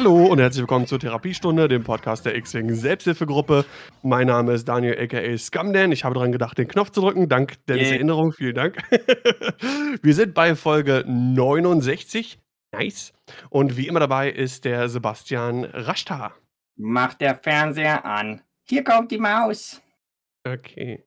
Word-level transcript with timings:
Hallo 0.00 0.28
und 0.28 0.38
herzlich 0.38 0.62
willkommen 0.62 0.86
zur 0.86 0.98
Therapiestunde, 0.98 1.68
dem 1.68 1.84
Podcast 1.84 2.24
der 2.24 2.34
X-Wing 2.34 2.72
Selbsthilfegruppe. 2.72 3.66
Mein 4.02 4.28
Name 4.28 4.54
ist 4.54 4.66
Daniel 4.66 4.98
aka 4.98 5.36
Scumdan. 5.36 5.92
Ich 5.92 6.04
habe 6.04 6.14
daran 6.14 6.32
gedacht, 6.32 6.56
den 6.56 6.68
Knopf 6.68 6.88
zu 6.88 7.02
drücken. 7.02 7.28
Dank 7.28 7.62
Dennis 7.66 7.88
Yay. 7.88 7.96
Erinnerung, 7.96 8.32
vielen 8.32 8.54
Dank. 8.54 8.78
Wir 10.02 10.14
sind 10.14 10.32
bei 10.32 10.56
Folge 10.56 11.04
69. 11.06 12.38
Nice. 12.72 13.12
Und 13.50 13.76
wie 13.76 13.88
immer 13.88 14.00
dabei 14.00 14.30
ist 14.30 14.64
der 14.64 14.88
Sebastian 14.88 15.66
Raschtar. 15.66 16.34
Macht 16.78 17.20
der 17.20 17.34
Fernseher 17.34 18.06
an. 18.06 18.40
Hier 18.66 18.84
kommt 18.84 19.10
die 19.10 19.18
Maus. 19.18 19.82
Okay. 20.48 21.04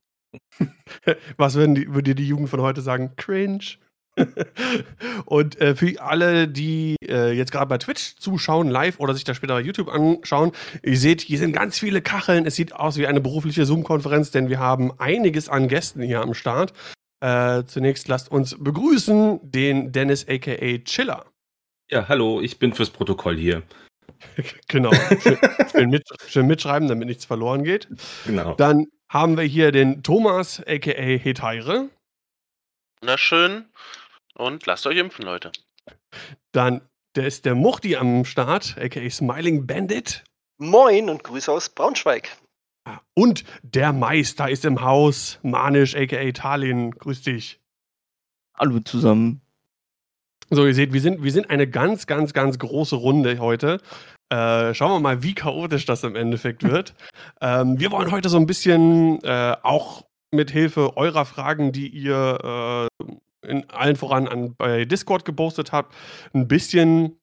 Was 1.38 1.56
würden 1.56 1.74
die, 1.74 1.92
würde 1.92 2.14
die 2.14 2.28
Jugend 2.28 2.50
von 2.50 2.62
heute 2.62 2.82
sagen? 2.82 3.16
Cringe. 3.16 3.80
und 5.26 5.60
äh, 5.60 5.76
für 5.76 6.02
alle, 6.02 6.48
die 6.48 6.96
äh, 7.08 7.32
jetzt 7.32 7.52
gerade 7.52 7.68
bei 7.68 7.78
Twitch 7.78 8.16
zuschauen, 8.18 8.70
live 8.70 9.00
oder 9.00 9.14
sich 9.14 9.24
das 9.24 9.38
später 9.38 9.56
bei 9.56 9.62
YouTube 9.62 9.90
anschauen, 9.90 10.52
ihr 10.84 10.98
seht, 10.98 11.22
hier 11.22 11.40
sind 11.40 11.54
ganz 11.54 11.80
viele 11.80 12.02
Kacheln. 12.02 12.46
Es 12.46 12.56
sieht 12.56 12.74
aus 12.74 12.98
wie 12.98 13.08
eine 13.08 13.22
berufliche 13.22 13.66
Zoom-Konferenz, 13.66 14.32
denn 14.32 14.50
wir 14.50 14.60
haben 14.60 14.92
einiges 15.00 15.50
an 15.50 15.68
Gästen 15.68 16.02
hier 16.02 16.22
am 16.22 16.34
Start. 16.34 16.74
Äh, 17.22 17.64
zunächst 17.66 18.08
lasst 18.08 18.30
uns 18.32 18.56
begrüßen 18.60 19.40
den 19.44 19.92
Dennis 19.92 20.28
aka 20.28 20.78
Chiller. 20.84 21.26
Ja, 21.90 22.08
hallo, 22.08 22.42
ich 22.42 22.60
bin 22.60 22.74
fürs 22.74 22.90
Protokoll 22.90 23.38
hier. 23.38 23.64
genau. 24.68 24.92
Schön, 25.22 25.38
schön, 25.72 25.90
mit, 25.90 26.04
schön 26.28 26.48
mitschreiben, 26.48 26.88
damit 26.88 27.08
nichts 27.08 27.26
verloren 27.26 27.64
geht. 27.64 27.88
Genau. 28.26 28.56
Dann 28.56 28.88
haben 29.10 29.38
wir 29.38 29.44
hier 29.44 29.72
den 29.72 30.04
Thomas 30.04 30.62
aka 30.68 30.92
Hetaire. 30.92 31.90
Wunderschön. 33.02 33.66
Und 34.36 34.66
lasst 34.66 34.88
euch 34.88 34.98
impfen, 34.98 35.26
Leute. 35.26 35.52
Dann 36.52 36.82
der 37.16 37.28
ist 37.28 37.46
der 37.46 37.54
Muchti 37.54 37.96
am 37.96 38.26
Start, 38.26 38.76
aka 38.80 39.08
Smiling 39.08 39.68
Bandit. 39.68 40.24
Moin 40.58 41.10
und 41.10 41.24
Grüße 41.24 41.52
aus 41.52 41.70
Braunschweig. 41.70 42.36
Und 43.14 43.44
der 43.62 43.94
Meister 43.94 44.50
ist 44.50 44.66
im 44.66 44.82
Haus, 44.82 45.40
Manisch 45.44 45.96
aka 45.96 46.32
Talin. 46.32 46.92
Grüß 46.92 47.22
dich. 47.22 47.62
Hallo 48.58 48.80
zusammen. 48.80 49.42
So, 50.50 50.66
ihr 50.66 50.74
seht, 50.74 50.92
wir 50.94 51.02
sind, 51.02 51.24
wir 51.24 51.32
sind 51.32 51.50
eine 51.50 51.68
ganz, 51.68 52.08
ganz, 52.08 52.34
ganz 52.34 52.58
große 52.58 52.96
Runde 52.96 53.38
heute. 53.38 53.80
Äh, 54.30 54.74
schauen 54.74 54.92
wir 54.92 55.00
mal, 55.00 55.22
wie 55.22 55.36
chaotisch 55.36 55.86
das 55.86 56.04
im 56.04 56.16
Endeffekt 56.16 56.64
wird. 56.70 56.96
ähm, 57.42 57.80
wir 57.80 57.92
wollen 57.92 58.12
heute 58.12 58.30
so 58.30 58.38
ein 58.38 58.48
bisschen 58.48 59.24
äh, 59.24 59.56
auch 59.62 60.04
mit 60.32 60.50
Hilfe 60.50 60.98
eurer 60.98 61.26
Fragen, 61.26 61.72
die 61.72 61.88
ihr 61.90 62.90
äh, 63.00 63.04
in 63.44 63.70
allen 63.70 63.96
voran 63.96 64.28
an, 64.28 64.56
bei 64.56 64.86
Discord 64.86 65.26
gepostet 65.26 65.72
habt, 65.72 65.94
ein 66.34 66.48
bisschen 66.48 67.20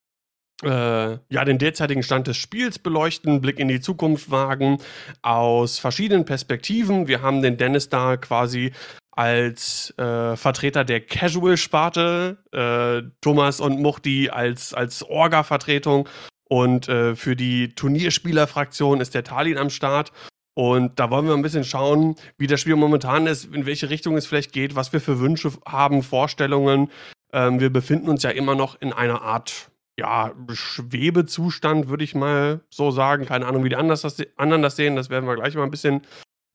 äh, 0.63 0.69
ja, 0.69 1.45
den 1.45 1.59
derzeitigen 1.59 2.03
Stand 2.03 2.27
des 2.27 2.37
Spiels 2.37 2.79
beleuchten, 2.79 3.41
Blick 3.41 3.59
in 3.59 3.69
die 3.69 3.81
Zukunft 3.81 4.31
wagen, 4.31 4.79
aus 5.23 5.79
verschiedenen 5.79 6.25
Perspektiven. 6.25 7.09
Wir 7.09 7.23
haben 7.23 7.43
den 7.43 7.57
Dennis 7.57 7.89
da 7.89 8.17
quasi 8.17 8.73
als 9.13 9.93
äh, 9.99 10.37
Vertreter 10.37 10.85
der 10.85 11.01
Casual-Sparte, 11.01 12.39
äh, 12.53 13.11
Thomas 13.21 13.61
und 13.61 13.81
Muchti 13.81 14.31
als, 14.31 14.73
als 14.73 15.03
Orga-Vertretung 15.03 16.09
und 16.49 16.89
äh, 16.89 17.15
für 17.15 17.37
die 17.37 17.75
Turnierspieler-Fraktion 17.75 19.01
ist 19.01 19.15
der 19.15 19.25
Talin 19.25 19.57
am 19.57 19.71
Start. 19.71 20.13
Und 20.55 20.99
da 20.99 21.11
wollen 21.11 21.27
wir 21.27 21.35
ein 21.35 21.43
bisschen 21.43 21.65
schauen, 21.65 22.17
wie 22.37 22.47
das 22.47 22.61
Spiel 22.61 22.77
momentan 22.77 23.27
ist, 23.27 23.55
in 23.55 23.67
welche 23.67 23.89
Richtung 23.89 24.17
es 24.17 24.27
vielleicht 24.27 24.53
geht, 24.53 24.75
was 24.75 24.93
wir 24.93 25.01
für 25.01 25.21
Wünsche 25.21 25.53
haben, 25.67 26.03
Vorstellungen. 26.03 26.91
Ähm, 27.33 27.61
wir 27.61 27.71
befinden 27.71 28.09
uns 28.09 28.23
ja 28.23 28.31
immer 28.31 28.55
noch 28.55 28.81
in 28.81 28.93
einer 28.93 29.23
Art 29.23 29.71
ja, 29.99 30.33
Schwebezustand, 30.51 31.89
würde 31.89 32.05
ich 32.05 32.15
mal 32.15 32.61
so 32.71 32.91
sagen. 32.91 33.27
Keine 33.27 33.47
Ahnung, 33.47 33.65
wie 33.65 33.69
die 33.69 33.77
anders 33.77 34.03
das, 34.03 34.17
anderen 34.37 34.63
das 34.63 34.77
sehen. 34.77 34.97
Das 34.97 35.11
werden 35.11 35.27
wir 35.27 35.37
gleich 35.37 35.55
mal 35.55 35.65
ein 35.65 35.71
bisschen 35.71 36.03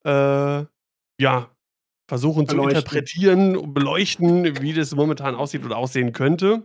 äh, 0.04 0.66
ja, 1.20 1.50
versuchen 2.08 2.48
zu 2.48 2.56
Beleuchten. 2.56 2.78
interpretieren, 2.78 3.74
beleuchten, 3.74 4.62
wie 4.62 4.74
das 4.74 4.94
momentan 4.96 5.36
aussieht 5.36 5.64
oder 5.64 5.78
aussehen 5.78 6.12
könnte. 6.12 6.64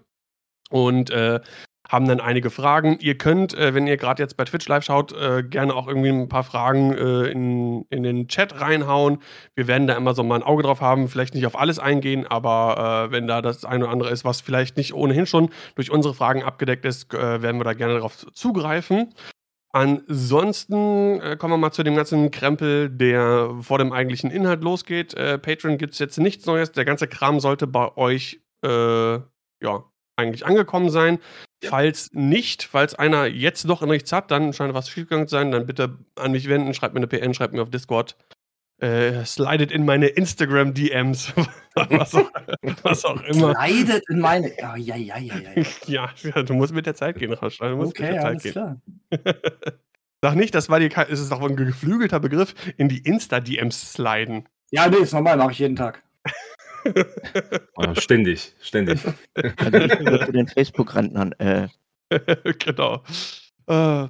Und 0.71 1.11
äh, 1.11 1.41
haben 1.91 2.07
dann 2.07 2.21
einige 2.21 2.51
Fragen. 2.51 2.99
Ihr 3.01 3.19
könnt, 3.19 3.53
äh, 3.53 3.75
wenn 3.75 3.89
ihr 3.89 3.97
gerade 3.97 4.23
jetzt 4.23 4.37
bei 4.37 4.45
Twitch 4.45 4.69
live 4.69 4.85
schaut, 4.85 5.13
äh, 5.13 5.43
gerne 5.43 5.75
auch 5.75 5.89
irgendwie 5.89 6.11
ein 6.11 6.29
paar 6.29 6.45
Fragen 6.45 6.93
äh, 6.93 7.27
in, 7.27 7.85
in 7.91 8.05
den 8.05 8.29
Chat 8.29 8.61
reinhauen. 8.61 9.19
Wir 9.57 9.67
werden 9.67 9.89
da 9.89 9.95
immer 9.95 10.15
so 10.15 10.23
mal 10.23 10.37
ein 10.37 10.45
Auge 10.45 10.63
drauf 10.63 10.81
haben, 10.81 11.09
vielleicht 11.09 11.35
nicht 11.35 11.47
auf 11.47 11.59
alles 11.59 11.81
eingehen, 11.81 12.29
aber 12.29 13.09
äh, 13.09 13.13
wenn 13.13 13.27
da 13.27 13.43
das 13.43 13.65
eine 13.65 13.85
oder 13.85 13.93
andere 13.93 14.11
ist, 14.11 14.25
was 14.25 14.41
vielleicht 14.41 14.77
nicht 14.77 14.95
ohnehin 14.95 15.27
schon 15.27 15.51
durch 15.75 15.91
unsere 15.91 16.15
Fragen 16.15 16.45
abgedeckt 16.45 16.85
ist, 16.85 17.13
äh, 17.13 17.43
werden 17.43 17.59
wir 17.59 17.65
da 17.65 17.75
gerne 17.75 17.95
darauf 17.95 18.25
zugreifen. 18.33 19.13
Ansonsten 19.73 21.21
äh, 21.21 21.37
kommen 21.37 21.55
wir 21.55 21.59
mal 21.59 21.73
zu 21.73 21.83
dem 21.83 21.97
ganzen 21.97 22.31
Krempel, 22.31 22.89
der 22.89 23.51
vor 23.63 23.79
dem 23.79 23.93
eigentlichen 23.93 24.31
Inhalt 24.31 24.63
losgeht. 24.63 25.15
Äh, 25.15 25.39
Patreon 25.39 25.77
gibt 25.77 25.95
es 25.95 25.99
jetzt 25.99 26.19
nichts 26.19 26.47
Neues. 26.47 26.73
Der 26.73 26.85
ganze 26.85 27.09
Kram 27.09 27.41
sollte 27.41 27.67
bei 27.67 27.97
euch 27.97 28.41
äh, 28.65 29.15
ja, 29.15 29.85
eigentlich 30.17 30.47
angekommen 30.47 30.91
sein. 30.91 31.19
Falls 31.69 32.11
nicht, 32.13 32.63
falls 32.63 32.95
einer 32.95 33.27
jetzt 33.27 33.65
noch 33.67 33.83
nichts 33.83 34.13
hat, 34.13 34.31
dann 34.31 34.53
scheint 34.53 34.73
was 34.75 34.89
schiefgegangen 34.89 35.29
zu 35.29 35.33
sein, 35.37 35.51
dann 35.51 35.67
bitte 35.67 35.99
an 36.17 36.33
mich 36.33 36.49
wenden, 36.49 36.73
schreibt 36.75 36.95
mir 36.95 37.01
eine 37.01 37.07
PN, 37.07 37.35
schreibt 37.35 37.53
mir 37.53 37.63
auf 37.63 37.71
Discord. 37.71 38.17
Äh, 38.79 39.27
slidet 39.27 39.71
in 39.71 39.85
meine 39.85 40.07
Instagram-DMs, 40.07 41.35
was, 41.75 42.15
auch- 42.15 42.31
was 42.83 43.05
auch 43.05 43.21
immer. 43.25 43.53
Leidet 43.53 44.03
in 44.09 44.21
meine. 44.21 44.51
Ja, 44.59 44.75
ja, 44.75 44.97
ja, 44.97 45.19
ja, 45.19 45.35
ja. 45.55 45.63
Ja, 45.87 46.11
ja, 46.35 46.43
du 46.43 46.55
musst 46.55 46.73
mit 46.73 46.87
der 46.87 46.95
Zeit 46.95 47.19
gehen, 47.19 47.35
Rasch. 47.35 47.59
Du 47.59 47.77
musst 47.77 47.91
Okay, 47.91 48.05
mit 48.05 48.13
der 48.15 48.21
Zeit 48.23 48.31
alles 48.31 48.43
gehen. 48.43 48.53
klar. 48.53 48.81
Sag 50.23 50.35
nicht, 50.37 50.55
das 50.55 50.69
war 50.71 50.81
dir 50.81 50.89
kein, 50.89 51.07
es 51.11 51.21
ist 51.21 51.31
doch 51.31 51.43
ein 51.43 51.57
geflügelter 51.57 52.21
Begriff, 52.21 52.55
in 52.79 52.89
die 52.89 52.99
Insta-DMs 52.99 53.93
sliden. 53.93 54.49
Ja, 54.71 54.89
nee, 54.89 54.97
ist 54.97 55.13
normal, 55.13 55.37
mache 55.37 55.53
ich 55.53 55.59
jeden 55.59 55.77
Tag. 55.77 56.03
Oh, 57.77 57.95
ständig, 57.95 58.55
ständig. 58.61 59.01
Also 59.57 59.79
ich 59.79 60.27
zu 60.27 60.33
den 60.33 60.49
Facebook-Rentnern. 60.49 61.33
Äh, 61.33 61.69
genau. 62.59 63.03
Äh, 63.67 64.09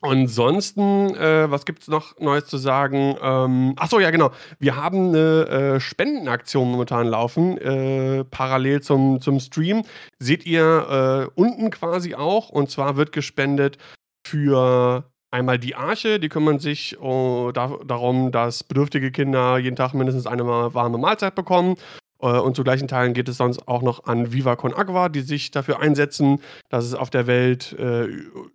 ansonsten, 0.00 1.14
äh, 1.14 1.50
was 1.50 1.64
gibt 1.64 1.82
es 1.82 1.88
noch 1.88 2.18
Neues 2.18 2.46
zu 2.46 2.56
sagen? 2.58 3.16
Ähm, 3.20 3.74
achso, 3.76 3.98
ja, 3.98 4.10
genau. 4.10 4.30
Wir 4.58 4.76
haben 4.76 5.08
eine 5.08 5.46
äh, 5.76 5.80
Spendenaktion 5.80 6.70
momentan 6.70 7.06
laufen, 7.06 7.58
äh, 7.58 8.24
parallel 8.24 8.82
zum, 8.82 9.20
zum 9.20 9.40
Stream. 9.40 9.82
Seht 10.18 10.46
ihr 10.46 11.28
äh, 11.36 11.40
unten 11.40 11.70
quasi 11.70 12.14
auch. 12.14 12.48
Und 12.48 12.70
zwar 12.70 12.96
wird 12.96 13.12
gespendet 13.12 13.78
für 14.26 15.10
einmal 15.36 15.58
die 15.58 15.74
Arche, 15.74 16.18
die 16.18 16.30
kümmern 16.30 16.58
sich 16.58 16.98
oh, 17.00 17.50
da, 17.52 17.78
darum, 17.86 18.32
dass 18.32 18.64
bedürftige 18.64 19.10
Kinder 19.10 19.58
jeden 19.58 19.76
Tag 19.76 19.92
mindestens 19.92 20.26
eine 20.26 20.46
warme 20.46 20.98
Mahlzeit 20.98 21.34
bekommen. 21.34 21.76
Äh, 22.20 22.38
Und 22.38 22.56
zu 22.56 22.64
gleichen 22.64 22.88
Teilen 22.88 23.12
geht 23.12 23.28
es 23.28 23.36
sonst 23.36 23.68
auch 23.68 23.82
noch 23.82 24.04
an 24.04 24.32
Viva 24.32 24.56
Con 24.56 24.74
Agua, 24.74 25.08
die 25.10 25.20
sich 25.20 25.50
dafür 25.50 25.80
einsetzen, 25.80 26.40
dass 26.70 26.84
es 26.84 26.94
auf 26.94 27.10
der 27.10 27.26
Welt 27.26 27.74
äh, 27.78 28.06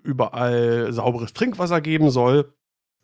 überall 0.04 0.92
sauberes 0.92 1.34
Trinkwasser 1.34 1.82
geben 1.82 2.10
soll. 2.10 2.52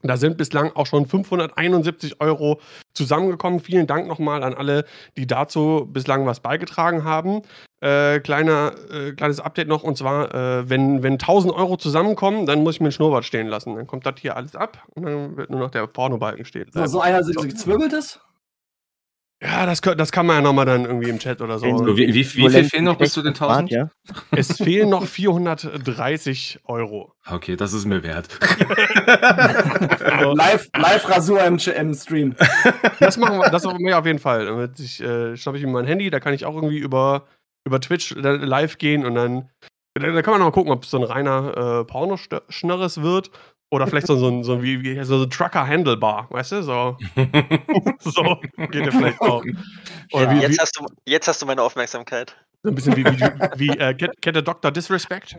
Da 0.04 0.16
sind 0.18 0.38
bislang 0.38 0.72
auch 0.76 0.86
schon 0.86 1.08
571 1.08 2.22
Euro 2.22 2.60
zusammengekommen. 2.94 3.60
Vielen 3.60 3.88
Dank 3.88 4.08
nochmal 4.08 4.44
an 4.44 4.54
alle, 4.54 4.86
die 5.18 5.26
dazu 5.26 5.88
bislang 5.92 6.26
was 6.26 6.40
beigetragen 6.40 7.04
haben. 7.04 7.42
Äh, 7.80 8.20
kleiner, 8.20 8.74
äh, 8.92 9.14
kleines 9.14 9.40
Update 9.40 9.68
noch, 9.68 9.84
und 9.84 9.98
zwar, 9.98 10.34
äh, 10.34 10.70
wenn, 10.70 11.04
wenn 11.04 11.14
1000 11.14 11.54
Euro 11.54 11.78
zusammenkommen, 11.78 12.46
dann 12.46 12.64
muss 12.64 12.76
ich 12.76 12.82
mir 12.82 12.90
ein 12.90 12.92
Schnurrbart 12.92 13.26
stehen 13.26 13.48
lassen. 13.48 13.76
Dann 13.76 13.88
kommt 13.88 14.06
das 14.06 14.16
hier 14.20 14.36
alles 14.36 14.56
ab 14.56 14.84
und 14.96 15.04
dann 15.04 15.38
wird 15.38 15.50
nur 15.50 15.60
noch 15.60 15.72
der 15.72 15.86
Pornobalken 15.88 16.46
stehen. 16.46 16.70
So, 16.72 16.86
so 16.86 17.02
einer 17.02 17.24
so 17.24 17.32
gezwirbelt 17.34 17.94
ist? 17.94 18.20
Ja, 19.44 19.68
das, 19.68 19.82
das 19.82 20.12
kann 20.12 20.26
man 20.26 20.38
ja 20.38 20.42
nochmal 20.42 20.66
dann 20.66 20.86
irgendwie 20.86 21.10
im 21.10 21.20
Chat 21.20 21.42
oder 21.42 21.60
so. 21.60 21.78
So, 21.78 21.96
wie, 21.96 22.08
wie, 22.08 22.14
wie 22.16 22.24
viel 22.24 22.64
fehlen 22.64 22.86
noch 22.86 22.98
bis 22.98 23.14
zu 23.14 23.22
den 23.22 23.34
1000? 23.36 23.70
Ja. 23.70 23.90
Es 24.32 24.58
fehlen 24.58 24.90
noch 24.90 25.06
430 25.06 26.62
Euro. 26.66 27.14
Okay, 27.30 27.56
das 27.56 27.74
ist 27.74 27.86
mir 27.86 28.02
wert. 28.02 28.28
Also, 30.04 30.32
Live- 30.36 30.70
Live-Rasur 30.76 31.44
im, 31.44 31.58
im 31.58 31.94
Stream. 31.94 32.36
das 33.00 33.18
machen 33.18 33.38
wir, 33.40 33.50
das 33.52 33.64
machen 33.64 33.86
wir 33.86 34.00
auf 34.00 34.06
jeden 34.08 34.20
Fall. 34.20 34.72
Ich, 34.80 35.02
äh, 35.02 35.38
schnappe 35.38 35.58
ich 35.60 35.64
mir 35.64 35.72
mein 35.72 35.86
Handy, 35.86 36.10
da 36.10 36.20
kann 36.20 36.34
ich 36.34 36.46
auch 36.46 36.56
irgendwie 36.56 36.80
über, 36.80 37.26
über 37.66 37.80
Twitch 37.80 38.16
dann 38.20 38.42
live 38.42 38.78
gehen 38.80 39.06
und 39.06 39.14
dann, 39.16 39.50
da, 39.94 40.12
da 40.12 40.22
kann 40.24 40.32
man 40.32 40.40
noch 40.42 40.48
mal 40.48 40.52
gucken, 40.52 40.72
ob 40.72 40.84
es 40.84 40.90
so 40.90 40.98
ein 40.98 41.04
reiner 41.04 41.82
äh, 41.82 41.86
Pornoschnörres 41.86 43.02
wird 43.04 43.30
oder 43.70 43.86
vielleicht 43.88 44.08
so, 44.08 44.16
so 44.16 44.28
ein, 44.30 44.44
so 44.44 44.54
ein, 44.54 44.64
wie, 44.64 44.82
wie, 44.82 45.04
so 45.04 45.22
ein 45.24 45.30
Trucker-Handlebar, 45.30 46.28
weißt 46.32 46.54
du? 46.54 46.64
So, 46.64 46.98
so 48.00 48.38
geht 48.72 48.86
ja 48.86 48.92
vielleicht 48.92 49.20
auch. 49.22 49.44
Oder 50.14 50.24
Ja, 50.24 50.32
wie, 50.32 50.38
wie, 50.38 50.42
Jetzt 50.44 50.60
hast, 50.62 50.78
du, 50.80 50.86
jetzt 51.06 51.28
hast 51.28 51.42
du 51.42 51.46
meine 51.46 51.62
Aufmerksamkeit. 51.62 52.36
so 52.64 52.70
ein 52.70 52.76
bisschen 52.76 52.96
wie, 52.96 53.04
wie, 53.06 53.20
wie 53.58 53.70
äh, 53.78 53.94
kennt, 53.94 54.22
kennt 54.22 54.36
der 54.36 54.42
Dr. 54.44 54.72
Disrespect? 54.72 55.36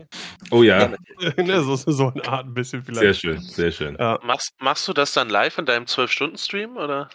Oh 0.51 0.61
ja, 0.63 0.89
ne, 1.37 1.63
so, 1.63 1.75
so 1.75 2.11
eine 2.13 2.27
Art 2.27 2.45
ein 2.45 2.53
bisschen 2.53 2.83
vielleicht. 2.83 3.01
sehr 3.01 3.13
schön, 3.13 3.39
sehr 3.41 3.71
schön. 3.71 3.95
Ja. 3.99 4.19
Machst, 4.23 4.53
machst 4.59 4.87
du 4.87 4.93
das 4.93 5.13
dann 5.13 5.29
live 5.29 5.57
in 5.57 5.65
deinem 5.65 5.85
12-Stunden-Stream? 5.85 6.77
Oder? 6.77 7.09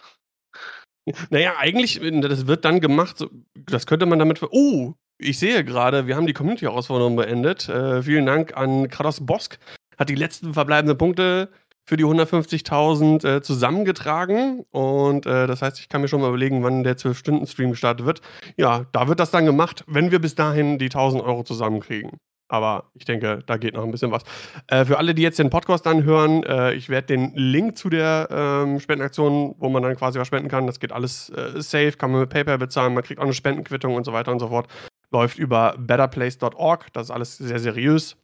Naja, 1.29 1.53
eigentlich, 1.59 1.99
das 2.21 2.47
wird 2.47 2.65
dann 2.65 2.79
gemacht, 2.79 3.23
das 3.53 3.85
könnte 3.85 4.05
man 4.07 4.17
damit. 4.19 4.39
ver- 4.39 4.49
Oh, 4.51 4.95
ich 5.17 5.37
sehe 5.39 5.63
gerade, 5.63 6.07
wir 6.07 6.15
haben 6.15 6.25
die 6.25 6.33
Community-Herausforderung 6.33 7.15
beendet. 7.15 7.69
Äh, 7.69 8.01
vielen 8.01 8.25
Dank 8.25 8.57
an 8.57 8.89
Kratos 8.89 9.23
Bosk. 9.25 9.59
Hat 9.97 10.09
die 10.09 10.15
letzten 10.15 10.53
verbleibenden 10.53 10.97
Punkte 10.97 11.49
für 11.85 11.97
die 11.97 12.05
150.000 12.05 13.27
äh, 13.27 13.41
zusammengetragen. 13.41 14.65
Und 14.71 15.25
äh, 15.25 15.47
das 15.47 15.61
heißt, 15.61 15.79
ich 15.79 15.89
kann 15.89 16.01
mir 16.01 16.07
schon 16.07 16.21
mal 16.21 16.29
überlegen, 16.29 16.63
wann 16.63 16.83
der 16.83 16.97
12-Stunden-Stream 16.97 17.71
gestartet 17.71 18.05
wird. 18.05 18.21
Ja, 18.57 18.85
da 18.91 19.07
wird 19.07 19.19
das 19.19 19.31
dann 19.31 19.45
gemacht, 19.45 19.83
wenn 19.87 20.11
wir 20.11 20.19
bis 20.19 20.35
dahin 20.35 20.79
die 20.79 20.85
1000 20.85 21.23
Euro 21.23 21.43
zusammenkriegen. 21.43 22.19
Aber 22.47 22.91
ich 22.93 23.05
denke, 23.05 23.43
da 23.45 23.57
geht 23.57 23.73
noch 23.73 23.83
ein 23.83 23.91
bisschen 23.91 24.11
was. 24.11 24.23
Äh, 24.67 24.85
für 24.85 24.97
alle, 24.97 25.15
die 25.15 25.23
jetzt 25.23 25.39
den 25.39 25.49
Podcast 25.49 25.87
anhören, 25.87 26.43
äh, 26.43 26.73
ich 26.73 26.89
werde 26.89 27.07
den 27.07 27.33
Link 27.35 27.77
zu 27.77 27.89
der 27.89 28.27
ähm, 28.31 28.79
Spendenaktion, 28.79 29.55
wo 29.57 29.69
man 29.69 29.81
dann 29.81 29.95
quasi 29.95 30.19
was 30.19 30.27
spenden 30.27 30.49
kann, 30.49 30.67
das 30.67 30.79
geht 30.79 30.91
alles 30.91 31.29
äh, 31.29 31.61
safe, 31.61 31.93
kann 31.93 32.11
man 32.11 32.21
mit 32.21 32.29
PayPal 32.29 32.59
bezahlen, 32.59 32.93
man 32.93 33.03
kriegt 33.03 33.19
auch 33.19 33.25
eine 33.25 33.33
Spendenquittung 33.33 33.95
und 33.95 34.03
so 34.03 34.13
weiter 34.13 34.31
und 34.31 34.39
so 34.39 34.49
fort. 34.49 34.67
Läuft 35.11 35.39
über 35.39 35.75
betterplace.org, 35.79 36.93
das 36.93 37.07
ist 37.07 37.11
alles 37.11 37.37
sehr 37.37 37.59
seriös. 37.59 38.15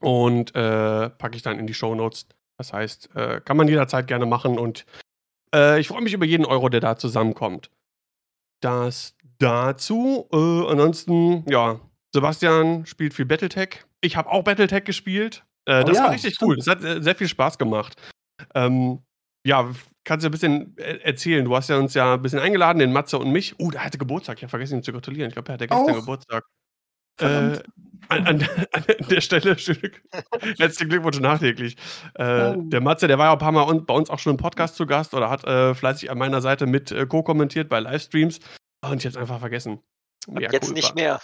Und 0.00 0.54
äh, 0.54 1.10
packe 1.10 1.36
ich 1.36 1.42
dann 1.42 1.58
in 1.58 1.66
die 1.66 1.74
Show 1.74 1.94
Notes. 1.94 2.26
Das 2.58 2.72
heißt, 2.72 3.14
äh, 3.14 3.40
kann 3.40 3.56
man 3.56 3.68
jederzeit 3.68 4.06
gerne 4.06 4.26
machen 4.26 4.58
und 4.58 4.84
äh, 5.54 5.80
ich 5.80 5.88
freue 5.88 6.02
mich 6.02 6.12
über 6.12 6.26
jeden 6.26 6.46
Euro, 6.46 6.68
der 6.68 6.80
da 6.80 6.96
zusammenkommt. 6.96 7.70
Das 8.60 9.16
dazu. 9.38 10.28
ansonsten, 10.30 11.44
ja, 11.48 11.80
Sebastian 12.14 12.86
spielt 12.86 13.14
viel 13.14 13.26
Battletech. 13.26 13.84
Ich 14.00 14.16
habe 14.16 14.30
auch 14.30 14.44
Battletech 14.44 14.84
gespielt. 14.84 15.44
Äh, 15.66 15.82
oh 15.82 15.84
das 15.84 15.96
ja, 15.96 16.04
war 16.04 16.12
richtig 16.12 16.34
stimmt. 16.34 16.48
cool. 16.48 16.56
Das 16.56 16.66
hat 16.66 16.84
äh, 16.84 17.02
sehr 17.02 17.14
viel 17.14 17.28
Spaß 17.28 17.58
gemacht. 17.58 18.00
Ähm, 18.54 19.00
ja, 19.46 19.70
kannst 20.04 20.24
du 20.24 20.28
ein 20.28 20.32
bisschen 20.32 20.76
äh, 20.78 20.98
erzählen? 20.98 21.44
Du 21.44 21.54
hast 21.56 21.68
ja 21.68 21.76
uns 21.78 21.94
ja 21.94 22.14
ein 22.14 22.22
bisschen 22.22 22.38
eingeladen, 22.38 22.78
den 22.78 22.92
Matze 22.92 23.18
und 23.18 23.30
mich. 23.30 23.58
Oh, 23.58 23.70
der 23.70 23.84
hatte 23.84 23.98
Geburtstag. 23.98 24.38
Ich 24.38 24.42
habe 24.42 24.50
vergessen, 24.50 24.78
ihn 24.78 24.82
zu 24.82 24.92
gratulieren. 24.92 25.28
Ich 25.28 25.34
glaube, 25.34 25.50
er 25.50 25.54
hatte 25.54 25.66
gestern 25.66 25.94
auch? 25.94 26.00
Geburtstag. 26.00 26.44
Äh, 27.20 27.58
an, 28.08 28.26
an, 28.26 28.48
an, 28.72 28.84
der 29.08 29.20
Stelle 29.20 29.56
herzlichen 30.58 30.88
Glückwunsch 30.88 31.20
nachträglich. 31.20 31.76
Äh, 32.14 32.54
oh. 32.54 32.62
Der 32.62 32.80
Matze, 32.80 33.08
der 33.08 33.18
war 33.18 33.26
ja 33.26 33.32
ein 33.32 33.38
paar 33.38 33.52
Mal 33.52 33.80
bei 33.80 33.94
uns 33.94 34.10
auch 34.10 34.18
schon 34.18 34.32
im 34.32 34.36
Podcast 34.36 34.76
zu 34.76 34.86
Gast 34.86 35.14
oder 35.14 35.30
hat 35.30 35.44
äh, 35.44 35.74
fleißig 35.74 36.10
an 36.10 36.18
meiner 36.18 36.40
Seite 36.40 36.66
mit 36.66 36.90
äh, 36.90 37.06
co-kommentiert 37.06 37.68
bei 37.68 37.80
Livestreams. 37.80 38.40
Und 38.84 38.98
ich 38.98 39.06
habe 39.06 39.08
es 39.08 39.16
einfach 39.16 39.40
vergessen. 39.40 39.80
Ja, 40.28 40.52
jetzt 40.52 40.68
cool, 40.68 40.74
nicht 40.74 40.88
war. 40.88 40.94
mehr. 40.94 41.20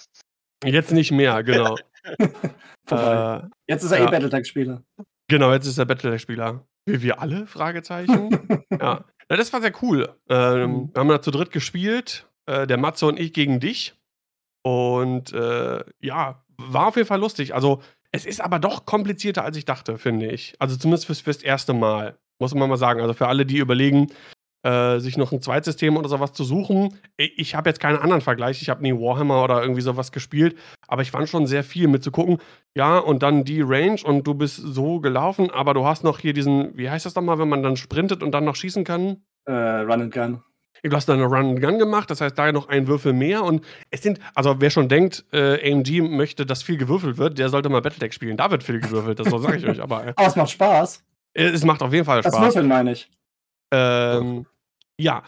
Jetzt 0.64 0.92
nicht 0.92 1.10
mehr, 1.10 1.42
genau. 1.42 1.76
äh, 2.90 3.40
jetzt 3.66 3.82
ist 3.84 3.92
er 3.92 3.98
eh 3.98 4.02
ja. 4.02 4.08
eh 4.08 4.10
Battletech-Spieler. 4.10 4.82
Genau, 5.28 5.52
jetzt 5.52 5.66
ist 5.66 5.78
er 5.78 5.87
Battletech-Spieler. 5.87 6.66
Wie 6.87 7.02
wir 7.02 7.20
alle? 7.20 7.46
Fragezeichen. 7.46 8.66
ja. 8.70 9.04
ja. 9.28 9.37
Das 9.37 9.52
war 9.52 9.60
sehr 9.60 9.72
cool. 9.82 10.08
Ähm, 10.28 10.70
mhm. 10.70 10.90
Wir 10.92 11.00
haben 11.00 11.08
da 11.08 11.22
zu 11.22 11.31
dritt 11.31 11.52
gespielt. 11.52 12.26
Äh, 12.46 12.66
der 12.66 12.78
Matze 12.78 13.06
und 13.06 13.19
ich 13.19 13.32
gegen 13.32 13.60
dich. 13.60 13.94
Und 14.62 15.33
äh, 15.33 15.85
ja, 16.01 16.45
war 16.59 16.89
auf 16.89 16.97
jeden 16.97 17.09
Fall 17.09 17.21
lustig. 17.21 17.55
Also, 17.55 17.83
es 18.12 18.27
ist 18.27 18.41
aber 18.41 18.59
doch 18.59 18.87
komplizierter, 18.87 19.45
als 19.45 19.57
ich 19.57 19.65
dachte, 19.65 19.99
finde 19.99 20.31
ich. 20.31 20.55
Also 20.59 20.77
zumindest 20.77 21.07
fürs, 21.07 21.21
fürs 21.21 21.43
erste 21.43 21.73
Mal. 21.73 22.19
Muss 22.41 22.55
man 22.55 22.69
mal 22.69 22.77
sagen. 22.77 23.01
Also 23.01 23.15
für 23.15 23.29
alle, 23.29 23.47
die 23.47 23.59
überlegen, 23.59 24.09
äh, 24.62 24.99
sich 24.99 25.17
noch 25.17 25.33
ein 25.33 25.41
Zweitsystem 25.41 25.97
oder 25.97 26.09
sowas 26.09 26.33
zu 26.33 26.45
suchen. 26.45 26.99
Ich 27.17 27.55
habe 27.55 27.71
jetzt 27.71 27.81
keinen 27.81 27.99
anderen 27.99 28.21
Vergleich. 28.21 28.61
Ich 28.62 28.69
habe 28.69 28.83
nie 28.83 28.93
Warhammer 28.93 29.43
oder 29.45 29.62
irgendwie 29.62 29.81
sowas 29.81 30.12
gespielt, 30.12 30.57
aber 30.87 31.03
ich 31.03 31.11
fand 31.11 31.29
schon 31.29 31.47
sehr 31.47 31.65
viel 31.65 31.89
mit 31.89 32.03
zu 32.03 32.11
gucken. 32.11 32.39
Ja, 32.75 32.99
und 32.99 33.23
dann 33.23 33.45
die 33.45 33.62
Range 33.62 34.01
und 34.05 34.27
du 34.27 34.35
bist 34.35 34.57
so 34.57 35.01
gelaufen, 35.01 35.51
aber 35.51 35.73
du 35.73 35.87
hast 35.87 36.05
noch 36.05 36.19
hier 36.19 36.33
diesen, 36.33 36.77
wie 36.77 36.91
heißt 36.91 37.07
das 37.07 37.15
nochmal, 37.15 37.39
wenn 37.39 37.49
man 37.49 37.62
dann 37.62 37.77
sprintet 37.77 38.23
und 38.23 38.33
dann 38.33 38.45
noch 38.45 38.57
schießen 38.57 38.85
kann? 38.85 39.23
Äh, 39.47 39.53
Run 39.53 40.03
and 40.03 40.15
Gun. 40.15 40.43
Du 40.82 40.96
hast 40.96 41.08
dann 41.08 41.19
eine 41.19 41.26
Run 41.26 41.50
and 41.50 41.61
Gun 41.61 41.78
gemacht, 41.78 42.11
das 42.11 42.20
heißt 42.20 42.38
da 42.38 42.50
noch 42.52 42.69
ein 42.69 42.87
Würfel 42.87 43.12
mehr 43.12 43.44
und 43.44 43.64
es 43.90 44.02
sind, 44.02 44.19
also 44.34 44.61
wer 44.61 44.70
schon 44.70 44.88
denkt, 44.88 45.25
äh, 45.32 45.72
AMG 45.72 46.00
möchte, 46.00 46.46
dass 46.46 46.62
viel 46.62 46.78
gewürfelt 46.78 47.19
wird, 47.19 47.38
der 47.38 47.50
sollte 47.50 47.69
mal 47.69 47.82
Battletech 47.82 48.14
spielen. 48.14 48.37
Da 48.37 48.50
wird 48.50 48.62
viel 48.62 48.81
gewürfelt, 48.81 49.19
das 49.19 49.28
sage 49.28 49.56
ich 49.56 49.67
euch. 49.67 49.81
Aber, 49.82 50.06
äh, 50.06 50.12
aber 50.17 50.26
es 50.26 50.37
macht 50.37 50.50
Spaß. 50.50 51.05
Es 51.34 51.64
macht 51.64 51.82
auf 51.82 51.93
jeden 51.93 52.05
Fall 52.05 52.22
Spaß. 52.22 52.32
Das 52.32 52.40
Würfeln 52.40 52.69
meine 52.69 52.93
ich. 52.93 53.11
Ähm, 53.72 54.46
ja, 54.99 55.22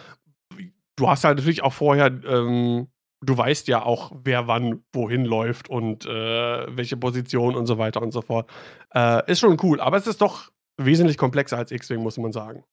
du 0.96 1.08
hast 1.08 1.24
halt 1.24 1.38
natürlich 1.38 1.62
auch 1.62 1.72
vorher, 1.72 2.06
ähm, 2.06 2.88
du 3.20 3.36
weißt 3.36 3.68
ja 3.68 3.82
auch, 3.82 4.12
wer 4.24 4.48
wann 4.48 4.82
wohin 4.92 5.24
läuft 5.24 5.68
und 5.68 6.06
äh, 6.06 6.76
welche 6.76 6.96
Position 6.96 7.54
und 7.54 7.66
so 7.66 7.78
weiter 7.78 8.02
und 8.02 8.12
so 8.12 8.22
fort. 8.22 8.50
Äh, 8.94 9.30
ist 9.30 9.40
schon 9.40 9.58
cool, 9.62 9.80
aber 9.80 9.96
es 9.96 10.06
ist 10.06 10.20
doch 10.20 10.50
wesentlich 10.76 11.18
komplexer 11.18 11.58
als 11.58 11.70
X-Wing, 11.70 12.02
muss 12.02 12.16
man 12.18 12.32
sagen. 12.32 12.64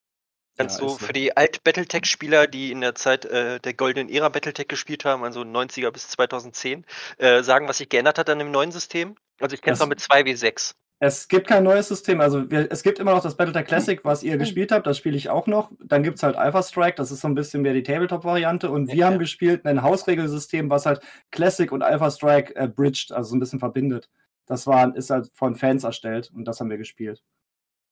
Kannst 0.60 0.82
ja, 0.82 0.88
du 0.88 0.94
für 0.96 1.14
die 1.14 1.38
Alt-Battletech-Spieler, 1.38 2.46
die 2.46 2.74
in 2.74 2.82
der 2.82 2.94
Zeit 2.94 3.24
äh, 3.24 3.62
der 3.62 3.74
goldenen 3.74 4.10
Ära 4.10 4.28
Battletech 4.28 4.68
gespielt 4.68 5.06
haben, 5.06 5.24
also 5.24 5.40
90er 5.40 5.90
bis 5.90 6.10
2010, 6.10 6.86
äh, 7.18 7.44
sagen, 7.44 7.70
was 7.70 7.78
sich 7.78 7.88
geändert 7.88 8.18
hat 8.18 8.30
an 8.30 8.40
dem 8.40 8.52
neuen 8.52 8.74
System? 8.74 9.16
Also 9.40 9.54
ich 9.54 9.62
kenne 9.62 9.76
es 9.76 9.80
noch 9.80 9.88
mit 9.88 10.02
2W6. 10.02 10.74
Es 11.00 11.30
gibt 11.30 11.48
kein 11.48 11.64
neues 11.64 11.88
System. 11.88 12.20
Also 12.20 12.52
wir, 12.52 12.68
es 12.70 12.84
gibt 12.84 13.00
immer 13.00 13.14
noch 13.14 13.24
das 13.24 13.38
Battletech 13.38 13.68
Classic, 13.68 14.04
was 14.04 14.22
ihr 14.22 14.38
gespielt 14.38 14.74
habt. 14.74 14.86
Das 14.86 14.98
spiele 14.98 15.16
ich 15.16 15.30
auch 15.30 15.48
noch. 15.48 15.72
Dann 15.82 16.04
gibt 16.04 16.18
es 16.18 16.24
halt 16.24 16.36
Alpha 16.36 16.62
Strike. 16.62 16.96
Das 16.98 17.10
ist 17.10 17.22
so 17.22 17.30
ein 17.30 17.36
bisschen 17.36 17.62
mehr 17.62 17.74
die 17.74 17.84
Tabletop-Variante. 17.84 18.70
Und 18.70 18.90
wir 18.90 18.96
ja. 18.96 19.08
haben 19.08 19.18
gespielt 19.18 19.66
ein 19.66 19.82
Hausregelsystem, 19.82 20.70
was 20.70 20.86
halt 20.86 21.00
Classic 21.32 21.72
und 21.72 21.84
Alpha 21.84 22.12
Strike 22.12 22.54
äh, 22.58 22.68
bridged, 22.68 23.14
also 23.14 23.30
so 23.30 23.38
ein 23.38 23.40
bisschen 23.40 23.60
verbindet. 23.60 24.10
Das 24.46 24.68
war, 24.68 24.94
ist 24.94 25.10
halt 25.10 25.32
von 25.34 25.56
Fans 25.56 25.86
erstellt 25.86 26.32
und 26.36 26.44
das 26.44 26.60
haben 26.60 26.70
wir 26.70 26.78
gespielt. 26.78 27.24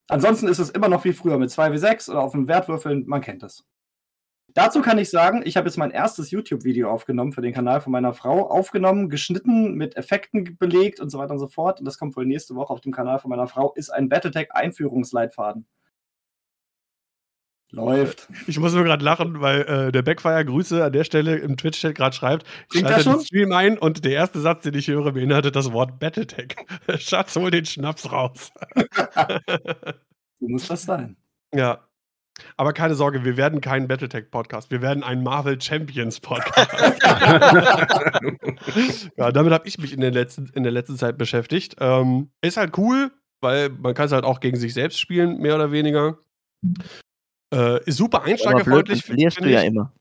Ansonsten 0.08 0.48
ist 0.48 0.58
es 0.58 0.70
immer 0.70 0.88
noch 0.88 1.04
wie 1.04 1.12
früher 1.12 1.38
mit 1.38 1.50
2W6 1.50 2.10
oder 2.10 2.22
auf 2.22 2.32
dem 2.32 2.48
Wertwürfeln. 2.48 3.06
Man 3.06 3.20
kennt 3.20 3.42
das. 3.42 3.64
Dazu 4.54 4.80
kann 4.80 4.98
ich 4.98 5.10
sagen, 5.10 5.42
ich 5.44 5.58
habe 5.58 5.68
jetzt 5.68 5.76
mein 5.76 5.90
erstes 5.90 6.30
YouTube-Video 6.30 6.90
aufgenommen 6.90 7.32
für 7.32 7.42
den 7.42 7.52
Kanal 7.52 7.82
von 7.82 7.92
meiner 7.92 8.14
Frau. 8.14 8.48
Aufgenommen, 8.48 9.10
geschnitten, 9.10 9.74
mit 9.74 9.96
Effekten 9.96 10.56
belegt 10.56 11.00
und 11.00 11.10
so 11.10 11.18
weiter 11.18 11.32
und 11.32 11.38
so 11.38 11.46
fort. 11.46 11.80
Und 11.80 11.84
das 11.84 11.98
kommt 11.98 12.16
wohl 12.16 12.24
nächste 12.24 12.54
Woche 12.54 12.72
auf 12.72 12.80
dem 12.80 12.92
Kanal 12.92 13.18
von 13.18 13.28
meiner 13.28 13.46
Frau. 13.46 13.74
Ist 13.74 13.90
ein 13.90 14.08
Battletech-Einführungsleitfaden. 14.08 15.66
Läuft. 17.70 18.28
Ich 18.46 18.58
muss 18.58 18.72
nur 18.72 18.84
gerade 18.84 19.04
lachen, 19.04 19.42
weil 19.42 19.60
äh, 19.62 19.92
der 19.92 20.00
Backfire 20.00 20.44
Grüße 20.44 20.82
an 20.82 20.92
der 20.92 21.04
Stelle 21.04 21.36
im 21.36 21.58
Twitch-Chat 21.58 21.94
gerade 21.94 22.16
schreibt. 22.16 22.46
Ich 22.72 22.80
schalte 22.80 23.10
den 23.10 23.20
Stream 23.20 23.52
ein 23.52 23.78
und 23.78 24.06
der 24.06 24.12
erste 24.12 24.40
Satz, 24.40 24.62
den 24.62 24.74
ich 24.74 24.88
höre, 24.88 25.12
beinhaltet 25.12 25.54
das 25.54 25.70
Wort 25.72 26.00
Battletech. 26.00 26.56
Schatz, 26.98 27.36
hol 27.36 27.50
den 27.50 27.66
Schnaps 27.66 28.10
raus. 28.10 28.50
so 30.40 30.48
muss 30.48 30.66
das 30.66 30.84
sein. 30.84 31.16
Ja, 31.54 31.88
aber 32.56 32.72
keine 32.72 32.94
Sorge, 32.94 33.24
wir 33.24 33.36
werden 33.36 33.60
kein 33.60 33.88
Battletech-Podcast. 33.88 34.70
Wir 34.70 34.82
werden 34.82 35.02
ein 35.02 35.22
Marvel 35.22 35.60
Champions-Podcast. 35.60 37.02
ja, 39.16 39.32
damit 39.32 39.52
habe 39.52 39.68
ich 39.68 39.78
mich 39.78 39.92
in 39.92 40.00
der 40.00 40.12
letzten, 40.12 40.46
in 40.54 40.62
der 40.62 40.72
letzten 40.72 40.96
Zeit 40.96 41.18
beschäftigt. 41.18 41.76
Ähm, 41.80 42.30
ist 42.40 42.56
halt 42.56 42.76
cool, 42.78 43.10
weil 43.40 43.70
man 43.70 43.94
kann 43.94 44.06
es 44.06 44.12
halt 44.12 44.24
auch 44.24 44.40
gegen 44.40 44.56
sich 44.56 44.74
selbst 44.74 44.98
spielen, 44.98 45.40
mehr 45.40 45.54
oder 45.54 45.72
weniger. 45.72 46.18
Äh, 47.52 47.84
ist 47.84 47.96
super 47.96 48.22
einsteigerfreundlich. 48.22 49.04
Verlierst 49.04 49.40
du 49.40 49.48
ja 49.48 49.62
immer. 49.62 49.92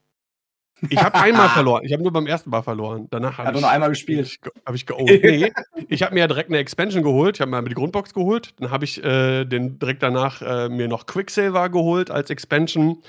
Ich 0.90 1.02
habe 1.02 1.16
einmal 1.16 1.50
verloren. 1.50 1.84
Ich 1.84 1.94
habe 1.94 2.04
nur 2.04 2.12
beim 2.12 2.28
ersten 2.28 2.50
Mal 2.50 2.62
verloren. 2.62 3.08
Danach 3.10 3.38
habe 3.38 3.56
ich 3.56 3.62
nur 3.62 3.70
einmal 3.70 3.90
gespielt. 3.90 4.38
Habe 4.66 4.78
ich 4.78 4.86
geowned. 4.86 5.24
Nee, 5.24 5.52
ich 5.88 6.04
habe 6.04 6.14
mir 6.14 6.22
ja 6.22 6.28
direkt 6.28 6.50
eine 6.50 6.60
Expansion 6.60 7.04
geholt. 7.04 7.38
Ich 7.38 7.42
habe 7.42 7.52
mir 7.52 7.64
die 7.64 7.74
Grundbox 7.74 8.14
geholt. 8.14 8.54
Dann 8.60 8.70
habe 8.70 8.86
ich 8.86 9.04
äh, 9.04 9.46
den 9.46 9.80
direkt 9.80 10.04
danach 10.04 10.42
äh, 10.42 10.70
mir 10.70 10.88
noch 10.88 11.06
Quicksilver 11.06 11.70
geholt 11.70 12.12
als 12.12 12.30
Expansion. 12.30 13.02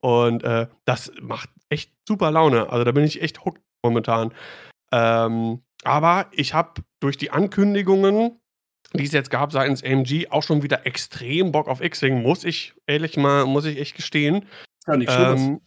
Und 0.00 0.42
äh, 0.42 0.66
das 0.84 1.12
macht 1.20 1.48
echt 1.68 1.92
super 2.08 2.30
Laune. 2.30 2.70
Also 2.70 2.84
da 2.84 2.92
bin 2.92 3.04
ich 3.04 3.22
echt 3.22 3.44
hooked 3.44 3.62
momentan. 3.84 4.32
Ähm, 4.92 5.62
aber 5.84 6.26
ich 6.32 6.54
habe 6.54 6.82
durch 7.00 7.16
die 7.16 7.30
Ankündigungen, 7.30 8.40
die 8.94 9.04
es 9.04 9.12
jetzt 9.12 9.30
gab 9.30 9.52
seitens 9.52 9.82
AMG, 9.82 10.28
auch 10.30 10.42
schon 10.42 10.62
wieder 10.62 10.86
extrem 10.86 11.52
Bock 11.52 11.68
auf 11.68 11.80
X-Wing, 11.80 12.22
muss 12.22 12.44
ich 12.44 12.74
ehrlich 12.86 13.16
mal, 13.16 13.46
muss 13.46 13.64
ich 13.64 13.78
echt 13.78 13.96
gestehen. 13.96 14.46
Ja, 14.86 14.96
nichts 14.96 15.14
ähm, 15.16 15.60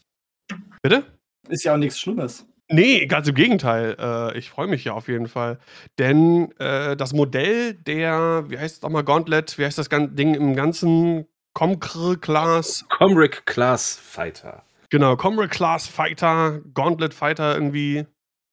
Bitte? 0.82 1.03
Ist 1.48 1.63
ja 1.63 1.74
auch 1.74 1.77
nichts 1.77 2.00
Schlimmes. 2.00 2.46
Nee, 2.70 3.05
ganz 3.05 3.27
im 3.27 3.36
Gegenteil. 3.36 3.96
Äh, 4.00 4.38
ich 4.38 4.50
freue 4.50 4.67
mich 4.67 4.84
ja 4.84 4.94
auf 4.94 5.08
jeden 5.08 5.27
Fall. 5.27 5.60
Denn 6.00 6.51
äh, 6.60 6.98
das 6.98 7.13
Modell 7.13 7.75
der, 7.75 8.46
wie 8.50 8.58
heißt 8.58 8.77
es 8.77 8.82
nochmal, 8.82 9.03
Gauntlet, 9.03 9.58
wie 9.58 9.65
heißt 9.65 9.77
das 9.77 9.89
Ding 9.89 10.34
im 10.34 10.55
ganzen 10.55 11.27
Comcr 11.53 12.17
Class? 12.17 12.86
Comric 12.89 13.46
Class 13.46 14.00
Fighter. 14.00 14.63
Genau, 14.89 15.15
Comric 15.15 15.51
Class 15.51 15.88
Fighter, 15.88 16.62
Gauntlet 16.74 17.13
Fighter 17.13 17.53
irgendwie 17.53 18.05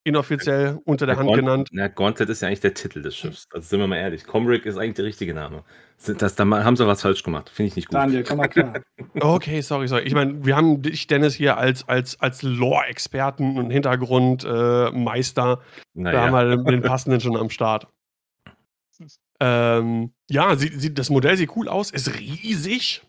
inoffiziell 0.05 0.81
unter 0.85 1.07
der, 1.07 1.15
der 1.15 1.21
Hand 1.21 1.29
Gaunt 1.29 1.41
genannt. 1.41 1.69
Na, 1.73 1.89
Gauntlet 1.89 2.29
ist 2.29 2.43
ja 2.43 2.49
eigentlich 2.49 2.61
der 2.61 2.75
Titel 2.75 3.03
des 3.03 3.17
Schiffs. 3.17 3.47
Also 3.53 3.69
sind 3.69 3.81
wir 3.81 3.87
mal 3.87 3.97
ehrlich. 3.97 4.25
Comric 4.25 4.67
ist 4.67 4.77
eigentlich 4.77 4.95
der 4.95 5.05
richtige 5.05 5.35
Name. 5.35 5.65
Das, 6.05 6.35
da 6.35 6.45
haben 6.45 6.77
sie 6.77 6.87
was 6.87 7.03
falsch 7.03 7.23
gemacht. 7.23 7.49
Finde 7.49 7.69
ich 7.69 7.77
nicht 7.77 7.89
gut. 7.89 7.95
Daniel, 7.95 8.25
komm 8.25 8.39
mal 8.39 8.49
klar. 8.49 8.81
okay, 9.21 9.61
sorry, 9.61 9.87
sorry. 9.87 10.03
Ich 10.03 10.15
meine, 10.15 10.45
wir 10.45 10.57
haben 10.57 10.83
dich, 10.83 11.07
Dennis, 11.07 11.35
hier 11.35 11.57
als, 11.59 11.89
als, 11.89 12.19
als 12.21 12.43
Lore-Experten 12.43 13.57
und 13.57 13.71
Hintergrundmeister. 13.71 15.61
Äh, 15.61 16.01
naja. 16.01 16.31
Da 16.31 16.37
haben 16.37 16.65
wir 16.65 16.73
den 16.73 16.83
passenden 16.83 17.21
schon 17.21 17.37
am 17.37 17.51
Start. 17.51 17.87
Ähm, 19.41 20.13
ja, 20.31 20.55
sie, 20.57 20.69
sie, 20.69 20.95
das 20.95 21.11
Modell 21.11 21.37
sieht 21.37 21.57
cool 21.57 21.69
aus, 21.69 21.91
ist 21.91 22.19
riesig. 22.19 23.03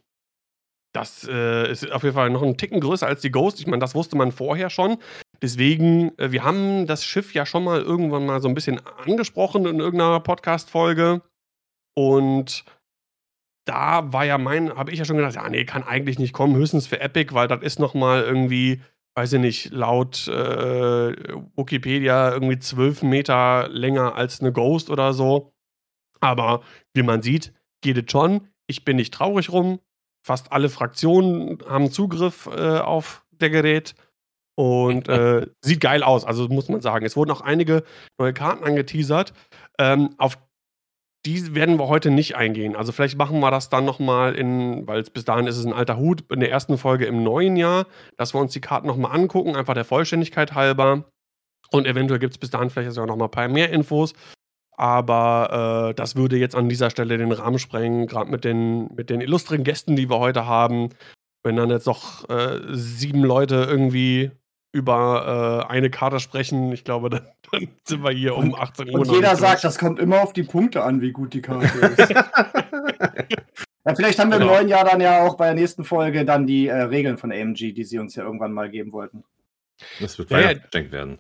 Das 0.91 1.27
äh, 1.27 1.71
ist 1.71 1.91
auf 1.91 2.03
jeden 2.03 2.15
Fall 2.15 2.29
noch 2.29 2.43
einen 2.43 2.57
Ticken 2.57 2.79
größer 2.79 3.07
als 3.07 3.21
die 3.21 3.31
Ghost. 3.31 3.59
Ich 3.59 3.65
meine, 3.67 3.79
das 3.79 3.95
wusste 3.95 4.15
man 4.15 4.31
vorher 4.31 4.69
schon. 4.69 4.97
Deswegen, 5.43 6.17
äh, 6.17 6.31
wir 6.31 6.45
haben 6.45 6.87
das 6.87 7.03
Schiff 7.03 7.33
ja 7.33 7.45
schon 7.45 7.65
mal 7.65 7.81
irgendwann 7.81 8.25
mal 8.25 8.41
so 8.41 8.47
ein 8.47 8.55
bisschen 8.55 8.79
angesprochen 9.05 9.65
in 9.65 9.81
irgendeiner 9.81 10.21
Podcast-Folge. 10.21 11.21
Und 11.95 12.63
da 13.65 14.11
war 14.13 14.25
ja 14.25 14.37
mein, 14.37 14.73
habe 14.73 14.91
ich 14.91 14.99
ja 14.99 15.05
schon 15.05 15.17
gedacht, 15.17 15.35
ja, 15.35 15.47
nee, 15.49 15.65
kann 15.65 15.83
eigentlich 15.83 16.17
nicht 16.17 16.31
kommen, 16.31 16.55
höchstens 16.55 16.87
für 16.87 17.01
Epic, 17.01 17.33
weil 17.33 17.49
das 17.49 17.61
ist 17.61 17.77
noch 17.77 17.93
mal 17.93 18.23
irgendwie, 18.23 18.81
weiß 19.15 19.33
ich 19.33 19.41
nicht, 19.41 19.71
laut 19.71 20.29
äh, 20.29 21.11
Wikipedia 21.57 22.31
irgendwie 22.31 22.59
zwölf 22.59 23.03
Meter 23.03 23.67
länger 23.67 24.15
als 24.15 24.39
eine 24.39 24.53
Ghost 24.53 24.89
oder 24.89 25.11
so. 25.11 25.53
Aber 26.21 26.63
wie 26.93 27.03
man 27.03 27.21
sieht, 27.21 27.53
geht 27.81 27.97
es 27.97 28.09
schon. 28.09 28.47
Ich 28.65 28.85
bin 28.85 28.95
nicht 28.95 29.13
traurig 29.13 29.51
rum. 29.51 29.81
Fast 30.25 30.53
alle 30.53 30.69
Fraktionen 30.69 31.59
haben 31.67 31.91
Zugriff 31.91 32.47
äh, 32.47 32.79
auf 32.79 33.25
der 33.31 33.49
Gerät. 33.49 33.93
Und 34.55 35.07
äh, 35.09 35.47
sieht 35.63 35.81
geil 35.81 36.03
aus, 36.03 36.25
also 36.25 36.47
muss 36.47 36.69
man 36.69 36.81
sagen. 36.81 37.05
Es 37.05 37.15
wurden 37.15 37.31
auch 37.31 37.41
einige 37.41 37.83
neue 38.19 38.33
Karten 38.33 38.63
angeteasert. 38.63 39.33
Ähm, 39.79 40.15
auf 40.17 40.37
die 41.25 41.55
werden 41.55 41.79
wir 41.79 41.87
heute 41.87 42.11
nicht 42.11 42.35
eingehen. 42.35 42.75
Also 42.75 42.91
vielleicht 42.91 43.17
machen 43.17 43.39
wir 43.39 43.49
das 43.49 43.69
dann 43.69 43.85
nochmal 43.85 44.35
in, 44.35 44.85
weil 44.87 45.03
bis 45.03 45.23
dahin 45.23 45.47
ist 45.47 45.57
es 45.57 45.65
ein 45.65 45.73
alter 45.73 45.97
Hut, 45.97 46.25
in 46.29 46.41
der 46.41 46.51
ersten 46.51 46.77
Folge 46.77 47.05
im 47.05 47.23
neuen 47.23 47.55
Jahr, 47.55 47.85
dass 48.17 48.33
wir 48.33 48.41
uns 48.41 48.51
die 48.51 48.61
Karten 48.61 48.87
nochmal 48.87 49.15
angucken, 49.15 49.55
einfach 49.55 49.73
der 49.73 49.85
Vollständigkeit 49.85 50.53
halber. 50.53 51.05
Und 51.71 51.87
eventuell 51.87 52.19
gibt 52.19 52.33
es 52.33 52.37
bis 52.37 52.49
dahin 52.49 52.69
vielleicht 52.69 52.91
sogar 52.91 53.15
noch 53.15 53.23
ein 53.23 53.31
paar 53.31 53.47
mehr 53.47 53.69
Infos. 53.69 54.13
Aber 54.75 55.91
äh, 55.91 55.93
das 55.93 56.15
würde 56.15 56.37
jetzt 56.37 56.55
an 56.55 56.67
dieser 56.67 56.89
Stelle 56.89 57.17
den 57.17 57.31
Rahmen 57.31 57.59
sprengen, 57.59 58.07
gerade 58.07 58.29
mit 58.29 58.43
den, 58.43 58.93
mit 58.93 59.09
den 59.09 59.21
illustren 59.21 59.63
Gästen, 59.63 59.95
die 59.95 60.09
wir 60.09 60.19
heute 60.19 60.45
haben. 60.45 60.89
Wenn 61.43 61.55
dann 61.55 61.69
jetzt 61.69 61.87
noch 61.87 62.27
äh, 62.29 62.59
sieben 62.71 63.23
Leute 63.23 63.65
irgendwie 63.69 64.31
über 64.73 65.63
äh, 65.69 65.71
eine 65.71 65.89
Karte 65.89 66.19
sprechen, 66.19 66.71
ich 66.73 66.83
glaube, 66.83 67.09
dann, 67.11 67.27
dann 67.51 67.67
sind 67.85 68.03
wir 68.03 68.11
hier 68.11 68.35
um 68.35 68.53
18 68.55 68.89
Uhr. 68.89 68.99
Und 68.99 69.11
jeder 69.11 69.35
sagt, 69.35 69.53
durch. 69.53 69.61
das 69.61 69.77
kommt 69.77 69.99
immer 69.99 70.21
auf 70.21 70.33
die 70.33 70.43
Punkte 70.43 70.83
an, 70.83 70.99
wie 71.01 71.11
gut 71.11 71.33
die 71.33 71.41
Karte 71.41 71.65
ist. 71.97 72.09
ja, 72.09 73.95
vielleicht 73.95 74.19
haben 74.19 74.31
wir 74.31 74.39
Genau. 74.39 74.51
im 74.51 74.57
neuen 74.57 74.67
Jahr 74.67 74.85
dann 74.85 74.99
ja 75.01 75.21
auch 75.23 75.35
bei 75.35 75.45
der 75.45 75.55
nächsten 75.55 75.83
Folge 75.83 76.25
dann 76.25 76.47
die 76.47 76.67
äh, 76.67 76.73
Regeln 76.81 77.17
von 77.17 77.31
AMG, 77.31 77.73
die 77.73 77.83
sie 77.83 77.99
uns 77.99 78.15
ja 78.15 78.23
irgendwann 78.23 78.53
mal 78.53 78.69
geben 78.69 78.91
wollten. 78.91 79.23
Das 79.99 80.17
wird 80.17 80.29
Ja, 80.31 80.39
ja. 80.39 80.47
Weihnachtsgeschenk 80.49 80.91
werden. 80.91 81.19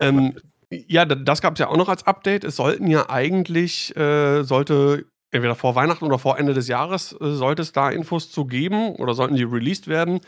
Ähm, 0.00 0.34
ja, 0.70 1.04
da- 1.04 1.14
das 1.14 1.40
gab 1.40 1.54
es 1.54 1.60
ja 1.60 1.68
auch 1.68 1.76
noch 1.76 1.88
als 1.88 2.06
Update. 2.06 2.44
Es 2.44 2.56
sollten 2.56 2.86
ja 2.88 3.08
eigentlich, 3.08 3.96
äh, 3.96 4.42
sollte 4.42 5.06
entweder 5.30 5.54
vor 5.54 5.74
Weihnachten 5.74 6.04
oder 6.04 6.18
vor 6.18 6.38
Ende 6.38 6.54
des 6.54 6.68
Jahres, 6.68 7.12
äh, 7.20 7.32
sollte 7.32 7.62
es 7.62 7.72
da 7.72 7.90
Infos 7.90 8.30
zu 8.30 8.44
geben 8.46 8.94
oder 8.96 9.14
sollten 9.14 9.36
die 9.36 9.44
released 9.44 9.88
werden. 9.88 10.20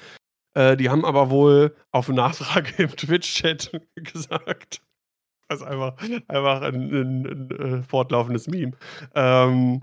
Äh, 0.59 0.77
die 0.77 0.91
haben 0.91 1.05
aber 1.05 1.31
wohl 1.31 1.77
auf 1.93 2.09
Nachfrage 2.09 2.83
im 2.83 2.91
Twitch-Chat 2.91 3.71
gesagt. 3.95 4.83
Das 5.49 5.61
ist 5.61 5.67
einfach, 5.67 5.97
einfach 6.27 6.63
ein, 6.63 6.91
ein, 6.93 7.27
ein 7.27 7.51
äh, 7.51 7.83
fortlaufendes 7.85 8.49
Meme. 8.49 8.73
Ähm, 9.15 9.83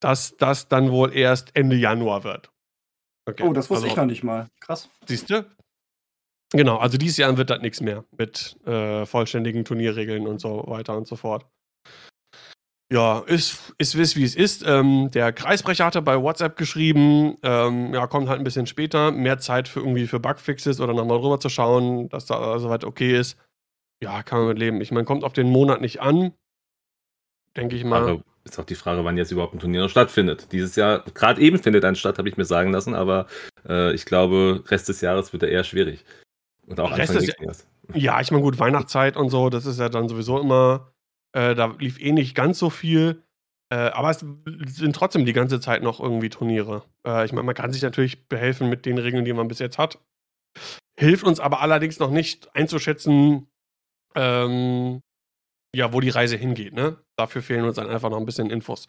dass 0.00 0.36
das 0.36 0.68
dann 0.68 0.92
wohl 0.92 1.12
erst 1.14 1.56
Ende 1.56 1.76
Januar 1.76 2.22
wird. 2.22 2.52
Okay, 3.28 3.42
Oh, 3.42 3.52
das 3.52 3.68
wusste 3.70 3.86
also- 3.86 3.86
ich 3.88 3.96
noch 3.96 4.06
nicht 4.06 4.22
mal. 4.22 4.48
Krass. 4.60 4.88
Siehst 5.06 5.30
du? 5.30 5.44
Genau, 6.52 6.76
also 6.76 6.96
dieses 6.96 7.16
Jahr 7.16 7.36
wird 7.36 7.50
das 7.50 7.60
nichts 7.62 7.80
mehr 7.80 8.04
mit 8.16 8.56
äh, 8.64 9.06
vollständigen 9.06 9.64
Turnierregeln 9.64 10.28
und 10.28 10.40
so 10.40 10.62
weiter 10.68 10.96
und 10.96 11.08
so 11.08 11.16
fort. 11.16 11.46
Ja, 12.94 13.24
ist, 13.26 13.74
ist, 13.78 13.96
ist 13.96 14.14
wie 14.14 14.22
es 14.22 14.36
ist. 14.36 14.64
Ähm, 14.64 15.10
der 15.12 15.32
Kreisbrecher 15.32 15.84
hatte 15.84 16.00
bei 16.00 16.22
WhatsApp 16.22 16.56
geschrieben, 16.56 17.36
ähm, 17.42 17.92
ja, 17.92 18.06
kommt 18.06 18.28
halt 18.28 18.40
ein 18.40 18.44
bisschen 18.44 18.68
später, 18.68 19.10
mehr 19.10 19.38
Zeit 19.38 19.66
für 19.66 19.80
irgendwie 19.80 20.06
für 20.06 20.20
Bugfixes 20.20 20.80
oder 20.80 20.94
nochmal 20.94 21.18
drüber 21.18 21.40
zu 21.40 21.48
schauen, 21.48 22.08
dass 22.08 22.26
da 22.26 22.56
soweit 22.60 22.84
okay 22.84 23.18
ist. 23.18 23.36
Ja, 24.00 24.22
kann 24.22 24.38
man 24.38 24.46
mit 24.46 24.60
leben. 24.60 24.80
Ich 24.80 24.92
meine, 24.92 25.04
kommt 25.04 25.24
auf 25.24 25.32
den 25.32 25.50
Monat 25.50 25.80
nicht 25.80 26.02
an. 26.02 26.34
Denke 27.56 27.74
ich 27.74 27.82
mal. 27.82 28.00
Aber 28.00 28.22
ist 28.44 28.60
auch 28.60 28.64
die 28.64 28.76
Frage, 28.76 29.04
wann 29.04 29.16
jetzt 29.16 29.32
überhaupt 29.32 29.54
ein 29.54 29.58
Turnier 29.58 29.80
noch 29.80 29.90
stattfindet. 29.90 30.52
Dieses 30.52 30.76
Jahr, 30.76 31.02
gerade 31.14 31.40
eben 31.40 31.58
findet 31.58 31.84
eins 31.84 31.98
statt, 31.98 32.18
habe 32.18 32.28
ich 32.28 32.36
mir 32.36 32.44
sagen 32.44 32.70
lassen, 32.70 32.94
aber 32.94 33.26
äh, 33.68 33.92
ich 33.92 34.04
glaube, 34.04 34.62
Rest 34.68 34.88
des 34.88 35.00
Jahres 35.00 35.32
wird 35.32 35.42
er 35.42 35.48
eher 35.48 35.64
schwierig. 35.64 36.04
Und 36.64 36.78
auch 36.78 36.96
Rest 36.96 37.10
Anfang 37.10 37.26
des 37.26 37.34
Jahres. 37.40 37.66
Ja, 37.92 38.20
ich 38.20 38.30
meine, 38.30 38.44
gut, 38.44 38.60
Weihnachtszeit 38.60 39.16
und 39.16 39.30
so, 39.30 39.50
das 39.50 39.66
ist 39.66 39.80
ja 39.80 39.88
dann 39.88 40.08
sowieso 40.08 40.38
immer, 40.38 40.93
äh, 41.34 41.54
da 41.54 41.74
lief 41.78 42.00
eh 42.00 42.12
nicht 42.12 42.34
ganz 42.34 42.58
so 42.58 42.70
viel. 42.70 43.22
Äh, 43.70 43.90
aber 43.90 44.10
es 44.10 44.24
sind 44.66 44.94
trotzdem 44.94 45.24
die 45.24 45.32
ganze 45.32 45.60
Zeit 45.60 45.82
noch 45.82 46.00
irgendwie 46.00 46.30
Turniere. 46.30 46.84
Äh, 47.06 47.24
ich 47.24 47.32
meine, 47.32 47.44
man 47.44 47.54
kann 47.54 47.72
sich 47.72 47.82
natürlich 47.82 48.28
behelfen 48.28 48.68
mit 48.68 48.86
den 48.86 48.98
Regeln, 48.98 49.24
die 49.24 49.32
man 49.32 49.48
bis 49.48 49.58
jetzt 49.58 49.78
hat. 49.78 49.98
Hilft 50.98 51.24
uns 51.24 51.40
aber 51.40 51.60
allerdings 51.60 51.98
noch 51.98 52.10
nicht 52.10 52.54
einzuschätzen, 52.54 53.48
ähm, 54.14 55.00
ja, 55.74 55.92
wo 55.92 56.00
die 56.00 56.10
Reise 56.10 56.36
hingeht. 56.36 56.72
Ne? 56.72 56.98
Dafür 57.16 57.42
fehlen 57.42 57.64
uns 57.64 57.76
dann 57.76 57.90
einfach 57.90 58.10
noch 58.10 58.18
ein 58.18 58.26
bisschen 58.26 58.50
Infos. 58.50 58.86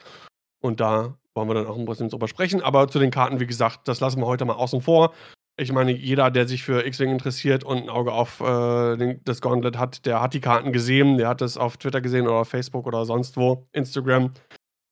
Und 0.62 0.80
da 0.80 1.18
wollen 1.34 1.50
wir 1.50 1.56
dann 1.56 1.68
auch 1.68 1.78
ein 1.78 1.86
bisschen 1.86 2.10
drüber 2.10 2.28
sprechen. 2.28 2.62
Aber 2.62 2.88
zu 2.88 3.00
den 3.00 3.12
Karten, 3.12 3.40
wie 3.40 3.48
gesagt, 3.48 3.88
das 3.88 4.02
lassen 4.02 4.22
wir 4.22 4.28
heute 4.28 4.46
mal 4.46 4.54
außen 4.54 4.82
vor. 4.82 5.14
Ich 5.58 5.72
meine, 5.72 5.92
jeder, 5.92 6.32
der 6.32 6.48
sich 6.48 6.64
für 6.64 6.86
X-Wing 6.86 7.12
interessiert 7.12 7.64
und 7.64 7.84
ein 7.84 7.90
Auge 7.90 8.12
auf 8.12 8.42
äh, 8.42 8.98
den, 8.98 9.22
das 9.24 9.40
Gauntlet 9.40 9.78
hat, 9.78 10.06
der 10.06 10.22
hat 10.22 10.34
die 10.34 10.42
Karten 10.42 10.74
gesehen, 10.74 11.18
der 11.18 11.30
hat 11.30 11.42
es 11.42 11.58
auf 11.58 11.78
Twitter 11.78 12.02
gesehen 12.02 12.28
oder 12.28 12.44
Facebook 12.44 12.86
oder 12.88 13.06
sonst 13.06 13.38
wo, 13.38 13.66
Instagram. 13.72 14.34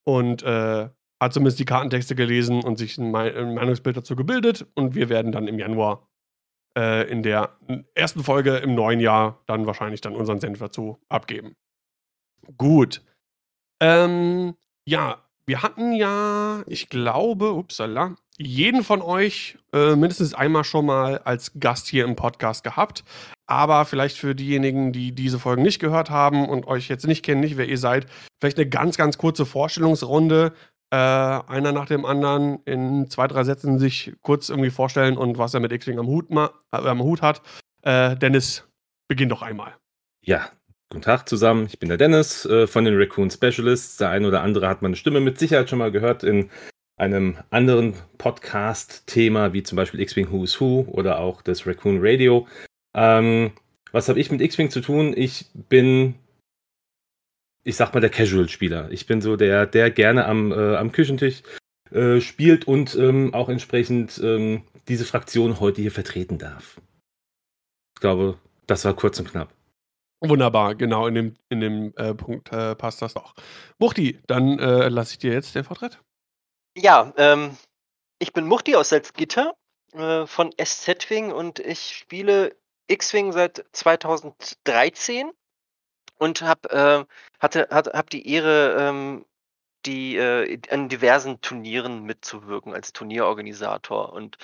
Und 0.05 0.41
äh, 0.43 0.89
hat 1.21 1.33
zumindest 1.33 1.59
die 1.59 1.65
Kartentexte 1.65 2.15
gelesen 2.15 2.63
und 2.63 2.77
sich 2.77 2.97
ein, 2.97 3.11
Mei- 3.11 3.35
ein 3.35 3.53
Meinungsbild 3.55 3.97
dazu 3.97 4.15
gebildet. 4.15 4.65
Und 4.73 4.95
wir 4.95 5.09
werden 5.09 5.31
dann 5.31 5.47
im 5.47 5.59
Januar 5.59 6.07
äh, 6.77 7.09
in 7.09 7.23
der 7.23 7.57
ersten 7.93 8.23
Folge 8.23 8.57
im 8.57 8.73
neuen 8.73 8.99
Jahr 8.99 9.41
dann 9.47 9.65
wahrscheinlich 9.65 10.01
dann 10.01 10.15
unseren 10.15 10.39
Senf 10.39 10.59
dazu 10.59 10.99
abgeben. 11.09 11.55
Gut. 12.57 13.03
Ähm, 13.81 14.55
ja, 14.85 15.23
wir 15.45 15.61
hatten 15.61 15.93
ja, 15.93 16.63
ich 16.67 16.87
glaube, 16.89 17.51
upsala, 17.51 18.15
jeden 18.37 18.83
von 18.83 19.01
euch 19.01 19.57
äh, 19.73 19.95
mindestens 19.95 20.33
einmal 20.33 20.63
schon 20.63 20.85
mal 20.85 21.19
als 21.19 21.51
Gast 21.59 21.87
hier 21.87 22.05
im 22.05 22.15
Podcast 22.15 22.63
gehabt. 22.63 23.03
Aber 23.45 23.85
vielleicht 23.85 24.17
für 24.17 24.35
diejenigen, 24.35 24.93
die 24.93 25.13
diese 25.13 25.39
Folgen 25.39 25.63
nicht 25.63 25.79
gehört 25.79 26.09
haben 26.09 26.47
und 26.47 26.65
euch 26.65 26.87
jetzt 26.87 27.05
nicht 27.05 27.23
kennen, 27.23 27.41
nicht 27.41 27.57
wer 27.57 27.67
ihr 27.67 27.77
seid, 27.77 28.07
vielleicht 28.39 28.57
eine 28.57 28.69
ganz, 28.69 28.97
ganz 28.97 29.17
kurze 29.17 29.45
Vorstellungsrunde. 29.45 30.53
Äh, 30.91 30.95
einer 30.95 31.71
nach 31.71 31.87
dem 31.87 32.05
anderen 32.05 32.59
in 32.65 33.09
zwei, 33.09 33.27
drei 33.27 33.43
Sätzen 33.43 33.79
sich 33.79 34.13
kurz 34.21 34.49
irgendwie 34.49 34.69
vorstellen 34.69 35.17
und 35.17 35.37
was 35.37 35.53
er 35.53 35.59
mit 35.59 35.71
X-Wing 35.71 35.99
am, 35.99 36.07
äh, 36.07 36.49
am 36.71 37.01
Hut 37.01 37.21
hat. 37.21 37.41
Äh, 37.81 38.15
Dennis, 38.15 38.67
beginn 39.07 39.29
doch 39.29 39.41
einmal. 39.41 39.75
Ja, 40.23 40.49
guten 40.89 41.01
Tag 41.01 41.27
zusammen. 41.27 41.65
Ich 41.65 41.79
bin 41.79 41.89
der 41.89 41.97
Dennis 41.97 42.45
äh, 42.45 42.67
von 42.67 42.85
den 42.85 42.95
Raccoon 42.95 43.29
Specialists. 43.29 43.97
Der 43.97 44.09
eine 44.09 44.27
oder 44.27 44.41
andere 44.41 44.67
hat 44.67 44.81
meine 44.81 44.95
Stimme 44.95 45.19
mit 45.19 45.39
Sicherheit 45.39 45.69
schon 45.69 45.79
mal 45.79 45.91
gehört 45.91 46.23
in 46.23 46.49
einem 47.03 47.37
anderen 47.49 47.95
Podcast-Thema, 48.17 49.53
wie 49.53 49.63
zum 49.63 49.75
Beispiel 49.75 49.99
X-Wing 49.99 50.31
Who's 50.31 50.59
Who 50.59 50.87
oder 50.89 51.19
auch 51.19 51.41
das 51.41 51.67
Raccoon 51.67 51.99
Radio. 52.01 52.47
Ähm, 52.95 53.51
was 53.91 54.07
habe 54.09 54.19
ich 54.19 54.31
mit 54.31 54.41
X-Wing 54.41 54.69
zu 54.69 54.79
tun? 54.79 55.13
Ich 55.15 55.47
bin, 55.53 56.15
ich 57.63 57.75
sag 57.75 57.93
mal, 57.93 57.99
der 57.99 58.09
Casual-Spieler. 58.09 58.89
Ich 58.91 59.05
bin 59.05 59.21
so 59.21 59.35
der, 59.35 59.65
der 59.65 59.91
gerne 59.91 60.25
am, 60.25 60.51
äh, 60.51 60.75
am 60.77 60.91
Küchentisch 60.91 61.43
äh, 61.91 62.21
spielt 62.21 62.65
und 62.67 62.95
ähm, 62.95 63.33
auch 63.33 63.49
entsprechend 63.49 64.19
ähm, 64.23 64.63
diese 64.87 65.05
Fraktion 65.05 65.59
heute 65.59 65.81
hier 65.81 65.91
vertreten 65.91 66.37
darf. 66.37 66.79
Ich 67.95 68.01
glaube, 68.01 68.37
das 68.65 68.85
war 68.85 68.93
kurz 68.95 69.19
und 69.19 69.29
knapp. 69.29 69.53
Wunderbar, 70.21 70.75
genau, 70.75 71.05
in 71.07 71.15
dem, 71.15 71.35
in 71.49 71.59
dem 71.59 71.93
äh, 71.97 72.13
Punkt 72.13 72.53
äh, 72.53 72.75
passt 72.75 73.01
das 73.01 73.13
doch. 73.13 73.35
Muchti, 73.77 74.21
dann 74.25 74.57
äh, 74.57 74.87
lasse 74.87 75.11
ich 75.11 75.17
dir 75.17 75.33
jetzt 75.33 75.53
den 75.53 75.65
Vortritt. 75.65 75.99
Ja, 76.75 77.13
ähm, 77.17 77.57
ich 78.19 78.33
bin 78.33 78.47
Muchti 78.47 78.75
aus 78.75 78.89
Salzgitter 78.89 79.55
äh, 79.93 80.25
von 80.25 80.51
SZ-Wing 80.57 81.31
und 81.31 81.59
ich 81.59 81.97
spiele 81.97 82.55
X-Wing 82.87 83.31
seit 83.31 83.65
2013 83.73 85.31
und 86.17 86.41
hab, 86.41 86.71
äh, 86.71 87.05
hatte, 87.39 87.67
hat, 87.69 87.87
hab 87.87 88.09
die 88.09 88.27
Ehre, 88.27 88.77
ähm, 88.79 89.25
die, 89.85 90.15
äh, 90.15 90.59
an 90.69 90.89
diversen 90.89 91.41
Turnieren 91.41 92.03
mitzuwirken 92.03 92.73
als 92.73 92.93
Turnierorganisator. 92.93 94.13
Und 94.13 94.37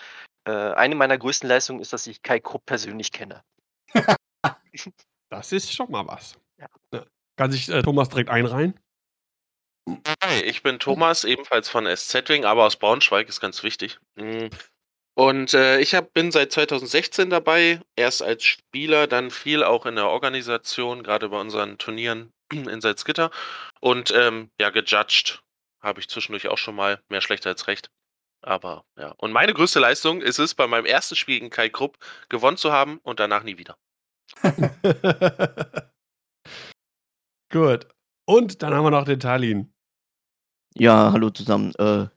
äh, 0.46 0.52
eine 0.52 0.96
meiner 0.96 1.18
größten 1.18 1.48
Leistungen 1.48 1.80
ist, 1.80 1.94
dass 1.94 2.08
ich 2.08 2.22
Kai 2.22 2.40
Krupp 2.40 2.66
persönlich 2.66 3.12
kenne. 3.12 3.44
Das 5.32 5.52
ist 5.52 5.72
schon 5.72 5.92
mal 5.92 6.08
was. 6.08 6.40
Ja. 6.58 6.68
Ja. 6.92 7.06
Kann 7.36 7.52
sich 7.52 7.70
äh, 7.70 7.84
Thomas 7.84 8.10
direkt 8.10 8.30
einreihen? 8.30 8.80
Hi, 10.24 10.42
ich 10.42 10.64
bin 10.64 10.80
Thomas, 10.80 11.24
ebenfalls 11.24 11.70
von 11.70 11.86
SZ-Wing, 11.86 12.46
aber 12.46 12.66
aus 12.66 12.78
Braunschweig, 12.78 13.28
ist 13.30 13.40
ganz 13.40 13.64
wichtig. 13.64 14.00
Mm. 14.16 14.48
Und 15.16 15.54
äh, 15.54 15.80
ich 15.80 15.96
hab, 15.96 16.14
bin 16.14 16.32
seit 16.32 16.52
2016 16.52 17.30
dabei, 17.30 17.82
erst 17.96 18.22
als 18.22 18.44
Spieler, 18.46 19.06
dann 19.06 19.32
viel 19.32 19.64
auch 19.64 19.86
in 19.86 19.96
der 19.96 20.08
Organisation, 20.08 21.04
gerade 21.04 21.30
bei 21.30 21.40
unseren 21.40 21.78
Turnieren 21.78 22.32
in 22.54 22.82
Salzgitter. 22.82 23.32
Und 23.82 24.12
ähm, 24.12 24.50
ja, 24.60 24.70
gejudged 24.70 25.42
habe 25.82 26.00
ich 26.00 26.10
zwischendurch 26.10 26.48
auch 26.48 26.58
schon 26.58 26.76
mal, 26.76 27.02
mehr 27.10 27.22
schlecht 27.22 27.46
als 27.48 27.68
recht. 27.68 27.90
Aber 28.42 28.86
ja, 28.98 29.12
und 29.18 29.32
meine 29.34 29.54
größte 29.54 29.80
Leistung 29.80 30.22
ist 30.22 30.40
es, 30.40 30.56
bei 30.56 30.68
meinem 30.68 30.86
ersten 30.86 31.16
Spiel 31.16 31.40
gegen 31.40 31.50
Kai 31.50 31.70
Krupp 31.70 31.98
gewonnen 32.30 32.58
zu 32.58 32.72
haben 32.72 33.00
und 33.04 33.20
danach 33.20 33.44
nie 33.44 33.58
wieder. 33.58 33.78
Gut. 37.52 37.88
Und 38.26 38.62
dann 38.62 38.74
haben 38.74 38.86
wir 38.86 38.92
noch 38.92 39.06
den 39.06 39.20
Talin. 39.20 39.74
Ja, 40.76 41.12
hallo 41.12 41.30
zusammen. 41.30 41.74
Äh, 41.80 42.08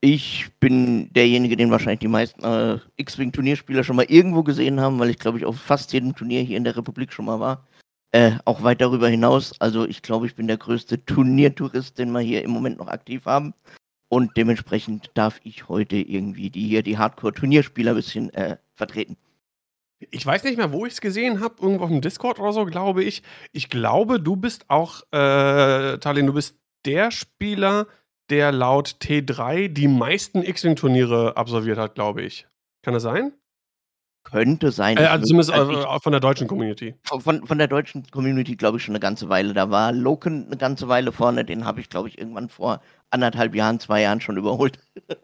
ich 0.00 0.50
bin 0.60 1.12
derjenige, 1.12 1.56
den 1.56 1.70
wahrscheinlich 1.70 2.00
die 2.00 2.08
meisten 2.08 2.42
äh, 2.44 2.78
X-Wing-Turnierspieler 2.96 3.84
schon 3.84 3.96
mal 3.96 4.06
irgendwo 4.08 4.42
gesehen 4.42 4.80
haben, 4.80 4.98
weil 4.98 5.10
ich 5.10 5.18
glaube 5.18 5.38
ich 5.38 5.44
auf 5.44 5.60
fast 5.60 5.92
jedem 5.92 6.14
Turnier 6.14 6.42
hier 6.42 6.56
in 6.56 6.64
der 6.64 6.76
Republik 6.76 7.12
schon 7.12 7.26
mal 7.26 7.40
war. 7.40 7.66
Äh, 8.12 8.32
auch 8.44 8.62
weit 8.62 8.80
darüber 8.80 9.08
hinaus. 9.08 9.60
Also 9.60 9.86
ich 9.86 10.02
glaube, 10.02 10.26
ich 10.26 10.34
bin 10.34 10.46
der 10.46 10.58
größte 10.58 11.04
Turniertourist, 11.04 11.98
den 11.98 12.12
wir 12.12 12.20
hier 12.20 12.42
im 12.44 12.50
Moment 12.50 12.78
noch 12.78 12.88
aktiv 12.88 13.26
haben. 13.26 13.54
Und 14.08 14.36
dementsprechend 14.36 15.10
darf 15.14 15.40
ich 15.44 15.68
heute 15.68 15.96
irgendwie 15.96 16.50
die 16.50 16.66
hier, 16.66 16.82
die 16.82 16.98
Hardcore-Turnierspieler 16.98 17.92
ein 17.92 17.96
bisschen 17.96 18.30
äh, 18.34 18.56
vertreten. 18.74 19.16
Ich 20.10 20.24
weiß 20.24 20.44
nicht 20.44 20.56
mehr, 20.56 20.72
wo 20.72 20.86
ich 20.86 20.94
es 20.94 21.00
gesehen 21.00 21.40
habe, 21.40 21.56
irgendwo 21.62 21.84
auf 21.84 21.90
dem 21.90 22.00
Discord 22.00 22.40
oder 22.40 22.52
so, 22.52 22.64
glaube 22.64 23.04
ich. 23.04 23.22
Ich 23.52 23.68
glaube, 23.68 24.18
du 24.18 24.34
bist 24.34 24.68
auch, 24.68 25.02
äh, 25.12 25.98
Talin, 25.98 26.26
du 26.26 26.32
bist 26.32 26.59
der 26.84 27.10
Spieler, 27.10 27.86
der 28.30 28.52
laut 28.52 28.96
T3 29.02 29.68
die 29.68 29.88
meisten 29.88 30.42
X-Wing-Turniere 30.42 31.36
absolviert 31.36 31.78
hat, 31.78 31.94
glaube 31.94 32.22
ich. 32.22 32.46
Kann 32.82 32.94
das 32.94 33.02
sein? 33.02 33.32
Könnte 34.22 34.70
sein. 34.70 34.98
Äh, 34.98 35.06
also 35.06 35.26
zumindest 35.26 35.52
also 35.52 35.72
äh, 35.72 35.80
ich, 35.80 36.02
von 36.02 36.12
der 36.12 36.20
deutschen 36.20 36.46
Community. 36.46 36.94
von, 37.04 37.46
von 37.46 37.58
der 37.58 37.68
deutschen 37.68 38.06
Community 38.10 38.54
glaube 38.54 38.78
ich 38.78 38.84
schon 38.84 38.92
eine 38.92 39.00
ganze 39.00 39.28
Weile. 39.28 39.54
Da 39.54 39.70
war 39.70 39.92
Loken 39.92 40.46
eine 40.46 40.56
ganze 40.56 40.88
Weile 40.88 41.10
vorne. 41.10 41.44
Den 41.44 41.64
habe 41.64 41.80
ich 41.80 41.88
glaube 41.88 42.08
ich 42.08 42.18
irgendwann 42.18 42.48
vor 42.48 42.82
anderthalb 43.08 43.54
Jahren, 43.54 43.80
zwei 43.80 44.02
Jahren 44.02 44.20
schon 44.20 44.36
überholt. 44.36 44.78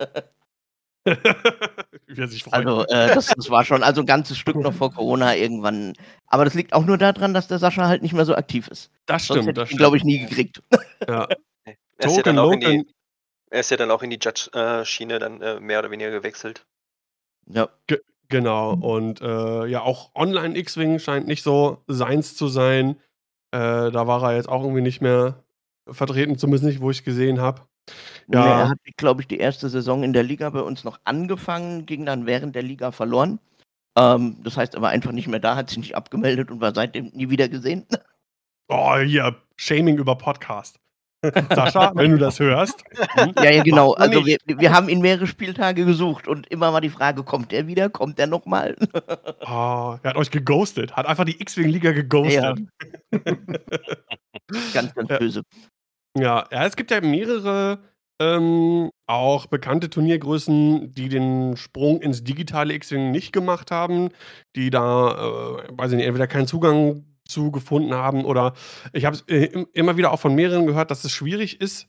Wie 2.07 2.21
er 2.21 2.29
sich 2.29 2.45
freut. 2.45 2.55
Also 2.55 2.85
äh, 2.87 3.15
das, 3.15 3.27
das 3.27 3.51
war 3.51 3.65
schon 3.65 3.83
also 3.83 4.03
ein 4.03 4.07
ganzes 4.07 4.39
Stück 4.39 4.57
noch 4.57 4.73
vor 4.73 4.93
Corona 4.93 5.35
irgendwann. 5.37 5.95
Aber 6.27 6.45
das 6.45 6.55
liegt 6.55 6.73
auch 6.73 6.85
nur 6.85 6.99
daran, 6.99 7.35
dass 7.35 7.49
der 7.49 7.59
Sascha 7.59 7.89
halt 7.89 8.03
nicht 8.03 8.15
mehr 8.15 8.25
so 8.25 8.35
aktiv 8.35 8.69
ist. 8.69 8.91
das 9.07 9.27
Sonst 9.27 9.39
stimmt, 9.39 9.49
hätte 9.49 9.61
das 9.61 9.71
ich 9.71 9.77
glaube 9.77 9.97
ich 9.97 10.05
nie 10.05 10.21
gekriegt. 10.21 10.63
ja. 11.09 11.27
Er 11.99 12.09
ist, 12.09 12.17
ja 12.17 12.23
Token, 12.23 12.37
dann 12.37 12.39
auch 12.39 12.53
in 12.53 12.61
Loken, 12.61 12.83
die, 12.85 12.95
er 13.51 13.61
ist 13.61 13.71
ja 13.71 13.77
dann 13.77 13.91
auch 13.91 14.03
in 14.03 14.11
die 14.11 14.19
Judge-Schiene 14.21 15.19
dann 15.19 15.41
äh, 15.41 15.61
mehr 15.61 15.79
oder 15.79 15.91
weniger 15.91 16.11
gewechselt. 16.11 16.67
Ja. 17.47 17.69
Genau, 18.29 18.73
und 18.75 19.21
äh, 19.21 19.67
ja, 19.67 19.83
auch 19.83 20.11
Online 20.15 20.59
X-Wing 20.59 20.99
scheint 20.99 21.29
nicht 21.29 21.45
so 21.45 21.85
seins 21.87 22.35
zu 22.35 22.49
sein. 22.49 22.97
Äh, 23.53 23.93
da 23.93 24.07
war 24.07 24.23
er 24.25 24.37
jetzt 24.37 24.49
auch 24.49 24.63
irgendwie 24.63 24.83
nicht 24.83 25.01
mehr 25.01 25.45
vertreten, 25.89 26.37
zumindest 26.37 26.65
nicht, 26.65 26.81
wo 26.81 26.91
ich 26.91 27.05
gesehen 27.05 27.41
habe. 27.41 27.63
Nee, 28.27 28.37
er 28.37 28.43
Ja, 28.45 28.69
hat, 28.71 28.79
glaube 28.97 29.21
ich, 29.23 29.29
die 29.29 29.39
erste 29.39 29.69
Saison 29.69 30.03
in 30.03 30.13
der 30.13 30.23
Liga 30.23 30.51
bei 30.51 30.61
uns 30.61 30.85
noch 30.85 30.99
angefangen, 31.05 31.87
ging 31.87 32.05
dann 32.07 32.27
während 32.27 32.55
der 32.55 32.63
Liga 32.63 32.91
verloren. 32.93 33.39
Ähm, 33.97 34.37
das 34.43 34.57
heißt, 34.57 34.75
er 34.75 34.83
war 34.83 34.91
einfach 34.91 35.13
nicht 35.13 35.29
mehr 35.29 35.41
da, 35.41 35.57
hat 35.57 35.71
sich 35.71 35.79
nicht 35.79 35.97
abgemeldet 35.97 36.51
und 36.51 36.61
war 36.61 36.75
seitdem 36.75 37.11
nie 37.15 37.31
wieder 37.31 37.49
gesehen. 37.49 37.87
oh, 38.69 38.97
hier, 38.99 39.37
Shaming 39.57 39.99
über 39.99 40.17
Podcast. 40.17 40.79
Sascha, 41.55 41.93
wenn 41.95 42.11
du 42.13 42.19
das 42.19 42.39
hörst. 42.39 42.85
hm, 43.15 43.33
ja, 43.39 43.51
ja, 43.51 43.63
genau. 43.63 43.95
Also 43.95 44.25
wir, 44.27 44.37
wir 44.47 44.73
haben 44.73 44.89
ihn 44.89 45.01
mehrere 45.01 45.27
Spieltage 45.27 45.85
gesucht 45.85 46.29
und 46.29 46.47
immer 46.49 46.73
war 46.73 46.81
die 46.81 46.91
Frage, 46.91 47.25
kommt 47.25 47.53
er 47.53 47.67
wieder? 47.67 47.89
Kommt 47.89 48.19
er 48.19 48.27
nochmal? 48.27 48.77
Oh, 49.41 49.97
er 50.03 50.11
hat 50.11 50.17
euch 50.17 50.31
geghostet, 50.31 50.95
hat 50.95 51.07
einfach 51.07 51.25
die 51.25 51.41
X-Wing-Liga 51.41 51.93
geghostet. 51.93 52.61
Ganz, 54.75 54.95
ganz 54.95 55.11
Ja. 55.11 55.19
böse. 55.19 55.43
Ja, 56.19 56.47
ja, 56.51 56.65
es 56.67 56.77
gibt 56.77 56.91
ja 56.91 57.01
mehrere 57.01 57.79
ähm, 58.21 58.91
auch 59.07 59.47
bekannte 59.47 59.91
Turniergrößen, 59.91 60.93
die 60.95 61.09
den 61.09 61.57
Sprung 61.57 62.01
ins 62.01 62.25
digitale 62.25 62.73
X-Wing 62.75 63.11
nicht 63.11 63.33
gemacht 63.33 63.71
haben, 63.71 64.09
die 64.55 64.71
da, 64.71 65.59
äh, 65.69 65.69
weiß 65.77 65.91
ich 65.93 65.97
nicht, 65.99 66.07
entweder 66.07 66.27
keinen 66.27 66.47
Zugang 66.47 67.05
zu 67.29 67.51
gefunden 67.51 67.93
haben 67.95 68.25
oder 68.25 68.55
ich 68.93 69.05
habe 69.05 69.19
äh, 69.29 69.45
im- 69.47 69.67
immer 69.75 69.97
wieder 69.97 70.13
auch 70.13 70.21
von 70.21 70.35
mehreren 70.35 70.67
gehört, 70.67 70.91
dass 70.91 71.05
es 71.05 71.13
schwierig 71.13 71.61
ist, 71.61 71.89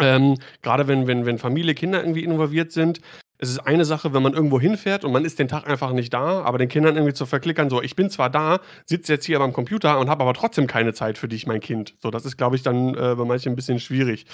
ähm, 0.00 0.36
gerade 0.62 0.88
wenn, 0.88 1.06
wenn, 1.06 1.26
wenn 1.26 1.38
Familie, 1.38 1.74
Kinder 1.74 2.00
irgendwie 2.00 2.24
involviert 2.24 2.72
sind. 2.72 3.00
Es 3.42 3.50
ist 3.50 3.58
eine 3.58 3.84
Sache, 3.84 4.14
wenn 4.14 4.22
man 4.22 4.34
irgendwo 4.34 4.60
hinfährt 4.60 5.04
und 5.04 5.10
man 5.10 5.24
ist 5.24 5.40
den 5.40 5.48
Tag 5.48 5.68
einfach 5.68 5.92
nicht 5.92 6.14
da, 6.14 6.42
aber 6.42 6.58
den 6.58 6.68
Kindern 6.68 6.94
irgendwie 6.94 7.12
zu 7.12 7.26
verklickern, 7.26 7.70
so, 7.70 7.82
ich 7.82 7.96
bin 7.96 8.08
zwar 8.08 8.30
da, 8.30 8.60
sitze 8.86 9.14
jetzt 9.14 9.24
hier 9.24 9.40
beim 9.40 9.52
Computer 9.52 9.98
und 9.98 10.08
habe 10.08 10.22
aber 10.22 10.32
trotzdem 10.32 10.68
keine 10.68 10.92
Zeit 10.94 11.18
für 11.18 11.26
dich, 11.26 11.44
mein 11.44 11.58
Kind. 11.58 11.96
So, 11.98 12.12
das 12.12 12.24
ist, 12.24 12.36
glaube 12.36 12.54
ich, 12.54 12.62
dann 12.62 12.94
äh, 12.94 13.16
bei 13.16 13.24
manchen 13.24 13.52
ein 13.52 13.56
bisschen 13.56 13.80
schwierig. 13.80 14.26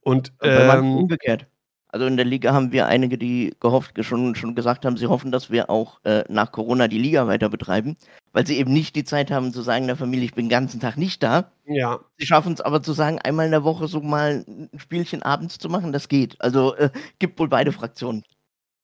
Und 0.00 0.32
ähm, 0.40 0.96
umgekehrt. 0.96 1.46
Also 1.88 2.06
in 2.06 2.16
der 2.16 2.24
Liga 2.24 2.54
haben 2.54 2.72
wir 2.72 2.86
einige, 2.86 3.18
die 3.18 3.54
gehofft, 3.60 4.02
schon, 4.02 4.34
schon 4.34 4.54
gesagt 4.54 4.86
haben, 4.86 4.96
sie 4.96 5.08
hoffen, 5.08 5.30
dass 5.30 5.50
wir 5.50 5.68
auch 5.68 6.00
äh, 6.04 6.24
nach 6.30 6.50
Corona 6.50 6.88
die 6.88 6.98
Liga 6.98 7.26
weiter 7.26 7.50
betreiben, 7.50 7.98
weil 8.32 8.46
sie 8.46 8.56
eben 8.56 8.72
nicht 8.72 8.96
die 8.96 9.04
Zeit 9.04 9.30
haben 9.30 9.52
zu 9.52 9.60
sagen 9.60 9.86
der 9.88 9.96
Familie, 9.96 10.24
ich 10.24 10.34
bin 10.34 10.46
den 10.46 10.50
ganzen 10.50 10.80
Tag 10.80 10.96
nicht 10.96 11.22
da. 11.22 11.52
ja, 11.66 12.00
Sie 12.18 12.26
schaffen 12.26 12.54
es 12.54 12.62
aber 12.62 12.82
zu 12.82 12.94
sagen, 12.94 13.18
einmal 13.18 13.44
in 13.44 13.52
der 13.52 13.62
Woche 13.62 13.88
so 13.88 14.00
mal 14.00 14.42
ein 14.48 14.70
Spielchen 14.78 15.22
abends 15.22 15.58
zu 15.58 15.68
machen, 15.68 15.92
das 15.92 16.08
geht. 16.08 16.40
Also 16.40 16.74
äh, 16.76 16.88
gibt 17.18 17.38
wohl 17.38 17.48
beide 17.48 17.72
Fraktionen. 17.72 18.24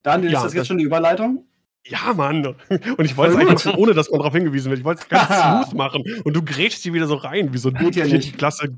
Daniel, 0.02 0.32
Ja, 0.32 0.38
ist 0.38 0.44
das 0.44 0.52
das- 0.52 0.54
jetzt 0.58 0.66
schon 0.68 0.78
die 0.78 0.84
Überleitung? 0.84 1.44
ja, 1.86 2.12
Mann. 2.14 2.44
Und 2.46 3.04
ich 3.04 3.16
wollte 3.16 3.34
es 3.34 3.40
eigentlich 3.40 3.64
machen, 3.64 3.78
ohne 3.78 3.94
dass 3.94 4.10
man 4.10 4.18
darauf 4.20 4.34
hingewiesen 4.34 4.68
wird. 4.70 4.80
Ich 4.80 4.84
wollte 4.84 5.02
es 5.02 5.08
ganz 5.08 5.28
smooth 5.70 5.74
machen 5.78 6.02
und 6.24 6.34
du 6.36 6.42
grätschst 6.44 6.84
die 6.84 6.92
wieder 6.92 7.06
so 7.06 7.14
rein, 7.16 7.52
wie 7.54 7.58
so 7.58 7.70
ein 7.70 7.90
ja. 7.92 8.06
Klasse, 8.36 8.76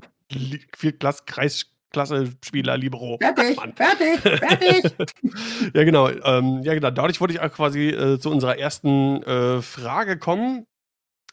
Klasse, 0.99 1.23
Kreisklasse-Spieler, 1.25 2.77
Libero. 2.77 3.17
Fertig, 3.21 3.57
Mann. 3.57 3.73
fertig, 3.73 4.19
fertig. 4.21 4.91
Ja, 5.73 5.83
genau. 5.83 6.09
Ähm, 6.09 6.61
ja, 6.63 6.73
genau. 6.73 6.91
Dadurch 6.91 7.19
wollte 7.21 7.33
ich 7.33 7.41
auch 7.41 7.51
quasi 7.51 7.89
äh, 7.89 8.19
zu 8.19 8.29
unserer 8.31 8.57
ersten 8.57 9.21
äh, 9.23 9.61
Frage 9.61 10.17
kommen. 10.17 10.65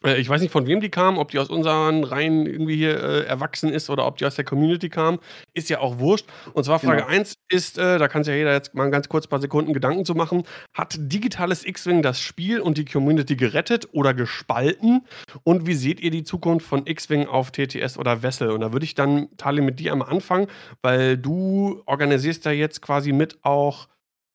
Äh, 0.03 0.19
ich 0.19 0.29
weiß 0.29 0.41
nicht, 0.41 0.51
von 0.51 0.67
wem 0.67 0.81
die 0.81 0.89
kam, 0.89 1.17
ob 1.17 1.31
die 1.31 1.39
aus 1.39 1.49
unseren 1.49 2.03
Reihen 2.03 2.45
irgendwie 2.45 2.75
hier 2.75 3.01
äh, 3.01 3.23
erwachsen 3.25 3.69
ist 3.69 3.89
oder 3.89 4.05
ob 4.05 4.17
die 4.17 4.25
aus 4.25 4.35
der 4.35 4.45
Community 4.45 4.89
kam. 4.89 5.19
Ist 5.53 5.69
ja 5.69 5.79
auch 5.79 5.99
wurscht. 5.99 6.27
Und 6.53 6.63
zwar 6.63 6.79
Frage 6.79 7.01
Genau. 7.01 7.07
1 7.07 7.35
ist, 7.49 7.77
äh, 7.77 7.97
da 7.99 8.07
kann 8.07 8.23
sich 8.23 8.31
ja 8.31 8.37
jeder 8.37 8.53
jetzt 8.53 8.73
mal 8.75 8.89
ganz 8.89 9.09
kurz 9.09 9.25
ein 9.25 9.29
paar 9.29 9.41
Sekunden 9.41 9.73
Gedanken 9.73 10.05
zu 10.05 10.15
machen. 10.15 10.43
Hat 10.73 10.95
digitales 10.99 11.65
X-Wing 11.65 12.01
das 12.01 12.19
Spiel 12.19 12.59
und 12.59 12.77
die 12.77 12.85
Community 12.85 13.35
gerettet 13.35 13.87
oder 13.93 14.13
gespalten? 14.13 15.05
Und 15.43 15.65
wie 15.67 15.73
seht 15.73 15.99
ihr 15.99 16.11
die 16.11 16.23
Zukunft 16.23 16.65
von 16.67 16.85
X-Wing 16.85 17.27
auf 17.27 17.51
TTS 17.51 17.97
oder 17.97 18.23
Wessel? 18.23 18.51
Und 18.51 18.61
da 18.61 18.73
würde 18.73 18.85
ich 18.85 18.95
dann, 18.95 19.27
Tali, 19.37 19.61
mit 19.61 19.79
dir 19.79 19.91
einmal 19.93 20.09
anfangen, 20.09 20.47
weil 20.81 21.17
du 21.17 21.81
organisierst 21.85 22.45
ja 22.45 22.51
jetzt 22.51 22.81
quasi 22.81 23.11
mit 23.13 23.37
auch 23.43 23.87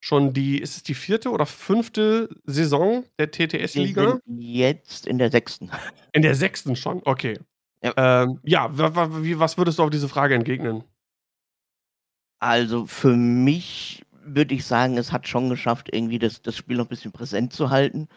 schon 0.07 0.33
die, 0.33 0.59
ist 0.61 0.77
es 0.77 0.83
die 0.83 0.93
vierte 0.93 1.31
oder 1.31 1.45
fünfte 1.45 2.29
Saison 2.45 3.03
der 3.19 3.29
TTS-Liga? 3.29 4.19
jetzt 4.25 5.05
in 5.05 5.17
der 5.17 5.29
sechsten. 5.29 5.69
In 6.13 6.21
der 6.21 6.33
sechsten 6.33 6.77
schon, 6.77 7.01
okay. 7.03 7.37
Ja. 7.83 8.23
Ähm, 8.23 8.39
ja, 8.43 8.69
was 8.71 9.57
würdest 9.57 9.79
du 9.79 9.83
auf 9.83 9.89
diese 9.89 10.07
Frage 10.07 10.33
entgegnen? 10.33 10.83
Also 12.39 12.85
für 12.85 13.15
mich 13.15 14.05
würde 14.11 14.55
ich 14.55 14.65
sagen, 14.65 14.97
es 14.97 15.11
hat 15.11 15.27
schon 15.27 15.49
geschafft, 15.49 15.89
irgendwie 15.91 16.19
das, 16.19 16.41
das 16.41 16.55
Spiel 16.55 16.77
noch 16.77 16.85
ein 16.85 16.89
bisschen 16.89 17.11
präsent 17.11 17.51
zu 17.51 17.69
halten. 17.69 18.07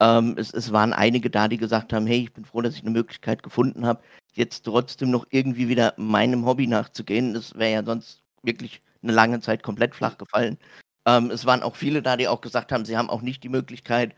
Ähm, 0.00 0.34
es, 0.36 0.52
es 0.52 0.72
waren 0.72 0.92
einige 0.92 1.30
da, 1.30 1.46
die 1.46 1.58
gesagt 1.58 1.92
haben, 1.92 2.06
hey, 2.06 2.22
ich 2.22 2.32
bin 2.32 2.44
froh, 2.44 2.60
dass 2.60 2.74
ich 2.74 2.82
eine 2.82 2.90
Möglichkeit 2.90 3.44
gefunden 3.44 3.86
habe, 3.86 4.02
jetzt 4.34 4.64
trotzdem 4.64 5.10
noch 5.10 5.26
irgendwie 5.30 5.68
wieder 5.68 5.94
meinem 5.96 6.44
Hobby 6.44 6.66
nachzugehen. 6.66 7.34
Das 7.34 7.54
wäre 7.54 7.72
ja 7.72 7.84
sonst 7.84 8.24
wirklich 8.42 8.82
eine 9.02 9.12
lange 9.12 9.40
Zeit 9.40 9.62
komplett 9.62 9.94
flach 9.94 10.18
gefallen. 10.18 10.58
Ähm, 11.06 11.30
es 11.30 11.46
waren 11.46 11.62
auch 11.62 11.76
viele 11.76 12.02
da, 12.02 12.16
die 12.16 12.28
auch 12.28 12.40
gesagt 12.40 12.72
haben, 12.72 12.84
sie 12.84 12.96
haben 12.96 13.10
auch 13.10 13.22
nicht 13.22 13.42
die 13.44 13.48
Möglichkeit, 13.48 14.14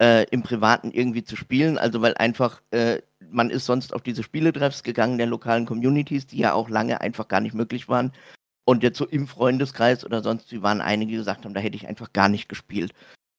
äh, 0.00 0.24
im 0.30 0.42
Privaten 0.42 0.90
irgendwie 0.90 1.22
zu 1.22 1.36
spielen. 1.36 1.78
Also 1.78 2.00
weil 2.00 2.14
einfach, 2.14 2.62
äh, 2.70 3.02
man 3.30 3.50
ist 3.50 3.66
sonst 3.66 3.94
auf 3.94 4.02
diese 4.02 4.22
Spieletreffs 4.22 4.82
gegangen 4.82 5.18
der 5.18 5.26
lokalen 5.26 5.66
Communities, 5.66 6.26
die 6.26 6.38
ja 6.38 6.54
auch 6.54 6.68
lange 6.68 7.00
einfach 7.00 7.28
gar 7.28 7.40
nicht 7.40 7.54
möglich 7.54 7.88
waren. 7.88 8.12
Und 8.64 8.82
jetzt 8.82 8.98
so 8.98 9.06
im 9.06 9.26
Freundeskreis 9.26 10.04
oder 10.04 10.22
sonst 10.22 10.50
wie 10.52 10.62
waren 10.62 10.80
einige, 10.80 11.12
die 11.12 11.18
gesagt 11.18 11.44
haben, 11.44 11.54
da 11.54 11.60
hätte 11.60 11.76
ich 11.76 11.88
einfach 11.88 12.12
gar 12.12 12.28
nicht 12.28 12.48
gespielt. 12.48 12.92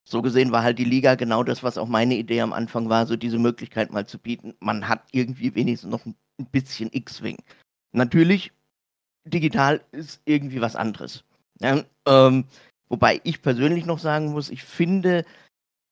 So 0.03 0.21
gesehen 0.21 0.51
war 0.51 0.63
halt 0.63 0.77
die 0.77 0.85
Liga 0.85 1.15
genau 1.15 1.43
das, 1.43 1.63
was 1.63 1.77
auch 1.77 1.87
meine 1.87 2.15
Idee 2.15 2.41
am 2.41 2.53
Anfang 2.53 2.89
war, 2.89 3.05
so 3.05 3.15
diese 3.15 3.39
Möglichkeit 3.39 3.91
mal 3.91 4.05
zu 4.05 4.19
bieten. 4.19 4.55
Man 4.59 4.87
hat 4.87 5.03
irgendwie 5.11 5.55
wenigstens 5.55 5.89
noch 5.89 6.05
ein 6.05 6.15
bisschen 6.51 6.89
X-Wing. 6.91 7.37
Natürlich, 7.93 8.51
digital 9.25 9.81
ist 9.91 10.21
irgendwie 10.25 10.59
was 10.61 10.75
anderes. 10.75 11.23
Ja, 11.59 11.83
ähm, 12.07 12.45
wobei 12.91 13.21
ich 13.23 13.41
persönlich 13.41 13.85
noch 13.85 13.99
sagen 13.99 14.33
muss, 14.33 14.49
ich 14.49 14.63
finde, 14.63 15.23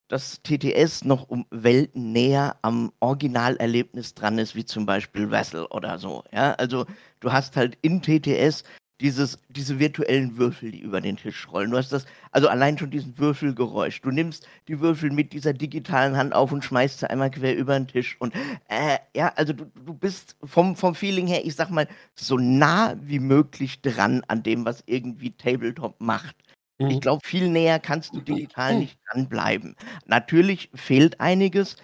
dass 0.10 0.42
TTS 0.44 1.06
noch 1.06 1.30
um 1.30 1.46
Welten 1.50 2.12
näher 2.12 2.58
am 2.62 2.92
Originalerlebnis 3.00 4.16
dran 4.16 4.38
ist, 4.38 4.56
wie 4.56 4.66
zum 4.66 4.86
Beispiel 4.86 5.32
Vessel 5.32 5.66
oder 5.68 5.98
so. 5.98 6.24
Ja, 6.34 6.54
also 6.56 6.86
du 7.22 7.32
hast 7.32 7.56
halt 7.56 7.78
in 7.82 8.02
TTS 8.02 8.64
dieses, 9.00 9.40
diese 9.48 9.80
virtuellen 9.80 10.38
Würfel, 10.38 10.72
die 10.72 10.82
über 10.82 11.00
den 11.00 11.16
Tisch 11.16 11.48
rollen. 11.50 11.72
Du 11.72 11.78
hast 11.78 11.94
das, 11.94 12.06
also 12.32 12.50
allein 12.50 12.78
schon 12.78 12.92
diesen 12.92 13.18
Würfelgeräusch. 13.18 14.02
Du 14.02 14.12
nimmst 14.12 14.46
die 14.68 14.82
Würfel 14.82 15.10
mit 15.10 15.32
dieser 15.32 15.54
digitalen 15.54 16.18
Hand 16.18 16.34
auf 16.34 16.52
und 16.52 16.66
schmeißt 16.66 17.00
sie 17.00 17.10
einmal 17.10 17.32
quer 17.32 17.56
über 17.56 17.80
den 17.80 17.88
Tisch. 17.88 18.18
Und 18.20 18.36
äh, 18.68 18.98
ja, 19.16 19.32
also 19.38 19.54
du, 19.54 19.72
du 19.86 19.94
bist 19.94 20.36
vom, 20.44 20.76
vom 20.76 20.96
Feeling 20.96 21.28
her, 21.28 21.46
ich 21.46 21.56
sag 21.56 21.70
mal, 21.70 21.88
so 22.14 22.38
nah 22.38 22.96
wie 23.02 23.20
möglich 23.20 23.82
dran 23.82 24.22
an 24.28 24.44
dem, 24.44 24.66
was 24.66 24.84
irgendwie 24.86 25.32
Tabletop 25.32 26.02
macht. 26.02 26.36
Mhm. 26.80 26.90
Ich 26.92 27.02
glaube, 27.02 27.26
viel 27.26 27.50
näher 27.50 27.80
kannst 27.80 28.16
du 28.16 28.22
digital 28.22 28.80
nicht 28.80 28.98
dranbleiben. 29.12 29.76
Natürlich 30.06 30.70
fehlt 30.74 31.20
einiges. 31.20 31.76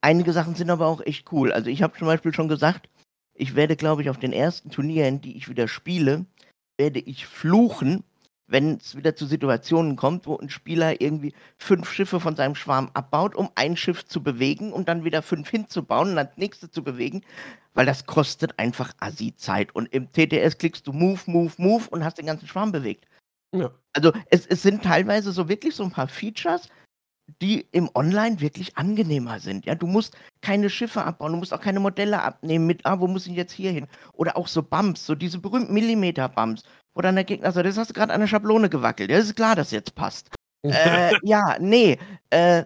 einige 0.00 0.32
Sachen 0.32 0.54
sind 0.54 0.70
aber 0.70 0.86
auch 0.86 1.00
echt 1.02 1.30
cool. 1.32 1.52
Also 1.52 1.70
ich 1.70 1.82
habe 1.82 1.98
zum 1.98 2.06
Beispiel 2.06 2.32
schon 2.32 2.48
gesagt, 2.48 2.88
ich 3.34 3.54
werde, 3.54 3.76
glaube 3.76 4.02
ich, 4.02 4.10
auf 4.10 4.18
den 4.18 4.32
ersten 4.32 4.70
Turnieren, 4.70 5.20
die 5.20 5.36
ich 5.36 5.48
wieder 5.48 5.68
spiele, 5.68 6.26
werde 6.78 7.00
ich 7.00 7.26
fluchen, 7.26 8.04
wenn 8.48 8.76
es 8.78 8.96
wieder 8.96 9.14
zu 9.14 9.26
Situationen 9.26 9.96
kommt, 9.96 10.26
wo 10.26 10.36
ein 10.38 10.48
Spieler 10.48 11.00
irgendwie 11.00 11.34
fünf 11.58 11.92
Schiffe 11.92 12.18
von 12.18 12.34
seinem 12.34 12.54
Schwarm 12.54 12.90
abbaut, 12.94 13.34
um 13.34 13.50
ein 13.54 13.76
Schiff 13.76 14.06
zu 14.06 14.22
bewegen 14.22 14.72
und 14.72 14.88
dann 14.88 15.04
wieder 15.04 15.22
fünf 15.22 15.50
hinzubauen 15.50 16.10
und 16.10 16.16
dann 16.16 16.28
das 16.28 16.38
nächste 16.38 16.70
zu 16.70 16.82
bewegen, 16.82 17.22
weil 17.74 17.86
das 17.86 18.06
kostet 18.06 18.58
einfach 18.58 18.92
Assi-Zeit. 19.00 19.74
Und 19.74 19.92
im 19.92 20.10
TTS 20.12 20.58
klickst 20.58 20.86
du 20.86 20.92
Move, 20.92 21.20
Move, 21.26 21.52
Move 21.58 21.84
und 21.90 22.04
hast 22.04 22.18
den 22.18 22.26
ganzen 22.26 22.48
Schwarm 22.48 22.72
bewegt. 22.72 23.06
Ja. 23.54 23.70
Also 23.94 24.12
es, 24.30 24.46
es 24.46 24.62
sind 24.62 24.82
teilweise 24.82 25.32
so 25.32 25.48
wirklich 25.48 25.74
so 25.74 25.84
ein 25.84 25.90
paar 25.90 26.08
Features, 26.08 26.68
die 27.42 27.66
im 27.72 27.90
Online 27.94 28.40
wirklich 28.40 28.76
angenehmer 28.76 29.38
sind. 29.38 29.66
Ja, 29.66 29.74
du 29.74 29.86
musst 29.86 30.16
keine 30.40 30.70
Schiffe 30.70 31.04
abbauen, 31.04 31.32
du 31.32 31.38
musst 31.38 31.52
auch 31.52 31.60
keine 31.60 31.80
Modelle 31.80 32.22
abnehmen 32.22 32.66
mit, 32.66 32.84
ah, 32.86 33.00
wo 33.00 33.06
muss 33.06 33.26
ich 33.26 33.34
jetzt 33.34 33.52
hier 33.52 33.70
hin? 33.70 33.86
Oder 34.14 34.36
auch 34.36 34.48
so 34.48 34.62
Bumps, 34.62 35.04
so 35.04 35.14
diese 35.14 35.38
berühmten 35.38 35.74
Millimeter-Bumps, 35.74 36.62
wo 36.94 37.02
dann 37.02 37.16
der 37.16 37.24
Gegner 37.24 37.52
sagt, 37.52 37.66
das 37.66 37.76
hast 37.76 37.90
du 37.90 37.94
gerade 37.94 38.12
an 38.12 38.20
der 38.20 38.26
Schablone 38.26 38.68
gewackelt. 38.68 39.10
Ja, 39.10 39.18
ist 39.18 39.36
klar, 39.36 39.56
dass 39.56 39.70
jetzt 39.70 39.94
passt. 39.94 40.30
äh, 40.62 41.12
ja, 41.22 41.56
nee. 41.60 41.98
Äh, 42.30 42.64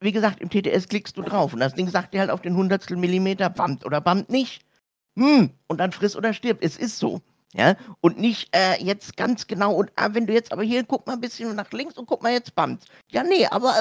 wie 0.00 0.12
gesagt, 0.12 0.40
im 0.40 0.50
TTS 0.50 0.88
klickst 0.88 1.16
du 1.16 1.22
drauf 1.22 1.52
und 1.52 1.60
das 1.60 1.74
Ding 1.74 1.88
sagt 1.88 2.12
dir 2.14 2.20
halt 2.20 2.30
auf 2.30 2.42
den 2.42 2.56
Hundertstel 2.56 2.96
Millimeter, 2.96 3.50
bumpt 3.50 3.84
oder 3.84 4.00
bumpt 4.00 4.30
nicht. 4.30 4.64
Hm, 5.18 5.50
und 5.68 5.78
dann 5.78 5.92
friss 5.92 6.16
oder 6.16 6.32
stirb. 6.32 6.58
Es 6.60 6.76
ist 6.76 6.98
so. 6.98 7.20
Ja, 7.54 7.76
und 8.00 8.18
nicht 8.18 8.48
äh, 8.56 8.82
jetzt 8.82 9.14
ganz 9.18 9.46
genau 9.46 9.74
und 9.74 9.92
ah, 9.96 10.08
wenn 10.12 10.26
du 10.26 10.32
jetzt 10.32 10.52
aber 10.52 10.62
hier 10.62 10.84
guck 10.84 11.06
mal 11.06 11.12
ein 11.12 11.20
bisschen 11.20 11.54
nach 11.54 11.70
links 11.72 11.98
und 11.98 12.06
guck 12.06 12.22
mal 12.22 12.32
jetzt 12.32 12.54
bumpt. 12.54 12.86
Ja, 13.10 13.22
nee, 13.22 13.46
aber 13.46 13.74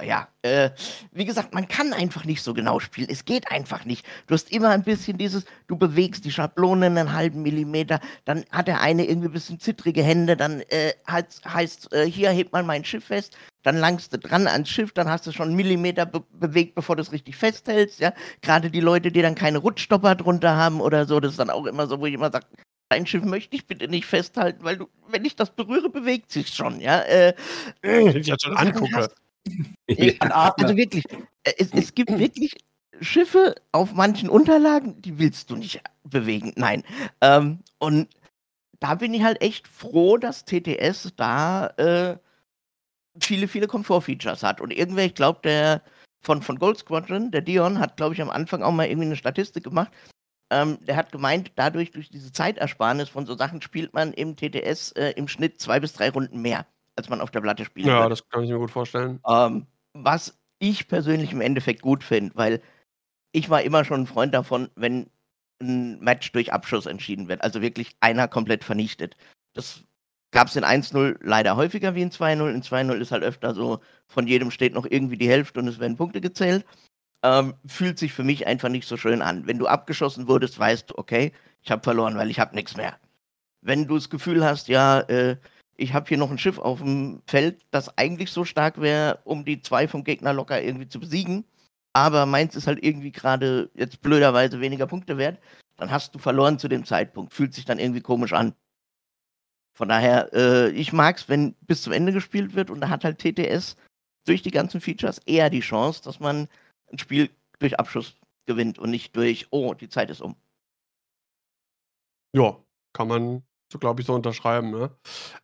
oh 0.00 0.02
ja, 0.02 0.28
äh, 0.40 0.70
wie 1.12 1.26
gesagt, 1.26 1.52
man 1.52 1.68
kann 1.68 1.92
einfach 1.92 2.24
nicht 2.24 2.42
so 2.42 2.54
genau 2.54 2.80
spielen. 2.80 3.08
Es 3.10 3.26
geht 3.26 3.50
einfach 3.50 3.84
nicht. 3.84 4.06
Du 4.28 4.34
hast 4.34 4.50
immer 4.50 4.70
ein 4.70 4.82
bisschen 4.82 5.18
dieses, 5.18 5.44
du 5.66 5.76
bewegst 5.76 6.24
die 6.24 6.30
Schablone 6.30 6.86
einen 6.86 7.12
halben 7.12 7.42
Millimeter, 7.42 8.00
dann 8.24 8.46
hat 8.50 8.66
der 8.66 8.80
eine 8.80 9.04
irgendwie 9.04 9.28
ein 9.28 9.32
bisschen 9.32 9.60
zittrige 9.60 10.02
Hände, 10.02 10.34
dann 10.34 10.62
äh, 10.70 10.94
heißt, 11.10 11.44
heißt 11.44 11.92
äh, 11.92 12.10
hier 12.10 12.30
hebt 12.30 12.54
man 12.54 12.64
mein 12.64 12.82
Schiff 12.82 13.04
fest, 13.04 13.36
dann 13.62 13.76
langst 13.76 14.14
du 14.14 14.18
dran 14.18 14.46
ans 14.46 14.70
Schiff, 14.70 14.92
dann 14.92 15.10
hast 15.10 15.26
du 15.26 15.32
schon 15.32 15.48
einen 15.48 15.56
Millimeter 15.56 16.06
be 16.06 16.22
bewegt, 16.32 16.74
bevor 16.76 16.96
du 16.96 17.02
es 17.02 17.12
richtig 17.12 17.36
festhältst, 17.36 18.00
ja. 18.00 18.14
Gerade 18.40 18.70
die 18.70 18.80
Leute, 18.80 19.12
die 19.12 19.20
dann 19.20 19.34
keine 19.34 19.58
Rutschstopper 19.58 20.14
drunter 20.14 20.56
haben 20.56 20.80
oder 20.80 21.04
so, 21.04 21.20
das 21.20 21.32
ist 21.32 21.40
dann 21.40 21.50
auch 21.50 21.66
immer 21.66 21.86
so, 21.86 22.00
wo 22.00 22.06
ich 22.06 22.14
immer 22.14 22.30
sage, 22.30 22.46
Dein 22.90 23.06
Schiff 23.06 23.24
möchte 23.24 23.54
ich 23.54 23.66
bitte 23.66 23.88
nicht 23.88 24.06
festhalten, 24.06 24.64
weil 24.64 24.78
du, 24.78 24.88
wenn 25.08 25.24
ich 25.24 25.36
das 25.36 25.50
berühre, 25.50 25.90
bewegt 25.90 26.32
sich 26.32 26.48
schon, 26.48 26.80
ja. 26.80 27.02
Äh, 27.02 27.34
wenn 27.82 28.16
ich 28.16 28.28
das 28.28 28.42
schon 28.42 28.56
angucke. 28.56 29.10
Ja, 29.88 30.52
also 30.58 30.76
wirklich, 30.76 31.04
äh, 31.44 31.54
es, 31.56 31.72
es 31.72 31.94
gibt 31.94 32.18
wirklich 32.18 32.54
Schiffe 33.00 33.54
auf 33.72 33.94
manchen 33.94 34.28
Unterlagen, 34.28 35.00
die 35.00 35.18
willst 35.18 35.48
du 35.48 35.56
nicht 35.56 35.80
bewegen. 36.04 36.52
Nein. 36.56 36.84
Ähm, 37.22 37.60
und 37.78 38.08
da 38.80 38.96
bin 38.96 39.14
ich 39.14 39.22
halt 39.22 39.40
echt 39.40 39.66
froh, 39.66 40.18
dass 40.18 40.44
TTS 40.44 41.14
da 41.16 41.68
äh, 41.78 42.18
viele, 43.20 43.48
viele 43.48 43.66
Komfortfeatures 43.66 44.42
hat. 44.42 44.60
Und 44.60 44.70
irgendwer, 44.72 45.06
ich 45.06 45.14
glaube, 45.14 45.40
der 45.42 45.82
von, 46.20 46.42
von 46.42 46.58
Gold 46.58 46.78
Squadron, 46.78 47.30
der 47.30 47.40
Dion, 47.40 47.78
hat, 47.78 47.96
glaube 47.96 48.14
ich, 48.14 48.22
am 48.22 48.30
Anfang 48.30 48.62
auch 48.62 48.72
mal 48.72 48.86
irgendwie 48.86 49.06
eine 49.06 49.16
Statistik 49.16 49.64
gemacht, 49.64 49.92
ähm, 50.50 50.78
der 50.80 50.96
hat 50.96 51.12
gemeint, 51.12 51.52
dadurch, 51.56 51.90
durch 51.90 52.08
diese 52.08 52.32
Zeitersparnis 52.32 53.08
von 53.08 53.26
so 53.26 53.34
Sachen, 53.36 53.60
spielt 53.60 53.92
man 53.92 54.12
im 54.12 54.36
TTS 54.36 54.92
äh, 54.92 55.12
im 55.16 55.28
Schnitt 55.28 55.60
zwei 55.60 55.78
bis 55.80 55.92
drei 55.92 56.10
Runden 56.10 56.40
mehr, 56.40 56.66
als 56.96 57.08
man 57.08 57.20
auf 57.20 57.30
der 57.30 57.40
Platte 57.40 57.64
spielt. 57.64 57.86
Ja, 57.86 58.00
wird. 58.00 58.12
das 58.12 58.28
kann 58.28 58.44
ich 58.44 58.50
mir 58.50 58.58
gut 58.58 58.70
vorstellen. 58.70 59.20
Ähm, 59.28 59.66
was 59.92 60.38
ich 60.58 60.88
persönlich 60.88 61.32
im 61.32 61.40
Endeffekt 61.40 61.82
gut 61.82 62.02
finde, 62.02 62.34
weil 62.34 62.62
ich 63.32 63.50
war 63.50 63.62
immer 63.62 63.84
schon 63.84 64.02
ein 64.02 64.06
Freund 64.06 64.32
davon, 64.32 64.70
wenn 64.74 65.10
ein 65.60 66.00
Match 66.00 66.32
durch 66.32 66.52
Abschuss 66.52 66.86
entschieden 66.86 67.28
wird, 67.28 67.42
also 67.42 67.60
wirklich 67.60 67.96
einer 68.00 68.26
komplett 68.26 68.64
vernichtet. 68.64 69.16
Das 69.52 69.84
gab 70.30 70.48
es 70.48 70.56
in 70.56 70.64
1-0 70.64 71.16
leider 71.20 71.56
häufiger 71.56 71.94
wie 71.94 72.02
in 72.02 72.10
2-0. 72.10 72.50
In 72.50 72.62
2-0 72.62 72.92
ist 73.00 73.12
halt 73.12 73.22
öfter 73.22 73.54
so, 73.54 73.80
von 74.06 74.26
jedem 74.26 74.50
steht 74.50 74.74
noch 74.74 74.86
irgendwie 74.86 75.18
die 75.18 75.28
Hälfte 75.28 75.60
und 75.60 75.68
es 75.68 75.78
werden 75.78 75.96
Punkte 75.96 76.20
gezählt 76.20 76.64
ähm, 77.22 77.54
fühlt 77.66 77.98
sich 77.98 78.12
für 78.12 78.24
mich 78.24 78.46
einfach 78.46 78.68
nicht 78.68 78.86
so 78.86 78.96
schön 78.96 79.22
an. 79.22 79.46
Wenn 79.46 79.58
du 79.58 79.66
abgeschossen 79.66 80.28
wurdest, 80.28 80.58
weißt 80.58 80.90
du, 80.90 80.98
okay, 80.98 81.32
ich 81.62 81.70
habe 81.70 81.82
verloren, 81.82 82.16
weil 82.16 82.30
ich 82.30 82.40
habe 82.40 82.54
nichts 82.54 82.76
mehr. 82.76 82.98
Wenn 83.60 83.86
du 83.86 83.96
das 83.96 84.10
Gefühl 84.10 84.44
hast, 84.44 84.68
ja, 84.68 85.00
äh, 85.00 85.36
ich 85.76 85.94
habe 85.94 86.08
hier 86.08 86.18
noch 86.18 86.30
ein 86.30 86.38
Schiff 86.38 86.58
auf 86.58 86.80
dem 86.80 87.22
Feld, 87.26 87.64
das 87.70 87.96
eigentlich 87.98 88.30
so 88.30 88.44
stark 88.44 88.80
wäre, 88.80 89.20
um 89.24 89.44
die 89.44 89.60
zwei 89.60 89.88
vom 89.88 90.04
Gegner 90.04 90.32
locker 90.32 90.60
irgendwie 90.62 90.88
zu 90.88 91.00
besiegen, 91.00 91.44
aber 91.92 92.26
meins 92.26 92.54
ist 92.56 92.66
halt 92.66 92.82
irgendwie 92.84 93.12
gerade 93.12 93.70
jetzt 93.74 94.00
blöderweise 94.02 94.60
weniger 94.60 94.86
Punkte 94.86 95.18
wert, 95.18 95.40
dann 95.76 95.90
hast 95.90 96.14
du 96.14 96.18
verloren 96.18 96.58
zu 96.58 96.68
dem 96.68 96.84
Zeitpunkt. 96.84 97.32
Fühlt 97.32 97.54
sich 97.54 97.64
dann 97.64 97.78
irgendwie 97.78 98.00
komisch 98.00 98.32
an. 98.32 98.54
Von 99.74 99.88
daher, 99.88 100.32
äh, 100.34 100.70
ich 100.70 100.92
mag's, 100.92 101.28
wenn 101.28 101.54
bis 101.60 101.82
zum 101.82 101.92
Ende 101.92 102.12
gespielt 102.12 102.54
wird 102.54 102.70
und 102.70 102.80
da 102.80 102.88
hat 102.88 103.04
halt 103.04 103.18
TTS 103.18 103.76
durch 104.26 104.42
die 104.42 104.50
ganzen 104.50 104.80
Features 104.80 105.18
eher 105.26 105.50
die 105.50 105.60
Chance, 105.60 106.02
dass 106.02 106.20
man 106.20 106.48
ein 106.90 106.98
Spiel 106.98 107.30
durch 107.58 107.78
Abschluss 107.78 108.16
gewinnt 108.46 108.78
und 108.78 108.90
nicht 108.90 109.14
durch, 109.16 109.46
oh, 109.50 109.74
die 109.74 109.88
Zeit 109.88 110.10
ist 110.10 110.22
um. 110.22 110.36
Ja, 112.34 112.56
kann 112.92 113.08
man 113.08 113.42
so, 113.70 113.78
glaube 113.78 114.00
ich, 114.00 114.06
so 114.06 114.14
unterschreiben. 114.14 114.70
Ne? 114.70 114.90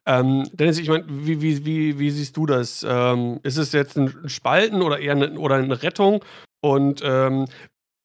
Ähm, 0.07 0.49
Dennis, 0.53 0.79
ich 0.79 0.89
meine, 0.89 1.05
wie, 1.09 1.43
wie, 1.43 1.65
wie, 1.65 1.99
wie 1.99 2.11
siehst 2.11 2.37
du 2.37 2.47
das? 2.47 2.85
Ähm, 2.89 3.41
ist 3.43 3.59
es 3.59 3.73
jetzt 3.73 3.97
ein 3.97 4.29
Spalten 4.29 4.83
oder 4.83 4.99
eher 4.99 5.13
eine, 5.13 5.39
oder 5.39 5.57
eine 5.57 5.83
Rettung? 5.83 6.25
Und 6.63 7.03
ähm, 7.05 7.47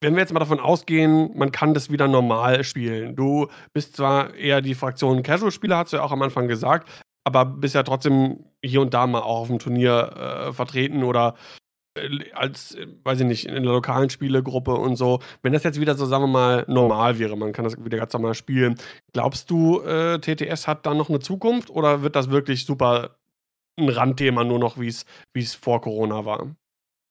wenn 0.02 0.16
wir 0.16 0.22
jetzt 0.22 0.34
mal 0.34 0.40
davon 0.40 0.60
ausgehen, 0.60 1.38
man 1.38 1.52
kann 1.52 1.74
das 1.74 1.90
wieder 1.90 2.08
normal 2.08 2.64
spielen. 2.64 3.16
Du 3.16 3.48
bist 3.74 3.96
zwar 3.96 4.34
eher 4.34 4.62
die 4.62 4.76
Fraktion 4.76 5.24
Casual-Spieler, 5.24 5.78
hast 5.78 5.94
du 5.94 5.98
ja 5.98 6.04
auch 6.04 6.12
am 6.12 6.22
Anfang 6.22 6.48
gesagt, 6.48 6.90
aber 7.26 7.46
bist 7.46 7.76
ja 7.76 7.84
trotzdem 7.84 8.46
hier 8.64 8.82
und 8.82 8.94
da 8.94 9.08
mal 9.08 9.22
auch 9.22 9.42
auf 9.42 9.48
dem 9.48 9.60
Turnier 9.60 10.48
äh, 10.48 10.54
vertreten 10.54 11.04
oder 11.04 11.36
als, 12.34 12.76
äh, 12.76 12.88
weiß 13.04 13.22
ich 13.22 13.26
nicht, 13.26 13.46
in 13.46 13.64
der 13.64 13.74
lokalen 13.74 14.10
Spielegruppe 14.10 14.74
und 14.74 14.96
so, 14.96 15.20
wenn 15.42 15.54
das 15.54 15.64
jetzt 15.64 15.80
wieder 15.80 15.96
so, 15.96 16.06
sagen 16.06 16.24
wir 16.24 16.28
mal, 16.28 16.66
normal 16.68 17.20
wäre, 17.20 17.38
man 17.38 17.54
kann 17.54 17.66
das 17.66 17.84
wieder 17.84 17.98
ganz 17.98 18.14
normal 18.14 18.34
spielen, 18.34 18.76
glaubst 19.14 19.50
du, 19.50 19.82
äh, 19.82 20.20
TTS 20.20 20.68
hat 20.68 20.86
da 20.86 20.94
noch 20.94 21.10
eine 21.10 21.20
Zukunft 21.20 21.70
oder 21.70 22.02
wird 22.02 22.16
das 22.16 22.30
wirklich 22.30 22.66
super 22.66 23.18
ein 23.78 23.90
Randthema 23.90 24.44
nur 24.44 24.60
noch, 24.60 24.78
wie 24.78 24.88
es 24.88 25.54
vor 25.56 25.82
Corona 25.82 26.26
war? 26.26 26.56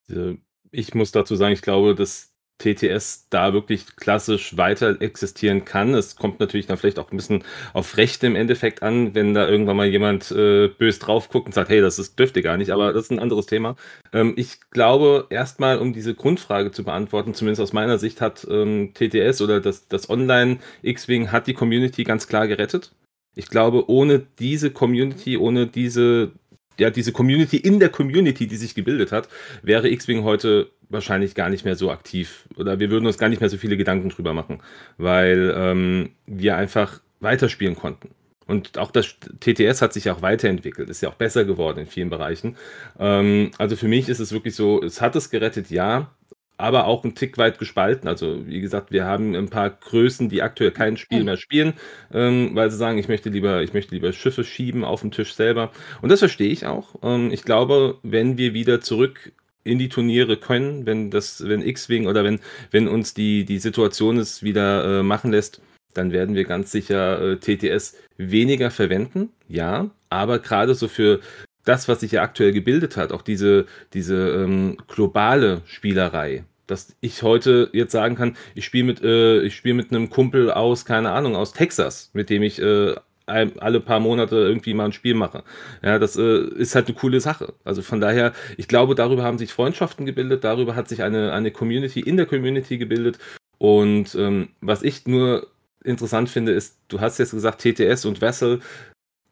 Also, 0.08 0.36
ich 0.70 0.94
muss 0.94 1.12
dazu 1.12 1.34
sagen, 1.36 1.52
ich 1.52 1.62
glaube, 1.62 1.94
dass 1.94 2.34
TTS 2.58 3.28
da 3.30 3.52
wirklich 3.52 3.96
klassisch 3.96 4.56
weiter 4.56 5.00
existieren 5.00 5.64
kann. 5.64 5.94
Es 5.94 6.16
kommt 6.16 6.40
natürlich 6.40 6.66
dann 6.66 6.76
vielleicht 6.76 6.98
auch 6.98 7.10
ein 7.12 7.16
bisschen 7.16 7.44
auf 7.72 7.96
Rechte 7.96 8.26
im 8.26 8.36
Endeffekt 8.36 8.82
an, 8.82 9.14
wenn 9.14 9.34
da 9.34 9.48
irgendwann 9.48 9.76
mal 9.76 9.86
jemand 9.86 10.30
äh, 10.30 10.68
bös 10.68 10.98
drauf 10.98 11.28
guckt 11.28 11.46
und 11.46 11.52
sagt, 11.52 11.70
hey, 11.70 11.80
das 11.80 11.98
ist, 11.98 12.18
dürfte 12.18 12.42
gar 12.42 12.56
nicht, 12.56 12.70
aber 12.70 12.92
das 12.92 13.04
ist 13.04 13.12
ein 13.12 13.20
anderes 13.20 13.46
Thema. 13.46 13.76
Ähm, 14.12 14.34
ich 14.36 14.58
glaube, 14.70 15.26
erstmal, 15.30 15.78
um 15.78 15.92
diese 15.92 16.14
Grundfrage 16.14 16.72
zu 16.72 16.84
beantworten, 16.84 17.34
zumindest 17.34 17.62
aus 17.62 17.72
meiner 17.72 17.98
Sicht, 17.98 18.20
hat 18.20 18.46
ähm, 18.50 18.92
TTS 18.94 19.40
oder 19.40 19.60
das, 19.60 19.88
das 19.88 20.10
Online-X-Wing 20.10 21.32
hat 21.32 21.46
die 21.46 21.54
Community 21.54 22.04
ganz 22.04 22.26
klar 22.26 22.48
gerettet. 22.48 22.92
Ich 23.34 23.48
glaube, 23.48 23.88
ohne 23.88 24.26
diese 24.38 24.72
Community, 24.72 25.36
ohne 25.38 25.68
diese 25.68 26.32
ja, 26.78 26.90
diese 26.90 27.12
Community 27.12 27.56
in 27.56 27.80
der 27.80 27.88
Community, 27.88 28.46
die 28.46 28.56
sich 28.56 28.74
gebildet 28.74 29.12
hat, 29.12 29.28
wäre 29.62 29.88
X-Wing 29.88 30.22
heute 30.22 30.70
wahrscheinlich 30.88 31.34
gar 31.34 31.50
nicht 31.50 31.64
mehr 31.64 31.76
so 31.76 31.90
aktiv. 31.90 32.48
Oder 32.56 32.80
wir 32.80 32.90
würden 32.90 33.06
uns 33.06 33.18
gar 33.18 33.28
nicht 33.28 33.40
mehr 33.40 33.50
so 33.50 33.56
viele 33.56 33.76
Gedanken 33.76 34.08
drüber 34.08 34.32
machen, 34.32 34.60
weil 34.96 35.52
ähm, 35.56 36.10
wir 36.26 36.56
einfach 36.56 37.00
weiterspielen 37.20 37.76
konnten. 37.76 38.10
Und 38.46 38.78
auch 38.78 38.90
das 38.90 39.16
TTS 39.40 39.82
hat 39.82 39.92
sich 39.92 40.04
ja 40.04 40.14
auch 40.14 40.22
weiterentwickelt, 40.22 40.88
ist 40.88 41.02
ja 41.02 41.10
auch 41.10 41.14
besser 41.14 41.44
geworden 41.44 41.80
in 41.80 41.86
vielen 41.86 42.08
Bereichen. 42.08 42.56
Ähm, 42.98 43.50
also 43.58 43.76
für 43.76 43.88
mich 43.88 44.08
ist 44.08 44.20
es 44.20 44.32
wirklich 44.32 44.54
so, 44.54 44.82
es 44.82 45.02
hat 45.02 45.14
es 45.16 45.28
gerettet, 45.28 45.68
ja, 45.70 46.10
aber 46.58 46.86
auch 46.86 47.04
ein 47.04 47.14
Tick 47.14 47.38
weit 47.38 47.58
gespalten. 47.58 48.08
Also 48.08 48.46
wie 48.46 48.60
gesagt, 48.60 48.90
wir 48.90 49.04
haben 49.04 49.34
ein 49.34 49.48
paar 49.48 49.70
Größen, 49.70 50.28
die 50.28 50.42
aktuell 50.42 50.72
kein 50.72 50.96
Spiel 50.96 51.24
mehr 51.24 51.36
spielen, 51.36 51.74
ähm, 52.12 52.50
weil 52.54 52.70
sie 52.70 52.76
sagen, 52.76 52.98
ich 52.98 53.08
möchte 53.08 53.30
lieber, 53.30 53.62
ich 53.62 53.72
möchte 53.72 53.94
lieber 53.94 54.12
Schiffe 54.12 54.44
schieben 54.44 54.84
auf 54.84 55.00
dem 55.00 55.12
Tisch 55.12 55.34
selber. 55.34 55.70
Und 56.02 56.10
das 56.10 56.18
verstehe 56.18 56.50
ich 56.50 56.66
auch. 56.66 56.96
Ähm, 57.02 57.30
ich 57.32 57.44
glaube, 57.44 57.98
wenn 58.02 58.36
wir 58.36 58.54
wieder 58.54 58.80
zurück 58.80 59.32
in 59.62 59.78
die 59.78 59.88
Turniere 59.88 60.36
können, 60.36 60.84
wenn 60.84 61.10
das, 61.10 61.46
wenn 61.46 61.62
X-Wing 61.62 62.06
oder 62.06 62.24
wenn, 62.24 62.40
wenn 62.70 62.88
uns 62.88 63.14
die, 63.14 63.44
die 63.44 63.58
Situation 63.58 64.18
es 64.18 64.42
wieder 64.42 65.00
äh, 65.00 65.02
machen 65.02 65.30
lässt, 65.30 65.60
dann 65.94 66.12
werden 66.12 66.34
wir 66.34 66.44
ganz 66.44 66.72
sicher 66.72 67.20
äh, 67.20 67.36
TTS 67.36 67.96
weniger 68.16 68.70
verwenden, 68.70 69.30
ja, 69.48 69.90
aber 70.10 70.38
gerade 70.38 70.74
so 70.74 70.88
für 70.88 71.20
das, 71.68 71.88
was 71.88 72.00
sich 72.00 72.12
ja 72.12 72.22
aktuell 72.22 72.52
gebildet 72.52 72.96
hat, 72.96 73.12
auch 73.12 73.22
diese, 73.22 73.66
diese 73.92 74.16
ähm, 74.30 74.76
globale 74.88 75.62
Spielerei, 75.66 76.44
dass 76.66 76.96
ich 77.00 77.22
heute 77.22 77.70
jetzt 77.72 77.92
sagen 77.92 78.14
kann, 78.14 78.36
ich 78.54 78.64
spiele 78.64 78.84
mit, 78.84 79.02
äh, 79.02 79.48
spiel 79.50 79.74
mit 79.74 79.90
einem 79.90 80.10
Kumpel 80.10 80.50
aus, 80.50 80.84
keine 80.84 81.10
Ahnung, 81.10 81.36
aus 81.36 81.52
Texas, 81.52 82.10
mit 82.14 82.30
dem 82.30 82.42
ich 82.42 82.60
äh, 82.60 82.94
alle 83.26 83.80
paar 83.80 84.00
Monate 84.00 84.36
irgendwie 84.36 84.72
mal 84.72 84.86
ein 84.86 84.92
Spiel 84.92 85.14
mache. 85.14 85.44
Ja, 85.82 85.98
das 85.98 86.16
äh, 86.16 86.38
ist 86.56 86.74
halt 86.74 86.86
eine 86.86 86.96
coole 86.96 87.20
Sache. 87.20 87.52
Also 87.64 87.82
von 87.82 88.00
daher, 88.00 88.32
ich 88.56 88.68
glaube, 88.68 88.94
darüber 88.94 89.22
haben 89.22 89.36
sich 89.36 89.52
Freundschaften 89.52 90.06
gebildet, 90.06 90.44
darüber 90.44 90.74
hat 90.74 90.88
sich 90.88 91.02
eine, 91.02 91.32
eine 91.32 91.50
Community 91.50 92.00
in 92.00 92.16
der 92.16 92.24
Community 92.24 92.78
gebildet. 92.78 93.18
Und 93.58 94.14
ähm, 94.14 94.48
was 94.60 94.82
ich 94.82 95.06
nur 95.06 95.48
interessant 95.84 96.30
finde, 96.30 96.52
ist, 96.52 96.78
du 96.88 97.00
hast 97.00 97.18
jetzt 97.18 97.32
gesagt, 97.32 97.60
TTS 97.60 98.04
und 98.06 98.20
Vessel. 98.20 98.60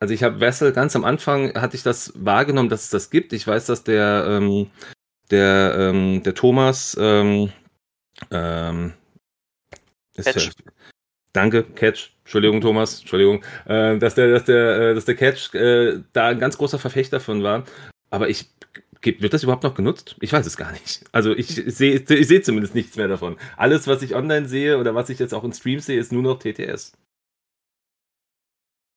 Also 0.06 0.14
ich 0.14 0.22
habe 0.22 0.38
Vessel 0.38 0.70
ganz 0.70 0.94
am 0.94 1.04
Anfang 1.04 1.52
hatte 1.54 1.74
ich 1.74 1.82
das 1.82 2.12
wahrgenommen, 2.14 2.68
dass 2.68 2.84
es 2.84 2.90
das 2.90 3.10
gibt. 3.10 3.32
Ich 3.32 3.44
weiß, 3.44 3.66
dass 3.66 3.82
der 3.82 4.24
ähm, 4.28 4.70
der 5.32 5.74
ähm, 5.76 6.22
der 6.22 6.32
Thomas 6.32 6.96
ähm, 7.00 7.50
ähm, 8.30 8.92
Catch. 10.14 10.44
ja, 10.44 10.52
danke 11.32 11.64
Catch. 11.64 12.12
Entschuldigung 12.22 12.60
Thomas, 12.60 13.00
Entschuldigung, 13.00 13.42
äh, 13.64 13.98
dass 13.98 14.14
der 14.14 14.30
dass 14.30 14.44
der 14.44 14.78
äh, 14.78 14.94
dass 14.94 15.06
der 15.06 15.16
Catch 15.16 15.52
äh, 15.56 15.98
da 16.12 16.28
ein 16.28 16.38
ganz 16.38 16.56
großer 16.56 16.78
Verfechter 16.78 17.18
von 17.18 17.42
war. 17.42 17.64
Aber 18.10 18.28
ich 18.28 18.48
Wird 19.02 19.34
das 19.34 19.42
überhaupt 19.42 19.64
noch 19.64 19.74
genutzt? 19.74 20.14
Ich 20.20 20.32
weiß 20.32 20.46
es 20.46 20.56
gar 20.56 20.70
nicht. 20.70 21.02
Also 21.10 21.32
ich 21.34 21.48
sehe 21.48 21.96
ich 21.96 22.28
sehe 22.28 22.42
zumindest 22.42 22.76
nichts 22.76 22.96
mehr 22.96 23.08
davon. 23.08 23.38
Alles, 23.56 23.88
was 23.88 24.02
ich 24.02 24.14
online 24.14 24.46
sehe 24.46 24.78
oder 24.78 24.94
was 24.94 25.08
ich 25.08 25.18
jetzt 25.18 25.34
auch 25.34 25.42
in 25.42 25.52
Streams 25.52 25.86
sehe, 25.86 25.98
ist 25.98 26.12
nur 26.12 26.22
noch 26.22 26.38
TTS. 26.38 26.92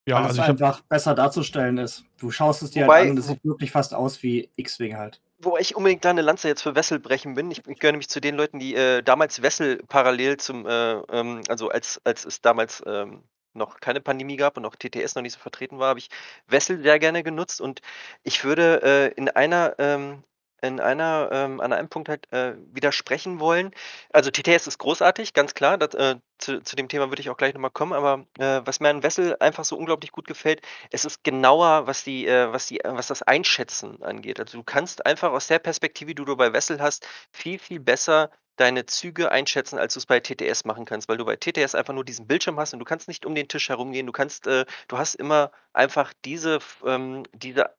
Ja, 0.10 0.17
weil 0.17 0.26
also 0.26 0.41
es 0.41 0.48
einfach 0.50 0.82
besser 0.82 1.15
darzustellen 1.15 1.78
ist. 1.78 2.04
Du 2.17 2.32
schaust 2.32 2.63
es 2.63 2.72
dir 2.72 2.84
Wobei- 2.86 2.93
halt 2.95 3.04
an 3.06 3.12
und 3.12 3.19
es 3.19 3.28
sieht 3.28 3.43
wirklich 3.43 3.72
fast 3.72 3.93
aus 3.93 4.24
wie 4.24 4.50
X-Wing 4.56 4.98
halt. 4.98 5.22
Wobei 5.41 5.60
ich 5.60 5.76
unbedingt 5.76 6.04
da 6.04 6.10
eine 6.10 6.22
Lanze 6.22 6.48
jetzt 6.48 6.63
für 6.63 6.76
Wessel 6.76 7.00
brechen 7.00 7.36
bin. 7.36 7.50
Ich, 7.52 7.65
ich 7.65 7.80
gehöre 7.80 7.93
nämlich 7.93 8.10
zu 8.10 8.19
den 8.19 8.36
Leuten, 8.36 8.60
die 8.60 8.76
äh, 8.76 9.02
damals 9.02 9.41
Wessel 9.41 9.82
parallel 9.88 10.38
zum, 10.38 10.65
äh, 10.65 10.93
ähm, 10.93 11.41
also 11.48 11.69
als, 11.69 12.02
als 12.04 12.26
es 12.26 12.41
damals 12.41 12.84
ähm, 12.86 13.24
noch 13.54 13.80
keine 13.80 14.02
Pandemie 14.02 14.36
gab 14.36 14.58
und 14.58 14.65
auch 14.65 14.76
TTS 14.76 15.15
noch 15.15 15.22
nicht 15.22 15.34
so 15.34 15.39
vertreten 15.39 15.80
war, 15.80 15.89
habe 15.89 16.00
ich 16.00 16.10
Wessel 16.48 16.82
sehr 16.82 17.00
gerne 17.00 17.24
genutzt 17.24 17.62
und 17.62 17.82
ich 18.24 18.43
würde 18.43 18.82
äh, 18.84 19.13
in 19.15 19.30
einer, 19.30 19.76
ähm, 19.80 20.24
in 20.62 20.80
einer, 20.80 21.30
ähm, 21.32 21.60
an 21.62 21.74
einem 21.74 21.89
Punkt 21.89 22.10
halt 22.10 22.32
äh, 22.32 22.56
widersprechen 22.72 23.39
wollen. 23.39 23.72
Also 24.12 24.32
TTS 24.32 24.67
ist 24.67 24.78
großartig, 24.78 25.34
ganz 25.34 25.54
klar. 25.54 25.78
Das, 25.78 25.93
äh, 25.95 26.15
zu, 26.38 26.62
zu 26.62 26.76
dem 26.76 26.88
Thema 26.88 27.10
würde 27.10 27.22
ich 27.22 27.30
auch 27.30 27.38
gleich 27.38 27.54
nochmal 27.54 27.72
kommen, 27.72 27.93
aber 27.93 28.26
äh, 28.39 28.62
was 28.65 28.80
mir 28.80 28.89
an 28.89 29.04
Wessel 29.04 29.36
einfach 29.39 29.65
so 29.65 29.78
unglaublich 29.78 30.12
gut 30.12 30.28
gefällt, 30.28 30.62
es 30.91 31.06
ist 31.06 31.24
genauer, 31.24 31.88
was 31.88 32.04
die, 32.04 32.28
äh, 32.28 32.52
was 32.52 32.67
die, 32.67 32.80
was 32.84 33.08
das 33.08 33.22
Einschätzen 33.24 34.02
angeht. 34.04 34.39
Also 34.39 34.58
du 34.58 34.63
kannst 34.63 35.06
einfach 35.06 35.32
aus 35.32 35.48
der 35.48 35.60
Perspektive, 35.60 36.15
die 36.15 36.26
du 36.26 36.36
bei 36.36 36.54
Wessel 36.54 36.82
hast, 36.82 37.08
viel, 37.32 37.60
viel 37.60 37.80
besser 37.80 38.30
deine 38.60 38.86
Züge 38.86 39.32
einschätzen, 39.32 39.80
als 39.80 39.93
du 39.93 40.00
es 40.00 40.06
bei 40.06 40.19
TTS 40.19 40.65
machen 40.65 40.86
kannst, 40.86 41.08
weil 41.08 41.17
du 41.17 41.26
bei 41.26 41.38
TTS 41.38 41.76
einfach 41.76 41.93
nur 41.93 42.04
diesen 42.04 42.28
Bildschirm 42.28 42.60
hast 42.60 42.74
und 42.74 42.80
du 42.80 42.86
kannst 42.86 43.08
nicht 43.08 43.26
um 43.26 43.34
den 43.36 43.48
Tisch 43.48 43.69
herumgehen. 43.69 44.06
Du 44.06 44.12
kannst, 44.12 44.48
äh, 44.48 44.65
du 44.88 44.98
hast 44.98 45.15
immer 45.15 45.52
einfach 45.74 46.13
diese, 46.26 46.60
ähm, 46.86 47.24
diese 47.34 47.69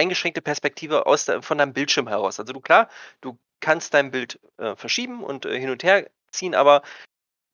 eingeschränkte 0.00 0.40
Perspektive 0.40 1.06
aus 1.06 1.26
von 1.40 1.58
deinem 1.58 1.74
Bildschirm 1.74 2.08
heraus. 2.08 2.40
Also 2.40 2.52
du 2.52 2.60
klar, 2.60 2.88
du 3.20 3.38
kannst 3.60 3.92
dein 3.92 4.10
Bild 4.10 4.40
äh, 4.56 4.74
verschieben 4.74 5.22
und 5.22 5.44
äh, 5.44 5.60
hin 5.60 5.70
und 5.70 5.82
her 5.84 6.08
ziehen, 6.30 6.54
aber 6.54 6.82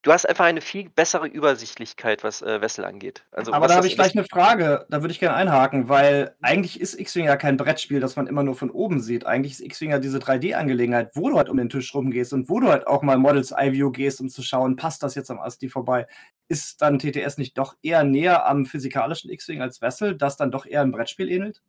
du 0.03 0.13
hast 0.13 0.27
einfach 0.27 0.45
eine 0.45 0.61
viel 0.61 0.89
bessere 0.89 1.27
Übersichtlichkeit, 1.27 2.23
was 2.23 2.41
äh, 2.41 2.61
Wessel 2.61 2.85
angeht. 2.85 3.25
Also 3.31 3.51
Aber 3.51 3.67
da 3.67 3.75
habe 3.75 3.87
ich 3.87 3.95
gleich 3.95 4.15
eine 4.15 4.23
Frage, 4.23 4.85
da 4.89 5.01
würde 5.01 5.11
ich 5.11 5.19
gerne 5.19 5.35
einhaken, 5.35 5.89
weil 5.89 6.35
eigentlich 6.41 6.79
ist 6.79 6.97
X-Wing 6.97 7.25
ja 7.25 7.35
kein 7.35 7.57
Brettspiel, 7.57 7.99
das 7.99 8.15
man 8.15 8.27
immer 8.27 8.43
nur 8.43 8.55
von 8.55 8.69
oben 8.69 9.01
sieht. 9.01 9.25
Eigentlich 9.25 9.53
ist 9.53 9.61
X-Wing 9.61 9.91
ja 9.91 9.99
diese 9.99 10.19
3D-Angelegenheit, 10.19 11.11
wo 11.15 11.29
du 11.29 11.37
halt 11.37 11.49
um 11.49 11.57
den 11.57 11.69
Tisch 11.69 11.93
rumgehst 11.93 12.31
und 12.31 12.49
wo 12.49 12.61
du 12.61 12.69
halt 12.69 12.87
auch 12.87 13.01
mal 13.01 13.17
Models 13.17 13.51
iView 13.51 13.91
gehst, 13.91 14.21
um 14.21 14.29
zu 14.29 14.41
schauen, 14.41 14.77
passt 14.77 15.03
das 15.03 15.15
jetzt 15.15 15.29
am 15.29 15.39
ASCII 15.39 15.67
vorbei. 15.67 16.07
Ist 16.47 16.81
dann 16.81 16.99
TTS 16.99 17.37
nicht 17.37 17.57
doch 17.57 17.75
eher 17.81 18.05
näher 18.05 18.47
am 18.47 18.65
physikalischen 18.65 19.29
X-Wing 19.29 19.61
als 19.61 19.81
Vessel, 19.81 20.15
das 20.15 20.37
dann 20.37 20.51
doch 20.51 20.65
eher 20.65 20.81
ein 20.81 20.91
Brettspiel 20.91 21.29
ähnelt? 21.29 21.61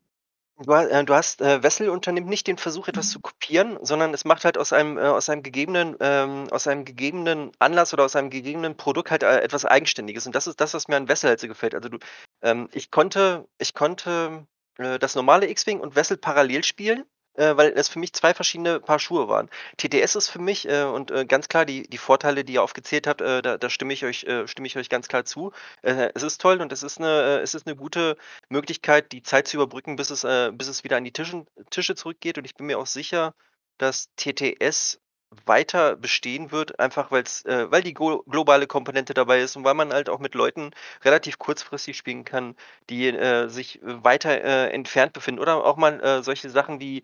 Du, 0.61 0.73
äh, 0.73 1.05
du 1.05 1.15
hast, 1.15 1.41
äh, 1.41 1.63
Wessel 1.63 1.89
unternimmt 1.89 2.27
nicht 2.29 2.47
den 2.49 2.59
Versuch, 2.59 2.89
etwas 2.89 3.11
zu 3.11 3.21
kopieren, 3.21 3.79
sondern 3.83 4.13
es 4.13 4.25
macht 4.25 4.45
halt 4.45 4.59
aus 4.59 4.73
einem, 4.73 4.99
äh, 4.99 5.03
aus 5.03 5.29
einem 5.29 5.43
gegebenen, 5.45 5.97
ähm, 6.01 6.49
aus 6.51 6.67
einem 6.67 6.85
gegebenen 6.85 7.53
Anlass 7.61 7.93
oder 7.95 8.05
aus 8.05 8.17
einem 8.17 8.29
gegebenen 8.31 8.77
Produkt 8.77 9.13
halt 9.13 9.23
äh, 9.23 9.41
etwas 9.41 9.65
Eigenständiges. 9.65 10.27
Und 10.27 10.35
das 10.35 10.49
ist 10.49 10.61
das, 10.61 10.75
was 10.75 10.89
mir 10.89 10.97
an 10.97 11.09
Wessel 11.09 11.29
halt 11.31 11.39
so 11.41 11.47
gefällt. 11.47 11.75
Also 11.77 11.89
du, 11.89 11.99
ähm, 12.43 12.69
ich 12.73 12.91
konnte, 12.91 13.47
ich 13.59 13.73
konnte 13.73 14.47
äh, 14.79 14.99
das 14.99 15.15
normale 15.15 15.49
X-Wing 15.49 15.79
und 15.79 15.95
Wessel 15.95 16.17
parallel 16.17 16.65
spielen, 16.65 17.05
äh, 17.39 17.57
weil 17.57 17.73
es 17.77 17.89
für 17.89 17.99
mich 17.99 18.13
zwei 18.13 18.35
verschiedene 18.35 18.81
Paar 18.81 18.99
Schuhe 18.99 19.29
waren. 19.29 19.49
TTS 19.77 20.17
ist 20.17 20.29
für 20.29 20.41
mich 20.41 20.69
äh, 20.69 20.85
und 20.85 21.11
äh, 21.11 21.25
ganz 21.25 21.49
klar 21.49 21.65
die, 21.65 21.89
die 21.89 21.99
Vorteile, 21.99 22.45
die 22.45 22.55
ihr 22.55 22.63
aufgezählt 22.63 23.07
habt, 23.07 23.21
äh, 23.21 23.43
da, 23.43 23.59
da 23.59 23.71
stimme 23.71 23.93
ich 23.93 24.05
euch, 24.05 24.25
äh, 24.25 24.47
stimme 24.49 24.67
ich 24.67 24.77
euch 24.77 24.89
ganz 24.89 25.09
klar 25.09 25.25
zu. 25.25 25.53
Äh, 25.83 26.11
es 26.15 26.23
ist 26.23 26.41
toll 26.41 26.61
und 26.61 26.73
es 26.73 26.83
ist 26.83 26.99
eine, 26.99 27.41
es 27.41 27.55
ist 27.55 27.67
eine 27.67 27.77
gute 27.77 28.17
Möglichkeit, 28.49 29.13
die 29.13 29.23
Zeit 29.23 29.49
zu 29.49 29.57
überbrücken, 29.57 29.97
bis 29.97 30.11
es, 30.11 30.23
bis 30.53 30.69
es 30.69 30.85
wieder 30.85 30.97
an 30.97 31.05
die 31.05 31.13
Tischen, 31.13 31.47
Tische 31.71 31.95
zurückgeht. 31.95 32.39
Und 32.39 32.45
ich 32.45 32.55
bin 32.55 32.67
mir 32.67 32.79
auch 32.79 32.87
sicher, 32.87 33.35
dass 33.79 34.09
TTS 34.17 35.01
weiter 35.47 35.97
bestehen 35.97 36.51
wird, 36.53 36.79
einfach 36.81 37.11
weil's, 37.11 37.45
äh, 37.45 37.71
weil 37.71 37.83
die 37.83 37.95
glo 37.95 38.23
globale 38.29 38.67
Komponente 38.67 39.15
dabei 39.15 39.41
ist 39.41 39.57
und 39.57 39.65
weil 39.65 39.75
man 39.75 39.93
halt 39.93 40.09
auch 40.09 40.19
mit 40.19 40.35
Leuten 40.35 40.71
relativ 41.05 41.39
kurzfristig 41.39 41.97
spielen 41.97 42.25
kann, 42.25 42.55
die 42.91 43.09
äh, 43.09 43.49
sich 43.49 43.81
weiter 43.83 44.43
äh, 44.43 44.71
entfernt 44.71 45.13
befinden. 45.13 45.41
Oder 45.41 45.65
auch 45.65 45.77
mal 45.77 46.01
äh, 46.01 46.23
solche 46.23 46.51
Sachen 46.51 46.81
wie 46.81 47.03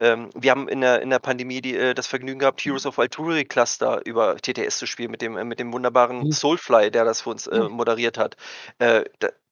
ähm, 0.00 0.30
wir 0.34 0.50
haben 0.50 0.68
in 0.68 0.80
der, 0.80 1.02
in 1.02 1.10
der 1.10 1.20
Pandemie 1.20 1.60
die, 1.60 1.76
äh, 1.76 1.94
das 1.94 2.08
Vergnügen 2.08 2.40
gehabt, 2.40 2.64
Heroes 2.64 2.84
of 2.84 2.98
Alturi 2.98 3.44
Cluster 3.44 4.00
über 4.04 4.36
TTS 4.36 4.78
zu 4.78 4.86
spielen, 4.86 5.10
mit 5.10 5.22
dem, 5.22 5.36
äh, 5.36 5.44
mit 5.44 5.60
dem 5.60 5.72
wunderbaren 5.72 6.24
Mhm. 6.24 6.32
Soulfly, 6.32 6.90
der 6.90 7.04
das 7.04 7.22
für 7.22 7.30
uns 7.30 7.46
äh, 7.46 7.68
moderiert 7.68 8.18
hat. 8.18 8.36
Da, 8.78 9.04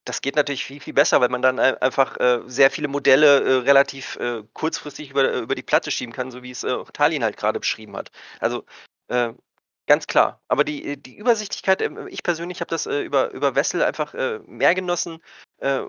das 0.05 0.21
geht 0.21 0.35
natürlich 0.35 0.65
viel, 0.65 0.79
viel 0.81 0.93
besser, 0.93 1.21
weil 1.21 1.29
man 1.29 1.41
dann 1.41 1.59
ein- 1.59 1.77
einfach 1.77 2.17
äh, 2.19 2.41
sehr 2.47 2.71
viele 2.71 2.87
Modelle 2.87 3.41
äh, 3.41 3.53
relativ 3.63 4.15
äh, 4.17 4.43
kurzfristig 4.53 5.11
über, 5.11 5.23
äh, 5.33 5.39
über 5.39 5.55
die 5.55 5.63
Platte 5.63 5.91
schieben 5.91 6.13
kann, 6.13 6.31
so 6.31 6.43
wie 6.43 6.51
es 6.51 6.63
äh, 6.63 6.75
Talin 6.93 7.23
halt 7.23 7.37
gerade 7.37 7.59
beschrieben 7.59 7.95
hat. 7.97 8.11
Also 8.39 8.65
äh, 9.07 9.33
ganz 9.87 10.07
klar. 10.07 10.41
Aber 10.47 10.63
die, 10.63 11.01
die 11.01 11.17
Übersichtlichkeit, 11.17 11.81
ähm, 11.81 12.07
ich 12.09 12.23
persönlich 12.23 12.61
habe 12.61 12.69
das 12.69 12.85
äh, 12.85 13.01
über, 13.01 13.31
über 13.31 13.55
Wessel 13.55 13.83
einfach 13.83 14.13
äh, 14.13 14.39
mehr 14.47 14.75
genossen, 14.75 15.19
äh, 15.59 15.81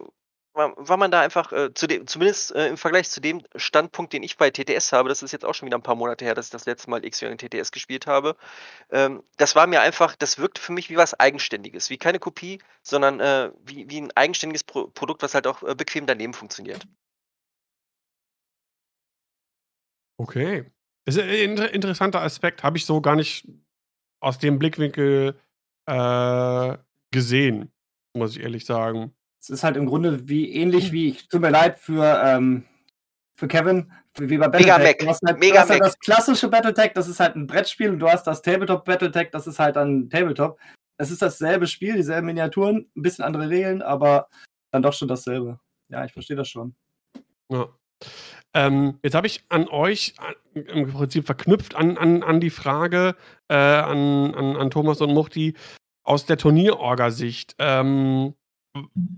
war, 0.55 0.97
man 0.97 1.11
da 1.11 1.21
einfach, 1.21 1.53
äh, 1.53 1.75
zu 1.75 1.87
dem, 1.87 2.07
zumindest 2.07 2.55
äh, 2.55 2.69
im 2.69 2.77
Vergleich 2.77 3.11
zu 3.11 3.21
dem 3.21 3.43
Standpunkt, 3.57 4.13
den 4.13 4.23
ich 4.23 4.37
bei 4.37 4.51
TTS 4.51 4.93
habe, 4.93 5.09
das 5.09 5.23
ist 5.23 5.33
jetzt 5.33 5.45
auch 5.45 5.55
schon 5.55 5.67
wieder 5.67 5.77
ein 5.77 5.83
paar 5.83 5.97
Monate 5.97 6.25
her, 6.25 6.35
dass 6.35 6.47
ich 6.47 6.53
das 6.53 6.65
letzte 6.65 6.91
Mal 6.91 7.05
X-Wing 7.05 7.33
in 7.33 7.39
TTS 7.39 7.73
gespielt 7.73 8.07
habe, 8.07 8.37
ähm, 8.91 9.23
das 9.37 9.57
war 9.57 9.67
mir 9.67 9.81
einfach, 9.81 10.15
das 10.17 10.39
wirkte 10.39 10.61
für 10.61 10.73
mich 10.73 10.91
wie 10.91 10.97
was 10.97 11.19
Eigenständiges, 11.19 11.91
wie 11.91 11.99
keine 11.99 12.21
Kopie, 12.21 12.61
sondern 12.83 13.21
äh, 13.21 13.51
wie, 13.65 13.91
wie 13.91 14.01
ein 14.01 14.13
eigenständiges 14.13 14.65
Pro 14.65 14.87
Produkt, 14.89 15.23
was 15.23 15.35
halt 15.35 15.47
auch 15.47 15.63
äh, 15.63 15.75
bequem 15.75 16.07
daneben 16.07 16.35
funktioniert. 16.35 16.87
Okay. 20.17 20.71
Das 21.05 21.17
ist 21.17 21.23
ein 21.23 21.29
inter 21.29 21.71
interessanter 21.73 22.23
Aspekt, 22.23 22.63
habe 22.63 22.79
ich 22.79 22.87
so 22.87 23.01
gar 23.01 23.17
nicht 23.17 23.47
aus 24.21 24.39
dem 24.39 24.59
Blickwinkel 24.59 25.39
äh, 25.87 26.79
gesehen, 27.11 27.73
muss 28.15 28.37
ich 28.37 28.43
ehrlich 28.43 28.65
sagen. 28.65 29.15
Es 29.45 29.51
ist 29.51 29.65
halt 29.65 29.77
im 29.77 29.85
Grunde 29.85 30.27
wie 30.27 30.51
ähnlich 30.51 30.91
wie, 30.91 31.13
tut 31.29 31.43
mir 31.43 31.51
leid 31.51 31.79
für, 31.79 32.23
ähm, 32.25 32.65
für 33.37 33.47
Kevin, 33.47 33.93
wie 34.17 34.39
bei 34.39 34.49
Mega 34.49 34.79
Battletech. 34.79 34.79
Mac, 34.79 34.99
Du 35.01 35.09
hast 35.09 35.23
halt, 35.23 35.39
Mega 35.39 35.55
du 35.55 35.61
hast 35.61 35.71
halt 35.71 35.81
das 35.83 35.99
klassische 35.99 36.49
Battletech, 36.49 36.93
das 36.95 37.09
ist 37.09 37.21
halt 37.21 37.37
ein 37.37 37.47
Brettspiel 37.47 37.91
und 37.91 37.99
du 37.99 38.09
hast 38.09 38.27
das 38.27 38.41
Tabletop 38.41 38.87
Battletech, 38.87 39.31
das 39.33 39.47
ist 39.47 39.59
halt 39.59 39.77
dann 39.77 40.09
Tabletop. 40.09 40.59
Es 40.97 41.11
ist 41.11 41.21
dasselbe 41.21 41.67
Spiel, 41.67 41.95
dieselben 41.95 42.27
Miniaturen, 42.27 42.91
ein 42.97 43.03
bisschen 43.03 43.23
andere 43.23 43.51
Regeln, 43.51 43.83
aber 43.83 44.29
dann 44.71 44.83
doch 44.83 44.95
schon 44.95 45.09
dasselbe. 45.09 45.61
Ja, 45.89 46.07
ich 46.07 46.13
verstehe 46.13 46.37
das 46.37 46.49
schon. 46.49 46.75
Ja. 47.51 47.69
Ähm, 48.55 48.99
jetzt 49.03 49.15
habe 49.15 49.27
ich 49.27 49.45
an 49.51 49.69
euch 49.69 50.15
an, 50.19 50.35
im 50.55 50.91
Prinzip 50.91 51.27
verknüpft 51.27 51.75
an, 51.75 51.99
an, 51.99 52.23
an 52.23 52.41
die 52.41 52.51
Frage 52.51 53.15
äh, 53.49 53.55
an, 53.55 54.35
an, 54.35 54.57
an 54.57 54.71
Thomas 54.71 55.03
und 55.03 55.13
Muchti 55.13 55.55
aus 56.03 56.25
der 56.25 56.39
Turnierorga-Sicht. 56.39 57.57
Ähm, 57.59 58.35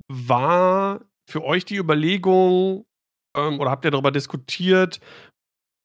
war 0.09 1.01
für 1.29 1.45
euch 1.45 1.65
die 1.65 1.77
Überlegung 1.77 2.87
ähm, 3.37 3.61
oder 3.61 3.71
habt 3.71 3.85
ihr 3.85 3.91
darüber 3.91 4.11
diskutiert, 4.11 5.01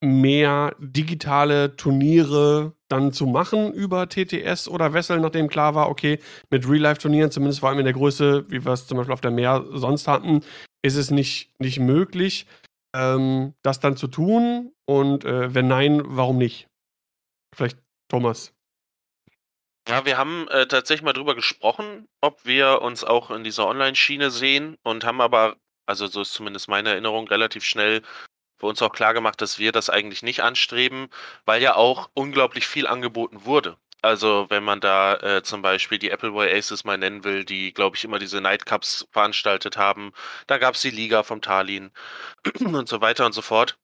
mehr 0.03 0.75
digitale 0.79 1.75
Turniere 1.75 2.73
dann 2.89 3.13
zu 3.13 3.27
machen 3.27 3.71
über 3.71 4.09
TTS 4.09 4.67
oder 4.67 4.93
Wessel, 4.93 5.19
nachdem 5.19 5.47
klar 5.47 5.75
war, 5.75 5.89
okay, 5.89 6.19
mit 6.49 6.67
Real-Life-Turnieren, 6.67 7.31
zumindest 7.31 7.59
vor 7.59 7.69
allem 7.69 7.79
in 7.79 7.85
der 7.85 7.93
Größe, 7.93 8.49
wie 8.49 8.65
wir 8.65 8.73
es 8.73 8.87
zum 8.87 8.97
Beispiel 8.97 9.13
auf 9.13 9.21
der 9.21 9.31
Meer 9.31 9.63
sonst 9.71 10.07
hatten, 10.07 10.41
ist 10.83 10.95
es 10.95 11.11
nicht, 11.11 11.51
nicht 11.59 11.79
möglich, 11.79 12.47
ähm, 12.95 13.53
das 13.61 13.79
dann 13.79 13.95
zu 13.95 14.07
tun? 14.07 14.73
Und 14.85 15.23
äh, 15.23 15.53
wenn 15.53 15.67
nein, 15.67 16.01
warum 16.03 16.37
nicht? 16.37 16.67
Vielleicht 17.55 17.77
Thomas. 18.09 18.53
Ja, 19.87 20.05
wir 20.05 20.17
haben 20.17 20.47
äh, 20.49 20.67
tatsächlich 20.67 21.03
mal 21.03 21.13
drüber 21.13 21.35
gesprochen, 21.35 22.07
ob 22.21 22.45
wir 22.45 22.81
uns 22.81 23.03
auch 23.03 23.31
in 23.31 23.43
dieser 23.43 23.67
Online-Schiene 23.67 24.29
sehen 24.29 24.77
und 24.83 25.03
haben 25.03 25.21
aber, 25.21 25.57
also 25.87 26.07
so 26.07 26.21
ist 26.21 26.33
zumindest 26.33 26.69
meine 26.69 26.89
Erinnerung, 26.89 27.27
relativ 27.27 27.63
schnell 27.65 28.01
für 28.59 28.67
uns 28.67 28.81
auch 28.81 28.93
klar 28.93 29.13
gemacht, 29.15 29.41
dass 29.41 29.57
wir 29.57 29.71
das 29.71 29.89
eigentlich 29.89 30.21
nicht 30.21 30.41
anstreben, 30.43 31.09
weil 31.45 31.61
ja 31.63 31.75
auch 31.75 32.11
unglaublich 32.13 32.67
viel 32.67 32.85
angeboten 32.85 33.45
wurde. 33.45 33.77
Also 34.03 34.47
wenn 34.49 34.63
man 34.63 34.81
da 34.81 35.15
äh, 35.17 35.43
zum 35.43 35.61
Beispiel 35.61 35.99
die 35.99 36.11
Appleboy 36.11 36.51
Aces 36.51 36.83
mal 36.83 36.97
nennen 36.97 37.23
will, 37.23 37.43
die, 37.43 37.73
glaube 37.73 37.95
ich, 37.95 38.03
immer 38.03 38.19
diese 38.19 38.41
Nightcups 38.41 39.07
veranstaltet 39.11 39.77
haben. 39.77 40.11
Da 40.47 40.57
gab 40.57 40.75
es 40.75 40.81
die 40.81 40.91
Liga 40.91 41.23
vom 41.23 41.41
Tallinn 41.41 41.91
und 42.59 42.87
so 42.89 43.01
weiter 43.01 43.25
und 43.25 43.33
so 43.33 43.41
fort. 43.41 43.77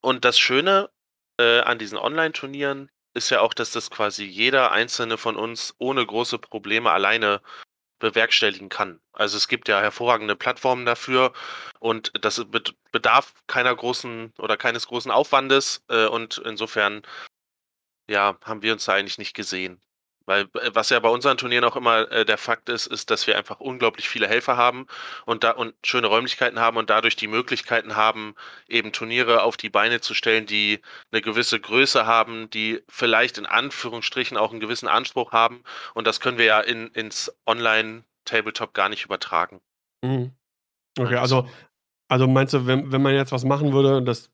Und 0.00 0.24
das 0.24 0.38
Schöne 0.38 0.90
äh, 1.40 1.60
an 1.60 1.78
diesen 1.78 1.98
Online-Turnieren 1.98 2.90
ist 3.14 3.30
ja 3.30 3.40
auch, 3.40 3.54
dass 3.54 3.70
das 3.70 3.90
quasi 3.90 4.24
jeder 4.24 4.72
einzelne 4.72 5.16
von 5.18 5.36
uns 5.36 5.74
ohne 5.78 6.04
große 6.04 6.38
Probleme 6.38 6.90
alleine 6.90 7.40
bewerkstelligen 8.00 8.68
kann. 8.68 9.00
Also 9.12 9.36
es 9.36 9.48
gibt 9.48 9.68
ja 9.68 9.80
hervorragende 9.80 10.36
Plattformen 10.36 10.84
dafür 10.84 11.32
und 11.78 12.12
das 12.20 12.44
bedarf 12.92 13.34
keiner 13.46 13.74
großen 13.74 14.32
oder 14.38 14.56
keines 14.56 14.86
großen 14.88 15.10
Aufwandes 15.10 15.84
äh, 15.88 16.06
und 16.06 16.38
insofern 16.44 17.02
ja, 18.08 18.36
haben 18.44 18.62
wir 18.62 18.72
uns 18.72 18.84
da 18.84 18.94
eigentlich 18.94 19.18
nicht 19.18 19.34
gesehen. 19.34 19.80
Weil 20.26 20.42
äh, 20.54 20.70
was 20.72 20.90
ja 20.90 20.98
bei 21.00 21.08
unseren 21.08 21.36
Turnieren 21.36 21.64
auch 21.64 21.76
immer 21.76 22.10
äh, 22.10 22.24
der 22.24 22.38
Fakt 22.38 22.68
ist, 22.68 22.86
ist, 22.86 23.10
dass 23.10 23.26
wir 23.26 23.36
einfach 23.36 23.60
unglaublich 23.60 24.08
viele 24.08 24.28
Helfer 24.28 24.56
haben 24.56 24.86
und 25.26 25.44
da 25.44 25.50
und 25.50 25.74
schöne 25.84 26.06
Räumlichkeiten 26.06 26.58
haben 26.58 26.76
und 26.76 26.90
dadurch 26.90 27.16
die 27.16 27.28
Möglichkeiten 27.28 27.96
haben, 27.96 28.34
eben 28.68 28.92
Turniere 28.92 29.42
auf 29.42 29.56
die 29.56 29.70
Beine 29.70 30.00
zu 30.00 30.14
stellen, 30.14 30.46
die 30.46 30.80
eine 31.12 31.22
gewisse 31.22 31.60
Größe 31.60 32.06
haben, 32.06 32.50
die 32.50 32.82
vielleicht 32.88 33.38
in 33.38 33.46
Anführungsstrichen 33.46 34.36
auch 34.36 34.50
einen 34.50 34.60
gewissen 34.60 34.88
Anspruch 34.88 35.32
haben. 35.32 35.62
Und 35.94 36.06
das 36.06 36.20
können 36.20 36.38
wir 36.38 36.46
ja 36.46 36.60
in, 36.60 36.88
ins 36.88 37.34
Online-Tabletop 37.46 38.74
gar 38.74 38.88
nicht 38.88 39.04
übertragen. 39.04 39.60
Mhm. 40.02 40.32
Okay, 40.98 41.16
also, 41.16 41.48
also 42.08 42.28
meinst 42.28 42.54
du, 42.54 42.66
wenn, 42.66 42.92
wenn 42.92 43.02
man 43.02 43.14
jetzt 43.14 43.32
was 43.32 43.44
machen 43.44 43.72
würde, 43.72 44.02
das 44.02 44.30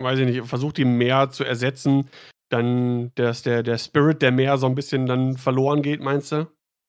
weiß 0.00 0.18
ich 0.18 0.26
nicht, 0.26 0.46
versucht 0.46 0.76
die 0.76 0.84
mehr 0.84 1.30
zu 1.30 1.44
ersetzen, 1.44 2.10
dann 2.54 3.12
dass 3.16 3.42
der, 3.42 3.62
der 3.62 3.78
Spirit 3.78 4.22
der 4.22 4.32
Meer 4.32 4.56
so 4.58 4.66
ein 4.66 4.74
bisschen 4.74 5.06
dann 5.06 5.36
verloren 5.36 5.82
geht, 5.82 6.00
meinst 6.00 6.32
du? 6.32 6.46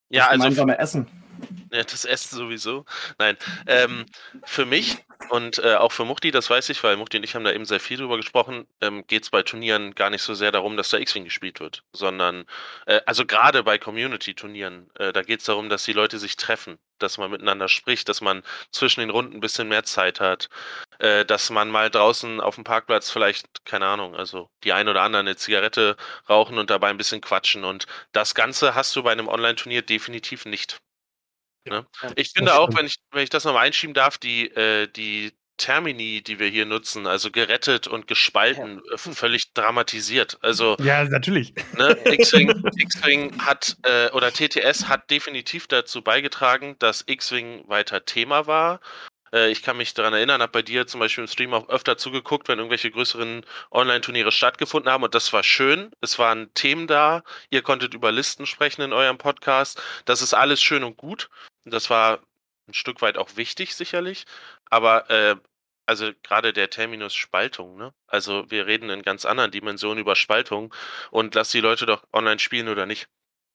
Ja, 0.09 0.29
das 0.31 0.41
also. 0.41 0.67
Essen. 0.67 1.07
Ja, 1.71 1.83
das 1.83 2.05
Essen 2.05 2.37
sowieso. 2.37 2.85
Nein. 3.17 3.37
Ähm, 3.67 4.05
für 4.43 4.65
mich 4.65 4.97
und 5.29 5.59
äh, 5.59 5.75
auch 5.75 5.91
für 5.91 6.05
Muchti, 6.05 6.31
das 6.31 6.49
weiß 6.49 6.69
ich, 6.69 6.83
weil 6.83 6.97
Muchti 6.97 7.17
und 7.17 7.23
ich 7.23 7.35
haben 7.35 7.43
da 7.43 7.51
eben 7.51 7.65
sehr 7.65 7.79
viel 7.79 7.97
drüber 7.97 8.17
gesprochen, 8.17 8.67
ähm, 8.81 9.05
geht 9.07 9.23
es 9.23 9.29
bei 9.29 9.43
Turnieren 9.43 9.95
gar 9.95 10.09
nicht 10.09 10.21
so 10.21 10.33
sehr 10.33 10.51
darum, 10.51 10.77
dass 10.77 10.89
da 10.89 10.97
X-Wing 10.97 11.23
gespielt 11.23 11.59
wird, 11.59 11.83
sondern, 11.93 12.45
äh, 12.85 13.01
also 13.05 13.25
gerade 13.25 13.63
bei 13.63 13.77
Community-Turnieren, 13.77 14.89
äh, 14.95 15.13
da 15.13 15.21
geht 15.21 15.39
es 15.39 15.45
darum, 15.45 15.69
dass 15.69 15.83
die 15.83 15.93
Leute 15.93 16.19
sich 16.19 16.35
treffen, 16.37 16.77
dass 16.99 17.17
man 17.17 17.31
miteinander 17.31 17.67
spricht, 17.67 18.09
dass 18.09 18.21
man 18.21 18.43
zwischen 18.71 19.01
den 19.01 19.09
Runden 19.09 19.35
ein 19.35 19.39
bisschen 19.41 19.67
mehr 19.67 19.83
Zeit 19.83 20.19
hat, 20.19 20.49
äh, 20.99 21.25
dass 21.25 21.49
man 21.49 21.69
mal 21.69 21.89
draußen 21.89 22.41
auf 22.41 22.55
dem 22.55 22.63
Parkplatz 22.63 23.09
vielleicht, 23.09 23.65
keine 23.65 23.87
Ahnung, 23.87 24.15
also 24.15 24.49
die 24.63 24.73
ein 24.73 24.87
oder 24.87 25.01
andere 25.01 25.21
eine 25.21 25.35
Zigarette 25.35 25.97
rauchen 26.29 26.57
und 26.57 26.69
dabei 26.69 26.89
ein 26.89 26.97
bisschen 26.97 27.21
quatschen. 27.21 27.63
Und 27.63 27.85
das 28.11 28.35
Ganze 28.35 28.75
hast 28.75 28.95
du 28.95 29.03
bei 29.03 29.11
einem 29.11 29.27
Online-Turnier 29.27 29.81
definitiv 29.81 30.45
nicht. 30.45 30.77
Ne? 31.65 31.85
Ich 32.15 32.31
finde 32.31 32.55
auch, 32.55 32.69
wenn 32.75 32.85
ich, 32.85 32.97
wenn 33.11 33.23
ich 33.23 33.29
das 33.29 33.43
nochmal 33.43 33.65
einschieben 33.65 33.93
darf, 33.93 34.17
die, 34.17 34.47
äh, 34.51 34.87
die 34.87 35.33
Termini, 35.57 36.21
die 36.21 36.39
wir 36.39 36.47
hier 36.47 36.65
nutzen, 36.65 37.07
also 37.07 37.31
gerettet 37.31 37.87
und 37.87 38.07
gespalten, 38.07 38.81
ja. 38.85 38.93
Äh, 38.93 38.97
völlig 38.97 39.53
dramatisiert. 39.53 40.37
Also 40.41 40.75
ja, 40.83 41.03
natürlich. 41.05 41.53
Ne, 41.77 41.97
X-Wing 42.05 43.41
hat 43.41 43.77
äh, 43.83 44.09
oder 44.11 44.31
TTS 44.31 44.87
hat 44.87 45.09
definitiv 45.09 45.67
dazu 45.67 46.01
beigetragen, 46.01 46.75
dass 46.79 47.03
X-Wing 47.07 47.63
weiter 47.67 48.05
Thema 48.05 48.47
war. 48.47 48.81
Äh, 49.31 49.51
ich 49.51 49.61
kann 49.61 49.77
mich 49.77 49.93
daran 49.93 50.13
erinnern, 50.13 50.41
habe 50.41 50.51
bei 50.51 50.61
dir 50.61 50.87
zum 50.87 50.99
Beispiel 50.99 51.23
im 51.23 51.27
Stream 51.29 51.53
auch 51.53 51.69
öfter 51.69 51.97
zugeguckt, 51.97 52.47
wenn 52.47 52.59
irgendwelche 52.59 52.91
größeren 52.91 53.45
Online-Turniere 53.71 54.31
stattgefunden 54.31 54.91
haben. 54.91 55.03
Und 55.03 55.15
das 55.15 55.31
war 55.31 55.43
schön. 55.43 55.91
Es 56.01 56.19
waren 56.19 56.53
Themen 56.53 56.87
da. 56.87 57.23
Ihr 57.49 57.61
konntet 57.61 57.93
über 57.93 58.11
Listen 58.11 58.45
sprechen 58.45 58.81
in 58.81 58.93
eurem 58.93 59.17
Podcast. 59.17 59.81
Das 60.05 60.21
ist 60.21 60.33
alles 60.33 60.61
schön 60.61 60.83
und 60.83 60.97
gut. 60.97 61.29
Das 61.65 61.89
war 61.89 62.19
ein 62.67 62.73
Stück 62.73 63.01
weit 63.01 63.17
auch 63.17 63.35
wichtig, 63.35 63.75
sicherlich. 63.75 64.25
Aber 64.69 65.09
äh, 65.09 65.35
also 65.85 66.11
gerade 66.23 66.53
der 66.53 66.69
Terminus 66.69 67.13
Spaltung, 67.13 67.77
ne? 67.77 67.93
Also 68.07 68.49
wir 68.49 68.65
reden 68.65 68.89
in 68.89 69.03
ganz 69.03 69.25
anderen 69.25 69.51
Dimensionen 69.51 69.99
über 69.99 70.15
Spaltung 70.15 70.73
und 71.11 71.35
lass 71.35 71.51
die 71.51 71.61
Leute 71.61 71.85
doch 71.85 72.03
online 72.11 72.39
spielen 72.39 72.69
oder 72.69 72.85
nicht. 72.85 73.07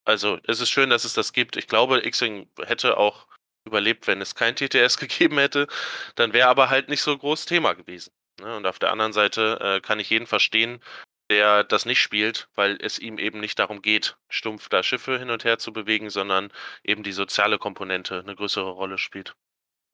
Also 0.05 0.39
es 0.47 0.61
ist 0.61 0.69
schön, 0.69 0.89
dass 0.89 1.03
es 1.03 1.13
das 1.13 1.33
gibt. 1.33 1.57
Ich 1.57 1.67
glaube, 1.67 2.05
X-Wing 2.05 2.49
hätte 2.65 2.97
auch 2.97 3.27
überlebt, 3.65 4.07
wenn 4.07 4.21
es 4.21 4.35
kein 4.35 4.55
TTS 4.55 4.97
gegeben 4.99 5.37
hätte. 5.37 5.67
Dann 6.15 6.33
wäre 6.33 6.49
aber 6.49 6.69
halt 6.69 6.89
nicht 6.89 7.01
so 7.03 7.17
groß 7.17 7.45
Thema 7.45 7.73
gewesen. 7.73 8.11
Ne? 8.39 8.55
Und 8.55 8.65
auf 8.65 8.79
der 8.79 8.91
anderen 8.91 9.13
Seite 9.13 9.59
äh, 9.61 9.81
kann 9.81 9.99
ich 9.99 10.09
jeden 10.09 10.27
verstehen, 10.27 10.81
der 11.31 11.63
das 11.63 11.85
nicht 11.85 12.01
spielt, 12.01 12.49
weil 12.55 12.77
es 12.81 12.99
ihm 12.99 13.17
eben 13.17 13.39
nicht 13.39 13.57
darum 13.57 13.81
geht, 13.81 14.17
stumpf 14.27 14.67
da 14.67 14.83
Schiffe 14.83 15.17
hin 15.17 15.29
und 15.29 15.45
her 15.45 15.57
zu 15.57 15.71
bewegen, 15.71 16.09
sondern 16.09 16.51
eben 16.83 17.03
die 17.03 17.13
soziale 17.13 17.57
Komponente 17.57 18.19
eine 18.19 18.35
größere 18.35 18.69
Rolle 18.69 18.97
spielt. 18.97 19.35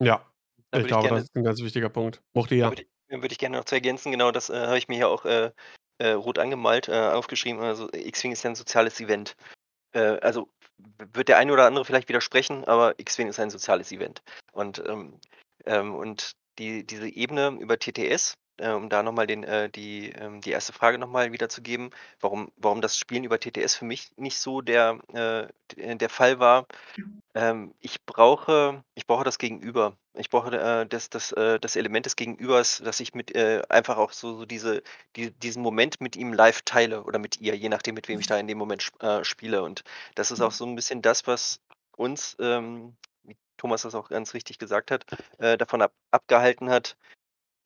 Ja, 0.04 0.26
ich 0.73 0.88
glaube, 0.88 0.88
ich 0.88 0.89
gerne, 0.89 1.10
das 1.10 1.23
ist 1.26 1.36
ein 1.36 1.43
ganz 1.43 1.62
wichtiger 1.62 1.89
Punkt. 1.89 2.21
Mochte 2.34 2.56
ja. 2.56 2.71
Würde, 2.71 2.86
würde 3.10 3.32
ich 3.32 3.38
gerne 3.38 3.58
noch 3.58 3.65
zu 3.65 3.76
ergänzen, 3.76 4.12
genau, 4.12 4.32
das 4.32 4.50
äh, 4.50 4.65
habe 4.65 4.80
ich 4.80 4.88
mir 4.88 4.95
hier 4.95 5.10
auch 5.10 5.26
äh, 5.26 5.52
äh, 6.00 6.10
rot 6.10 6.39
angemalt, 6.39 6.88
äh, 6.88 6.93
aufgeschrieben. 6.93 7.62
Also 7.62 7.88
X-Wing 7.93 8.32
ist 8.32 8.43
ja 8.43 8.50
ein 8.50 8.56
soziales 8.56 9.00
Event. 9.00 9.36
Äh, 9.93 10.17
also 10.21 10.50
wird 11.13 11.28
der 11.28 11.38
eine 11.38 11.54
oder 11.54 11.65
andere 11.65 11.86
vielleicht 11.86 12.10
widersprechen, 12.10 12.65
aber 12.65 12.97
X-Wing 12.97 13.28
ist 13.28 13.39
ein 13.39 13.52
soziales 13.52 13.91
Event. 13.91 14.23
Und, 14.54 14.84
ähm, 14.88 15.19
ähm, 15.65 15.93
und 15.93 16.32
die, 16.58 16.84
diese 16.84 17.08
Ebene 17.08 17.56
über 17.60 17.78
TTS, 17.78 18.34
äh, 18.57 18.71
um 18.71 18.89
da 18.89 19.03
nochmal 19.03 19.29
äh, 19.29 19.69
die, 19.69 20.09
ähm, 20.11 20.41
die 20.41 20.51
erste 20.51 20.73
Frage 20.73 20.97
nochmal 20.97 21.31
wiederzugeben, 21.31 21.91
warum, 22.19 22.51
warum 22.57 22.81
das 22.81 22.97
Spielen 22.97 23.23
über 23.23 23.39
TTS 23.39 23.75
für 23.75 23.85
mich 23.85 24.11
nicht 24.17 24.39
so 24.39 24.61
der, 24.61 24.99
äh, 25.13 25.95
der 25.95 26.09
Fall 26.09 26.39
war. 26.39 26.67
Ähm, 27.35 27.73
ich, 27.79 28.03
brauche, 28.05 28.83
ich 28.95 29.05
brauche 29.05 29.23
das 29.23 29.37
Gegenüber. 29.37 29.95
Ich 30.15 30.29
brauche 30.29 30.57
äh, 30.57 30.85
das, 30.87 31.09
das, 31.09 31.31
äh, 31.33 31.59
das 31.59 31.75
Element 31.75 32.05
des 32.05 32.15
Gegenübers, 32.15 32.81
dass 32.83 32.99
ich 32.99 33.13
mit 33.13 33.35
äh, 33.35 33.61
einfach 33.69 33.97
auch 33.97 34.11
so, 34.11 34.37
so 34.37 34.45
diese, 34.45 34.81
die, 35.15 35.31
diesen 35.31 35.61
Moment 35.61 36.01
mit 36.01 36.15
ihm 36.15 36.33
live 36.33 36.63
teile 36.63 37.03
oder 37.03 37.19
mit 37.19 37.39
ihr, 37.39 37.55
je 37.55 37.69
nachdem, 37.69 37.95
mit 37.95 38.07
wem 38.07 38.19
ich 38.19 38.27
da 38.27 38.37
in 38.37 38.47
dem 38.47 38.57
Moment 38.57 38.81
sp 38.81 38.97
äh, 39.05 39.23
spiele. 39.23 39.63
Und 39.63 39.83
das 40.15 40.31
ist 40.31 40.41
auch 40.41 40.51
so 40.51 40.65
ein 40.65 40.75
bisschen 40.75 41.01
das, 41.01 41.27
was 41.27 41.59
uns, 41.95 42.35
ähm, 42.39 42.95
wie 43.23 43.35
Thomas 43.57 43.83
das 43.83 43.93
auch 43.93 44.09
ganz 44.09 44.33
richtig 44.33 44.57
gesagt 44.57 44.89
hat, 44.89 45.05
äh, 45.37 45.57
davon 45.57 45.81
ab 45.81 45.91
abgehalten 46.09 46.69
hat, 46.69 46.97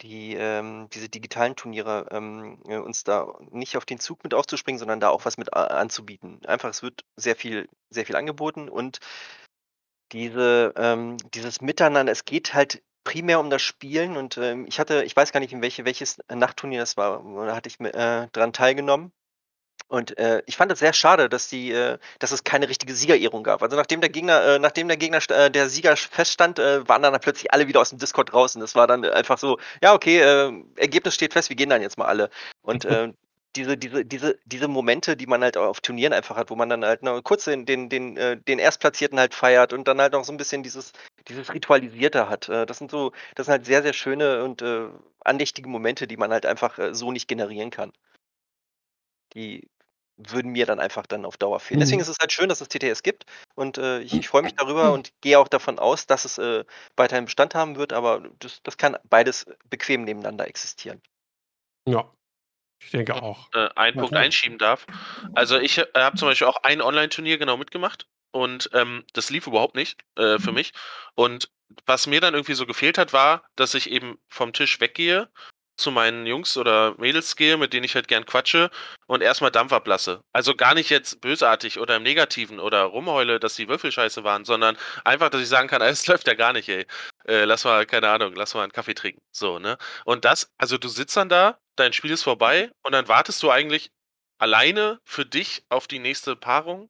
die, 0.02 0.36
ähm, 0.36 0.88
diese 0.94 1.10
digitalen 1.10 1.56
Turniere 1.56 2.08
ähm, 2.12 2.62
äh, 2.68 2.78
uns 2.78 3.04
da 3.04 3.34
nicht 3.52 3.78
auf 3.78 3.86
den 3.86 4.00
Zug 4.00 4.24
mit 4.24 4.34
aufzuspringen, 4.34 4.80
sondern 4.80 5.00
da 5.00 5.10
auch 5.10 5.26
was 5.26 5.38
mit 5.38 5.54
anzubieten. 5.54 6.44
Einfach, 6.46 6.70
es 6.70 6.84
wird 6.84 7.04
sehr 7.16 7.36
viel, 7.36 7.68
sehr 7.90 8.06
viel 8.06 8.16
angeboten 8.16 8.70
und 8.70 9.00
diese, 10.12 10.74
ähm, 10.76 11.18
dieses 11.34 11.62
Miteinander, 11.62 12.12
es 12.12 12.26
geht 12.26 12.54
halt 12.54 12.84
primär 13.04 13.40
um 13.40 13.50
das 13.50 13.62
Spielen 13.62 14.18
und 14.18 14.38
ähm, 14.38 14.66
ich 14.68 14.80
hatte, 14.80 15.04
ich 15.04 15.16
weiß 15.16 15.32
gar 15.32 15.40
nicht, 15.40 15.54
in 15.54 15.62
welche, 15.62 15.86
welches 15.86 16.18
Nachtturnier 16.30 16.80
das 16.80 16.98
war, 16.98 17.24
da 17.46 17.56
hatte 17.56 17.70
ich 17.70 17.80
äh, 17.80 18.28
dran 18.32 18.54
teilgenommen. 18.54 19.12
Und 19.92 20.18
äh, 20.18 20.42
ich 20.46 20.56
fand 20.56 20.72
es 20.72 20.80
sehr 20.80 20.94
schade, 20.94 21.28
dass 21.28 21.50
die, 21.50 21.74
äh, 21.74 21.98
dass 22.20 22.32
es 22.32 22.46
keine 22.46 22.70
richtige 22.70 22.96
Siegerehrung 22.96 23.44
gab. 23.44 23.62
Also 23.62 23.76
nachdem 23.76 24.00
der 24.00 24.10
Gegner, 24.10 24.42
äh, 24.42 24.58
nachdem 24.58 24.88
der 24.88 24.96
Gegner, 24.96 25.20
äh, 25.30 25.52
der 25.52 25.68
Sieger 25.68 25.98
feststand, 25.98 26.60
äh, 26.60 26.88
waren 26.88 27.02
dann 27.02 27.20
plötzlich 27.20 27.52
alle 27.52 27.68
wieder 27.68 27.82
aus 27.82 27.90
dem 27.90 28.00
Discord 28.00 28.32
draußen. 28.32 28.62
Das 28.62 28.74
war 28.74 28.88
dann 28.88 29.04
einfach 29.04 29.38
so, 29.38 29.60
ja 29.84 29.94
okay, 29.94 30.22
äh, 30.22 30.54
Ergebnis 30.78 31.16
steht 31.16 31.34
fest, 31.34 31.50
wir 31.50 31.58
gehen 31.58 31.70
dann 31.70 31.82
jetzt 31.82 31.98
mal 31.98 32.06
alle. 32.06 32.30
Und 32.62 32.88
diese, 33.58 33.76
diese, 33.78 34.06
diese, 34.06 34.40
diese 34.46 34.70
Momente, 34.70 35.18
die 35.18 35.28
man 35.28 35.44
halt 35.44 35.58
auf 35.58 35.82
Turnieren 35.82 36.14
einfach 36.14 36.38
hat, 36.38 36.50
wo 36.50 36.56
man 36.56 36.70
dann 36.70 36.86
halt 36.86 37.04
noch 37.04 37.22
kurz 37.22 37.44
den, 37.44 37.66
den, 37.66 37.90
den, 37.90 38.16
den 38.16 38.60
Erstplatzierten 38.60 39.20
halt 39.20 39.34
feiert 39.34 39.74
und 39.74 39.90
dann 39.90 40.00
halt 40.00 40.14
noch 40.14 40.24
so 40.24 40.32
ein 40.32 40.38
bisschen 40.38 40.64
dieses, 40.64 40.94
dieses 41.28 41.54
Ritualisierte 41.54 42.30
hat. 42.30 42.48
Das 42.48 42.78
sind 42.78 42.92
so, 42.92 43.12
das 43.36 43.48
sind 43.48 43.52
halt 43.52 43.66
sehr, 43.66 43.84
sehr 43.84 43.92
schöne 43.92 44.42
und 44.46 44.64
andächtige 45.20 45.68
Momente, 45.68 46.08
die 46.08 46.16
man 46.16 46.32
halt 46.32 46.46
einfach 46.46 46.80
so 46.94 47.12
nicht 47.12 47.28
generieren 47.28 47.72
kann. 47.72 47.92
Die 49.34 49.68
würden 50.30 50.52
mir 50.52 50.66
dann 50.66 50.80
einfach 50.80 51.06
dann 51.06 51.26
auf 51.26 51.38
Dauer 51.38 51.60
fehlen. 51.60 51.80
Mhm. 51.80 51.82
Deswegen 51.82 52.02
ist 52.02 52.08
es 52.08 52.18
halt 52.20 52.32
schön, 52.32 52.50
dass 52.50 52.62
es 52.62 52.70
TTS 52.70 53.04
gibt 53.04 53.26
und 53.56 53.78
äh, 53.78 54.00
ich, 54.00 54.14
ich 54.14 54.28
freue 54.28 54.44
mich 54.44 54.56
darüber 54.56 54.92
und 54.92 55.12
gehe 55.22 55.40
auch 55.40 55.48
davon 55.48 55.80
aus, 55.80 56.08
dass 56.08 56.26
es 56.26 56.38
äh, 56.38 56.64
weiterhin 56.96 57.26
Bestand 57.26 57.56
haben 57.56 57.76
wird, 57.78 57.94
aber 57.94 58.24
das, 58.40 58.62
das 58.64 58.78
kann 58.78 58.98
beides 59.10 59.46
bequem 59.70 60.04
nebeneinander 60.04 60.48
existieren. 60.48 61.02
Ja, 61.88 62.12
ich 62.84 62.92
denke 62.92 63.22
auch. 63.22 63.50
Äh, 63.54 63.70
einen 63.76 63.98
Punkt 63.98 64.16
einschieben 64.16 64.58
darf. 64.58 64.86
Also 65.36 65.60
ich 65.60 65.78
äh, 65.78 65.86
habe 65.96 66.18
zum 66.18 66.28
Beispiel 66.28 66.48
auch 66.48 66.64
ein 66.64 66.82
Online-Turnier 66.82 67.38
genau 67.38 67.58
mitgemacht 67.58 68.08
und 68.32 68.70
ähm, 68.74 69.06
das 69.14 69.30
lief 69.30 69.48
überhaupt 69.48 69.76
nicht 69.76 70.02
äh, 70.16 70.40
für 70.40 70.52
mich. 70.52 70.74
Und 71.16 71.52
was 71.86 72.08
mir 72.08 72.22
dann 72.22 72.34
irgendwie 72.34 72.54
so 72.54 72.66
gefehlt 72.66 72.98
hat, 72.98 73.14
war, 73.14 73.44
dass 73.56 73.74
ich 73.74 73.90
eben 73.90 74.20
vom 74.28 74.54
Tisch 74.54 74.80
weggehe 74.80 75.30
zu 75.78 75.92
meinen 75.92 76.26
Jungs 76.26 76.58
oder 76.58 76.96
Mädels 76.98 77.36
gehe, 77.36 77.58
mit 77.58 77.74
denen 77.74 77.84
ich 77.84 77.96
halt 77.96 78.08
gern 78.08 78.26
quatsche 78.26 78.70
und 79.08 79.22
erstmal 79.22 79.52
Dampf 79.52 79.74
ablasse. 79.74 80.22
Also 80.34 80.56
gar 80.56 80.74
nicht 80.74 80.90
jetzt 80.90 81.22
bösartig 81.22 81.80
oder 81.80 81.96
im 81.96 82.04
Negativen 82.04 82.60
oder 82.60 82.84
rumheule, 82.84 83.40
dass 83.40 83.56
die 83.56 83.68
Würfel 83.68 83.92
scheiße 83.92 84.24
waren, 84.24 84.46
sondern 84.46 84.78
einfach, 85.04 85.30
dass 85.30 85.42
ich 85.42 85.50
sagen 85.50 85.68
kann, 85.68 85.82
es 85.82 86.08
läuft 86.08 86.28
ja 86.28 86.34
gar 86.34 86.54
nicht, 86.54 86.70
ey. 86.70 86.86
Äh, 87.28 87.46
lass 87.46 87.64
mal, 87.64 87.86
keine 87.86 88.10
Ahnung, 88.10 88.34
lass 88.36 88.54
mal 88.54 88.64
einen 88.64 88.72
Kaffee 88.72 88.94
trinken. 88.94 89.22
So, 89.32 89.60
ne? 89.60 89.78
Und 90.06 90.26
das, 90.26 90.52
also 90.58 90.78
du 90.78 90.88
sitzt 90.88 91.18
dann 91.18 91.30
da, 91.30 91.60
dein 91.76 91.94
Spiel 91.94 92.12
ist 92.12 92.24
vorbei 92.24 92.72
und 92.84 92.94
dann 92.94 93.08
wartest 93.08 93.42
du 93.44 93.52
eigentlich 93.52 93.92
alleine 94.40 95.00
für 95.06 95.26
dich 95.26 95.64
auf 95.70 95.88
die 95.88 96.00
nächste 96.00 96.36
Paarung 96.36 96.90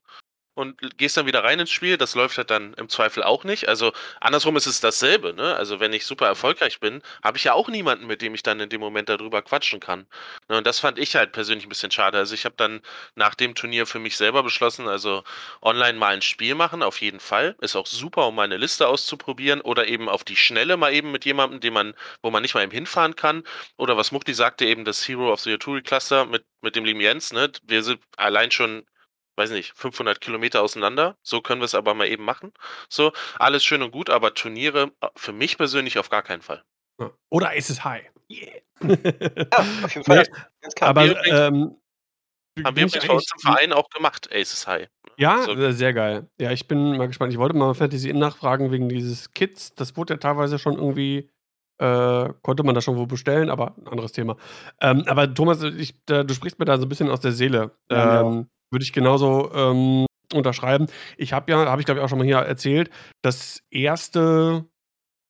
und 0.53 0.97
gehst 0.97 1.17
dann 1.17 1.25
wieder 1.25 1.43
rein 1.43 1.59
ins 1.59 1.71
Spiel. 1.71 1.97
Das 1.97 2.15
läuft 2.15 2.37
halt 2.37 2.51
dann 2.51 2.73
im 2.73 2.89
Zweifel 2.89 3.23
auch 3.23 3.43
nicht. 3.43 3.69
Also 3.69 3.93
andersrum 4.19 4.57
ist 4.57 4.65
es 4.65 4.81
dasselbe. 4.81 5.33
Ne? 5.33 5.55
Also 5.55 5.79
wenn 5.79 5.93
ich 5.93 6.05
super 6.05 6.27
erfolgreich 6.27 6.79
bin, 6.79 7.01
habe 7.23 7.37
ich 7.37 7.45
ja 7.45 7.53
auch 7.53 7.69
niemanden, 7.69 8.07
mit 8.07 8.21
dem 8.21 8.35
ich 8.35 8.43
dann 8.43 8.59
in 8.59 8.69
dem 8.69 8.81
Moment 8.81 9.09
darüber 9.09 9.41
quatschen 9.41 9.79
kann. 9.79 10.07
Ne? 10.49 10.57
Und 10.57 10.67
das 10.67 10.79
fand 10.79 10.99
ich 10.99 11.15
halt 11.15 11.31
persönlich 11.31 11.65
ein 11.65 11.69
bisschen 11.69 11.91
schade. 11.91 12.17
Also 12.17 12.33
ich 12.33 12.45
habe 12.45 12.55
dann 12.57 12.81
nach 13.15 13.35
dem 13.35 13.55
Turnier 13.55 13.87
für 13.87 13.99
mich 13.99 14.17
selber 14.17 14.43
beschlossen, 14.43 14.87
also 14.87 15.23
online 15.61 15.97
mal 15.97 16.13
ein 16.13 16.21
Spiel 16.21 16.55
machen, 16.55 16.83
auf 16.83 16.99
jeden 17.01 17.19
Fall. 17.19 17.55
Ist 17.61 17.75
auch 17.75 17.87
super, 17.87 18.27
um 18.27 18.35
meine 18.35 18.57
Liste 18.57 18.87
auszuprobieren 18.87 19.61
oder 19.61 19.87
eben 19.87 20.09
auf 20.09 20.23
die 20.23 20.35
Schnelle 20.35 20.75
mal 20.75 20.93
eben 20.93 21.11
mit 21.11 21.25
jemandem, 21.25 21.61
den 21.61 21.73
man, 21.73 21.93
wo 22.21 22.29
man 22.29 22.41
nicht 22.41 22.55
mal 22.55 22.63
eben 22.63 22.71
hinfahren 22.71 23.15
kann. 23.15 23.43
Oder 23.77 23.95
was 23.95 24.11
Muchti 24.11 24.33
sagte, 24.33 24.65
eben 24.65 24.85
das 24.85 25.07
Hero 25.07 25.31
of 25.31 25.39
the 25.41 25.51
Yaturi 25.51 25.81
Cluster 25.81 26.25
mit, 26.25 26.45
mit 26.61 26.75
dem 26.75 26.83
lieben 26.83 26.99
Jens. 26.99 27.31
Ne? 27.31 27.51
Wir 27.63 27.83
sind 27.83 28.01
allein 28.17 28.51
schon 28.51 28.85
weiß 29.37 29.51
nicht, 29.51 29.73
500 29.75 30.19
Kilometer 30.21 30.61
auseinander. 30.61 31.17
So 31.23 31.41
können 31.41 31.61
wir 31.61 31.65
es 31.65 31.75
aber 31.75 31.93
mal 31.93 32.07
eben 32.07 32.23
machen. 32.25 32.51
So, 32.89 33.11
alles 33.39 33.63
schön 33.63 33.81
und 33.81 33.91
gut, 33.91 34.09
aber 34.09 34.33
Turniere 34.33 34.91
äh, 35.01 35.07
für 35.15 35.33
mich 35.33 35.57
persönlich 35.57 35.97
auf 35.99 36.09
gar 36.09 36.21
keinen 36.23 36.41
Fall. 36.41 36.63
Oder 37.29 37.53
ist 37.55 37.69
es 37.69 37.83
High? 37.83 38.05
Yeah. 38.29 38.61
Ja, 38.83 39.59
auf 39.83 39.93
jeden 39.95 40.03
Fall. 40.05 40.23
Nee, 40.23 40.41
Ganz 40.61 40.75
klar. 40.75 40.89
aber 40.91 41.05
ähm, 41.25 41.75
Haben 42.63 42.75
wir 42.75 42.85
ich 42.85 42.95
übrigens 42.95 43.07
bei 43.07 43.13
uns 43.13 43.31
im 43.33 43.39
Verein 43.39 43.73
auch 43.73 43.89
gemacht, 43.89 44.29
Aces 44.31 44.67
High. 44.67 44.87
Ja, 45.17 45.41
So. 45.43 45.71
sehr 45.71 45.93
geil. 45.93 46.29
Ja, 46.39 46.51
ich 46.51 46.67
bin 46.67 46.97
mal 46.97 47.07
gespannt. 47.07 47.33
Ich 47.33 47.39
wollte 47.39 47.55
mal 47.55 47.73
Fantasy 47.73 48.09
Inn 48.09 48.19
nachfragen 48.19 48.71
wegen 48.71 48.89
dieses 48.89 49.31
Kits. 49.33 49.73
Das 49.75 49.97
wurde 49.97 50.13
ja 50.13 50.17
teilweise 50.19 50.59
schon 50.59 50.75
irgendwie, 50.75 51.29
äh, 51.79 52.29
konnte 52.43 52.63
man 52.63 52.75
das 52.75 52.83
schon 52.83 52.97
wo 52.97 53.05
bestellen, 53.07 53.49
aber 53.49 53.75
ein 53.77 53.87
anderes 53.87 54.11
Thema. 54.11 54.37
Ähm, 54.79 55.03
aber 55.07 55.33
Thomas, 55.33 55.63
ich, 55.63 55.95
da, 56.05 56.23
du 56.23 56.33
sprichst 56.33 56.59
mir 56.59 56.65
da 56.65 56.77
so 56.77 56.85
ein 56.85 56.89
bisschen 56.89 57.09
aus 57.09 57.19
der 57.21 57.31
Seele. 57.31 57.71
Ja, 57.91 58.21
ähm, 58.21 58.47
Würde 58.71 58.83
ich 58.83 58.93
genauso 58.93 59.51
ähm, 59.53 60.05
unterschreiben. 60.33 60.87
Ich 61.17 61.33
habe 61.33 61.51
ja, 61.51 61.65
habe 61.65 61.81
ich 61.81 61.85
glaube 61.85 61.99
ich 61.99 62.03
auch 62.05 62.09
schon 62.09 62.17
mal 62.17 62.25
hier 62.25 62.37
erzählt, 62.37 62.89
das 63.21 63.63
erste 63.69 64.65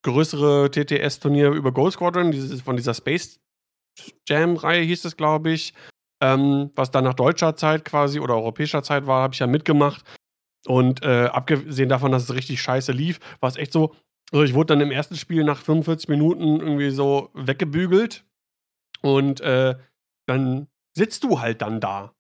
größere 0.04 0.72
TTS-Turnier 0.72 1.52
über 1.52 1.72
Gold 1.72 1.94
Squadron, 1.94 2.32
dieses, 2.32 2.62
von 2.62 2.76
dieser 2.76 2.94
Space 2.94 3.40
Jam-Reihe 4.28 4.82
hieß 4.84 5.06
es, 5.06 5.18
glaube 5.18 5.52
ich, 5.52 5.74
ähm, 6.22 6.72
was 6.76 6.92
dann 6.92 7.04
nach 7.04 7.14
deutscher 7.14 7.56
Zeit 7.56 7.86
quasi 7.86 8.20
oder 8.20 8.36
europäischer 8.36 8.84
Zeit 8.84 9.08
war, 9.08 9.24
habe 9.24 9.34
ich 9.34 9.40
ja 9.40 9.48
mitgemacht. 9.48 10.04
Und 10.68 11.04
äh, 11.04 11.26
abgesehen 11.26 11.90
davon, 11.90 12.12
dass 12.12 12.24
es 12.24 12.34
richtig 12.34 12.62
scheiße 12.62 12.92
lief, 12.92 13.20
war 13.40 13.50
es 13.50 13.58
echt 13.58 13.74
so, 13.74 13.96
also 14.32 14.44
ich 14.44 14.54
wurde 14.54 14.68
dann 14.68 14.82
im 14.82 14.92
ersten 14.92 15.16
Spiel 15.16 15.44
nach 15.44 15.62
45 15.62 16.08
Minuten 16.10 16.60
irgendwie 16.60 16.92
so 16.92 17.32
weggebügelt. 17.34 18.24
Und 19.02 19.42
äh, 19.42 19.76
dann 20.28 20.68
sitzt 20.96 21.24
du 21.24 21.40
halt 21.40 21.62
dann 21.62 21.82
da. 21.82 22.14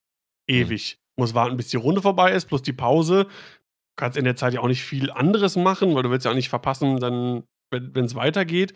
Ewig. 0.48 1.01
Muss 1.22 1.34
warten, 1.36 1.58
bis 1.58 1.70
die 1.70 1.78
Runde 1.78 2.02
vorbei 2.02 2.32
ist, 2.32 2.46
plus 2.46 2.62
die 2.62 2.74
Pause. 2.74 3.26
Du 3.26 3.96
kannst 3.96 4.18
in 4.18 4.26
der 4.26 4.36
Zeit 4.36 4.54
ja 4.54 4.62
auch 4.62 4.68
nicht 4.68 4.84
viel 4.84 5.12
anderes 5.12 5.56
machen, 5.56 5.94
weil 5.96 6.04
du 6.04 6.10
willst 6.10 6.26
ja 6.26 6.32
auch 6.32 6.36
nicht 6.36 6.50
verpassen, 6.50 7.00
dann, 7.00 7.44
wenn 7.72 8.06
es 8.06 8.16
weitergeht. 8.16 8.74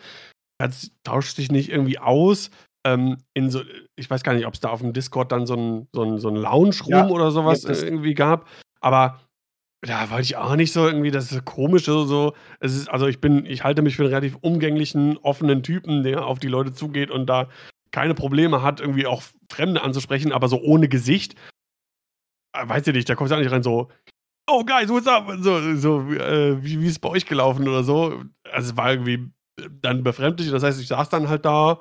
Kannst, 0.59 0.91
tauschst 1.03 1.37
dich 1.37 1.51
nicht 1.51 1.69
irgendwie 1.69 1.99
aus. 1.99 2.51
Ähm, 2.85 3.17
in 3.33 3.49
so, 3.49 3.61
ich 3.95 4.09
weiß 4.09 4.23
gar 4.23 4.33
nicht, 4.33 4.45
ob 4.45 4.53
es 4.53 4.59
da 4.59 4.69
auf 4.69 4.81
dem 4.81 4.93
Discord 4.93 5.31
dann 5.31 5.47
so 5.47 5.55
ein, 5.55 5.87
so 5.91 6.03
ein, 6.03 6.19
so 6.19 6.29
ein 6.29 6.35
Lounge-Room 6.35 6.91
Ja, 6.91 7.09
oder 7.09 7.31
sowas 7.31 7.63
es. 7.63 7.81
äh, 7.81 7.87
irgendwie 7.87 8.13
gab. 8.13 8.47
Aber 8.79 9.19
da 9.81 10.09
wollte 10.11 10.23
ich 10.23 10.37
auch 10.37 10.55
nicht 10.55 10.71
so 10.71 10.85
irgendwie, 10.85 11.11
das 11.11 11.31
ist 11.31 11.45
komisch 11.45 11.89
oder 11.89 12.05
so. 12.05 12.33
Es 12.59 12.75
ist, 12.75 12.87
also 12.89 13.07
ich 13.07 13.19
bin, 13.19 13.45
ich 13.45 13.63
halte 13.63 13.81
mich 13.81 13.95
für 13.95 14.03
einen 14.03 14.13
relativ 14.13 14.37
umgänglichen, 14.41 15.17
offenen 15.17 15.63
Typen, 15.63 16.03
der 16.03 16.25
auf 16.25 16.39
die 16.39 16.47
Leute 16.47 16.73
zugeht 16.73 17.09
und 17.09 17.25
da 17.27 17.49
keine 17.91 18.13
Probleme 18.13 18.61
hat, 18.61 18.81
irgendwie 18.81 19.07
auch 19.07 19.23
Fremde 19.51 19.81
anzusprechen, 19.81 20.31
aber 20.31 20.47
so 20.47 20.61
ohne 20.61 20.87
Gesicht. 20.87 21.35
Äh, 22.55 22.67
Weiß 22.67 22.87
ich 22.87 22.93
nicht, 22.93 23.09
da 23.09 23.15
kommst 23.15 23.31
du 23.31 23.35
auch 23.35 23.39
nicht 23.39 23.51
rein 23.51 23.63
so, 23.63 23.89
oh 24.47 24.63
guys, 24.63 24.89
what's 24.89 25.07
up? 25.07 25.27
So, 25.39 25.75
so 25.75 26.11
äh, 26.11 26.63
wie, 26.63 26.81
wie 26.81 26.87
ist 26.87 26.99
bei 26.99 27.09
euch 27.09 27.25
gelaufen 27.25 27.67
oder 27.67 27.83
so. 27.83 28.23
Also 28.51 28.71
es 28.71 28.77
war 28.77 28.91
irgendwie 28.91 29.31
dann 29.81 30.03
befremdlich. 30.03 30.51
Das 30.51 30.63
heißt, 30.63 30.79
ich 30.81 30.87
saß 30.87 31.09
dann 31.09 31.29
halt 31.29 31.45
da. 31.45 31.79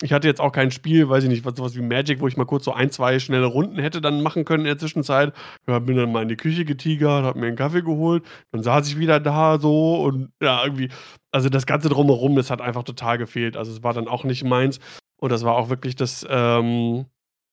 Ich 0.00 0.12
hatte 0.12 0.28
jetzt 0.28 0.40
auch 0.40 0.52
kein 0.52 0.70
Spiel, 0.70 1.08
weiß 1.08 1.24
ich 1.24 1.28
nicht, 1.28 1.44
was 1.44 1.56
sowas 1.56 1.74
wie 1.74 1.82
Magic, 1.82 2.20
wo 2.20 2.28
ich 2.28 2.36
mal 2.36 2.44
kurz 2.46 2.64
so 2.64 2.72
ein, 2.72 2.92
zwei 2.92 3.18
schnelle 3.18 3.46
Runden 3.46 3.80
hätte 3.80 4.00
dann 4.00 4.22
machen 4.22 4.44
können 4.44 4.60
in 4.60 4.68
der 4.68 4.78
Zwischenzeit. 4.78 5.34
Ja, 5.66 5.80
bin 5.80 5.96
dann 5.96 6.12
mal 6.12 6.22
in 6.22 6.28
die 6.28 6.36
Küche 6.36 6.64
getigert, 6.64 7.24
hab 7.24 7.34
mir 7.34 7.48
einen 7.48 7.56
Kaffee 7.56 7.82
geholt, 7.82 8.24
dann 8.52 8.62
saß 8.62 8.86
ich 8.86 8.98
wieder 9.00 9.18
da 9.18 9.58
so 9.58 9.96
und 10.04 10.30
ja, 10.40 10.62
irgendwie, 10.62 10.90
also 11.32 11.48
das 11.48 11.66
Ganze 11.66 11.88
drumherum, 11.88 12.36
das 12.36 12.48
hat 12.48 12.60
einfach 12.60 12.84
total 12.84 13.18
gefehlt. 13.18 13.56
Also 13.56 13.72
es 13.72 13.82
war 13.82 13.92
dann 13.92 14.06
auch 14.06 14.22
nicht 14.22 14.44
meins 14.44 14.78
und 15.20 15.32
das 15.32 15.42
war 15.42 15.56
auch 15.56 15.68
wirklich 15.68 15.96
das, 15.96 16.24
ähm, 16.30 17.06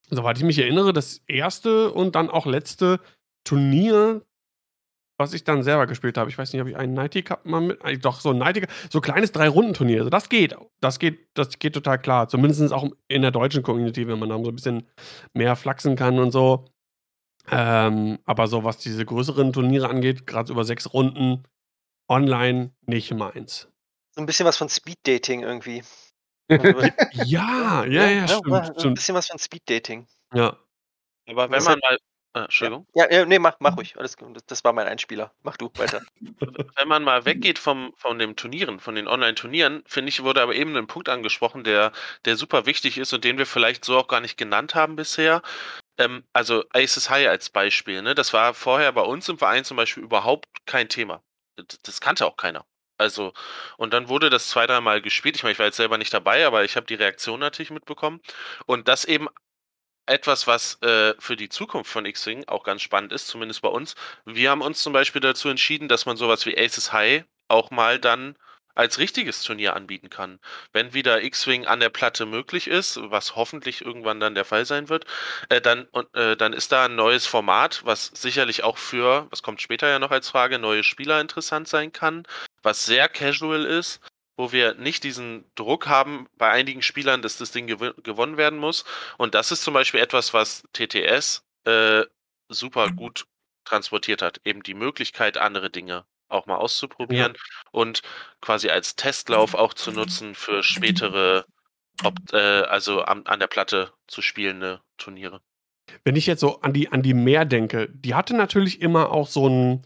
soweit 0.09 0.37
ich 0.37 0.43
mich 0.43 0.59
erinnere, 0.59 0.93
das 0.93 1.21
erste 1.27 1.91
und 1.91 2.15
dann 2.15 2.29
auch 2.29 2.45
letzte 2.45 2.99
Turnier, 3.43 4.21
was 5.17 5.33
ich 5.33 5.43
dann 5.43 5.63
selber 5.63 5.87
gespielt 5.87 6.17
habe. 6.17 6.29
Ich 6.29 6.37
weiß 6.37 6.51
nicht, 6.51 6.61
ob 6.61 6.67
ich 6.67 6.75
einen 6.75 6.93
Nighty 6.93 7.23
Cup 7.23 7.45
mal 7.45 7.61
mit. 7.61 7.81
eigentlich 7.83 8.01
Doch, 8.01 8.19
so 8.19 8.31
ein 8.31 8.37
Nighty 8.37 8.61
Cup, 8.61 8.71
so 8.89 8.99
ein 8.99 9.01
kleines 9.01 9.31
Drei-Runden-Turnier. 9.31 9.99
Also 9.99 10.09
das 10.09 10.29
geht. 10.29 10.55
Das 10.81 10.99
geht, 10.99 11.29
das 11.35 11.57
geht 11.59 11.73
total 11.73 11.99
klar. 11.99 12.27
Zumindest 12.27 12.73
auch 12.73 12.89
in 13.07 13.21
der 13.21 13.31
deutschen 13.31 13.63
Community, 13.63 14.07
wenn 14.07 14.19
man 14.19 14.29
da 14.29 14.37
so 14.37 14.49
ein 14.49 14.55
bisschen 14.55 14.87
mehr 15.33 15.55
flachsen 15.55 15.95
kann 15.95 16.19
und 16.19 16.31
so. 16.31 16.65
Ähm, 17.49 18.19
aber 18.25 18.47
so, 18.47 18.63
was 18.63 18.79
diese 18.79 19.05
größeren 19.05 19.53
Turniere 19.53 19.89
angeht, 19.89 20.25
gerade 20.25 20.51
über 20.51 20.63
sechs 20.63 20.93
Runden, 20.93 21.43
online 22.09 22.71
nicht 22.85 23.13
meins. 23.13 23.69
So 24.11 24.21
ein 24.21 24.25
bisschen 24.25 24.45
was 24.45 24.57
von 24.57 24.69
Speed-Dating 24.69 25.43
irgendwie. 25.43 25.83
Ja, 27.25 27.85
ja, 27.85 28.07
ja, 28.07 28.21
war 28.21 28.27
stimmt. 28.27 28.53
Ein 28.53 28.79
stimmt. 28.79 28.95
bisschen 28.95 29.15
was 29.15 29.27
von 29.27 29.39
Speed-Dating. 29.39 30.07
Ja. 30.33 30.57
Aber 31.27 31.49
wenn 31.49 31.63
man 31.63 31.79
mal. 31.79 31.97
Äh, 32.35 32.39
Entschuldigung. 32.41 32.85
Ja, 32.93 33.09
ja, 33.09 33.25
nee, 33.25 33.39
mach, 33.39 33.55
mach 33.59 33.77
ruhig. 33.77 33.97
Alles. 33.97 34.17
Das, 34.47 34.63
war 34.65 34.73
mein 34.73 34.87
Einspieler. 34.87 35.33
Mach 35.41 35.55
du 35.55 35.71
weiter. 35.75 36.01
wenn 36.75 36.87
man 36.87 37.03
mal 37.03 37.25
weggeht 37.25 37.57
vom, 37.57 37.93
von 37.95 38.19
den 38.19 38.35
Turnieren, 38.35 38.79
von 38.81 38.95
den 38.95 39.07
Online-Turnieren, 39.07 39.83
finde 39.87 40.09
ich, 40.09 40.21
wurde 40.21 40.41
aber 40.41 40.53
eben 40.53 40.75
ein 40.75 40.87
Punkt 40.87 41.07
angesprochen, 41.07 41.63
der, 41.63 41.93
der 42.25 42.35
super 42.35 42.65
wichtig 42.65 42.97
ist 42.97 43.13
und 43.13 43.23
den 43.23 43.37
wir 43.37 43.45
vielleicht 43.45 43.85
so 43.85 43.97
auch 43.97 44.09
gar 44.09 44.19
nicht 44.19 44.37
genannt 44.37 44.75
haben 44.75 44.97
bisher. 44.97 45.41
Ähm, 45.97 46.25
also 46.33 46.65
Aces 46.73 47.09
High 47.09 47.29
als 47.29 47.49
Beispiel, 47.49 48.01
ne? 48.01 48.15
Das 48.15 48.33
war 48.33 48.53
vorher 48.53 48.91
bei 48.91 49.01
uns 49.01 49.29
im 49.29 49.37
Verein 49.37 49.63
zum 49.63 49.77
Beispiel 49.77 50.03
überhaupt 50.03 50.47
kein 50.65 50.89
Thema. 50.89 51.23
Das 51.83 52.01
kannte 52.01 52.25
auch 52.25 52.35
keiner. 52.35 52.65
Also, 52.97 53.33
und 53.77 53.93
dann 53.93 54.07
wurde 54.09 54.29
das 54.29 54.49
zwei, 54.49 54.67
dreimal 54.67 55.01
gespielt. 55.01 55.35
Ich 55.35 55.43
meine, 55.43 55.53
ich 55.53 55.59
war 55.59 55.65
jetzt 55.65 55.77
selber 55.77 55.97
nicht 55.97 56.13
dabei, 56.13 56.45
aber 56.47 56.63
ich 56.63 56.75
habe 56.75 56.85
die 56.85 56.95
Reaktion 56.95 57.39
natürlich 57.39 57.71
mitbekommen. 57.71 58.21
Und 58.65 58.87
das 58.87 59.05
eben 59.05 59.27
etwas, 60.05 60.47
was 60.47 60.81
äh, 60.81 61.15
für 61.19 61.35
die 61.35 61.49
Zukunft 61.49 61.91
von 61.91 62.05
X-Wing 62.05 62.47
auch 62.47 62.63
ganz 62.63 62.81
spannend 62.81 63.11
ist, 63.11 63.27
zumindest 63.27 63.61
bei 63.61 63.69
uns. 63.69 63.95
Wir 64.25 64.51
haben 64.51 64.61
uns 64.61 64.81
zum 64.81 64.93
Beispiel 64.93 65.21
dazu 65.21 65.49
entschieden, 65.49 65.87
dass 65.87 66.05
man 66.05 66.17
sowas 66.17 66.45
wie 66.45 66.57
Aces 66.57 66.93
High 66.93 67.25
auch 67.47 67.71
mal 67.71 67.99
dann 67.99 68.35
als 68.75 68.99
richtiges 68.99 69.41
Turnier 69.41 69.75
anbieten 69.75 70.09
kann. 70.09 70.39
Wenn 70.73 70.93
wieder 70.93 71.23
X-Wing 71.23 71.65
an 71.65 71.79
der 71.79 71.89
Platte 71.89 72.25
möglich 72.25 72.67
ist, 72.67 72.99
was 73.03 73.35
hoffentlich 73.35 73.81
irgendwann 73.83 74.19
dann 74.19 74.35
der 74.35 74.45
Fall 74.45 74.65
sein 74.65 74.89
wird, 74.89 75.05
äh, 75.49 75.61
dann, 75.61 75.87
äh, 76.13 76.35
dann 76.35 76.53
ist 76.53 76.71
da 76.73 76.85
ein 76.85 76.95
neues 76.95 77.25
Format, 77.25 77.81
was 77.85 78.07
sicherlich 78.07 78.63
auch 78.63 78.77
für, 78.77 79.27
was 79.31 79.41
kommt 79.43 79.61
später 79.61 79.87
ja 79.87 79.99
noch 79.99 80.11
als 80.11 80.29
Frage, 80.29 80.59
neue 80.59 80.83
Spieler 80.83 81.21
interessant 81.21 81.67
sein 81.69 81.93
kann, 81.93 82.23
was 82.65 82.85
sehr 82.85 83.07
casual 83.07 83.63
ist, 83.63 84.01
wo 84.37 84.51
wir 84.51 84.73
nicht 84.73 85.03
diesen 85.03 85.45
Druck 85.55 85.87
haben 85.87 86.27
bei 86.37 86.49
einigen 86.49 86.81
Spielern, 86.81 87.21
dass 87.21 87.37
das 87.37 87.51
Ding 87.51 87.67
gew 87.67 87.93
gewonnen 88.03 88.37
werden 88.37 88.59
muss. 88.59 88.83
Und 89.17 89.35
das 89.35 89.51
ist 89.51 89.63
zum 89.63 89.73
Beispiel 89.73 90.01
etwas, 90.01 90.33
was 90.33 90.63
TTS 90.73 91.45
äh, 91.65 92.03
super 92.49 92.91
gut 92.91 93.27
transportiert 93.63 94.21
hat. 94.21 94.41
Eben 94.43 94.63
die 94.63 94.73
Möglichkeit, 94.73 95.37
andere 95.37 95.69
Dinge 95.69 96.05
auch 96.27 96.47
mal 96.47 96.57
auszuprobieren 96.57 97.33
und 97.71 98.01
quasi 98.41 98.69
als 98.69 98.95
Testlauf 98.95 99.53
auch 99.53 99.73
zu 99.73 99.91
nutzen 99.91 100.33
für 100.33 100.63
spätere, 100.63 101.45
ob, 102.03 102.15
äh, 102.33 102.37
also 102.37 103.03
an, 103.03 103.25
an 103.27 103.39
der 103.39 103.47
Platte 103.47 103.93
zu 104.07 104.21
spielende 104.21 104.81
Turniere. 104.97 105.41
Wenn 106.03 106.15
ich 106.15 106.25
jetzt 106.25 106.41
so 106.41 106.61
an 106.61 106.73
die, 106.73 106.91
an 106.91 107.03
die 107.03 107.13
Meer 107.13 107.45
denke, 107.45 107.89
die 107.93 108.15
hatte 108.15 108.35
natürlich 108.35 108.81
immer 108.81 109.11
auch 109.11 109.27
so 109.27 109.47
ein 109.47 109.85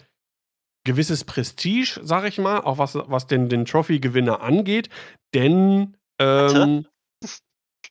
gewisses 0.86 1.24
Prestige, 1.24 2.00
sag 2.04 2.26
ich 2.28 2.38
mal, 2.38 2.62
auch 2.62 2.78
was, 2.78 2.96
was 2.96 3.28
den, 3.28 3.50
den 3.50 3.66
Trophy-Gewinner 3.66 4.42
angeht. 4.42 4.90
Denn 5.34 5.98
ähm, 6.20 6.86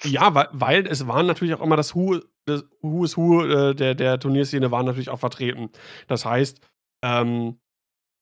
ja, 0.04 0.34
weil, 0.34 0.48
weil 0.52 0.86
es 0.86 1.06
waren 1.06 1.26
natürlich 1.26 1.54
auch 1.54 1.60
immer 1.60 1.76
das 1.76 1.94
Who, 1.94 2.20
das 2.46 2.64
Who 2.82 3.04
is 3.04 3.16
Who 3.16 3.44
äh, 3.44 3.74
der, 3.74 3.94
der 3.94 4.18
Turnierszene 4.18 4.70
waren 4.70 4.86
natürlich 4.86 5.10
auch 5.10 5.18
vertreten. 5.18 5.70
Das 6.06 6.24
heißt, 6.24 6.60
ähm, 7.04 7.58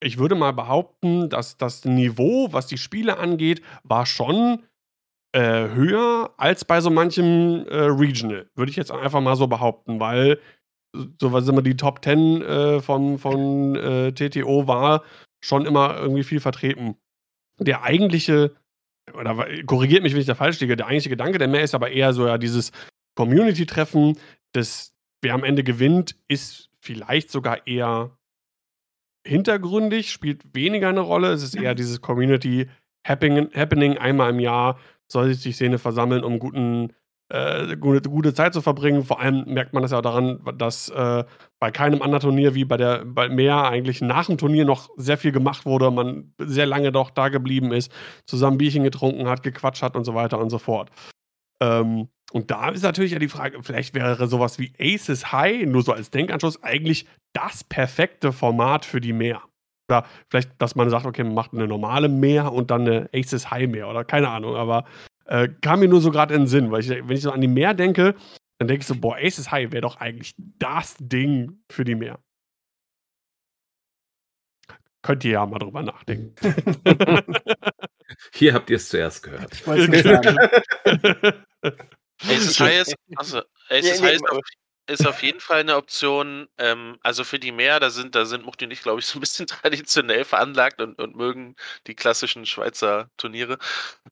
ich 0.03 0.19
würde 0.19 0.35
mal 0.35 0.53
behaupten, 0.53 1.29
dass 1.29 1.57
das 1.57 1.85
Niveau, 1.85 2.53
was 2.53 2.67
die 2.67 2.79
Spiele 2.79 3.19
angeht, 3.19 3.63
war 3.83 4.07
schon 4.07 4.65
äh, 5.33 5.69
höher 5.69 6.35
als 6.37 6.65
bei 6.65 6.81
so 6.81 6.91
manchem 6.91 7.67
äh, 7.69 7.77
Regional. 7.77 8.49
Würde 8.55 8.71
ich 8.71 8.77
jetzt 8.77 8.93
einfach 8.93 9.21
mal 9.21 9.37
so 9.37 9.47
behaupten, 9.47 10.01
weil 10.01 10.41
so 11.21 11.33
was 11.33 11.49
immer 11.49 11.63
die 11.63 11.77
Top 11.77 12.05
10 12.05 12.43
äh, 12.43 12.81
von, 12.81 13.19
von 13.19 13.77
äh, 13.77 14.13
TTO 14.13 14.67
war 14.67 15.03
schon 15.41 15.67
immer 15.67 15.97
irgendwie 15.97 16.25
viel 16.25 16.41
vertreten. 16.41 16.97
Der 17.59 17.83
eigentliche, 17.83 18.55
oder 19.15 19.47
korrigiert 19.67 20.03
mich, 20.03 20.13
wenn 20.13 20.21
ich 20.21 20.27
da 20.27 20.35
falsch 20.35 20.61
liege, 20.61 20.77
der 20.77 20.87
eigentliche 20.87 21.11
Gedanke 21.11 21.39
der 21.39 21.49
mehr 21.49 21.63
ist 21.63 21.75
aber 21.75 21.91
eher 21.91 22.13
so 22.13 22.27
ja 22.27 22.39
dieses 22.39 22.73
Community-Treffen 23.15 24.19
des 24.55 24.97
wer 25.23 25.35
am 25.35 25.45
Ende 25.45 25.65
gewinnt, 25.65 26.17
ist 26.29 26.71
vielleicht 26.81 27.31
sogar 27.31 27.67
eher 27.67 28.17
hintergründig, 29.27 30.13
spielt 30.13 30.55
weniger 30.55 30.89
eine 30.89 31.01
Rolle. 31.01 31.33
Es 31.33 31.43
ist 31.43 31.57
eher 31.57 31.75
dieses 31.75 32.01
Community 32.01 32.69
Happening, 33.07 33.51
Happening 33.55 33.99
einmal 33.99 34.31
im 34.31 34.41
Jahr 34.41 34.79
soll 35.09 35.33
sich 35.33 35.43
die 35.43 35.53
Szene 35.53 35.79
versammeln, 35.79 36.25
um 36.25 36.39
guten, 36.39 36.93
äh, 37.29 37.77
gute, 37.77 38.09
gute 38.09 38.35
Zeit 38.35 38.55
zu 38.55 38.63
verbringen. 38.63 39.05
Vor 39.05 39.21
allem 39.21 39.45
merkt 39.47 39.73
man 39.73 39.83
das 39.83 39.93
ja 39.93 40.01
daran, 40.01 40.41
dass 40.57 40.89
äh, 40.91 41.25
bei 41.59 41.71
keinem 41.71 42.03
anderen 42.03 42.23
Turnier 42.23 42.55
wie 42.55 42.65
bei 42.65 42.77
der 42.77 43.05
bei 43.05 43.29
Meer 43.29 43.65
eigentlich 43.65 44.01
nach 44.01 44.27
dem 44.27 44.39
Turnier 44.39 44.65
noch 44.65 44.91
sehr 44.97 45.19
viel 45.19 45.33
gemacht 45.33 45.67
wurde, 45.67 45.91
man 45.91 46.33
sehr 46.39 46.67
lange 46.67 46.93
doch 46.93 47.11
da 47.11 47.29
geblieben 47.29 47.73
ist, 47.73 47.91
zusammen 48.27 48.59
Bierchen 48.59 48.85
getrunken 48.85 49.29
hat, 49.29 49.43
gequatscht 49.43 49.83
hat 49.83 49.97
und 49.97 50.05
so 50.05 50.15
weiter 50.15 50.39
und 50.39 50.51
so 50.51 50.59
fort. 50.59 50.91
Ähm, 51.61 52.09
und 52.33 52.51
da 52.51 52.69
ist 52.69 52.83
natürlich 52.83 53.13
ja 53.13 53.19
die 53.19 53.29
Frage, 53.29 53.63
vielleicht 53.63 53.95
wäre 53.95 54.27
sowas 54.27 54.59
wie 54.59 54.73
Aces 54.79 55.33
High, 55.33 55.67
nur 55.67 55.83
so 55.83 55.93
als 55.93 56.11
Denkanschluss, 56.11 56.63
eigentlich 56.63 57.07
das 57.33 57.65
perfekte 57.65 58.33
Format 58.33 58.85
für 58.85 59.01
die 59.01 59.13
Meer. 59.13 59.43
Oder 59.89 60.05
vielleicht, 60.29 60.51
dass 60.61 60.75
man 60.75 60.91
sagt, 60.91 61.07
okay, 61.07 61.23
man 61.23 61.35
macht 61.35 61.55
eine 61.55 61.69
normale 61.69 62.09
Meer 62.09 62.53
und 62.53 62.71
dann 62.71 62.83
eine 62.83 63.09
Aces 63.15 63.51
High 63.51 63.69
Meer 63.69 63.89
oder 63.89 64.05
keine 64.05 64.29
Ahnung, 64.29 64.57
aber 64.57 64.85
äh, 65.27 65.49
kam 65.61 65.81
mir 65.81 65.89
nur 65.89 66.01
so 66.01 66.11
gerade 66.11 66.35
in 66.35 66.43
den 66.43 66.47
Sinn, 66.47 66.71
weil 66.71 66.81
ich, 66.81 66.89
wenn 66.89 67.17
ich 67.17 67.23
so 67.23 67.31
an 67.31 67.41
die 67.41 67.49
Meer 67.49 67.75
denke, 67.75 68.15
dann 68.59 68.69
denke 68.69 68.83
ich 68.83 68.87
so, 68.87 68.95
boah, 68.95 69.17
Aces 69.17 69.51
High 69.51 69.73
wäre 69.73 69.83
doch 69.83 69.97
eigentlich 69.97 70.35
das 70.37 70.97
Ding 70.99 71.63
für 71.71 71.85
die 71.85 71.95
Meer. 71.95 72.19
Könnt 75.03 75.25
ihr 75.25 75.33
ja 75.33 75.47
mal 75.47 75.59
drüber 75.59 75.83
nachdenken. 75.83 76.35
Hier 78.35 78.55
habt 78.55 78.71
ihr 78.71 78.77
es 78.77 78.89
zuerst 78.89 79.23
gehört. 79.23 79.55
Ich 79.55 79.67
wollte 79.67 79.85
es 79.85 79.89
nicht 79.89 80.05
sagen. 80.05 80.37
Aces 82.23 82.59
High 82.59 82.81
ist, 82.81 82.95
also, 83.17 83.43
Aces 83.69 84.01
nee, 84.01 84.07
High 84.07 84.15
ist 84.15 84.29
auf, 84.31 84.41
ist 84.87 85.07
auf 85.07 85.23
jeden 85.23 85.41
Fall 85.41 85.61
eine 85.61 85.77
Option. 85.77 86.49
Ähm, 86.59 86.99
also 87.03 87.25
für 87.25 87.39
die 87.39 87.53
Meer, 87.53 87.81
da 87.81 87.91
sind, 87.91 88.15
da 88.15 88.25
sind 88.25 88.45
Muchti 88.45 88.65
und 88.67 88.71
ich, 88.71 88.83
glaube 88.83 89.01
ich, 89.01 89.07
so 89.07 89.19
ein 89.19 89.21
bisschen 89.21 89.47
traditionell 89.47 90.25
veranlagt 90.25 90.81
und, 90.81 90.99
und 91.01 91.17
mögen 91.17 91.57
die 91.87 91.95
klassischen 91.95 92.47
Schweizer 92.47 93.11
Turniere 93.17 93.59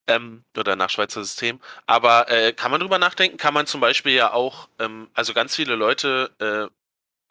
ähm, 0.07 0.43
oder 0.57 0.75
nach 0.75 0.89
Schweizer 0.89 1.23
System. 1.23 1.59
Aber 1.87 2.29
äh, 2.29 2.53
kann 2.53 2.71
man 2.71 2.79
drüber 2.81 2.99
nachdenken? 2.99 3.37
Kann 3.37 3.53
man 3.53 3.67
zum 3.67 3.81
Beispiel 3.81 4.13
ja 4.13 4.33
auch, 4.33 4.69
ähm, 4.79 5.09
also 5.13 5.33
ganz 5.33 5.55
viele 5.55 5.75
Leute 5.75 6.31
äh, 6.39 6.73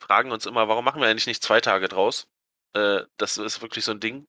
fragen 0.02 0.32
uns 0.32 0.46
immer, 0.46 0.68
warum 0.68 0.84
machen 0.84 1.00
wir 1.00 1.08
eigentlich 1.08 1.26
nicht 1.26 1.42
zwei 1.42 1.60
Tage 1.60 1.88
draus? 1.88 2.28
Äh, 2.74 3.02
das 3.16 3.38
ist 3.38 3.62
wirklich 3.62 3.84
so 3.84 3.92
ein 3.92 4.00
Ding. 4.00 4.26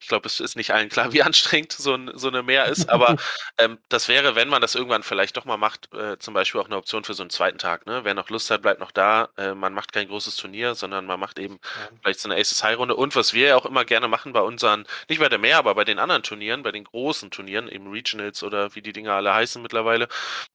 Ich 0.00 0.08
glaube, 0.08 0.26
es 0.26 0.40
ist 0.40 0.56
nicht 0.56 0.72
allen 0.72 0.88
klar, 0.88 1.12
wie 1.12 1.22
anstrengend 1.22 1.72
so, 1.72 1.94
ein, 1.94 2.10
so 2.14 2.28
eine 2.28 2.42
Meer 2.42 2.66
ist, 2.66 2.88
aber 2.88 3.14
ähm, 3.58 3.78
das 3.90 4.08
wäre, 4.08 4.34
wenn 4.34 4.48
man 4.48 4.62
das 4.62 4.74
irgendwann 4.74 5.02
vielleicht 5.02 5.36
doch 5.36 5.44
mal 5.44 5.58
macht, 5.58 5.92
äh, 5.94 6.18
zum 6.18 6.32
Beispiel 6.34 6.60
auch 6.60 6.66
eine 6.66 6.76
Option 6.76 7.04
für 7.04 7.14
so 7.14 7.22
einen 7.22 7.30
zweiten 7.30 7.58
Tag. 7.58 7.86
Ne? 7.86 8.00
Wer 8.04 8.14
noch 8.14 8.30
Lust 8.30 8.50
hat, 8.50 8.62
bleibt 8.62 8.80
noch 8.80 8.90
da. 8.92 9.28
Äh, 9.36 9.54
man 9.54 9.74
macht 9.74 9.92
kein 9.92 10.08
großes 10.08 10.36
Turnier, 10.36 10.74
sondern 10.74 11.04
man 11.06 11.20
macht 11.20 11.38
eben 11.38 11.60
Ja. 11.74 11.88
vielleicht 12.02 12.20
so 12.20 12.28
eine 12.30 12.40
Aces 12.40 12.62
High 12.64 12.78
Runde. 12.78 12.96
Und 12.96 13.14
was 13.16 13.34
wir 13.34 13.48
ja 13.48 13.56
auch 13.56 13.66
immer 13.66 13.84
gerne 13.84 14.08
machen 14.08 14.32
bei 14.32 14.40
unseren, 14.40 14.86
nicht 15.08 15.20
bei 15.20 15.28
der 15.28 15.38
Meer, 15.38 15.58
aber 15.58 15.74
bei 15.74 15.84
den 15.84 15.98
anderen 15.98 16.22
Turnieren, 16.22 16.62
bei 16.62 16.72
den 16.72 16.84
großen 16.84 17.30
Turnieren, 17.30 17.68
eben 17.68 17.90
Regionals 17.90 18.42
oder 18.42 18.74
wie 18.74 18.82
die 18.82 18.92
Dinger 18.92 19.12
alle 19.14 19.34
heißen 19.34 19.60
mittlerweile, 19.62 20.08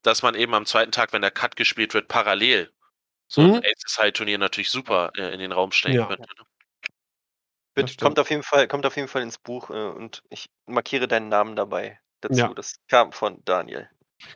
dass 0.04 0.24
man 0.24 0.36
eben 0.36 0.54
am 0.56 0.66
zweiten 0.66 0.92
Tag, 0.92 1.14
wenn 1.14 1.22
der 1.22 1.32
Cut 1.32 1.56
gespielt 1.56 1.94
wird, 1.94 2.08
parallel 2.08 2.72
so 3.28 3.42
Mhm. 3.42 3.56
ein 3.56 3.64
Aces 3.66 3.98
High 4.00 4.14
Turnier 4.14 4.38
natürlich 4.38 4.70
super 4.72 5.12
äh, 5.18 5.34
in 5.34 5.40
den 5.40 5.52
Raum 5.52 5.72
stellen 5.72 5.96
Ja. 5.96 6.08
könnte. 6.08 6.30
Ne? 6.38 6.46
Wird, 7.76 8.00
kommt, 8.00 8.20
auf 8.20 8.30
jeden 8.30 8.44
Fall, 8.44 8.68
kommt 8.68 8.86
auf 8.86 8.96
jeden 8.96 9.08
Fall 9.08 9.22
ins 9.22 9.38
Buch 9.38 9.70
äh, 9.70 9.74
und 9.74 10.24
ich 10.30 10.50
markiere 10.66 11.08
deinen 11.08 11.30
Namen 11.30 11.56
dabei 11.56 12.00
dazu. 12.22 12.40
Ja. 12.40 12.54
Das 12.54 12.76
kam 12.88 13.12
von 13.12 13.42
Daniel. 13.44 13.90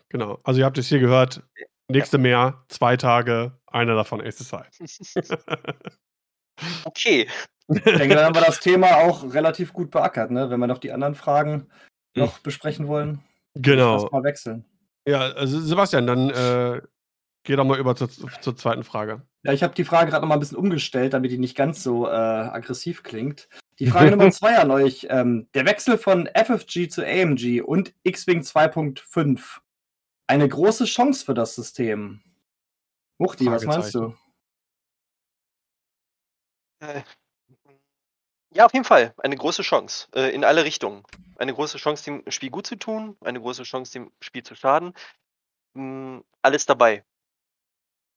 Genau. 0.09 0.39
Also 0.43 0.59
ihr 0.59 0.65
habt 0.65 0.77
es 0.77 0.87
hier 0.87 0.99
gehört. 0.99 1.41
Nächste 1.87 2.17
Meer, 2.17 2.63
zwei 2.67 2.97
Tage, 2.97 3.57
einer 3.65 3.95
davon 3.95 4.21
High. 4.21 4.69
okay. 6.85 7.27
Ich 7.71 7.83
denke, 7.83 8.15
dann 8.15 8.25
haben 8.25 8.33
wir 8.33 8.41
das 8.41 8.59
Thema 8.59 8.97
auch 8.97 9.31
relativ 9.31 9.73
gut 9.73 9.91
beackert, 9.91 10.31
ne? 10.31 10.49
wenn 10.49 10.59
wir 10.59 10.65
noch 10.65 10.79
die 10.79 10.91
anderen 10.91 11.13
Fragen 11.13 11.69
noch 12.15 12.39
besprechen 12.39 12.87
wollen. 12.87 13.23
genau. 13.53 14.09
Mal 14.11 14.23
wechseln. 14.23 14.65
Ja, 15.07 15.19
also 15.19 15.59
Sebastian, 15.59 16.07
dann 16.07 16.31
äh, 16.31 16.81
geh 17.43 17.55
doch 17.55 17.65
mal 17.65 17.79
über 17.79 17.95
zur, 17.95 18.09
zur 18.09 18.55
zweiten 18.55 18.83
Frage. 18.83 19.25
Ja, 19.43 19.53
ich 19.53 19.63
habe 19.63 19.73
die 19.73 19.85
Frage 19.85 20.11
gerade 20.11 20.21
noch 20.21 20.29
mal 20.29 20.35
ein 20.35 20.39
bisschen 20.39 20.57
umgestellt, 20.57 21.13
damit 21.13 21.31
die 21.31 21.37
nicht 21.37 21.55
ganz 21.55 21.83
so 21.83 22.07
äh, 22.07 22.11
aggressiv 22.11 23.03
klingt. 23.03 23.47
Die 23.79 23.87
Frage 23.87 24.11
Nummer 24.11 24.31
zwei 24.31 24.57
an 24.57 24.71
euch. 24.71 25.07
Ähm, 25.09 25.47
der 25.53 25.65
Wechsel 25.65 25.97
von 25.97 26.27
FFG 26.27 26.89
zu 26.89 27.05
AMG 27.05 27.61
und 27.61 27.93
X-Wing 28.03 28.41
2.5. 28.41 29.59
Eine 30.27 30.47
große 30.47 30.85
Chance 30.85 31.25
für 31.25 31.33
das 31.33 31.55
System. 31.55 32.21
Muchti, 33.17 33.47
was 33.47 33.65
meinst 33.65 33.95
du? 33.95 34.13
Äh, 36.79 37.01
Ja, 38.51 38.65
auf 38.65 38.73
jeden 38.73 38.85
Fall. 38.85 39.13
Eine 39.17 39.35
große 39.35 39.61
Chance. 39.61 40.07
Äh, 40.13 40.33
in 40.33 40.43
alle 40.43 40.65
Richtungen. 40.65 41.03
Eine 41.37 41.53
große 41.53 41.77
Chance, 41.77 42.03
dem 42.05 42.31
Spiel 42.31 42.49
gut 42.49 42.67
zu 42.67 42.75
tun, 42.75 43.15
eine 43.21 43.39
große 43.39 43.63
Chance, 43.63 43.93
dem 43.93 44.11
Spiel 44.21 44.43
zu 44.43 44.55
schaden. 44.55 44.93
Mm, 45.73 46.19
alles 46.41 46.65
dabei. 46.65 47.05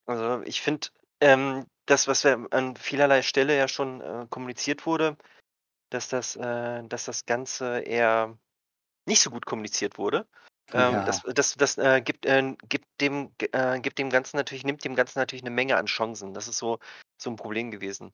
Also 0.05 0.41
ich 0.43 0.61
finde, 0.61 0.87
ähm, 1.21 1.65
das, 1.85 2.07
was 2.07 2.23
wir 2.23 2.47
an 2.51 2.75
vielerlei 2.75 3.21
Stelle 3.21 3.57
ja 3.57 3.67
schon 3.67 4.01
äh, 4.01 4.27
kommuniziert 4.29 4.85
wurde, 4.85 5.17
dass 5.89 6.07
das, 6.09 6.35
äh, 6.35 6.83
dass 6.87 7.05
das 7.05 7.25
Ganze 7.25 7.79
eher 7.79 8.37
nicht 9.05 9.21
so 9.21 9.29
gut 9.29 9.45
kommuniziert 9.45 9.97
wurde. 9.97 10.27
Ähm, 10.73 10.93
Ja. 10.93 11.03
Das, 11.03 11.21
das, 11.23 11.53
das 11.55 11.77
äh, 11.77 12.01
gibt, 12.01 12.25
äh, 12.25 12.55
gibt, 12.69 12.87
dem, 13.01 13.33
äh, 13.51 13.79
gibt 13.79 13.99
dem 13.99 14.09
Ganzen 14.09 14.37
natürlich, 14.37 14.63
nimmt 14.63 14.83
dem 14.83 14.95
Ganzen 14.95 15.19
natürlich 15.19 15.43
eine 15.43 15.51
Menge 15.51 15.77
an 15.77 15.85
Chancen. 15.85 16.33
Das 16.33 16.47
ist 16.47 16.57
so, 16.57 16.79
so 17.21 17.29
ein 17.29 17.35
Problem 17.35 17.69
gewesen, 17.69 18.13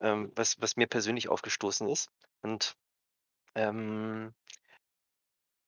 ähm, 0.00 0.32
was, 0.36 0.60
was 0.60 0.76
mir 0.76 0.86
persönlich 0.86 1.28
aufgestoßen 1.28 1.88
ist. 1.88 2.08
Und 2.42 2.76
ähm, 3.54 4.32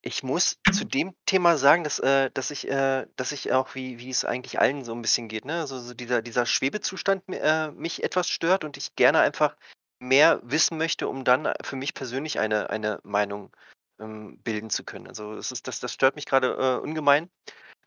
ich 0.03 0.23
muss 0.23 0.59
zu 0.73 0.85
dem 0.85 1.15
Thema 1.27 1.57
sagen, 1.59 1.85
dass, 1.85 1.99
äh, 1.99 2.31
dass 2.33 2.51
ich, 2.51 2.69
äh, 2.69 3.07
dass 3.17 3.33
ich 3.33 3.53
auch, 3.53 3.75
wie, 3.75 3.99
wie 3.99 4.11
es 4.11 4.25
eigentlich 4.25 4.59
allen 4.59 4.85
so 4.85 4.93
ein 4.95 5.03
bisschen 5.03 5.29
geht, 5.29 5.45
ne? 5.45 5.61
Also 5.61 5.79
so 5.79 5.95
dieser, 5.95 6.23
dieser 6.23 6.47
Schwebezustand 6.47 7.23
äh, 7.29 7.71
mich 7.73 8.03
etwas 8.03 8.29
stört 8.29 8.65
und 8.65 8.77
ich 8.77 8.95
gerne 8.97 9.21
einfach 9.21 9.57
mehr 9.99 10.41
wissen 10.43 10.79
möchte, 10.79 11.09
um 11.09 11.25
dann 11.25 11.45
äh, 11.47 11.55
für 11.63 11.77
mich 11.77 11.93
persönlich 11.93 12.41
eine, 12.41 12.71
eine 12.71 13.01
Meinung 13.03 13.55
ähm, 14.01 14.39
bilden 14.43 14.71
zu 14.71 14.85
können. 14.85 15.07
Also 15.07 15.37
das 15.37 15.53
ist, 15.53 15.69
das, 15.69 15.81
das 15.81 15.93
stört 15.93 16.17
mich 16.17 16.25
gerade 16.25 16.55
äh, 16.55 16.83
ungemein. 16.83 17.29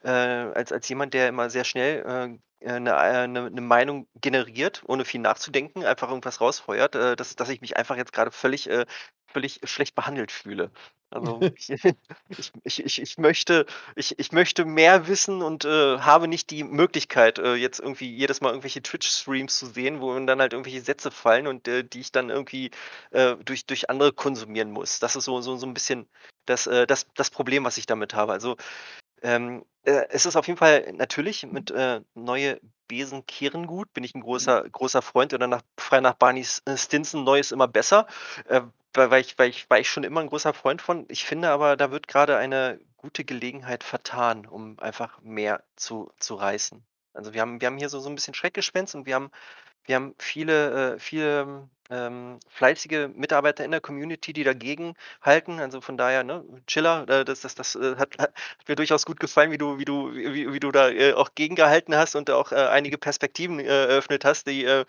Äh, 0.04 0.10
als, 0.10 0.72
als 0.72 0.88
jemand, 0.90 1.14
der 1.14 1.30
immer 1.30 1.50
sehr 1.50 1.64
schnell 1.64 2.40
eine, 2.66 2.98
eine, 2.98 3.46
eine 3.46 3.62
Meinung 3.62 4.08
generiert, 4.22 4.84
ohne 4.86 5.06
viel 5.06 5.22
nachzudenken, 5.22 5.84
einfach 5.86 6.10
irgendwas 6.10 6.42
rausfeuert, 6.42 6.96
dass, 6.96 7.36
dass 7.36 7.50
ich 7.50 7.62
mich 7.62 7.78
einfach 7.78 7.98
jetzt 7.98 8.14
gerade 8.14 8.32
völlig, 8.32 8.70
völlig 9.28 9.60
schlecht 9.64 9.96
behandelt 9.96 10.32
fühle. 10.32 10.72
Also 11.14 11.40
ich, 11.56 11.70
ich, 12.64 12.86
ich, 12.86 13.02
ich, 13.02 13.18
möchte, 13.18 13.66
ich, 13.96 14.18
ich 14.18 14.32
möchte 14.32 14.66
mehr 14.66 15.08
wissen 15.08 15.42
und 15.42 15.66
äh, 15.66 16.00
habe 16.00 16.28
nicht 16.28 16.50
die 16.50 16.64
Möglichkeit, 16.64 17.40
äh, 17.40 17.56
jetzt 17.56 17.80
irgendwie 17.80 18.10
jedes 18.10 18.42
Mal 18.42 18.50
irgendwelche 18.50 18.82
Twitch-Streams 18.82 19.58
zu 19.58 19.68
sehen, 19.68 20.02
wo 20.02 20.14
dann 20.20 20.40
halt 20.40 20.54
irgendwelche 20.54 20.82
Sätze 20.82 21.12
fallen 21.12 21.48
und 21.48 21.68
äh, 21.68 21.84
die 21.84 22.00
ich 22.00 22.12
dann 22.12 22.30
irgendwie 22.30 22.72
äh, 23.12 23.36
durch, 23.38 23.66
durch 23.66 23.90
andere 23.90 24.14
konsumieren 24.14 24.72
muss. 24.72 25.00
Das 25.00 25.16
ist 25.16 25.26
so, 25.26 25.40
so, 25.42 25.56
so 25.58 25.66
ein 25.66 25.74
bisschen 25.74 26.08
das, 26.46 26.68
äh, 26.68 26.88
das, 26.88 27.08
das 27.16 27.30
Problem, 27.30 27.64
was 27.64 27.78
ich 27.78 27.86
damit 27.86 28.14
habe. 28.14 28.34
Also 28.34 28.58
ähm, 29.24 29.66
äh, 29.84 30.06
es 30.10 30.26
ist 30.26 30.36
auf 30.36 30.48
jeden 30.48 30.58
Fall 30.58 30.94
natürlich 30.94 31.46
mit 31.46 31.72
äh, 31.72 32.02
neue 32.14 32.60
Besen 32.88 33.26
kehren 33.26 33.66
gut, 33.68 33.94
bin 33.94 34.04
ich 34.04 34.14
ein 34.14 34.22
großer, 34.22 34.70
großer 34.70 35.02
Freund 35.02 35.34
oder 35.34 35.48
nach, 35.48 35.62
frei 35.78 36.00
nach 36.02 36.14
Barney 36.14 36.46
äh, 36.66 36.78
Stinson, 36.78 37.24
neu 37.24 37.40
ist 37.40 37.52
immer 37.52 37.68
besser, 37.68 38.08
äh, 38.48 38.62
weil, 38.94 39.10
weil, 39.12 39.22
ich, 39.22 39.38
weil, 39.40 39.50
ich, 39.50 39.70
weil 39.70 39.82
ich 39.82 39.90
schon 39.90 40.04
immer 40.04 40.22
ein 40.22 40.28
großer 40.28 40.54
Freund 40.54 40.82
von. 40.82 41.06
Ich 41.10 41.26
finde 41.26 41.50
aber, 41.50 41.76
da 41.78 41.92
wird 41.92 42.08
gerade 42.08 42.38
eine 42.38 42.80
gute 42.98 43.26
Gelegenheit 43.26 43.84
vertan, 43.84 44.46
um 44.46 44.80
einfach 44.80 45.20
mehr 45.22 45.64
zu, 45.76 46.12
zu 46.20 46.36
reißen. 46.36 46.84
Also 47.14 47.34
wir 47.34 47.42
haben, 47.42 47.60
wir 47.62 47.68
haben 47.68 47.78
hier 47.78 47.90
so, 47.90 48.00
so 48.00 48.10
ein 48.10 48.16
bisschen 48.16 48.34
Schreckgespenst 48.34 48.96
und 48.96 49.06
wir 49.06 49.16
haben, 49.16 49.32
wir 49.86 49.96
haben 49.96 50.16
viele, 50.18 50.94
äh, 50.96 51.00
viele 51.00 51.70
ähm, 51.90 52.40
fleißige 52.50 53.10
Mitarbeiter 53.16 53.66
in 53.66 53.72
der 53.72 53.82
Community, 53.82 54.34
die 54.34 54.44
dagegen 54.44 54.96
halten. 55.22 55.60
Also 55.60 55.82
von 55.82 55.98
daher, 55.98 56.24
ne, 56.24 56.44
Chiller, 56.68 57.08
äh, 57.10 57.26
das, 57.26 57.42
das, 57.42 57.56
das 57.56 57.76
äh, 57.76 57.96
hat, 57.98 58.18
hat 58.18 58.34
mir 58.68 58.76
durchaus 58.76 59.06
gut 59.06 59.20
gefallen, 59.20 59.52
wie 59.52 59.58
du, 59.58 59.78
wie 59.78 59.86
du, 59.86 60.14
wie, 60.14 60.52
wie 60.54 60.60
du 60.60 60.72
da 60.72 60.90
äh, 60.90 61.14
auch 61.14 61.36
gegengehalten 61.36 61.96
hast 61.96 62.16
und 62.16 62.30
auch 62.30 62.52
äh, 62.52 62.56
einige 62.56 62.98
Perspektiven 62.98 63.60
äh, 63.60 63.66
eröffnet 63.66 64.26
hast, 64.26 64.48
die, 64.48 64.64
äh, 64.66 64.86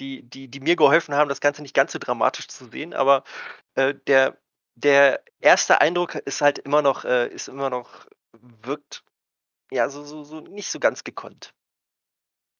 die, 0.00 0.22
die, 0.22 0.48
die 0.48 0.60
mir 0.60 0.76
geholfen 0.76 1.14
haben, 1.14 1.28
das 1.28 1.40
Ganze 1.40 1.62
nicht 1.62 1.74
ganz 1.74 1.92
so 1.92 1.98
dramatisch 1.98 2.48
zu 2.48 2.68
sehen. 2.68 2.94
Aber 2.94 3.22
der, 3.76 4.36
der 4.74 5.22
erste 5.40 5.80
Eindruck 5.80 6.16
ist 6.16 6.42
halt 6.42 6.58
immer 6.58 6.82
noch, 6.82 7.04
ist 7.04 7.48
immer 7.48 7.70
noch, 7.70 8.06
wirkt 8.62 9.04
ja 9.70 9.88
so, 9.88 10.04
so, 10.04 10.24
so 10.24 10.40
nicht 10.40 10.70
so 10.70 10.80
ganz 10.80 11.04
gekonnt. 11.04 11.54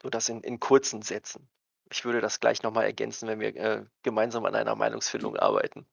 So 0.02 0.10
das 0.10 0.28
in, 0.28 0.42
in 0.42 0.60
kurzen 0.60 1.02
Sätzen. 1.02 1.48
Ich 1.90 2.04
würde 2.04 2.20
das 2.20 2.40
gleich 2.40 2.62
nochmal 2.62 2.84
ergänzen, 2.84 3.28
wenn 3.28 3.40
wir 3.40 3.54
äh, 3.56 3.84
gemeinsam 4.02 4.44
an 4.46 4.54
einer 4.54 4.74
Meinungsfindung 4.74 5.36
arbeiten. 5.36 5.86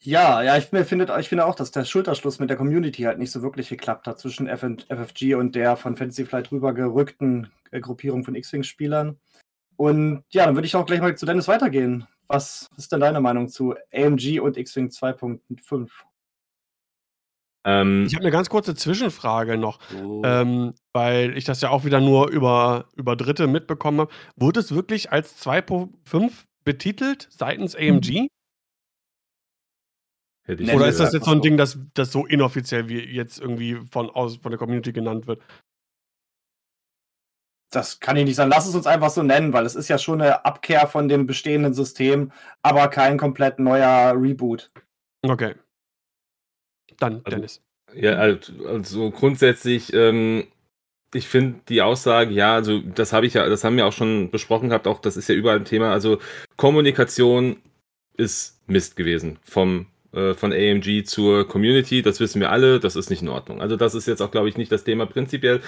Ja, 0.00 0.42
ja, 0.42 0.56
ich 0.56 0.66
finde, 0.66 1.16
ich 1.18 1.28
finde 1.28 1.44
auch, 1.44 1.56
dass 1.56 1.72
der 1.72 1.84
Schulterschluss 1.84 2.38
mit 2.38 2.50
der 2.50 2.56
Community 2.56 3.02
halt 3.02 3.18
nicht 3.18 3.32
so 3.32 3.42
wirklich 3.42 3.68
geklappt 3.68 4.06
hat 4.06 4.20
zwischen 4.20 4.46
FFG 4.48 5.34
und 5.34 5.56
der 5.56 5.76
von 5.76 5.96
Fantasy 5.96 6.24
Flight 6.24 6.52
rübergerückten 6.52 7.50
äh, 7.72 7.80
Gruppierung 7.80 8.24
von 8.24 8.36
X-Wing-Spielern. 8.36 9.18
Und 9.76 10.24
ja, 10.30 10.46
dann 10.46 10.54
würde 10.54 10.66
ich 10.66 10.76
auch 10.76 10.86
gleich 10.86 11.00
mal 11.00 11.16
zu 11.16 11.26
Dennis 11.26 11.48
weitergehen. 11.48 12.06
Was 12.28 12.68
ist 12.76 12.92
denn 12.92 13.00
deine 13.00 13.20
Meinung 13.20 13.48
zu 13.48 13.74
AMG 13.92 14.40
und 14.40 14.56
X-Wing 14.56 14.88
2.5? 14.88 15.90
Ähm, 17.68 18.06
ich 18.06 18.14
habe 18.14 18.24
eine 18.24 18.30
ganz 18.30 18.48
kurze 18.48 18.74
Zwischenfrage 18.74 19.58
noch, 19.58 19.78
oh. 19.94 20.22
ähm, 20.24 20.72
weil 20.94 21.36
ich 21.36 21.44
das 21.44 21.60
ja 21.60 21.68
auch 21.68 21.84
wieder 21.84 22.00
nur 22.00 22.30
über, 22.30 22.86
über 22.96 23.14
Dritte 23.14 23.46
mitbekomme. 23.46 24.08
Wurde 24.36 24.60
es 24.60 24.74
wirklich 24.74 25.12
als 25.12 25.44
2.5 25.44 26.32
betitelt 26.64 27.28
seitens 27.30 27.76
AMG? 27.76 28.28
Oder 30.48 30.88
ist 30.88 30.98
das 30.98 31.12
jetzt 31.12 31.26
so 31.26 31.32
ein 31.32 31.42
Ding, 31.42 31.58
das, 31.58 31.78
das 31.92 32.10
so 32.10 32.24
inoffiziell 32.24 32.88
wie 32.88 33.00
jetzt 33.00 33.38
irgendwie 33.38 33.76
von, 33.90 34.08
aus, 34.08 34.36
von 34.36 34.50
der 34.50 34.58
Community 34.58 34.94
genannt 34.94 35.26
wird? 35.26 35.42
Das 37.70 38.00
kann 38.00 38.16
ich 38.16 38.24
nicht 38.24 38.36
sagen. 38.36 38.50
Lass 38.50 38.66
es 38.66 38.74
uns 38.74 38.86
einfach 38.86 39.10
so 39.10 39.22
nennen, 39.22 39.52
weil 39.52 39.66
es 39.66 39.74
ist 39.74 39.88
ja 39.88 39.98
schon 39.98 40.22
eine 40.22 40.46
Abkehr 40.46 40.86
von 40.86 41.06
dem 41.06 41.26
bestehenden 41.26 41.74
System, 41.74 42.32
aber 42.62 42.88
kein 42.88 43.18
komplett 43.18 43.58
neuer 43.58 44.14
Reboot. 44.16 44.70
Okay. 45.22 45.54
Dann, 46.98 47.22
also, 47.24 47.36
Dennis. 47.36 47.62
Ja, 47.94 48.14
also, 48.14 48.52
also 48.66 49.10
grundsätzlich, 49.10 49.92
ähm, 49.92 50.46
ich 51.14 51.26
finde 51.26 51.60
die 51.68 51.82
Aussage, 51.82 52.32
ja, 52.32 52.54
also 52.54 52.80
das 52.80 53.12
habe 53.12 53.26
ich 53.26 53.34
ja, 53.34 53.48
das 53.48 53.64
haben 53.64 53.76
wir 53.76 53.86
auch 53.86 53.92
schon 53.92 54.30
besprochen 54.30 54.68
gehabt, 54.68 54.86
auch 54.86 55.00
das 55.00 55.16
ist 55.16 55.28
ja 55.28 55.34
überall 55.34 55.56
ein 55.56 55.64
Thema. 55.64 55.92
Also 55.92 56.18
Kommunikation 56.56 57.56
ist 58.16 58.60
Mist 58.66 58.96
gewesen 58.96 59.38
vom 59.42 59.86
äh, 60.12 60.34
von 60.34 60.52
AMG 60.52 61.04
zur 61.04 61.46
Community, 61.46 62.02
das 62.02 62.20
wissen 62.20 62.40
wir 62.40 62.50
alle, 62.50 62.80
das 62.80 62.96
ist 62.96 63.10
nicht 63.10 63.22
in 63.22 63.28
Ordnung. 63.28 63.60
Also 63.60 63.76
das 63.76 63.94
ist 63.94 64.06
jetzt 64.06 64.22
auch, 64.22 64.30
glaube 64.30 64.48
ich, 64.48 64.56
nicht 64.56 64.72
das 64.72 64.84
Thema 64.84 65.06
prinzipiell. 65.06 65.60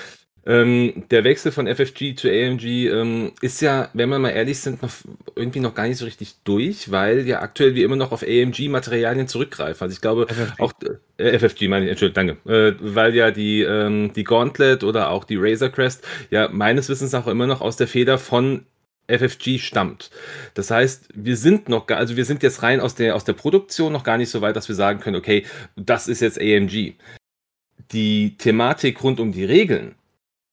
Ähm, 0.46 1.04
der 1.10 1.24
Wechsel 1.24 1.52
von 1.52 1.66
FFG 1.66 2.14
zu 2.14 2.28
AMG 2.28 2.88
ähm, 2.88 3.32
ist 3.42 3.60
ja, 3.60 3.90
wenn 3.92 4.08
wir 4.08 4.18
mal 4.18 4.30
ehrlich 4.30 4.58
sind, 4.60 4.80
noch 4.82 4.90
irgendwie 5.36 5.60
noch 5.60 5.74
gar 5.74 5.86
nicht 5.86 5.98
so 5.98 6.06
richtig 6.06 6.36
durch, 6.44 6.90
weil 6.90 7.26
ja 7.26 7.42
aktuell 7.42 7.74
wir 7.74 7.84
immer 7.84 7.96
noch 7.96 8.10
auf 8.10 8.22
AMG-Materialien 8.22 9.28
zurückgreifen. 9.28 9.82
Also 9.84 9.94
ich 9.94 10.00
glaube 10.00 10.26
FFG. 10.28 10.62
auch 10.62 10.72
äh, 11.18 11.38
FFG 11.38 11.68
meine 11.68 11.84
ich, 11.84 11.90
Entschuldigung, 11.90 12.38
danke, 12.44 12.50
äh, 12.50 12.74
weil 12.80 13.14
ja 13.14 13.30
die 13.30 13.60
ähm, 13.62 14.12
die 14.14 14.24
Gauntlet 14.24 14.82
oder 14.82 15.10
auch 15.10 15.24
die 15.24 15.36
Razor 15.36 15.68
Crest 15.68 16.06
ja 16.30 16.48
meines 16.48 16.88
Wissens 16.88 17.14
auch 17.14 17.26
immer 17.26 17.46
noch 17.46 17.60
aus 17.60 17.76
der 17.76 17.86
Feder 17.86 18.16
von 18.16 18.64
FFG 19.10 19.58
stammt. 19.58 20.10
Das 20.54 20.70
heißt, 20.70 21.08
wir 21.14 21.36
sind 21.36 21.68
noch, 21.68 21.88
also 21.88 22.16
wir 22.16 22.24
sind 22.24 22.42
jetzt 22.42 22.62
rein 22.62 22.80
aus 22.80 22.94
der, 22.94 23.16
aus 23.16 23.24
der 23.24 23.32
Produktion 23.32 23.92
noch 23.92 24.04
gar 24.04 24.16
nicht 24.16 24.30
so 24.30 24.40
weit, 24.40 24.56
dass 24.56 24.68
wir 24.68 24.76
sagen 24.76 25.00
können, 25.00 25.16
okay, 25.16 25.44
das 25.76 26.08
ist 26.08 26.20
jetzt 26.20 26.40
AMG. 26.40 26.94
Die 27.92 28.36
Thematik 28.38 29.02
rund 29.02 29.18
um 29.18 29.32
die 29.32 29.44
Regeln, 29.44 29.96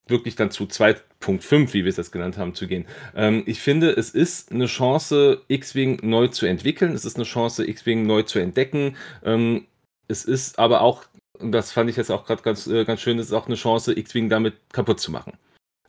wirklich 0.08 0.36
dann 0.36 0.50
zu 0.50 0.64
2.5, 0.64 1.72
wie 1.72 1.84
wir 1.84 1.90
es 1.90 1.96
jetzt 1.96 2.12
genannt 2.12 2.38
haben, 2.38 2.54
zu 2.54 2.66
gehen. 2.66 2.86
Ähm, 3.14 3.42
ich 3.46 3.60
finde, 3.60 3.90
es 3.90 4.10
ist 4.10 4.52
eine 4.52 4.66
Chance, 4.66 5.42
X-Wing 5.48 6.00
neu 6.02 6.28
zu 6.28 6.46
entwickeln. 6.46 6.92
Es 6.92 7.04
ist 7.04 7.16
eine 7.16 7.24
Chance, 7.24 7.68
X-Wing 7.68 8.06
neu 8.06 8.22
zu 8.22 8.38
entdecken. 8.38 8.96
Ähm, 9.24 9.66
es 10.08 10.24
ist 10.24 10.58
aber 10.58 10.80
auch, 10.80 11.04
und 11.38 11.52
das 11.52 11.72
fand 11.72 11.90
ich 11.90 11.96
jetzt 11.96 12.10
auch 12.10 12.24
gerade 12.24 12.42
ganz, 12.42 12.66
äh, 12.66 12.84
ganz 12.84 13.00
schön, 13.00 13.18
es 13.18 13.26
ist 13.26 13.32
auch 13.32 13.46
eine 13.46 13.56
Chance, 13.56 13.96
X-Wing 13.98 14.28
damit 14.28 14.54
kaputt 14.72 15.00
zu 15.00 15.10
machen. 15.10 15.34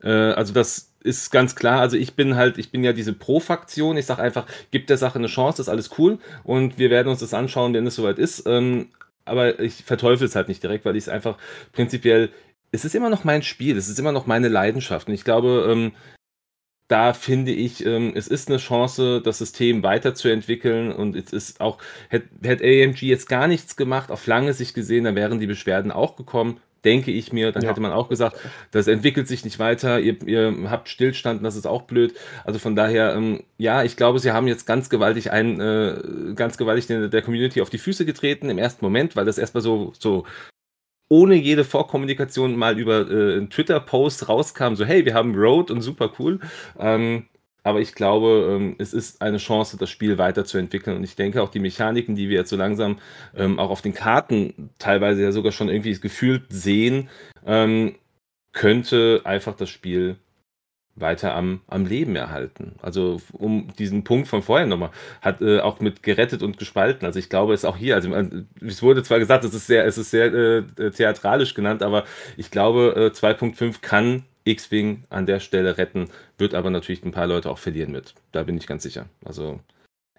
Äh, 0.02 0.10
also 0.10 0.54
das 0.54 0.94
ist 1.02 1.32
ganz 1.32 1.56
klar. 1.56 1.82
Also 1.82 1.98
ich 1.98 2.16
bin 2.16 2.36
halt, 2.36 2.58
ich 2.58 2.72
bin 2.72 2.84
ja 2.84 2.94
diese 2.94 3.14
Pro-Faktion. 3.14 3.98
Ich 3.98 4.06
sage 4.06 4.22
einfach, 4.22 4.46
gibt 4.72 4.90
der 4.90 4.98
Sache 4.98 5.20
eine 5.20 5.28
Chance, 5.28 5.62
ist 5.62 5.70
alles 5.70 5.92
cool 5.98 6.20
und 6.44 6.78
wir 6.78 6.90
werden 6.90 7.08
uns 7.08 7.20
das 7.20 7.34
anschauen, 7.34 7.74
wenn 7.74 7.88
es 7.88 7.96
soweit 7.96 8.20
ist. 8.20 8.44
Ähm, 8.46 8.90
aber 9.26 9.60
ich 9.60 9.84
verteufel 9.84 10.26
es 10.28 10.36
halt 10.36 10.48
nicht 10.48 10.64
direkt, 10.64 10.86
weil 10.86 10.96
ich 10.96 11.04
es 11.04 11.10
einfach 11.10 11.38
prinzipiell, 11.72 12.30
es 12.72 12.86
ist 12.86 12.96
immer 12.96 13.10
noch 13.10 13.24
mein 13.24 13.44
Spiel, 13.44 13.78
es 13.78 13.90
ist 13.90 14.00
immer 14.00 14.12
noch 14.12 14.28
meine 14.28 14.48
Leidenschaft. 14.48 15.08
Und 15.08 15.14
ich 15.14 15.24
glaube, 15.24 15.68
ähm, 15.72 15.92
da 16.88 17.14
finde 17.14 17.52
ich, 17.52 17.86
ähm, 17.86 18.14
es 18.16 18.28
ist 18.28 18.50
eine 18.50 18.58
Chance, 18.58 19.22
das 19.22 19.38
System 19.38 19.84
weiterzuentwickeln 19.84 20.92
und 20.92 21.16
es 21.16 21.32
ist 21.32 21.62
auch, 21.62 21.78
hätte 22.10 22.28
hätt 22.42 22.62
AMG 22.62 23.04
jetzt 23.04 23.30
gar 23.30 23.48
nichts 23.48 23.76
gemacht, 23.76 24.12
auf 24.12 24.26
lange 24.26 24.54
Sicht 24.54 24.74
gesehen, 24.74 25.04
dann 25.04 25.16
wären 25.16 25.40
die 25.40 25.48
Beschwerden 25.48 25.92
auch 25.92 26.16
gekommen 26.16 26.60
denke 26.84 27.12
ich 27.12 27.34
mir. 27.34 27.52
Dann 27.52 27.64
ja. 27.64 27.70
hätte 27.70 27.82
man 27.82 27.92
auch 27.92 28.10
gesagt, 28.10 28.38
das 28.72 28.88
entwickelt 28.88 29.28
sich 29.28 29.44
nicht 29.44 29.60
weiter, 29.60 30.00
ihr, 30.00 30.22
ihr 30.28 30.70
habt 30.70 30.90
Stillstand, 30.90 31.44
das 31.44 31.56
ist 31.56 31.68
auch 31.68 31.84
blöd. 31.84 32.14
Also 32.44 32.60
von 32.60 32.76
daher, 32.76 33.16
ähm, 33.16 33.44
ja, 33.58 33.84
ich 33.84 33.98
glaube, 33.98 34.20
sie 34.20 34.32
haben 34.32 34.48
jetzt 34.48 34.66
ganz 34.66 34.90
gewaltig 34.90 35.32
ein, 35.32 35.60
äh, 35.60 36.34
ganz 36.36 36.58
gewaltig 36.58 36.88
der, 36.88 37.08
der 37.08 37.22
Community 37.22 37.62
auf 37.62 37.70
die 37.70 37.78
Füße 37.78 38.06
getreten 38.06 38.50
im 38.50 38.58
ersten 38.58 38.84
Moment, 38.84 39.16
weil 39.16 39.26
das 39.26 39.38
erstmal 39.38 39.62
so, 39.62 39.94
so 39.98 40.26
ohne 41.10 41.36
jede 41.36 41.64
Vorkommunikation 41.66 42.56
mal 42.56 42.80
über 42.80 43.10
äh, 43.10 43.38
einen 43.38 43.50
Twitter-Post 43.50 44.30
rauskam, 44.30 44.76
so 44.76 44.86
hey, 44.86 45.06
wir 45.06 45.14
haben 45.14 45.36
Road 45.36 45.72
und 45.72 45.82
super 45.82 46.14
cool. 46.20 46.40
Ähm, 46.80 47.26
aber 47.64 47.82
ich 47.82 47.94
glaube, 47.94 48.56
ähm, 48.56 48.76
es 48.78 48.94
ist 48.94 49.22
eine 49.22 49.38
Chance, 49.38 49.78
das 49.78 49.90
Spiel 49.90 50.18
weiterzuentwickeln. 50.18 50.96
Und 50.96 51.04
ich 51.04 51.16
denke 51.16 51.42
auch 51.44 51.50
die 51.50 51.60
Mechaniken, 51.60 52.16
die 52.16 52.30
wir 52.30 52.38
jetzt 52.38 52.50
so 52.50 52.56
langsam 52.56 53.00
ähm, 53.36 53.60
auch 53.60 53.70
auf 53.70 53.82
den 53.82 53.94
Karten 53.94 54.70
teilweise 54.80 55.24
ja 55.24 55.32
sogar 55.32 55.52
schon 55.52 55.70
irgendwie 55.70 55.94
gefühlt 56.00 56.46
sehen, 56.50 57.10
ähm, 57.46 57.96
könnte 58.54 59.22
einfach 59.26 59.56
das 59.56 59.70
Spiel 59.70 60.18
weiter 61.00 61.36
am, 61.36 61.62
am 61.68 61.86
Leben 61.86 62.16
erhalten. 62.16 62.76
Also 62.82 63.22
um 63.34 63.68
diesen 63.78 64.04
Punkt 64.04 64.28
von 64.28 64.42
vorher 64.42 64.68
nochmal, 64.68 64.92
hat 65.22 65.42
äh, 65.42 65.60
auch 65.60 65.80
mit 65.80 66.04
gerettet 66.04 66.44
und 66.44 66.58
gespalten. 66.58 67.06
Also 67.06 67.20
ich 67.20 67.30
glaube, 67.30 67.54
es 67.54 67.66
auch 67.66 67.78
hier, 67.78 67.96
also 67.96 68.12
es 68.62 68.82
wurde 68.82 69.04
zwar 69.04 69.20
gesagt, 69.20 69.44
es 69.44 69.54
ist 69.54 69.68
sehr, 69.68 69.86
es 69.86 69.98
ist 69.98 70.12
sehr 70.12 70.34
äh, 70.34 70.92
theatralisch 70.92 71.54
genannt, 71.54 71.84
aber 71.84 72.06
ich 72.38 72.52
glaube, 72.52 73.12
äh, 73.14 73.16
2.5 73.16 73.82
kann 73.82 74.24
X-Wing 74.46 75.04
an 75.10 75.26
der 75.26 75.40
Stelle 75.40 75.78
retten, 75.78 76.10
wird 76.38 76.56
aber 76.56 76.70
natürlich 76.70 77.04
ein 77.04 77.12
paar 77.12 77.28
Leute 77.28 77.50
auch 77.50 77.58
verlieren 77.58 77.92
mit. 77.92 78.16
Da 78.32 78.44
bin 78.44 78.58
ich 78.58 78.68
ganz 78.68 78.84
sicher. 78.84 79.06
Also 79.24 79.60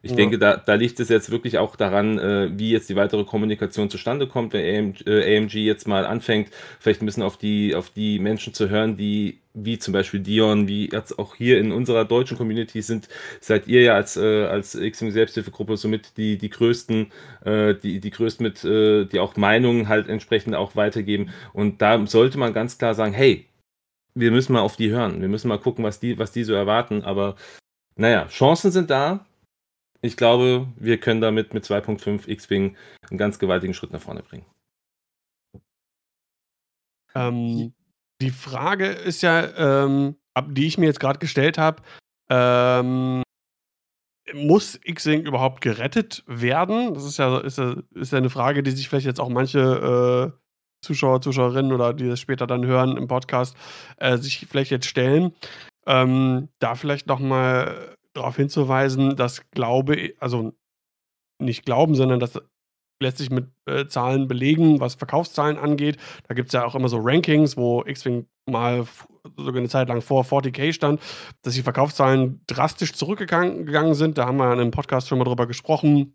ich 0.03 0.13
ja. 0.13 0.17
denke, 0.17 0.39
da, 0.39 0.57
da 0.57 0.75
liegt 0.75 0.99
es 0.99 1.11
jetzt 1.11 1.31
wirklich 1.31 1.59
auch 1.59 1.77
daran, 1.77 2.19
äh, 2.19 2.51
wie 2.59 2.71
jetzt 2.71 2.89
die 2.89 2.97
weitere 2.97 3.25
Kommunikation 3.25 3.91
zustande 3.91 4.27
kommt, 4.27 4.55
wenn 4.55 4.65
AMG, 4.65 5.07
äh, 5.07 5.37
AMG, 5.37 5.55
jetzt 5.55 5.87
mal 5.87 6.07
anfängt, 6.07 6.49
vielleicht 6.79 7.03
ein 7.03 7.07
bisschen 7.07 7.23
auf 7.23 7.37
die, 7.37 7.75
auf 7.75 7.91
die 7.91 8.19
Menschen 8.19 8.55
zu 8.55 8.71
hören, 8.71 8.97
die, 8.97 9.41
wie 9.53 9.79
zum 9.79 9.93
Beispiel 9.93 10.21
Dion, 10.21 10.69
wie 10.69 10.91
jetzt 10.91 11.19
auch 11.19 11.35
hier 11.35 11.59
in 11.59 11.71
unserer 11.71 12.07
deutschen 12.07 12.39
Community 12.39 12.81
sind, 12.81 13.09
seid 13.41 13.67
ihr 13.69 13.83
ja 13.83 13.95
als, 13.95 14.17
äh, 14.17 14.47
als 14.47 14.75
X-Wing 14.75 15.11
Selbsthilfegruppe 15.11 15.77
somit 15.77 16.17
die, 16.17 16.39
die 16.39 16.49
größten, 16.49 17.13
äh, 17.45 17.75
die, 17.75 18.01
die 18.01 18.11
größten 18.11 18.43
mit, 18.43 18.65
äh, 18.65 19.05
die 19.05 19.21
auch 19.21 19.37
Meinungen 19.37 19.89
halt 19.89 20.09
entsprechend 20.09 20.55
auch 20.55 20.77
weitergeben. 20.77 21.29
Und 21.53 21.83
da 21.83 22.07
sollte 22.07 22.39
man 22.39 22.55
ganz 22.55 22.79
klar 22.79 22.95
sagen, 22.95 23.13
hey, 23.13 23.47
wir 24.15 24.31
müssen 24.31 24.55
mal 24.55 24.61
auf 24.61 24.77
die 24.77 24.91
hören. 24.91 25.21
Wir 25.21 25.29
müssen 25.29 25.49
mal 25.49 25.59
gucken, 25.59 25.85
was 25.85 26.01
die, 26.01 26.19
was 26.19 26.33
die 26.33 26.45
so 26.45 26.55
erwarten. 26.55 27.03
Aber 27.03 27.37
naja, 27.97 28.27
Chancen 28.29 28.71
sind 28.71 28.91
da. 28.91 29.27
Ich 30.03 30.17
glaube, 30.17 30.69
wir 30.77 30.99
können 30.99 31.21
damit 31.21 31.53
mit 31.53 31.65
2.5 31.65 32.29
X-Wing 32.29 32.77
einen 33.11 33.19
ganz 33.19 33.39
gewaltigen 33.39 33.75
Schritt 33.75 33.93
nach 33.93 34.01
vorne 34.01 34.23
bringen. 34.23 34.47
Ähm, 37.15 37.75
die 38.21 38.31
Frage 38.31 38.87
ist 38.87 39.23
ja, 39.23 39.87
ähm, 39.87 40.17
die 40.49 40.67
ich 40.67 40.79
mir 40.79 40.87
jetzt 40.87 41.01
gerade 41.01 41.19
gestellt 41.19 41.59
habe, 41.59 41.83
ähm, 42.31 43.23
muss 44.33 44.79
X-Wing 44.85 45.23
überhaupt 45.23 45.61
gerettet 45.61 46.23
werden? 46.27 46.95
Das 46.95 47.05
ist 47.05 47.19
ja, 47.19 47.39
ist, 47.39 47.59
ja, 47.59 47.75
ist 47.95 48.13
ja 48.13 48.19
eine 48.19 48.31
Frage, 48.31 48.63
die 48.63 48.71
sich 48.71 48.89
vielleicht 48.89 49.07
jetzt 49.07 49.21
auch 49.21 49.29
manche 49.29 50.33
äh, 50.33 50.41
Zuschauer, 50.87 51.21
Zuschauerinnen 51.21 51.73
oder 51.73 51.93
die 51.93 52.09
das 52.09 52.21
später 52.21 52.47
dann 52.47 52.65
hören 52.65 52.97
im 52.97 53.09
Podcast, 53.09 53.57
äh, 53.99 54.17
sich 54.19 54.47
vielleicht 54.49 54.71
jetzt 54.71 54.87
stellen. 54.87 55.35
Ähm, 55.87 56.49
da 56.59 56.75
vielleicht 56.75 57.07
nochmal 57.07 57.97
darauf 58.15 58.37
hinzuweisen, 58.37 59.17
dass 59.17 59.51
Glaube, 59.51 60.15
also 60.19 60.53
nicht 61.41 61.65
glauben, 61.65 61.95
sondern 61.95 62.21
das 62.21 62.39
lässt 63.03 63.19
sich 63.19 63.31
mit 63.31 63.49
äh, 63.67 63.87
Zahlen 63.87 64.29
belegen, 64.29 64.79
was 64.79 64.95
Verkaufszahlen 64.95 65.57
angeht. 65.57 65.97
Da 66.29 66.35
gibt 66.35 66.49
es 66.49 66.53
ja 66.53 66.65
auch 66.65 66.75
immer 66.75 66.89
so 66.89 66.99
Rankings, 67.01 67.57
wo 67.57 67.83
X-Wing 67.85 68.27
mal 68.47 68.87
sogar 69.37 69.57
eine 69.57 69.69
Zeit 69.69 69.89
lang 69.89 70.03
vor 70.03 70.25
40k 70.25 70.73
stand, 70.73 71.01
dass 71.43 71.55
die 71.55 71.63
Verkaufszahlen 71.63 72.43
drastisch 72.47 72.93
zurückgegangen 72.93 73.95
sind. 73.95 74.19
Da 74.19 74.27
haben 74.27 74.37
wir 74.37 74.53
in 74.53 74.61
einem 74.61 74.71
Podcast 74.71 75.09
schon 75.09 75.19
mal 75.19 75.25
drüber 75.25 75.47
gesprochen. 75.47 76.15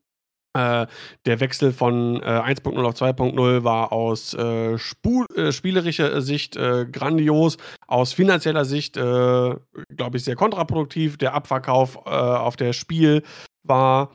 Äh, 0.55 0.87
der 1.25 1.39
Wechsel 1.41 1.73
von 1.73 2.21
äh, 2.23 2.25
1.0 2.25 2.81
auf 2.81 2.93
2.0 2.93 3.63
war 3.65 3.91
aus 3.91 4.33
äh, 4.33 4.75
äh 4.75 5.51
spielerischer 5.51 6.21
Sicht 6.21 6.55
äh, 6.55 6.85
grandios, 6.85 7.57
aus 7.87 8.13
finanzieller 8.13 8.63
Sicht, 8.65 8.93
glaube 8.93 10.17
ich, 10.17 10.23
sehr 10.23 10.35
kontraproduktiv. 10.35 11.17
Der 11.17 11.33
Abverkauf 11.33 11.97
auf 12.05 12.55
der 12.55 12.73
Spiel 12.73 13.21
war 13.63 14.11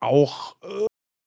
auch 0.00 0.56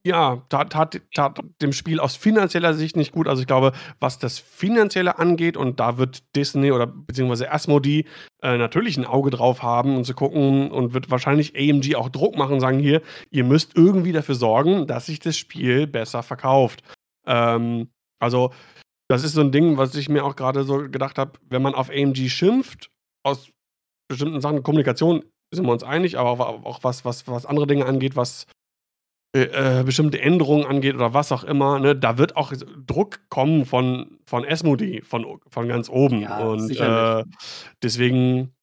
ja, 0.07 0.43
tat, 0.49 0.71
tat, 0.71 1.01
tat 1.13 1.39
dem 1.61 1.73
Spiel 1.73 1.99
aus 1.99 2.15
finanzieller 2.15 2.73
Sicht 2.73 2.95
nicht 2.95 3.11
gut. 3.11 3.27
Also 3.27 3.41
ich 3.41 3.47
glaube, 3.47 3.73
was 3.99 4.19
das 4.19 4.39
Finanzielle 4.39 5.19
angeht, 5.19 5.57
und 5.57 5.79
da 5.79 5.97
wird 5.97 6.23
Disney 6.35 6.71
oder 6.71 6.87
beziehungsweise 6.87 7.51
Asmodee 7.51 8.05
äh, 8.41 8.57
natürlich 8.57 8.97
ein 8.97 9.05
Auge 9.05 9.29
drauf 9.29 9.61
haben 9.61 9.95
und 9.95 10.05
zu 10.05 10.13
gucken 10.13 10.71
und 10.71 10.93
wird 10.93 11.11
wahrscheinlich 11.11 11.55
AMG 11.55 11.95
auch 11.95 12.09
Druck 12.09 12.37
machen 12.37 12.53
und 12.53 12.59
sagen, 12.61 12.79
hier, 12.79 13.01
ihr 13.29 13.43
müsst 13.43 13.75
irgendwie 13.75 14.11
dafür 14.11 14.35
sorgen, 14.35 14.87
dass 14.87 15.05
sich 15.05 15.19
das 15.19 15.37
Spiel 15.37 15.87
besser 15.87 16.23
verkauft. 16.23 16.83
Ähm, 17.25 17.89
also 18.19 18.51
das 19.09 19.23
ist 19.23 19.33
so 19.33 19.41
ein 19.41 19.51
Ding, 19.51 19.77
was 19.77 19.95
ich 19.95 20.09
mir 20.09 20.23
auch 20.25 20.35
gerade 20.35 20.63
so 20.63 20.89
gedacht 20.89 21.17
habe, 21.17 21.33
wenn 21.49 21.61
man 21.61 21.75
auf 21.75 21.89
AMG 21.89 22.29
schimpft, 22.29 22.89
aus 23.23 23.51
bestimmten 24.09 24.41
Sachen, 24.41 24.63
Kommunikation 24.63 25.23
sind 25.53 25.65
wir 25.65 25.71
uns 25.71 25.83
einig, 25.83 26.17
aber 26.17 26.31
auch, 26.31 26.65
auch 26.65 26.83
was, 26.83 27.05
was, 27.05 27.27
was 27.27 27.45
andere 27.45 27.67
Dinge 27.67 27.85
angeht, 27.85 28.15
was 28.15 28.47
äh, 29.35 29.79
äh, 29.79 29.83
bestimmte 29.83 30.21
Änderungen 30.21 30.65
angeht 30.65 30.95
oder 30.95 31.13
was 31.13 31.31
auch 31.31 31.43
immer, 31.43 31.79
ne, 31.79 31.95
da 31.95 32.17
wird 32.17 32.37
auch 32.37 32.53
Druck 32.85 33.19
kommen 33.29 33.65
von, 33.65 34.19
von 34.25 34.45
Esmodi, 34.45 35.01
von, 35.01 35.39
von 35.49 35.67
ganz 35.67 35.89
oben. 35.89 36.21
Ja, 36.21 36.39
und 36.39 36.71
äh, 36.71 37.23
deswegen, 37.83 38.53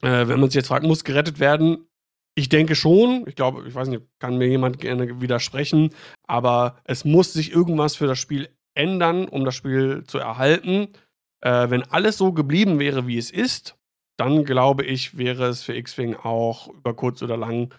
äh, 0.00 0.26
wenn 0.26 0.40
man 0.40 0.48
sich 0.48 0.56
jetzt 0.56 0.68
fragt, 0.68 0.86
muss 0.86 1.04
gerettet 1.04 1.40
werden? 1.40 1.86
Ich 2.34 2.48
denke 2.48 2.74
schon. 2.74 3.24
Ich 3.26 3.36
glaube, 3.36 3.68
ich 3.68 3.74
weiß 3.74 3.88
nicht, 3.88 4.02
kann 4.18 4.38
mir 4.38 4.48
jemand 4.48 4.78
gerne 4.78 5.20
widersprechen, 5.20 5.90
aber 6.26 6.78
es 6.84 7.04
muss 7.04 7.32
sich 7.32 7.52
irgendwas 7.52 7.96
für 7.96 8.06
das 8.06 8.18
Spiel 8.18 8.48
ändern, 8.74 9.28
um 9.28 9.44
das 9.44 9.56
Spiel 9.56 10.04
zu 10.06 10.18
erhalten. 10.18 10.88
Äh, 11.42 11.68
wenn 11.68 11.82
alles 11.82 12.16
so 12.16 12.32
geblieben 12.32 12.78
wäre, 12.78 13.06
wie 13.06 13.18
es 13.18 13.30
ist, 13.30 13.76
dann 14.16 14.44
glaube 14.44 14.84
ich, 14.84 15.18
wäre 15.18 15.46
es 15.48 15.62
für 15.62 15.76
X-Wing 15.76 16.16
auch 16.16 16.68
über 16.68 16.94
kurz 16.94 17.22
oder 17.22 17.36
lang 17.36 17.74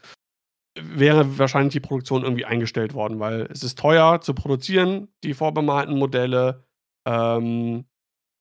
wäre 0.84 1.38
wahrscheinlich 1.38 1.73
die 1.73 1.80
Produktion 1.80 2.23
irgendwie 2.23 2.45
eingestellt 2.45 2.93
worden, 2.93 3.19
weil 3.19 3.47
es 3.51 3.63
ist 3.63 3.77
teuer 3.80 4.21
zu 4.21 4.34
produzieren, 4.34 5.07
die 5.23 5.34
vorbemalten 5.34 5.97
Modelle. 5.97 6.63
Ähm, 7.07 7.86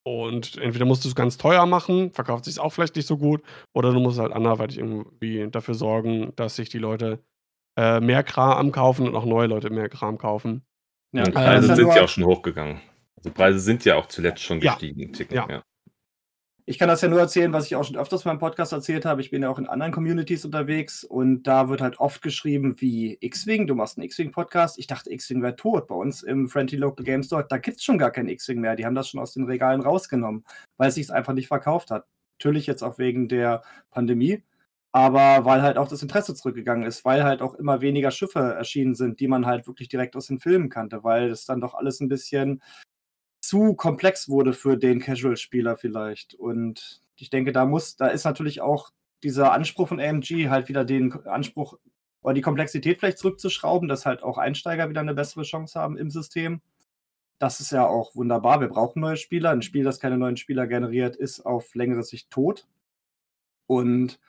und 0.04 0.56
entweder 0.58 0.84
musst 0.86 1.04
du 1.04 1.08
es 1.08 1.14
ganz 1.14 1.36
teuer 1.36 1.66
machen, 1.66 2.12
verkauft 2.12 2.46
sich 2.46 2.58
auch 2.58 2.72
vielleicht 2.72 2.96
nicht 2.96 3.06
so 3.06 3.18
gut, 3.18 3.42
oder 3.74 3.92
du 3.92 4.00
musst 4.00 4.18
halt 4.18 4.32
anderweitig 4.32 4.78
irgendwie 4.78 5.48
dafür 5.50 5.74
sorgen, 5.74 6.32
dass 6.36 6.56
sich 6.56 6.68
die 6.70 6.78
Leute 6.78 7.22
äh, 7.78 8.00
mehr 8.00 8.22
Kram 8.22 8.72
kaufen 8.72 9.06
und 9.06 9.14
auch 9.14 9.26
neue 9.26 9.46
Leute 9.48 9.70
mehr 9.70 9.88
Kram 9.88 10.16
kaufen. 10.18 10.64
Ja, 11.12 11.24
Ja, 11.24 11.30
Preise 11.30 11.74
sind 11.76 11.94
ja 11.94 12.04
auch 12.04 12.08
schon 12.08 12.24
hochgegangen. 12.24 12.80
Also 13.16 13.30
Preise 13.32 13.58
sind 13.58 13.84
ja 13.84 13.96
auch 13.96 14.06
zuletzt 14.06 14.42
schon 14.42 14.60
Ja. 14.60 14.72
gestiegen. 14.72 15.02
einen 15.02 15.12
Ticken, 15.12 15.36
Ja. 15.36 15.46
ja. 15.48 15.62
Ich 16.70 16.78
kann 16.78 16.88
das 16.88 17.00
ja 17.00 17.08
nur 17.08 17.18
erzählen, 17.18 17.50
was 17.54 17.64
ich 17.64 17.76
auch 17.76 17.84
schon 17.84 17.96
öfters 17.96 18.26
in 18.26 18.28
meinem 18.28 18.40
Podcast 18.40 18.74
erzählt 18.74 19.06
habe. 19.06 19.22
Ich 19.22 19.30
bin 19.30 19.40
ja 19.40 19.48
auch 19.48 19.58
in 19.58 19.68
anderen 19.68 19.90
Communities 19.90 20.44
unterwegs 20.44 21.02
und 21.02 21.44
da 21.44 21.70
wird 21.70 21.80
halt 21.80 21.98
oft 21.98 22.20
geschrieben 22.20 22.78
wie 22.82 23.16
X-Wing, 23.22 23.66
du 23.66 23.74
machst 23.74 23.96
einen 23.96 24.04
X-Wing-Podcast. 24.04 24.78
Ich 24.78 24.86
dachte, 24.86 25.10
X-Wing 25.10 25.40
wäre 25.40 25.56
tot. 25.56 25.86
Bei 25.86 25.94
uns 25.94 26.22
im 26.22 26.46
Friendly 26.46 26.76
Local 26.76 27.06
Game 27.06 27.22
Store, 27.22 27.46
da 27.48 27.56
gibt 27.56 27.78
es 27.78 27.84
schon 27.84 27.96
gar 27.96 28.10
keinen 28.10 28.28
X-Wing 28.28 28.60
mehr. 28.60 28.76
Die 28.76 28.84
haben 28.84 28.94
das 28.94 29.08
schon 29.08 29.18
aus 29.18 29.32
den 29.32 29.44
Regalen 29.44 29.80
rausgenommen, 29.80 30.44
weil 30.76 30.90
es 30.90 30.96
sich 30.96 31.10
einfach 31.10 31.32
nicht 31.32 31.48
verkauft 31.48 31.90
hat. 31.90 32.04
Natürlich 32.38 32.66
jetzt 32.66 32.82
auch 32.82 32.98
wegen 32.98 33.28
der 33.28 33.62
Pandemie, 33.90 34.42
aber 34.92 35.46
weil 35.46 35.62
halt 35.62 35.78
auch 35.78 35.88
das 35.88 36.02
Interesse 36.02 36.34
zurückgegangen 36.34 36.86
ist, 36.86 37.02
weil 37.02 37.24
halt 37.24 37.40
auch 37.40 37.54
immer 37.54 37.80
weniger 37.80 38.10
Schiffe 38.10 38.40
erschienen 38.40 38.94
sind, 38.94 39.20
die 39.20 39.28
man 39.28 39.46
halt 39.46 39.66
wirklich 39.66 39.88
direkt 39.88 40.16
aus 40.16 40.26
den 40.26 40.38
Filmen 40.38 40.68
kannte, 40.68 41.02
weil 41.02 41.30
das 41.30 41.46
dann 41.46 41.62
doch 41.62 41.72
alles 41.72 42.00
ein 42.00 42.08
bisschen 42.08 42.60
zu 43.48 43.72
komplex 43.72 44.28
wurde 44.28 44.52
für 44.52 44.76
den 44.76 45.00
Casual-Spieler 45.00 45.78
vielleicht. 45.78 46.34
Und 46.34 47.00
ich 47.16 47.30
denke, 47.30 47.50
da 47.52 47.64
muss, 47.64 47.96
da 47.96 48.08
ist 48.08 48.24
natürlich 48.24 48.60
auch 48.60 48.90
dieser 49.22 49.52
Anspruch 49.52 49.88
von 49.88 50.00
AMG 50.00 50.50
halt 50.50 50.68
wieder 50.68 50.84
den 50.84 51.14
Anspruch 51.26 51.78
oder 52.20 52.34
die 52.34 52.42
Komplexität 52.42 52.98
vielleicht 52.98 53.16
zurückzuschrauben, 53.16 53.88
dass 53.88 54.04
halt 54.04 54.22
auch 54.22 54.36
Einsteiger 54.36 54.90
wieder 54.90 55.00
eine 55.00 55.14
bessere 55.14 55.44
Chance 55.44 55.80
haben 55.80 55.96
im 55.96 56.10
System. 56.10 56.60
Das 57.38 57.60
ist 57.60 57.72
ja 57.72 57.86
auch 57.86 58.14
wunderbar. 58.14 58.60
Wir 58.60 58.68
brauchen 58.68 59.00
neue 59.00 59.16
Spieler. 59.16 59.48
Ein 59.48 59.62
Spiel, 59.62 59.82
das 59.82 59.98
keine 59.98 60.18
neuen 60.18 60.36
Spieler 60.36 60.66
generiert, 60.66 61.16
ist 61.16 61.40
auf 61.40 61.74
längere 61.74 62.02
Sicht 62.02 62.30
tot. 62.30 62.68
Und 63.66 64.20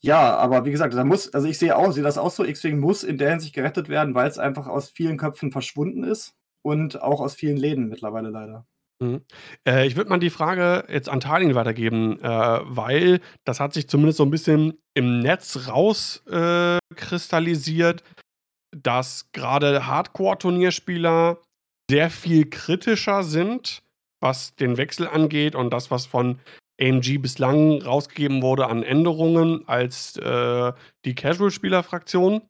ja, 0.00 0.34
aber 0.38 0.64
wie 0.64 0.70
gesagt, 0.70 0.94
da 0.94 1.04
muss, 1.04 1.34
also 1.34 1.48
ich 1.48 1.58
sehe 1.58 1.76
auch, 1.76 1.92
sehe 1.92 2.02
das 2.02 2.16
auch 2.16 2.30
so, 2.30 2.44
X-Wing 2.46 2.78
muss 2.78 3.04
in 3.04 3.18
der 3.18 3.28
Hinsicht 3.28 3.54
gerettet 3.54 3.90
werden, 3.90 4.14
weil 4.14 4.28
es 4.28 4.38
einfach 4.38 4.68
aus 4.68 4.88
vielen 4.88 5.18
Köpfen 5.18 5.52
verschwunden 5.52 6.02
ist 6.02 6.34
und 6.66 7.00
auch 7.00 7.20
aus 7.20 7.36
vielen 7.36 7.56
Läden 7.56 7.88
mittlerweile 7.88 8.30
leider. 8.30 8.66
Mhm. 9.00 9.22
Äh, 9.66 9.86
ich 9.86 9.96
würde 9.96 10.10
mal 10.10 10.18
die 10.18 10.28
Frage 10.30 10.84
jetzt 10.90 11.08
an 11.08 11.20
Talin 11.20 11.54
weitergeben, 11.54 12.20
äh, 12.20 12.58
weil 12.64 13.20
das 13.44 13.60
hat 13.60 13.72
sich 13.72 13.88
zumindest 13.88 14.18
so 14.18 14.24
ein 14.24 14.30
bisschen 14.30 14.76
im 14.94 15.20
Netz 15.20 15.68
rauskristallisiert, 15.68 18.00
äh, 18.00 18.04
dass 18.76 19.30
gerade 19.32 19.86
Hardcore-Turnierspieler 19.86 21.38
sehr 21.88 22.10
viel 22.10 22.50
kritischer 22.50 23.22
sind, 23.22 23.84
was 24.20 24.56
den 24.56 24.76
Wechsel 24.76 25.06
angeht 25.06 25.54
und 25.54 25.72
das, 25.72 25.92
was 25.92 26.06
von 26.06 26.40
AMG 26.80 27.18
bislang 27.18 27.80
rausgegeben 27.80 28.42
wurde 28.42 28.66
an 28.66 28.82
Änderungen, 28.82 29.68
als 29.68 30.16
äh, 30.16 30.72
die 31.04 31.14
Casual-Spieler-Fraktion. 31.14 32.42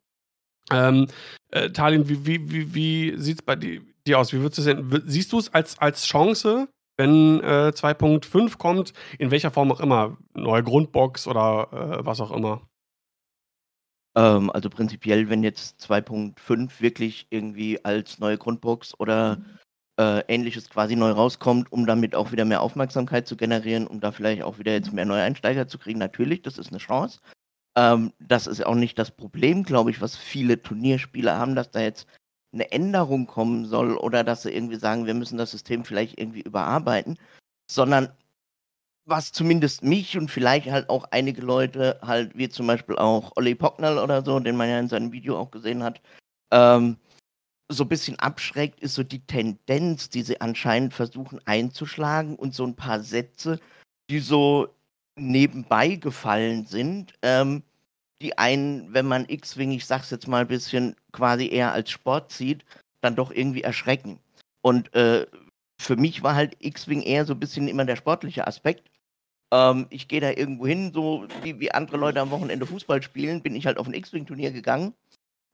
Ähm, 0.72 1.08
äh, 1.50 1.68
Talin, 1.70 2.08
wie, 2.08 2.24
wie, 2.26 2.50
wie, 2.50 2.74
wie 2.74 3.14
sieht 3.18 3.40
es 3.40 3.44
bei 3.44 3.56
dir, 3.56 3.82
dir 4.06 4.18
aus? 4.18 4.32
Wie 4.32 4.40
würdest 4.40 4.58
du 4.58 4.62
sehen? 4.62 5.02
Siehst 5.06 5.32
du 5.32 5.38
es 5.38 5.52
als, 5.52 5.78
als 5.78 6.04
Chance, 6.04 6.68
wenn 6.96 7.40
äh, 7.40 7.72
2.5 7.74 8.58
kommt, 8.58 8.92
in 9.18 9.30
welcher 9.30 9.50
Form 9.50 9.70
auch 9.72 9.80
immer? 9.80 10.16
Neue 10.34 10.62
Grundbox 10.62 11.26
oder 11.26 11.68
äh, 12.00 12.06
was 12.06 12.20
auch 12.20 12.30
immer? 12.30 12.62
Ähm, 14.16 14.50
also 14.50 14.70
prinzipiell, 14.70 15.28
wenn 15.28 15.42
jetzt 15.42 15.80
2.5 15.80 16.80
wirklich 16.80 17.26
irgendwie 17.30 17.84
als 17.84 18.18
neue 18.18 18.38
Grundbox 18.38 18.98
oder 18.98 19.42
äh, 19.98 20.22
ähnliches 20.28 20.70
quasi 20.70 20.96
neu 20.96 21.10
rauskommt, 21.10 21.70
um 21.70 21.86
damit 21.86 22.14
auch 22.14 22.32
wieder 22.32 22.44
mehr 22.44 22.62
Aufmerksamkeit 22.62 23.26
zu 23.26 23.36
generieren, 23.36 23.86
um 23.86 24.00
da 24.00 24.12
vielleicht 24.12 24.42
auch 24.42 24.58
wieder 24.58 24.72
jetzt 24.72 24.92
mehr 24.92 25.04
Neueinsteiger 25.04 25.68
zu 25.68 25.78
kriegen, 25.78 25.98
natürlich, 25.98 26.42
das 26.42 26.58
ist 26.58 26.70
eine 26.70 26.78
Chance. 26.78 27.20
Ähm, 27.76 28.12
das 28.18 28.46
ist 28.46 28.64
auch 28.64 28.74
nicht 28.74 28.98
das 28.98 29.10
Problem, 29.10 29.62
glaube 29.62 29.90
ich, 29.90 30.00
was 30.00 30.16
viele 30.16 30.62
Turnierspieler 30.62 31.36
haben, 31.36 31.54
dass 31.54 31.70
da 31.70 31.80
jetzt 31.80 32.06
eine 32.56 32.72
Änderung 32.72 33.26
kommen 33.26 33.66
soll 33.66 33.96
oder 33.96 34.24
dass 34.24 34.42
sie 34.42 34.50
irgendwie 34.50 34.76
sagen, 34.76 35.06
wir 35.06 35.14
müssen 35.14 35.38
das 35.38 35.50
System 35.52 35.84
vielleicht 35.84 36.18
irgendwie 36.18 36.42
überarbeiten, 36.42 37.18
sondern 37.70 38.10
was 39.06 39.32
zumindest 39.32 39.84
mich 39.84 40.18
und 40.18 40.30
vielleicht 40.30 40.68
halt 40.70 40.88
auch 40.90 41.04
einige 41.12 41.42
Leute, 41.42 42.00
halt 42.02 42.36
wie 42.36 42.48
zum 42.48 42.66
Beispiel 42.66 42.96
auch 42.96 43.32
Olli 43.36 43.54
Pocknell 43.54 43.98
oder 43.98 44.24
so, 44.24 44.40
den 44.40 44.56
man 44.56 44.68
ja 44.68 44.80
in 44.80 44.88
seinem 44.88 45.12
Video 45.12 45.38
auch 45.38 45.50
gesehen 45.52 45.84
hat, 45.84 46.00
ähm, 46.52 46.96
so 47.68 47.84
ein 47.84 47.88
bisschen 47.88 48.18
abschreckt, 48.18 48.80
ist 48.80 48.94
so 48.94 49.02
die 49.02 49.24
Tendenz, 49.26 50.10
die 50.10 50.22
sie 50.22 50.40
anscheinend 50.40 50.94
versuchen 50.94 51.40
einzuschlagen 51.46 52.36
und 52.36 52.54
so 52.54 52.64
ein 52.64 52.76
paar 52.76 53.00
Sätze, 53.00 53.60
die 54.10 54.20
so 54.20 54.68
nebenbei 55.16 55.96
gefallen 55.96 56.66
sind, 56.66 57.14
ähm, 57.22 57.62
die 58.22 58.38
einen, 58.38 58.92
wenn 58.92 59.06
man 59.06 59.28
X-Wing, 59.28 59.72
ich 59.72 59.86
sag's 59.86 60.10
jetzt 60.10 60.28
mal 60.28 60.42
ein 60.42 60.48
bisschen, 60.48 60.96
quasi 61.12 61.48
eher 61.48 61.72
als 61.72 61.90
Sport 61.90 62.32
sieht, 62.32 62.64
dann 63.00 63.16
doch 63.16 63.30
irgendwie 63.30 63.62
erschrecken. 63.62 64.18
Und 64.62 64.92
äh, 64.94 65.26
für 65.78 65.96
mich 65.96 66.22
war 66.22 66.34
halt 66.34 66.56
X-Wing 66.60 67.02
eher 67.02 67.24
so 67.24 67.34
ein 67.34 67.40
bisschen 67.40 67.68
immer 67.68 67.84
der 67.84 67.96
sportliche 67.96 68.46
Aspekt. 68.46 68.90
Ähm, 69.52 69.86
ich 69.90 70.08
gehe 70.08 70.20
da 70.20 70.30
irgendwo 70.30 70.66
hin, 70.66 70.92
so 70.92 71.26
wie, 71.42 71.60
wie 71.60 71.72
andere 71.72 71.98
Leute 71.98 72.20
am 72.20 72.30
Wochenende 72.30 72.66
Fußball 72.66 73.02
spielen, 73.02 73.42
bin 73.42 73.54
ich 73.54 73.66
halt 73.66 73.78
auf 73.78 73.86
ein 73.86 73.94
X-Wing-Turnier 73.94 74.50
gegangen. 74.50 74.94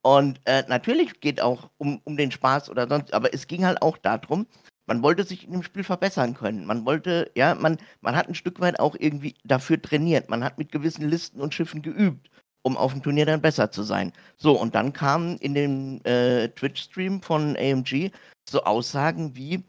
Und 0.02 0.40
äh, 0.46 0.64
natürlich 0.68 1.20
geht 1.20 1.40
auch 1.40 1.70
um, 1.78 2.00
um 2.04 2.16
den 2.16 2.32
Spaß 2.32 2.70
oder 2.70 2.88
sonst, 2.88 3.14
aber 3.14 3.32
es 3.34 3.46
ging 3.46 3.64
halt 3.64 3.82
auch 3.82 3.96
darum, 3.98 4.46
man 4.86 5.02
wollte 5.02 5.24
sich 5.24 5.44
in 5.44 5.52
dem 5.52 5.62
Spiel 5.62 5.84
verbessern 5.84 6.34
können. 6.34 6.66
Man 6.66 6.84
wollte, 6.84 7.30
ja, 7.36 7.54
man, 7.54 7.78
man 8.00 8.16
hat 8.16 8.28
ein 8.28 8.34
Stück 8.34 8.60
weit 8.60 8.80
auch 8.80 8.96
irgendwie 8.98 9.34
dafür 9.44 9.80
trainiert. 9.80 10.28
Man 10.28 10.42
hat 10.42 10.58
mit 10.58 10.72
gewissen 10.72 11.08
Listen 11.08 11.40
und 11.40 11.54
Schiffen 11.54 11.82
geübt, 11.82 12.30
um 12.62 12.76
auf 12.76 12.92
dem 12.92 13.02
Turnier 13.02 13.26
dann 13.26 13.42
besser 13.42 13.70
zu 13.70 13.82
sein. 13.82 14.12
So, 14.36 14.58
und 14.58 14.74
dann 14.74 14.92
kamen 14.92 15.36
in 15.38 15.54
dem 15.54 16.00
äh, 16.04 16.48
Twitch-Stream 16.48 17.22
von 17.22 17.56
AMG 17.56 18.10
so 18.48 18.62
Aussagen 18.64 19.36
wie, 19.36 19.62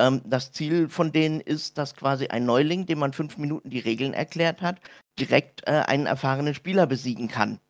ähm, 0.00 0.22
das 0.24 0.52
Ziel 0.52 0.88
von 0.88 1.12
denen 1.12 1.40
ist, 1.40 1.78
dass 1.78 1.94
quasi 1.94 2.28
ein 2.28 2.46
Neuling, 2.46 2.86
dem 2.86 2.98
man 2.98 3.12
fünf 3.12 3.38
Minuten 3.38 3.70
die 3.70 3.78
Regeln 3.78 4.14
erklärt 4.14 4.62
hat, 4.62 4.80
direkt 5.18 5.66
äh, 5.66 5.82
einen 5.86 6.06
erfahrenen 6.06 6.54
Spieler 6.54 6.86
besiegen 6.86 7.28
kann. 7.28 7.60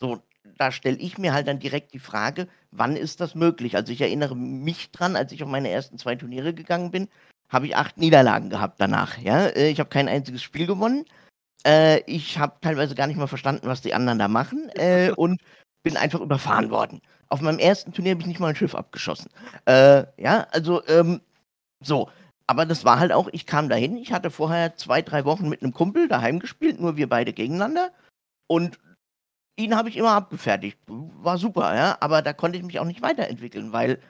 So, 0.00 0.22
da 0.58 0.72
stelle 0.72 0.96
ich 0.98 1.18
mir 1.18 1.32
halt 1.32 1.46
dann 1.48 1.58
direkt 1.58 1.94
die 1.94 1.98
Frage, 1.98 2.48
wann 2.70 2.96
ist 2.96 3.20
das 3.20 3.34
möglich? 3.34 3.76
Also 3.76 3.92
ich 3.92 4.00
erinnere 4.00 4.34
mich 4.34 4.90
dran, 4.90 5.16
als 5.16 5.32
ich 5.32 5.42
auf 5.42 5.48
meine 5.48 5.68
ersten 5.70 5.98
zwei 5.98 6.16
Turniere 6.16 6.54
gegangen 6.54 6.90
bin, 6.90 7.08
habe 7.48 7.66
ich 7.66 7.76
acht 7.76 7.98
Niederlagen 7.98 8.48
gehabt 8.50 8.80
danach. 8.80 9.18
Ja, 9.18 9.46
Äh, 9.48 9.68
ich 9.70 9.78
habe 9.78 9.90
kein 9.90 10.08
einziges 10.08 10.42
Spiel 10.42 10.66
gewonnen. 10.66 11.04
Äh, 11.66 12.00
ich 12.06 12.38
habe 12.38 12.54
teilweise 12.60 12.94
gar 12.94 13.06
nicht 13.06 13.16
mal 13.16 13.26
verstanden, 13.26 13.66
was 13.66 13.82
die 13.82 13.94
anderen 13.94 14.18
da 14.18 14.28
machen 14.28 14.68
äh, 14.74 15.10
und 15.16 15.40
bin 15.82 15.96
einfach 15.96 16.20
überfahren 16.20 16.70
worden. 16.70 17.00
Auf 17.28 17.40
meinem 17.40 17.58
ersten 17.58 17.92
Turnier 17.92 18.12
habe 18.12 18.20
ich 18.20 18.26
nicht 18.26 18.40
mal 18.40 18.48
ein 18.48 18.56
Schiff 18.56 18.74
abgeschossen. 18.74 19.30
Äh, 19.66 20.04
ja, 20.16 20.46
also 20.50 20.86
ähm, 20.86 21.20
so. 21.80 22.10
Aber 22.46 22.66
das 22.66 22.84
war 22.84 22.98
halt 22.98 23.12
auch, 23.12 23.28
ich 23.32 23.46
kam 23.46 23.68
dahin, 23.68 23.96
ich 23.96 24.12
hatte 24.12 24.30
vorher 24.30 24.76
zwei, 24.76 25.00
drei 25.00 25.24
Wochen 25.24 25.48
mit 25.48 25.62
einem 25.62 25.72
Kumpel 25.72 26.08
daheim 26.08 26.38
gespielt, 26.40 26.80
nur 26.80 26.96
wir 26.96 27.08
beide 27.08 27.32
gegeneinander. 27.32 27.92
Und 28.46 28.78
ihn 29.56 29.76
habe 29.76 29.88
ich 29.88 29.96
immer 29.96 30.12
abgefertigt. 30.12 30.78
war 30.86 31.38
super, 31.38 31.74
ja, 31.74 31.96
aber 32.00 32.20
da 32.20 32.32
konnte 32.32 32.58
ich 32.58 32.64
mich 32.64 32.78
auch 32.80 32.84
nicht 32.84 33.02
weiterentwickeln, 33.02 33.72
weil 33.72 34.00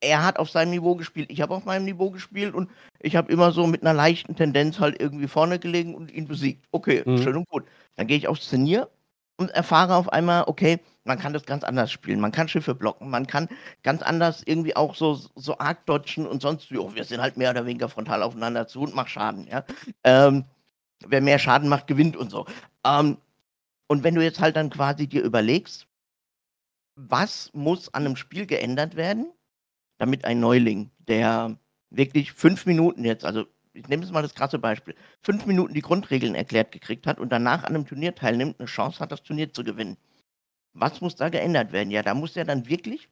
er 0.00 0.24
hat 0.24 0.38
auf 0.38 0.50
seinem 0.50 0.70
Niveau 0.70 0.94
gespielt, 0.94 1.30
ich 1.30 1.40
habe 1.40 1.54
auf 1.54 1.64
meinem 1.64 1.84
Niveau 1.84 2.10
gespielt 2.10 2.54
und 2.54 2.70
ich 3.00 3.16
habe 3.16 3.30
immer 3.32 3.52
so 3.52 3.66
mit 3.66 3.82
einer 3.82 3.94
leichten 3.94 4.34
Tendenz 4.36 4.78
halt 4.80 5.00
irgendwie 5.00 5.28
vorne 5.28 5.58
gelegen 5.58 5.94
und 5.94 6.10
ihn 6.10 6.26
besiegt. 6.26 6.66
Okay, 6.72 7.02
Mhm. 7.04 7.18
schön 7.18 7.36
und 7.36 7.48
gut. 7.48 7.64
Dann 7.96 8.06
gehe 8.06 8.16
ich 8.16 8.28
aufs 8.28 8.48
Turnier 8.48 8.88
und 9.36 9.50
erfahre 9.50 9.96
auf 9.96 10.12
einmal, 10.12 10.44
okay, 10.46 10.80
man 11.04 11.18
kann 11.18 11.32
das 11.32 11.44
ganz 11.46 11.64
anders 11.64 11.90
spielen. 11.90 12.20
Man 12.20 12.32
kann 12.32 12.48
Schiffe 12.48 12.74
blocken, 12.74 13.08
man 13.10 13.26
kann 13.26 13.48
ganz 13.82 14.02
anders 14.02 14.42
irgendwie 14.44 14.76
auch 14.76 14.94
so, 14.94 15.18
so 15.34 15.58
arg 15.58 15.84
dodgen 15.86 16.26
und 16.26 16.42
sonst, 16.42 16.70
jo, 16.70 16.94
wir 16.94 17.04
sind 17.04 17.20
halt 17.20 17.36
mehr 17.36 17.50
oder 17.50 17.64
weniger 17.66 17.88
frontal 17.88 18.22
aufeinander 18.22 18.66
zu 18.66 18.82
und 18.82 18.94
mach 18.94 19.08
Schaden, 19.08 19.46
ja. 19.46 19.64
Ähm, 20.04 20.44
wer 21.06 21.20
mehr 21.22 21.38
Schaden 21.38 21.68
macht, 21.68 21.86
gewinnt 21.86 22.16
und 22.16 22.30
so. 22.30 22.46
Ähm, 22.84 23.16
und 23.88 24.04
wenn 24.04 24.14
du 24.14 24.22
jetzt 24.22 24.40
halt 24.40 24.56
dann 24.56 24.70
quasi 24.70 25.06
dir 25.06 25.22
überlegst, 25.22 25.86
was 26.96 27.50
muss 27.54 27.92
an 27.94 28.04
einem 28.04 28.16
Spiel 28.16 28.46
geändert 28.46 28.94
werden, 28.94 29.32
damit 30.00 30.24
ein 30.24 30.40
Neuling, 30.40 30.90
der 30.98 31.58
wirklich 31.90 32.32
fünf 32.32 32.66
Minuten 32.66 33.04
jetzt, 33.04 33.24
also 33.24 33.46
ich 33.72 33.86
nehme 33.88 34.02
jetzt 34.02 34.12
mal 34.12 34.22
das 34.22 34.34
krasse 34.34 34.58
Beispiel, 34.58 34.94
fünf 35.22 35.46
Minuten 35.46 35.74
die 35.74 35.82
Grundregeln 35.82 36.34
erklärt 36.34 36.72
gekriegt 36.72 37.06
hat 37.06 37.20
und 37.20 37.30
danach 37.30 37.64
an 37.64 37.74
einem 37.74 37.86
Turnier 37.86 38.14
teilnimmt, 38.14 38.58
eine 38.58 38.66
Chance 38.66 39.00
hat, 39.00 39.12
das 39.12 39.22
Turnier 39.22 39.52
zu 39.52 39.62
gewinnen. 39.62 39.96
Was 40.74 41.00
muss 41.00 41.16
da 41.16 41.28
geändert 41.28 41.72
werden? 41.72 41.90
Ja, 41.90 42.02
da 42.02 42.14
muss 42.14 42.34
ja 42.34 42.44
dann 42.44 42.68
wirklich 42.68 43.08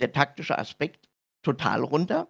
der 0.00 0.12
taktische 0.12 0.58
Aspekt 0.58 1.08
total 1.42 1.82
runter. 1.82 2.28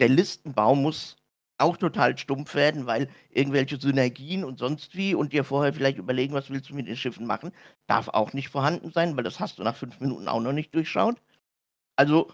Der 0.00 0.08
Listenbau 0.08 0.74
muss 0.74 1.16
auch 1.58 1.76
total 1.76 2.18
stumpf 2.18 2.54
werden, 2.54 2.86
weil 2.86 3.08
irgendwelche 3.30 3.78
Synergien 3.78 4.44
und 4.44 4.58
sonst 4.58 4.96
wie 4.96 5.14
und 5.14 5.32
dir 5.32 5.44
vorher 5.44 5.72
vielleicht 5.72 5.98
überlegen, 5.98 6.34
was 6.34 6.50
willst 6.50 6.70
du 6.70 6.74
mit 6.74 6.88
den 6.88 6.96
Schiffen 6.96 7.26
machen, 7.26 7.52
darf 7.86 8.08
auch 8.08 8.32
nicht 8.32 8.48
vorhanden 8.48 8.90
sein, 8.92 9.16
weil 9.16 9.24
das 9.24 9.40
hast 9.40 9.58
du 9.58 9.62
nach 9.62 9.76
fünf 9.76 10.00
Minuten 10.00 10.28
auch 10.28 10.40
noch 10.40 10.52
nicht 10.52 10.74
durchschaut. 10.74 11.20
Also, 11.96 12.32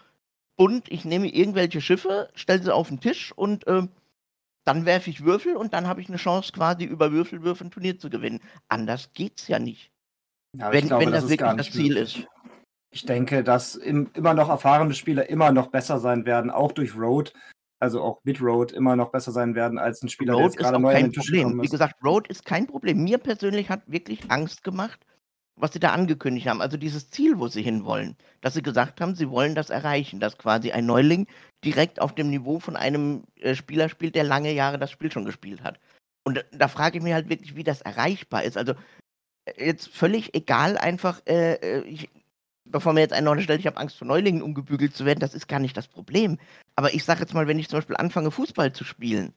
und 0.59 0.91
ich 0.91 1.05
nehme 1.05 1.27
irgendwelche 1.33 1.79
Schiffe, 1.79 2.29
stelle 2.35 2.61
sie 2.61 2.73
auf 2.73 2.89
den 2.89 2.99
Tisch 2.99 3.31
und 3.31 3.65
ähm, 3.67 3.89
dann 4.65 4.85
werfe 4.85 5.09
ich 5.09 5.23
Würfel 5.23 5.55
und 5.55 5.73
dann 5.73 5.87
habe 5.87 6.01
ich 6.01 6.09
eine 6.09 6.17
Chance, 6.17 6.51
quasi 6.51 6.83
über 6.83 7.11
Würfelwürfe 7.13 7.63
ein 7.63 7.71
Turnier 7.71 7.97
zu 7.97 8.09
gewinnen. 8.09 8.41
Anders 8.67 9.11
geht's 9.13 9.47
ja 9.47 9.57
nicht. 9.57 9.89
Ja, 10.57 10.71
Wenn- 10.73 10.89
wenn 10.89 11.11
das 11.11 11.23
ist 11.23 11.29
wirklich 11.29 11.55
das 11.55 11.71
Ziel 11.71 11.93
möglich. 11.93 12.27
Ich 12.91 13.05
denke, 13.05 13.43
dass 13.43 13.75
im, 13.75 14.09
immer 14.15 14.33
noch 14.33 14.49
erfahrene 14.49 14.93
Spieler 14.93 15.29
immer 15.29 15.51
noch 15.51 15.67
besser 15.67 15.99
sein 15.99 16.25
werden, 16.25 16.51
auch 16.51 16.71
durch 16.73 16.93
Road, 16.95 17.31
also 17.79 18.01
auch 18.01 18.19
mit 18.23 18.41
Road 18.41 18.73
immer 18.73 18.95
noch 18.97 19.11
besser 19.11 19.31
sein 19.31 19.55
werden 19.55 19.77
als 19.79 20.01
ein 20.03 20.09
Spieler, 20.09 20.33
der 20.33 20.41
Road 20.41 20.51
jetzt 20.51 20.59
ist 20.59 20.63
gerade 20.65 20.79
neu 20.81 20.89
an 20.89 20.95
kein 20.95 21.03
den 21.05 21.13
Tisch 21.13 21.25
Problem. 21.31 21.61
Wie 21.61 21.65
ist. 21.65 21.71
gesagt, 21.71 22.03
Road 22.03 22.27
ist 22.27 22.43
kein 22.43 22.67
Problem. 22.67 23.01
Mir 23.03 23.17
persönlich 23.19 23.69
hat 23.69 23.83
wirklich 23.85 24.29
Angst 24.29 24.63
gemacht, 24.63 24.99
was 25.59 25.73
sie 25.73 25.79
da 25.79 25.91
angekündigt 25.91 26.47
haben. 26.47 26.61
Also 26.61 26.77
dieses 26.77 27.09
Ziel, 27.09 27.37
wo 27.37 27.47
sie 27.47 27.61
hinwollen. 27.61 28.15
Dass 28.41 28.53
sie 28.53 28.61
gesagt 28.61 29.01
haben, 29.01 29.15
sie 29.15 29.29
wollen 29.29 29.55
das 29.55 29.69
erreichen, 29.69 30.19
dass 30.19 30.37
quasi 30.37 30.71
ein 30.71 30.85
Neuling 30.85 31.27
direkt 31.63 32.01
auf 32.01 32.15
dem 32.15 32.29
Niveau 32.29 32.59
von 32.59 32.75
einem 32.75 33.23
äh, 33.35 33.55
Spieler 33.55 33.89
spielt, 33.89 34.15
der 34.15 34.23
lange 34.23 34.53
Jahre 34.53 34.79
das 34.79 34.91
Spiel 34.91 35.11
schon 35.11 35.25
gespielt 35.25 35.61
hat. 35.61 35.79
Und 36.23 36.37
da, 36.37 36.41
da 36.51 36.67
frage 36.67 36.97
ich 36.97 37.03
mich 37.03 37.13
halt 37.13 37.29
wirklich, 37.29 37.55
wie 37.55 37.63
das 37.63 37.81
erreichbar 37.81 38.43
ist. 38.43 38.57
Also 38.57 38.73
äh, 39.45 39.65
jetzt 39.65 39.89
völlig 39.89 40.33
egal, 40.33 40.77
einfach, 40.77 41.21
äh, 41.27 41.55
äh, 41.55 41.81
ich, 41.81 42.09
bevor 42.63 42.93
mir 42.93 43.01
jetzt 43.01 43.13
einer 43.13 43.35
noch 43.35 43.41
stellt, 43.41 43.59
ich 43.59 43.67
habe 43.67 43.77
Angst 43.77 43.97
vor 43.97 44.07
Neulingen 44.07 44.41
umgebügelt 44.41 44.95
zu 44.95 45.05
werden, 45.05 45.19
das 45.19 45.33
ist 45.33 45.47
gar 45.49 45.59
nicht 45.59 45.75
das 45.75 45.87
Problem. 45.87 46.39
Aber 46.75 46.93
ich 46.93 47.03
sage 47.03 47.19
jetzt 47.19 47.33
mal, 47.33 47.47
wenn 47.47 47.59
ich 47.59 47.67
zum 47.67 47.79
Beispiel 47.79 47.97
anfange, 47.97 48.31
Fußball 48.31 48.71
zu 48.71 48.85
spielen, 48.85 49.33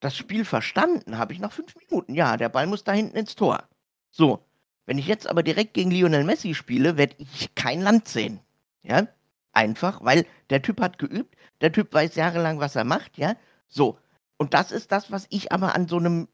das 0.00 0.16
Spiel 0.16 0.44
verstanden 0.44 1.18
habe 1.18 1.32
ich 1.32 1.38
nach 1.38 1.52
fünf 1.52 1.74
Minuten. 1.76 2.14
Ja, 2.14 2.36
der 2.36 2.48
Ball 2.48 2.66
muss 2.66 2.84
da 2.84 2.92
hinten 2.92 3.16
ins 3.16 3.36
Tor. 3.36 3.68
So, 4.10 4.44
wenn 4.86 4.98
ich 4.98 5.06
jetzt 5.06 5.28
aber 5.28 5.42
direkt 5.42 5.74
gegen 5.74 5.90
Lionel 5.90 6.24
Messi 6.24 6.54
spiele, 6.54 6.96
werde 6.96 7.16
ich 7.18 7.54
kein 7.54 7.80
Land 7.82 8.08
sehen. 8.08 8.40
Ja, 8.82 9.08
einfach, 9.52 10.02
weil 10.04 10.26
der 10.50 10.62
Typ 10.62 10.80
hat 10.80 10.98
geübt, 10.98 11.36
der 11.60 11.72
Typ 11.72 11.92
weiß 11.92 12.14
jahrelang, 12.16 12.60
was 12.60 12.76
er 12.76 12.84
macht, 12.84 13.18
ja. 13.18 13.36
So, 13.68 13.98
und 14.38 14.54
das 14.54 14.72
ist 14.72 14.90
das, 14.92 15.10
was 15.12 15.26
ich 15.30 15.52
aber 15.52 15.74
an 15.74 15.86
so 15.88 15.98
einem 15.98 16.28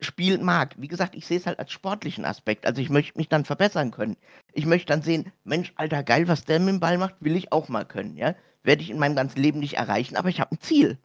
Spiel 0.00 0.38
mag. 0.38 0.74
Wie 0.78 0.88
gesagt, 0.88 1.14
ich 1.14 1.26
sehe 1.26 1.38
es 1.38 1.46
halt 1.46 1.58
als 1.58 1.72
sportlichen 1.72 2.24
Aspekt. 2.24 2.66
Also 2.66 2.80
ich 2.82 2.90
möchte 2.90 3.18
mich 3.18 3.28
dann 3.28 3.44
verbessern 3.44 3.90
können. 3.90 4.16
Ich 4.52 4.66
möchte 4.66 4.86
dann 4.86 5.02
sehen, 5.02 5.32
Mensch, 5.44 5.72
alter 5.76 6.02
geil, 6.02 6.28
was 6.28 6.44
der 6.44 6.58
mit 6.60 6.68
dem 6.68 6.80
Ball 6.80 6.98
macht, 6.98 7.16
will 7.20 7.36
ich 7.36 7.52
auch 7.52 7.68
mal 7.68 7.84
können, 7.84 8.16
ja. 8.16 8.34
Werde 8.62 8.82
ich 8.82 8.90
in 8.90 8.98
meinem 8.98 9.16
ganzen 9.16 9.40
Leben 9.40 9.60
nicht 9.60 9.74
erreichen, 9.74 10.16
aber 10.16 10.28
ich 10.30 10.40
habe 10.40 10.52
ein 10.54 10.60
Ziel. 10.60 10.98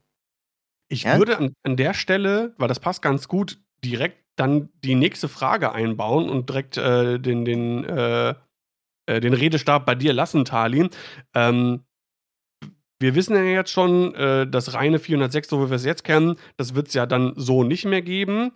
Ich 0.87 1.03
Ja? 1.03 1.17
würde 1.17 1.37
an, 1.37 1.53
an 1.63 1.77
der 1.77 1.93
Stelle, 1.93 2.53
weil 2.57 2.67
das 2.67 2.79
passt 2.79 3.01
ganz 3.01 3.27
gut, 3.27 3.59
direkt 3.83 4.28
dann 4.39 4.69
die 4.83 4.95
nächste 4.95 5.27
Frage 5.27 5.71
einbauen 5.73 6.29
und 6.29 6.49
direkt 6.49 6.77
äh, 6.77 7.19
den, 7.19 7.45
den, 7.45 7.83
äh, 7.83 8.33
äh, 9.05 9.19
den 9.19 9.33
Redestab 9.33 9.85
bei 9.85 9.95
dir 9.95 10.13
lassen, 10.13 10.45
Tali. 10.45 10.89
Ähm, 11.35 11.83
wir 13.01 13.15
wissen 13.15 13.35
ja 13.35 13.43
jetzt 13.43 13.71
schon, 13.71 14.13
äh, 14.15 14.47
das 14.47 14.73
reine 14.73 14.99
406, 14.99 15.49
so 15.49 15.65
wie 15.65 15.69
wir 15.69 15.75
es 15.75 15.85
jetzt 15.85 16.03
kennen, 16.03 16.35
das 16.57 16.75
wird 16.75 16.89
es 16.89 16.93
ja 16.93 17.05
dann 17.05 17.33
so 17.35 17.63
nicht 17.63 17.85
mehr 17.85 18.01
geben. 18.01 18.51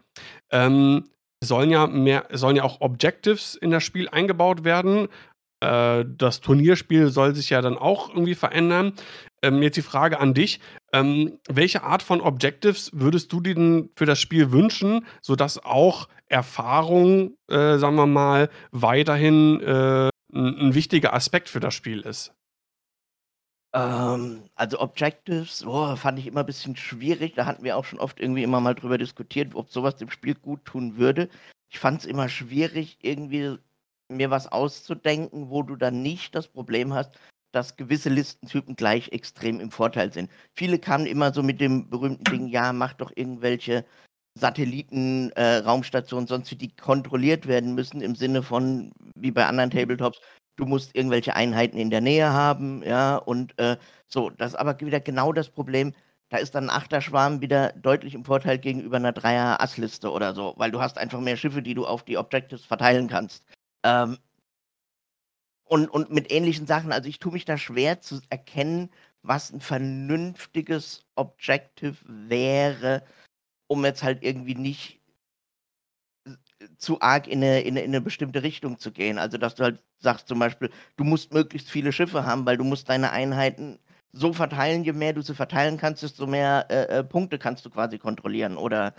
Ähm, 0.51 1.09
es 1.41 1.49
sollen 1.49 1.69
ja 1.69 1.87
mehr, 1.87 2.27
sollen 2.31 2.55
ja 2.55 2.63
auch 2.63 2.81
Objectives 2.81 3.55
in 3.55 3.71
das 3.71 3.83
Spiel 3.83 4.09
eingebaut 4.09 4.63
werden. 4.63 5.07
Äh, 5.61 6.05
das 6.07 6.41
Turnierspiel 6.41 7.09
soll 7.09 7.35
sich 7.35 7.49
ja 7.49 7.61
dann 7.61 7.77
auch 7.77 8.09
irgendwie 8.09 8.35
verändern. 8.35 8.93
Ähm, 9.43 9.61
jetzt 9.61 9.75
die 9.75 9.81
Frage 9.81 10.19
an 10.19 10.33
dich. 10.33 10.59
Ähm, 10.93 11.37
welche 11.49 11.83
Art 11.83 12.01
von 12.01 12.21
Objectives 12.21 12.89
würdest 12.93 13.31
du 13.33 13.41
dir 13.41 13.55
denn 13.55 13.89
für 13.95 14.05
das 14.05 14.19
Spiel 14.19 14.51
wünschen, 14.51 15.05
sodass 15.21 15.63
auch 15.63 16.07
Erfahrung, 16.27 17.35
äh, 17.49 17.77
sagen 17.77 17.95
wir 17.95 18.07
mal, 18.07 18.49
weiterhin 18.71 19.59
äh, 19.59 20.09
ein, 20.33 20.57
ein 20.57 20.73
wichtiger 20.73 21.13
Aspekt 21.13 21.49
für 21.49 21.59
das 21.59 21.73
Spiel 21.73 21.99
ist? 22.01 22.33
Ähm, 23.73 24.43
also 24.55 24.79
Objectives, 24.79 25.65
oh, 25.65 25.95
fand 25.97 26.19
ich 26.19 26.27
immer 26.27 26.41
ein 26.41 26.45
bisschen 26.45 26.77
schwierig. 26.77 27.33
Da 27.35 27.45
hatten 27.45 27.63
wir 27.63 27.75
auch 27.75 27.85
schon 27.85 27.99
oft 27.99 28.19
irgendwie 28.21 28.43
immer 28.43 28.61
mal 28.61 28.75
drüber 28.75 28.97
diskutiert, 28.97 29.55
ob 29.55 29.69
sowas 29.71 29.97
dem 29.97 30.09
Spiel 30.09 30.35
gut 30.35 30.63
tun 30.63 30.97
würde. 30.97 31.27
Ich 31.69 31.79
fand 31.79 31.99
es 31.99 32.05
immer 32.05 32.29
schwierig, 32.29 32.97
irgendwie 33.01 33.57
mir 34.09 34.29
was 34.29 34.49
auszudenken, 34.51 35.49
wo 35.49 35.63
du 35.63 35.75
dann 35.75 36.01
nicht 36.01 36.35
das 36.35 36.47
Problem 36.47 36.93
hast, 36.93 37.17
dass 37.53 37.77
gewisse 37.77 38.09
Listentypen 38.09 38.75
gleich 38.75 39.09
extrem 39.11 39.59
im 39.59 39.71
Vorteil 39.71 40.11
sind. 40.11 40.29
Viele 40.53 40.79
kamen 40.79 41.05
immer 41.05 41.33
so 41.33 41.43
mit 41.43 41.61
dem 41.61 41.89
berühmten 41.89 42.23
Ding, 42.25 42.47
ja, 42.47 42.73
mach 42.73 42.93
doch 42.93 43.11
irgendwelche 43.15 43.85
Satelliten, 44.37 45.31
äh, 45.31 45.57
Raumstationen, 45.57 46.27
sonst 46.27 46.51
wie 46.51 46.55
die 46.55 46.75
kontrolliert 46.75 47.47
werden 47.47 47.75
müssen, 47.75 48.01
im 48.01 48.15
Sinne 48.15 48.41
von, 48.41 48.91
wie 49.15 49.31
bei 49.31 49.45
anderen 49.45 49.69
Tabletops, 49.69 50.19
du 50.55 50.65
musst 50.65 50.95
irgendwelche 50.95 51.35
Einheiten 51.35 51.77
in 51.77 51.91
der 51.91 52.01
Nähe 52.01 52.33
haben, 52.33 52.83
ja, 52.83 53.17
und 53.17 53.57
äh, 53.59 53.77
so, 54.07 54.31
das 54.31 54.49
ist 54.51 54.55
aber 54.55 54.79
wieder 54.81 54.99
genau 54.99 55.31
das 55.31 55.49
Problem. 55.49 55.93
Da 56.29 56.39
ist 56.39 56.55
dann 56.55 56.69
ein 56.69 56.75
Achterschwarm 56.75 57.41
wieder 57.41 57.73
deutlich 57.73 58.15
im 58.15 58.25
Vorteil 58.25 58.57
gegenüber 58.57 58.97
einer 58.97 59.11
Dreier-Ass-Liste 59.11 60.09
oder 60.11 60.33
so, 60.33 60.55
weil 60.57 60.71
du 60.71 60.81
hast 60.81 60.97
einfach 60.97 61.19
mehr 61.19 61.37
Schiffe, 61.37 61.61
die 61.61 61.75
du 61.75 61.85
auf 61.85 62.03
die 62.03 62.17
Objectives 62.17 62.65
verteilen 62.65 63.07
kannst. 63.07 63.43
Ähm, 63.85 64.17
und, 65.73 65.89
und 65.89 66.11
mit 66.11 66.31
ähnlichen 66.31 66.67
Sachen, 66.67 66.91
also 66.91 67.09
ich 67.09 67.17
tue 67.17 67.31
mich 67.31 67.45
da 67.45 67.57
schwer 67.57 67.99
zu 67.99 68.21
erkennen, 68.29 68.91
was 69.23 69.51
ein 69.51 69.59
vernünftiges 69.59 71.03
Objective 71.15 71.95
wäre, 72.05 73.03
um 73.65 73.83
jetzt 73.83 74.03
halt 74.03 74.21
irgendwie 74.21 74.53
nicht 74.53 74.99
zu 76.77 77.01
arg 77.01 77.27
in 77.27 77.43
eine, 77.43 77.61
in, 77.61 77.69
eine, 77.69 77.81
in 77.81 77.89
eine 77.89 78.01
bestimmte 78.01 78.43
Richtung 78.43 78.77
zu 78.77 78.91
gehen. 78.91 79.17
Also, 79.17 79.39
dass 79.39 79.55
du 79.55 79.63
halt 79.63 79.81
sagst 79.97 80.27
zum 80.27 80.37
Beispiel, 80.37 80.69
du 80.95 81.05
musst 81.05 81.33
möglichst 81.33 81.71
viele 81.71 81.91
Schiffe 81.91 82.23
haben, 82.23 82.45
weil 82.45 82.57
du 82.57 82.63
musst 82.63 82.87
deine 82.87 83.09
Einheiten 83.09 83.79
so 84.11 84.31
verteilen, 84.31 84.83
je 84.83 84.93
mehr 84.93 85.13
du 85.13 85.23
sie 85.23 85.33
verteilen 85.33 85.77
kannst, 85.77 86.03
desto 86.03 86.27
mehr 86.27 86.67
äh, 86.69 86.99
äh, 86.99 87.03
Punkte 87.03 87.39
kannst 87.39 87.65
du 87.65 87.71
quasi 87.71 87.97
kontrollieren 87.97 88.57
oder, 88.57 88.93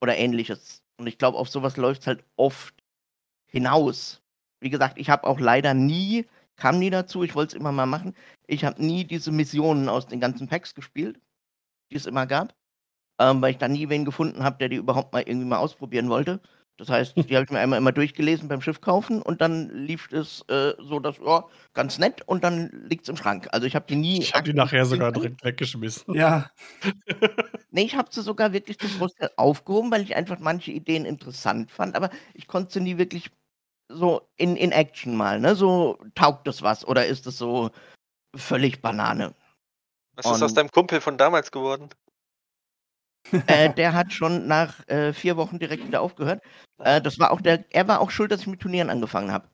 oder 0.00 0.16
ähnliches. 0.16 0.82
Und 0.96 1.06
ich 1.06 1.18
glaube, 1.18 1.36
auf 1.36 1.50
sowas 1.50 1.76
läuft 1.76 2.00
es 2.00 2.06
halt 2.06 2.24
oft 2.36 2.74
hinaus. 3.46 4.23
Wie 4.60 4.70
gesagt, 4.70 4.98
ich 4.98 5.10
habe 5.10 5.24
auch 5.26 5.40
leider 5.40 5.74
nie, 5.74 6.26
kam 6.56 6.78
nie 6.78 6.90
dazu, 6.90 7.22
ich 7.22 7.34
wollte 7.34 7.56
es 7.56 7.60
immer 7.60 7.72
mal 7.72 7.86
machen, 7.86 8.14
ich 8.46 8.64
habe 8.64 8.84
nie 8.84 9.04
diese 9.04 9.32
Missionen 9.32 9.88
aus 9.88 10.06
den 10.06 10.20
ganzen 10.20 10.48
Packs 10.48 10.74
gespielt, 10.74 11.20
die 11.90 11.96
es 11.96 12.06
immer 12.06 12.26
gab, 12.26 12.54
ähm, 13.20 13.42
weil 13.42 13.52
ich 13.52 13.58
da 13.58 13.68
nie 13.68 13.88
wen 13.88 14.04
gefunden 14.04 14.44
habe, 14.44 14.58
der 14.58 14.68
die 14.68 14.76
überhaupt 14.76 15.12
mal 15.12 15.22
irgendwie 15.22 15.46
mal 15.46 15.58
ausprobieren 15.58 16.08
wollte. 16.08 16.40
Das 16.76 16.88
heißt, 16.88 17.16
die 17.30 17.36
habe 17.36 17.44
ich 17.44 17.50
mir 17.50 17.60
einmal 17.60 17.78
immer 17.78 17.92
durchgelesen 17.92 18.48
beim 18.48 18.60
Schiff 18.60 18.80
kaufen 18.80 19.22
und 19.22 19.40
dann 19.40 19.70
lief 19.70 20.10
es 20.12 20.44
äh, 20.48 20.74
so, 20.78 20.98
dass, 21.00 21.20
oh, 21.20 21.42
ganz 21.72 21.98
nett 21.98 22.22
und 22.26 22.44
dann 22.44 22.70
liegt 22.88 23.04
es 23.04 23.08
im 23.08 23.16
Schrank. 23.16 23.48
Also 23.52 23.66
ich 23.66 23.76
habe 23.76 23.86
die 23.88 23.96
nie. 23.96 24.20
Ich 24.20 24.34
habe 24.34 24.44
die 24.44 24.54
nachher 24.54 24.86
sogar 24.86 25.12
direkt 25.12 25.44
weggeschmissen. 25.44 26.14
Ja, 26.14 26.50
Nee, 27.74 27.82
ich 27.82 27.96
habe 27.96 28.08
sie 28.12 28.22
sogar 28.22 28.52
wirklich 28.52 28.78
zum 28.78 28.88
Großteil 28.98 29.30
aufgehoben, 29.36 29.90
weil 29.90 30.02
ich 30.02 30.14
einfach 30.14 30.38
manche 30.38 30.70
Ideen 30.70 31.04
interessant 31.04 31.72
fand, 31.72 31.96
aber 31.96 32.08
ich 32.32 32.46
konnte 32.46 32.72
sie 32.72 32.80
nie 32.80 32.98
wirklich 32.98 33.32
so 33.88 34.28
in, 34.36 34.56
in 34.56 34.72
Action 34.72 35.16
mal, 35.16 35.40
ne? 35.40 35.54
So 35.54 35.98
taugt 36.14 36.46
das 36.46 36.62
was 36.62 36.86
oder 36.86 37.06
ist 37.06 37.26
es 37.26 37.38
so 37.38 37.70
völlig 38.34 38.80
Banane? 38.82 39.34
Was 40.16 40.26
ist 40.26 40.32
aus 40.32 40.42
Und- 40.42 40.56
deinem 40.56 40.70
Kumpel 40.70 41.00
von 41.00 41.18
damals 41.18 41.50
geworden? 41.50 41.88
äh, 43.46 43.72
der 43.72 43.94
hat 43.94 44.12
schon 44.12 44.46
nach 44.46 44.86
äh, 44.88 45.12
vier 45.12 45.36
Wochen 45.36 45.58
direkt 45.58 45.86
wieder 45.86 46.02
aufgehört. 46.02 46.42
Äh, 46.78 47.00
das 47.00 47.18
war 47.18 47.30
auch 47.30 47.40
der, 47.40 47.64
er 47.70 47.88
war 47.88 48.00
auch 48.00 48.10
schuld, 48.10 48.30
dass 48.30 48.42
ich 48.42 48.46
mit 48.46 48.60
Turnieren 48.60 48.90
angefangen 48.90 49.32
habe. 49.32 49.48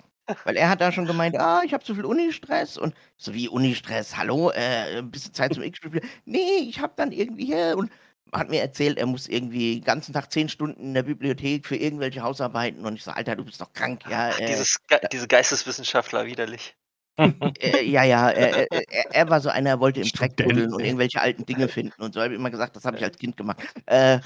Weil 0.45 0.57
er 0.57 0.69
hat 0.69 0.81
da 0.81 0.93
schon 0.93 1.07
gemeint, 1.07 1.37
ah, 1.39 1.63
ich 1.65 1.73
habe 1.73 1.83
zu 1.83 1.95
viel 1.95 2.05
Unistress 2.05 2.77
und 2.77 2.95
so 3.17 3.35
wie 3.35 3.49
Unistress, 3.49 4.17
hallo, 4.17 4.51
äh, 4.51 4.99
ein 4.99 5.11
bisschen 5.11 5.35
Zeit 5.35 5.55
zum 5.55 5.63
X-Spiel. 5.65 6.03
Nee, 6.25 6.59
ich 6.69 6.79
habe 6.81 6.93
dann 6.97 7.11
irgendwie 7.11 7.47
hier 7.47 7.75
und 7.77 7.91
hat 8.33 8.51
mir 8.51 8.61
erzählt, 8.61 8.99
er 8.99 9.07
muss 9.07 9.29
irgendwie 9.29 9.77
den 9.77 9.85
ganzen 9.85 10.13
Tag 10.13 10.33
zehn 10.33 10.49
Stunden 10.49 10.81
in 10.81 10.95
der 10.95 11.03
Bibliothek 11.03 11.67
für 11.67 11.77
irgendwelche 11.77 12.23
Hausarbeiten 12.23 12.85
und 12.87 12.95
ich 12.97 13.05
so, 13.05 13.11
Alter, 13.11 13.37
du 13.37 13.45
bist 13.45 13.61
doch 13.61 13.73
krank, 13.73 14.03
ja. 14.09 14.31
Ach, 14.33 14.39
Äh, 14.39 14.47
dieses, 14.47 14.79
Ge 14.87 14.99
diese 15.13 15.29
Geisteswissenschaftler 15.29 16.27
widerlich. 16.27 16.77
äh, 17.19 17.85
ja, 17.85 18.05
ja, 18.05 18.31
äh, 18.31 18.67
äh, 18.71 18.83
er, 18.91 19.15
er 19.15 19.31
war 19.31 19.41
so 19.41 19.49
einer, 19.49 19.71
er 19.71 19.81
wollte 19.81 20.01
im 20.01 20.09
Dreck 20.09 20.37
buddeln 20.37 20.73
und 20.73 20.81
irgendwelche 20.81 21.21
alten 21.21 21.45
Dinge 21.45 21.69
finden 21.69 22.03
und 22.03 22.15
so. 22.15 22.21
habe 22.21 22.33
ich 22.33 22.39
immer 22.39 22.51
gesagt, 22.51 22.77
das 22.77 22.85
habe 22.85 22.97
ich 22.97 23.05
als 23.05 23.19
Kind 23.19 23.37
gemacht. 23.37 23.63
Äh, 23.87 24.21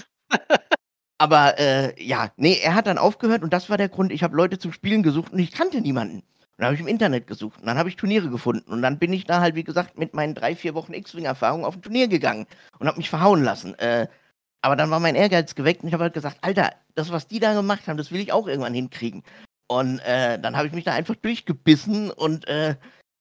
aber 1.18 1.58
äh, 1.58 2.02
ja, 2.02 2.30
nee, 2.36 2.58
er 2.62 2.74
hat 2.74 2.86
dann 2.86 2.98
aufgehört 2.98 3.42
und 3.42 3.52
das 3.52 3.70
war 3.70 3.78
der 3.78 3.88
Grund, 3.88 4.12
ich 4.12 4.22
habe 4.22 4.36
Leute 4.36 4.58
zum 4.58 4.72
Spielen 4.72 5.02
gesucht 5.02 5.32
und 5.32 5.38
ich 5.38 5.52
kannte 5.52 5.80
niemanden. 5.80 6.22
Dann 6.56 6.66
habe 6.66 6.74
ich 6.74 6.80
im 6.80 6.86
Internet 6.86 7.26
gesucht 7.26 7.60
und 7.60 7.66
dann 7.66 7.78
habe 7.78 7.88
ich 7.88 7.96
Turniere 7.96 8.30
gefunden 8.30 8.70
und 8.70 8.80
dann 8.80 8.98
bin 8.98 9.12
ich 9.12 9.24
da 9.24 9.40
halt, 9.40 9.56
wie 9.56 9.64
gesagt, 9.64 9.98
mit 9.98 10.14
meinen 10.14 10.34
drei, 10.34 10.54
vier 10.54 10.74
Wochen 10.74 10.94
X-Wing-Erfahrung 10.94 11.64
auf 11.64 11.74
ein 11.74 11.82
Turnier 11.82 12.06
gegangen 12.06 12.46
und 12.78 12.86
habe 12.86 12.98
mich 12.98 13.10
verhauen 13.10 13.42
lassen. 13.42 13.76
Äh, 13.78 14.06
aber 14.62 14.76
dann 14.76 14.90
war 14.90 15.00
mein 15.00 15.16
Ehrgeiz 15.16 15.54
geweckt 15.54 15.82
und 15.82 15.88
ich 15.88 15.94
habe 15.94 16.04
halt 16.04 16.14
gesagt, 16.14 16.38
Alter, 16.42 16.70
das, 16.94 17.10
was 17.10 17.26
die 17.26 17.40
da 17.40 17.54
gemacht 17.54 17.88
haben, 17.88 17.96
das 17.96 18.12
will 18.12 18.20
ich 18.20 18.32
auch 18.32 18.46
irgendwann 18.46 18.72
hinkriegen. 18.72 19.24
Und 19.66 19.98
äh, 20.00 20.38
dann 20.38 20.56
habe 20.56 20.68
ich 20.68 20.72
mich 20.72 20.84
da 20.84 20.92
einfach 20.92 21.16
durchgebissen 21.16 22.10
und 22.10 22.46
äh, 22.46 22.76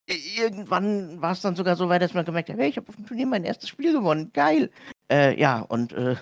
irgendwann 0.07 1.21
war 1.21 1.31
es 1.31 1.41
dann 1.41 1.55
sogar 1.55 1.75
so 1.75 1.89
weit, 1.89 2.01
dass 2.01 2.13
man 2.13 2.25
gemerkt 2.25 2.49
hat, 2.49 2.57
hey, 2.57 2.69
ich 2.69 2.77
habe 2.77 2.87
auf 2.89 2.95
dem 2.95 3.05
Turnier 3.05 3.25
mein 3.25 3.45
erstes 3.45 3.69
Spiel 3.69 3.93
gewonnen, 3.93 4.31
geil. 4.33 4.69
Äh, 5.09 5.39
ja, 5.39 5.59
und 5.59 5.93
äh, 5.93 6.15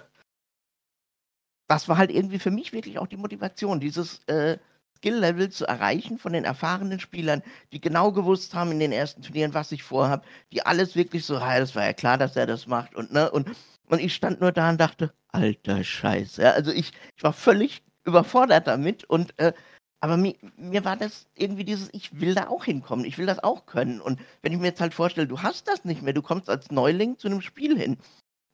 das 1.67 1.87
war 1.87 1.97
halt 1.97 2.11
irgendwie 2.11 2.39
für 2.39 2.51
mich 2.51 2.73
wirklich 2.73 2.99
auch 2.99 3.07
die 3.07 3.17
Motivation, 3.17 3.79
dieses 3.79 4.23
äh, 4.27 4.57
Skill-Level 5.01 5.49
zu 5.49 5.65
erreichen 5.65 6.19
von 6.19 6.33
den 6.33 6.45
erfahrenen 6.45 6.99
Spielern, 6.99 7.41
die 7.73 7.81
genau 7.81 8.11
gewusst 8.11 8.53
haben 8.53 8.71
in 8.71 8.79
den 8.79 8.91
ersten 8.91 9.23
Turnieren, 9.23 9.53
was 9.53 9.71
ich 9.71 9.83
vorhab, 9.83 10.25
die 10.51 10.63
alles 10.65 10.95
wirklich 10.95 11.25
so, 11.25 11.35
ja, 11.35 11.59
das 11.59 11.75
war 11.75 11.85
ja 11.85 11.93
klar, 11.93 12.17
dass 12.17 12.35
er 12.35 12.45
das 12.45 12.67
macht 12.67 12.95
und 12.95 13.11
ne, 13.11 13.29
und, 13.31 13.49
und 13.87 13.99
ich 13.99 14.13
stand 14.13 14.41
nur 14.41 14.51
da 14.51 14.69
und 14.69 14.79
dachte, 14.79 15.11
alter 15.29 15.83
Scheiße. 15.83 16.43
Ja, 16.43 16.51
also 16.51 16.71
ich, 16.71 16.91
ich 17.17 17.23
war 17.23 17.33
völlig 17.33 17.81
überfordert 18.05 18.67
damit 18.67 19.03
und 19.05 19.37
äh, 19.39 19.53
aber 20.03 20.17
mir, 20.17 20.35
mir 20.57 20.83
war 20.83 20.97
das 20.97 21.27
irgendwie 21.35 21.63
dieses, 21.63 21.89
ich 21.93 22.19
will 22.19 22.33
da 22.33 22.47
auch 22.47 22.65
hinkommen, 22.65 23.05
ich 23.05 23.19
will 23.19 23.27
das 23.27 23.43
auch 23.43 23.67
können. 23.67 24.01
Und 24.01 24.19
wenn 24.41 24.51
ich 24.51 24.57
mir 24.57 24.67
jetzt 24.67 24.81
halt 24.81 24.95
vorstelle, 24.95 25.27
du 25.27 25.43
hast 25.43 25.67
das 25.67 25.85
nicht 25.85 26.01
mehr, 26.01 26.13
du 26.13 26.23
kommst 26.23 26.49
als 26.49 26.71
Neuling 26.71 27.19
zu 27.19 27.27
einem 27.27 27.41
Spiel 27.41 27.77
hin. 27.77 27.97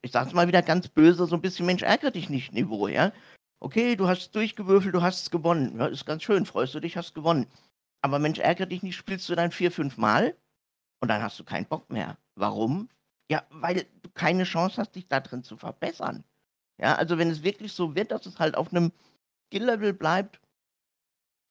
Ich 0.02 0.12
sag's 0.12 0.34
mal 0.34 0.48
wieder 0.50 0.62
ganz 0.62 0.90
böse, 0.90 1.26
so 1.26 1.36
ein 1.36 1.42
bisschen 1.42 1.66
Mensch, 1.66 1.84
ärgere 1.84 2.12
dich 2.12 2.30
nicht 2.30 2.54
Niveau, 2.54 2.90
ja. 2.90 3.14
Okay, 3.60 3.96
du 3.96 4.08
hast 4.08 4.36
durchgewürfelt, 4.36 4.94
du 4.94 5.02
hast 5.02 5.22
es 5.24 5.32
gewonnen. 5.32 5.78
Ja, 5.80 5.88
ist 5.88 6.06
ganz 6.06 6.24
schön, 6.24 6.46
freust 6.46 6.76
du 6.76 6.80
dich, 6.80 6.96
hast 6.96 7.16
gewonnen. 7.16 7.48
Aber 8.02 8.20
Mensch, 8.20 8.40
ärgere 8.40 8.68
dich 8.68 8.84
nicht, 8.84 8.96
spielst 8.96 9.28
du 9.30 9.36
dann 9.36 9.52
vier, 9.52 9.72
fünf 9.72 9.98
Mal 9.98 10.36
und 11.02 11.10
dann 11.10 11.22
hast 11.24 11.40
du 11.40 11.44
keinen 11.44 11.66
Bock 11.66 11.90
mehr. 11.92 12.18
Warum? 12.36 12.90
Ja, 13.32 13.46
weil 13.50 13.88
du 14.04 14.10
keine 14.14 14.44
Chance 14.44 14.78
hast, 14.80 14.96
dich 14.96 15.08
da 15.08 15.20
drin 15.20 15.44
zu 15.44 15.58
verbessern. 15.58 16.24
Ja, 16.80 16.96
also 16.96 17.18
wenn 17.18 17.32
es 17.32 17.44
wirklich 17.44 17.74
so 17.74 17.96
wird, 17.96 18.12
dass 18.12 18.26
es 18.28 18.40
halt 18.40 18.56
auf 18.56 18.72
einem 18.72 18.92
Skill-Level 19.48 19.94
bleibt, 19.94 20.40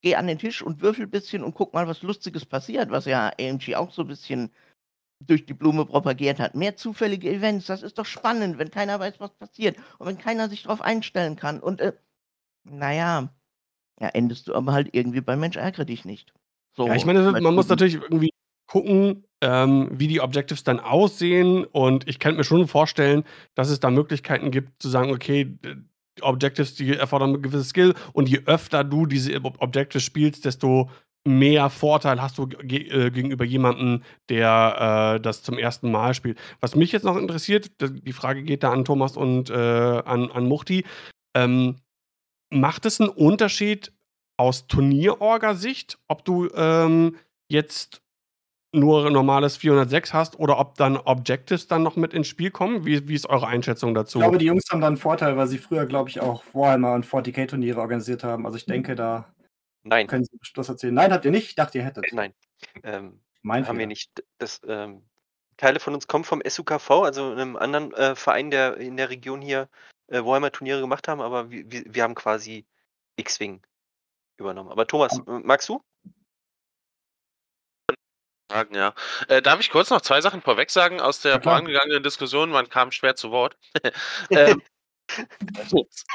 geh 0.02 0.14
an 0.16 0.28
den 0.28 0.38
Tisch 0.38 0.62
und 0.62 0.80
würfel 0.82 1.06
ein 1.06 1.10
bisschen 1.10 1.42
und 1.42 1.54
guck 1.54 1.74
mal, 1.74 1.88
was 1.88 2.02
Lustiges 2.02 2.46
passiert, 2.46 2.90
was 2.90 3.06
ja 3.06 3.32
AMG 3.38 3.74
auch 3.76 3.92
so 3.92 4.02
ein 4.02 4.08
bisschen 4.08 4.52
durch 5.20 5.46
die 5.46 5.54
Blume 5.54 5.86
propagiert 5.86 6.38
hat. 6.38 6.54
Mehr 6.54 6.76
zufällige 6.76 7.30
Events, 7.30 7.66
das 7.66 7.82
ist 7.82 7.98
doch 7.98 8.06
spannend, 8.06 8.58
wenn 8.58 8.70
keiner 8.70 9.00
weiß, 9.00 9.18
was 9.18 9.34
passiert 9.34 9.76
und 9.98 10.06
wenn 10.06 10.18
keiner 10.18 10.48
sich 10.48 10.62
darauf 10.64 10.82
einstellen 10.82 11.36
kann. 11.36 11.60
Und 11.60 11.80
äh, 11.80 11.92
naja, 12.64 13.32
ja, 14.00 14.08
endest 14.08 14.48
du 14.48 14.54
aber 14.54 14.72
halt 14.72 14.90
irgendwie 14.92 15.20
bei 15.20 15.36
Mensch 15.36 15.56
ärgere 15.56 15.86
dich 15.86 16.04
nicht. 16.04 16.34
So, 16.74 16.86
Ja, 16.86 16.94
ich 16.94 17.06
meine, 17.06 17.40
man 17.40 17.54
muss 17.54 17.68
natürlich 17.68 17.94
irgendwie 17.94 18.30
gucken, 18.66 19.24
ähm, 19.40 19.88
wie 19.92 20.08
die 20.08 20.20
Objectives 20.20 20.64
dann 20.64 20.80
aussehen. 20.80 21.64
Und 21.64 22.06
ich 22.08 22.18
kann 22.18 22.36
mir 22.36 22.44
schon 22.44 22.68
vorstellen, 22.68 23.24
dass 23.54 23.70
es 23.70 23.80
da 23.80 23.90
Möglichkeiten 23.90 24.50
gibt, 24.50 24.82
zu 24.82 24.88
sagen, 24.88 25.10
okay, 25.10 25.56
die 26.18 26.22
Objectives, 26.22 26.74
die 26.74 26.94
erfordern 26.94 27.34
ein 27.34 27.42
gewisses 27.42 27.70
Skill. 27.70 27.94
Und 28.12 28.28
je 28.28 28.42
öfter 28.46 28.84
du 28.84 29.06
diese 29.06 29.34
Ob- 29.42 29.62
Objectives 29.62 30.02
spielst, 30.02 30.44
desto 30.44 30.90
mehr 31.26 31.70
Vorteil 31.70 32.22
hast 32.22 32.38
du 32.38 32.46
ge 32.46 32.88
äh, 32.88 33.10
gegenüber 33.10 33.44
jemandem, 33.44 34.02
der 34.28 35.16
äh, 35.16 35.20
das 35.20 35.42
zum 35.42 35.58
ersten 35.58 35.90
Mal 35.90 36.14
spielt. 36.14 36.38
Was 36.60 36.74
mich 36.74 36.92
jetzt 36.92 37.04
noch 37.04 37.16
interessiert, 37.16 37.70
die 37.80 38.12
Frage 38.12 38.42
geht 38.42 38.62
da 38.62 38.72
an 38.72 38.84
Thomas 38.84 39.16
und 39.16 39.50
äh, 39.50 39.54
an, 39.54 40.30
an 40.30 40.46
Muchti. 40.46 40.84
Ähm, 41.34 41.76
macht 42.50 42.86
es 42.86 43.00
einen 43.00 43.10
Unterschied 43.10 43.92
aus 44.38 44.66
Turnierorga-Sicht, 44.66 45.98
ob 46.08 46.24
du 46.24 46.48
ähm, 46.54 47.16
jetzt 47.48 48.02
nur 48.72 49.10
normales 49.10 49.56
406 49.56 50.12
hast 50.12 50.38
oder 50.38 50.58
ob 50.58 50.76
dann 50.76 50.96
Objectives 50.96 51.66
dann 51.66 51.82
noch 51.82 51.96
mit 51.96 52.12
ins 52.12 52.28
Spiel 52.28 52.50
kommen? 52.50 52.84
Wie, 52.84 53.08
wie 53.08 53.14
ist 53.14 53.26
eure 53.26 53.46
Einschätzung 53.46 53.94
dazu? 53.94 54.18
Ich 54.18 54.22
glaube, 54.22 54.38
die 54.38 54.46
Jungs 54.46 54.64
haben 54.70 54.80
da 54.80 54.86
einen 54.86 54.96
Vorteil, 54.96 55.36
weil 55.36 55.46
sie 55.46 55.58
früher, 55.58 55.86
glaube 55.86 56.10
ich, 56.10 56.20
auch 56.20 56.42
Warhammer 56.52 56.92
und 56.92 57.06
40k-Turniere 57.06 57.80
organisiert 57.80 58.22
haben. 58.22 58.44
Also 58.44 58.58
ich 58.58 58.66
denke, 58.66 58.94
da 58.94 59.26
Nein, 59.86 60.06
können 60.08 60.24
sie 60.24 60.38
das 60.54 60.68
erzählen. 60.68 60.94
Nein, 60.94 61.12
habt 61.12 61.24
ihr 61.24 61.30
nicht? 61.30 61.48
Ich 61.48 61.54
dachte, 61.54 61.78
ihr 61.78 61.84
hättet. 61.84 62.12
nein. 62.12 62.34
Ähm, 62.82 63.20
Mein 63.42 63.66
haben 63.66 63.76
wir 63.76 63.82
Fehler. 63.82 63.88
nicht. 63.88 64.24
Das, 64.38 64.60
ähm, 64.66 65.02
Teile 65.56 65.80
von 65.80 65.94
uns 65.94 66.06
kommen 66.06 66.24
vom 66.24 66.42
SUKV, 66.46 66.90
also 66.90 67.30
einem 67.30 67.56
anderen 67.56 67.92
äh, 67.94 68.14
Verein, 68.14 68.50
der 68.50 68.76
in 68.76 68.96
der 68.96 69.10
Region 69.10 69.40
hier 69.40 69.68
äh, 70.08 70.22
Warhammer-Turniere 70.22 70.80
gemacht 70.80 71.08
haben, 71.08 71.20
aber 71.20 71.50
wir, 71.50 71.70
wir, 71.70 71.82
wir 71.86 72.02
haben 72.02 72.14
quasi 72.14 72.66
X-Wing 73.16 73.62
übernommen. 74.36 74.70
Aber 74.70 74.86
Thomas, 74.86 75.18
äh, 75.18 75.22
magst 75.26 75.68
du? 75.68 75.80
Fragen, 78.50 78.74
ja. 78.74 78.94
Äh, 79.28 79.42
darf 79.42 79.60
ich 79.60 79.70
kurz 79.70 79.90
noch 79.90 80.02
zwei 80.02 80.20
Sachen 80.20 80.42
vorweg 80.42 80.70
sagen 80.70 81.00
aus 81.00 81.20
der 81.20 81.36
Ja, 81.36 81.40
vorangegangenen 81.40 82.02
Diskussion? 82.02 82.50
Man 82.50 82.68
kam 82.68 82.92
schwer 82.92 83.16
zu 83.16 83.30
Wort. 83.30 83.56
ähm, 84.30 84.62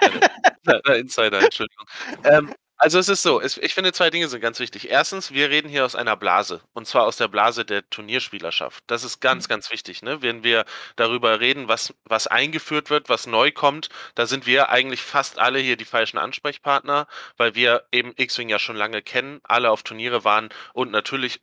Insider, 0.96 1.42
Entschuldigung. 1.42 1.86
Ähm, 2.24 2.54
also 2.82 2.98
es 2.98 3.10
ist 3.10 3.22
so, 3.22 3.40
es, 3.40 3.58
ich 3.58 3.76
finde 3.76 3.94
zwei 3.94 4.10
Dinge 4.10 4.28
sind 4.28 4.42
ganz 4.42 4.60
wichtig. 4.60 4.90
Erstens, 4.90 5.32
wir 5.32 5.52
reden 5.52 5.70
hier 5.70 5.86
aus 5.86 5.96
einer 5.96 6.18
Blase 6.18 6.62
und 6.74 6.88
zwar 6.88 7.04
aus 7.06 7.16
der 7.16 7.28
Blase 7.28 7.64
der 7.64 7.88
Turnierspielerschaft. 7.92 8.84
Das 8.88 9.04
ist 9.04 9.20
ganz, 9.20 9.48
ganz 9.48 9.70
wichtig. 9.72 10.02
Ne? 10.02 10.24
Wenn 10.24 10.44
wir 10.44 10.66
darüber 10.96 11.40
reden, 11.40 11.68
was, 11.68 11.94
was 12.06 12.26
eingeführt 12.26 12.90
wird, 12.90 13.08
was 13.08 13.28
neu 13.28 13.52
kommt, 13.52 13.90
da 14.16 14.26
sind 14.26 14.48
wir 14.48 14.70
eigentlich 14.70 15.04
fast 15.04 15.38
alle 15.38 15.60
hier 15.60 15.78
die 15.78 15.86
falschen 15.86 16.18
Ansprechpartner, 16.18 17.06
weil 17.38 17.54
wir 17.54 17.86
eben 17.92 18.14
X-Wing 18.16 18.50
ja 18.50 18.58
schon 18.58 18.76
lange 18.76 19.04
kennen, 19.04 19.42
alle 19.44 19.70
auf 19.70 19.84
Turniere 19.84 20.24
waren 20.24 20.50
und 20.74 20.90
natürlich 20.90 21.40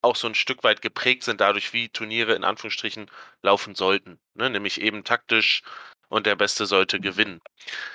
auch 0.00 0.16
so 0.16 0.26
ein 0.26 0.34
Stück 0.34 0.64
weit 0.64 0.80
geprägt 0.80 1.22
sind 1.24 1.42
dadurch, 1.42 1.74
wie 1.74 1.90
Turniere 1.90 2.32
in 2.34 2.44
Anführungsstrichen 2.44 3.10
laufen 3.42 3.74
sollten. 3.74 4.18
Ne? 4.34 4.48
Nämlich 4.48 4.80
eben 4.80 5.04
taktisch 5.04 5.62
und 6.08 6.26
der 6.26 6.36
Beste 6.36 6.66
sollte 6.66 7.00
gewinnen. 7.00 7.40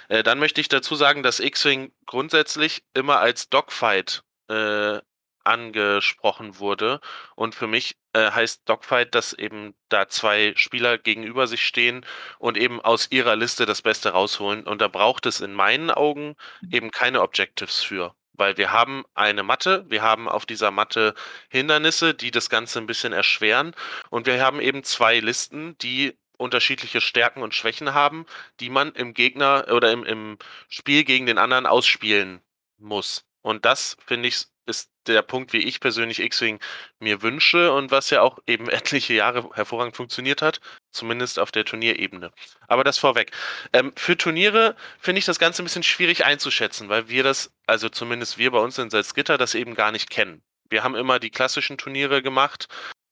Äh, 0.10 0.24
dann 0.24 0.40
möchte 0.40 0.62
ich 0.62 0.70
dazu 0.70 0.96
sagen, 0.96 1.24
dass 1.24 1.40
X-Wing 1.40 1.92
grundsätzlich 2.06 2.84
immer 2.94 3.20
als 3.20 3.50
Dogfight 3.50 4.24
äh, 4.50 5.00
angesprochen 5.44 6.60
wurde. 6.60 7.00
Und 7.36 7.56
für 7.56 7.68
mich 7.68 7.98
äh, 8.14 8.32
heißt 8.32 8.62
Dogfight, 8.66 9.14
dass 9.16 9.34
eben 9.34 9.76
da 9.90 10.08
zwei 10.08 10.54
Spieler 10.56 10.98
gegenüber 10.98 11.48
sich 11.48 11.66
stehen 11.66 12.06
und 12.40 12.58
eben 12.58 12.82
aus 12.82 13.08
ihrer 13.12 13.36
Liste 13.36 13.66
das 13.66 13.82
Beste 13.82 14.10
rausholen. 14.10 14.64
Und 14.64 14.82
da 14.82 14.88
braucht 14.88 15.26
es 15.26 15.42
in 15.42 15.54
meinen 15.54 15.92
Augen 15.92 16.36
eben 16.72 16.92
keine 16.92 17.22
Objectives 17.22 17.82
für. 17.82 18.16
Weil 18.36 18.58
wir 18.58 18.72
haben 18.72 19.04
eine 19.14 19.44
Matte, 19.44 19.86
wir 19.90 20.02
haben 20.02 20.28
auf 20.28 20.46
dieser 20.48 20.72
Matte 20.72 21.14
Hindernisse, 21.50 22.16
die 22.16 22.32
das 22.32 22.50
Ganze 22.50 22.80
ein 22.80 22.88
bisschen 22.88 23.14
erschweren. 23.14 23.76
Und 24.10 24.26
wir 24.26 24.44
haben 24.44 24.60
eben 24.60 24.84
zwei 24.84 25.20
Listen, 25.20 25.78
die 25.78 26.18
unterschiedliche 26.44 27.02
Stärken 27.02 27.42
und 27.42 27.56
Schwächen 27.56 27.94
haben, 27.94 28.26
die 28.60 28.70
man 28.70 28.92
im 28.94 29.14
Gegner 29.14 29.66
oder 29.72 29.92
im, 29.92 30.04
im 30.04 30.38
Spiel 30.70 31.04
gegen 31.04 31.26
den 31.26 31.38
anderen 31.38 31.66
ausspielen 31.66 32.42
muss. 32.78 33.26
Und 33.42 33.66
das, 33.66 33.98
finde 34.06 34.30
ich, 34.30 34.46
ist 34.66 34.92
der 35.08 35.22
Punkt, 35.22 35.52
wie 35.52 35.66
ich 35.66 35.80
persönlich 35.80 36.20
X-Wing 36.20 36.60
mir 37.00 37.22
wünsche 37.22 37.74
und 37.74 37.92
was 37.92 38.10
ja 38.10 38.22
auch 38.22 38.40
eben 38.48 38.70
etliche 38.70 39.14
Jahre 39.14 39.50
hervorragend 39.54 39.96
funktioniert 39.96 40.42
hat, 40.42 40.62
zumindest 40.92 41.40
auf 41.40 41.52
der 41.52 41.66
Turnierebene. 41.66 42.32
Aber 42.68 42.84
das 42.84 42.98
vorweg. 42.98 43.32
Ähm, 43.74 43.92
für 43.98 44.18
Turniere 44.18 44.76
finde 45.00 45.20
ich 45.20 45.26
das 45.26 45.40
Ganze 45.40 45.62
ein 45.62 45.66
bisschen 45.66 45.84
schwierig 45.84 46.26
einzuschätzen, 46.26 46.90
weil 46.90 47.10
wir 47.10 47.24
das, 47.24 47.52
also 47.68 47.90
zumindest 47.90 48.38
wir 48.38 48.52
bei 48.52 48.60
uns 48.60 48.78
in 48.78 48.90
Salzgitter, 48.90 49.38
das 49.38 49.56
eben 49.56 49.76
gar 49.76 49.92
nicht 49.92 50.10
kennen. 50.10 50.42
Wir 50.70 50.84
haben 50.84 50.96
immer 50.96 51.20
die 51.20 51.30
klassischen 51.30 51.78
Turniere 51.78 52.22
gemacht, 52.22 52.68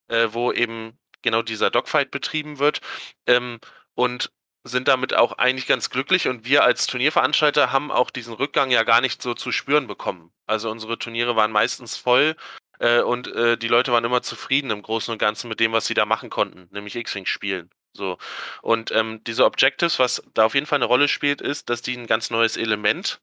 äh, 0.07 0.29
wo 0.31 0.51
eben 0.51 0.97
genau 1.21 1.41
dieser 1.41 1.69
Dogfight 1.69 2.11
betrieben 2.11 2.59
wird 2.59 2.81
ähm, 3.27 3.59
und 3.95 4.31
sind 4.63 4.87
damit 4.87 5.13
auch 5.13 5.33
eigentlich 5.33 5.67
ganz 5.67 5.89
glücklich 5.89 6.27
und 6.27 6.45
wir 6.45 6.63
als 6.63 6.85
Turnierveranstalter 6.85 7.71
haben 7.71 7.91
auch 7.91 8.11
diesen 8.11 8.33
Rückgang 8.33 8.69
ja 8.69 8.83
gar 8.83 9.01
nicht 9.01 9.21
so 9.21 9.33
zu 9.33 9.51
spüren 9.51 9.87
bekommen. 9.87 10.31
Also 10.45 10.69
unsere 10.69 10.99
Turniere 10.99 11.35
waren 11.35 11.51
meistens 11.51 11.97
voll 11.97 12.35
äh, 12.79 13.01
und 13.01 13.27
äh, 13.27 13.57
die 13.57 13.67
Leute 13.67 13.91
waren 13.91 14.03
immer 14.03 14.21
zufrieden 14.21 14.69
im 14.69 14.83
Großen 14.83 15.11
und 15.11 15.17
Ganzen 15.17 15.47
mit 15.47 15.59
dem, 15.59 15.71
was 15.71 15.87
sie 15.87 15.93
da 15.95 16.05
machen 16.05 16.29
konnten, 16.29 16.67
nämlich 16.71 16.95
X-Wing 16.95 17.25
spielen. 17.25 17.71
So. 17.93 18.17
Und 18.61 18.91
ähm, 18.91 19.23
diese 19.25 19.45
Objectives, 19.45 19.99
was 19.99 20.23
da 20.33 20.45
auf 20.45 20.53
jeden 20.53 20.65
Fall 20.65 20.77
eine 20.77 20.85
Rolle 20.85 21.07
spielt, 21.07 21.41
ist, 21.41 21.69
dass 21.69 21.81
die 21.81 21.97
ein 21.97 22.07
ganz 22.07 22.29
neues 22.29 22.55
Element 22.55 23.19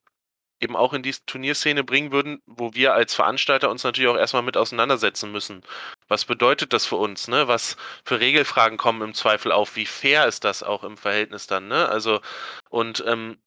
eben 0.59 0.75
auch 0.75 0.93
in 0.93 1.03
die 1.03 1.13
Turnierszene 1.25 1.83
bringen 1.83 2.11
würden, 2.11 2.41
wo 2.45 2.73
wir 2.73 2.93
als 2.93 3.15
Veranstalter 3.15 3.69
uns 3.69 3.83
natürlich 3.83 4.09
auch 4.09 4.17
erstmal 4.17 4.43
mit 4.43 4.57
auseinandersetzen 4.57 5.31
müssen. 5.31 5.63
Was 6.07 6.25
bedeutet 6.25 6.73
das 6.73 6.85
für 6.85 6.97
uns? 6.97 7.27
Ne? 7.27 7.47
Was 7.47 7.77
für 8.05 8.19
Regelfragen 8.19 8.77
kommen 8.77 9.01
im 9.01 9.13
Zweifel 9.13 9.51
auf? 9.51 9.75
Wie 9.75 9.85
fair 9.85 10.27
ist 10.27 10.43
das 10.43 10.63
auch 10.63 10.83
im 10.83 10.97
Verhältnis 10.97 11.47
dann? 11.47 11.67
Ne? 11.67 11.87
Also, 11.89 12.21
und 12.69 13.03
ähm, 13.07 13.37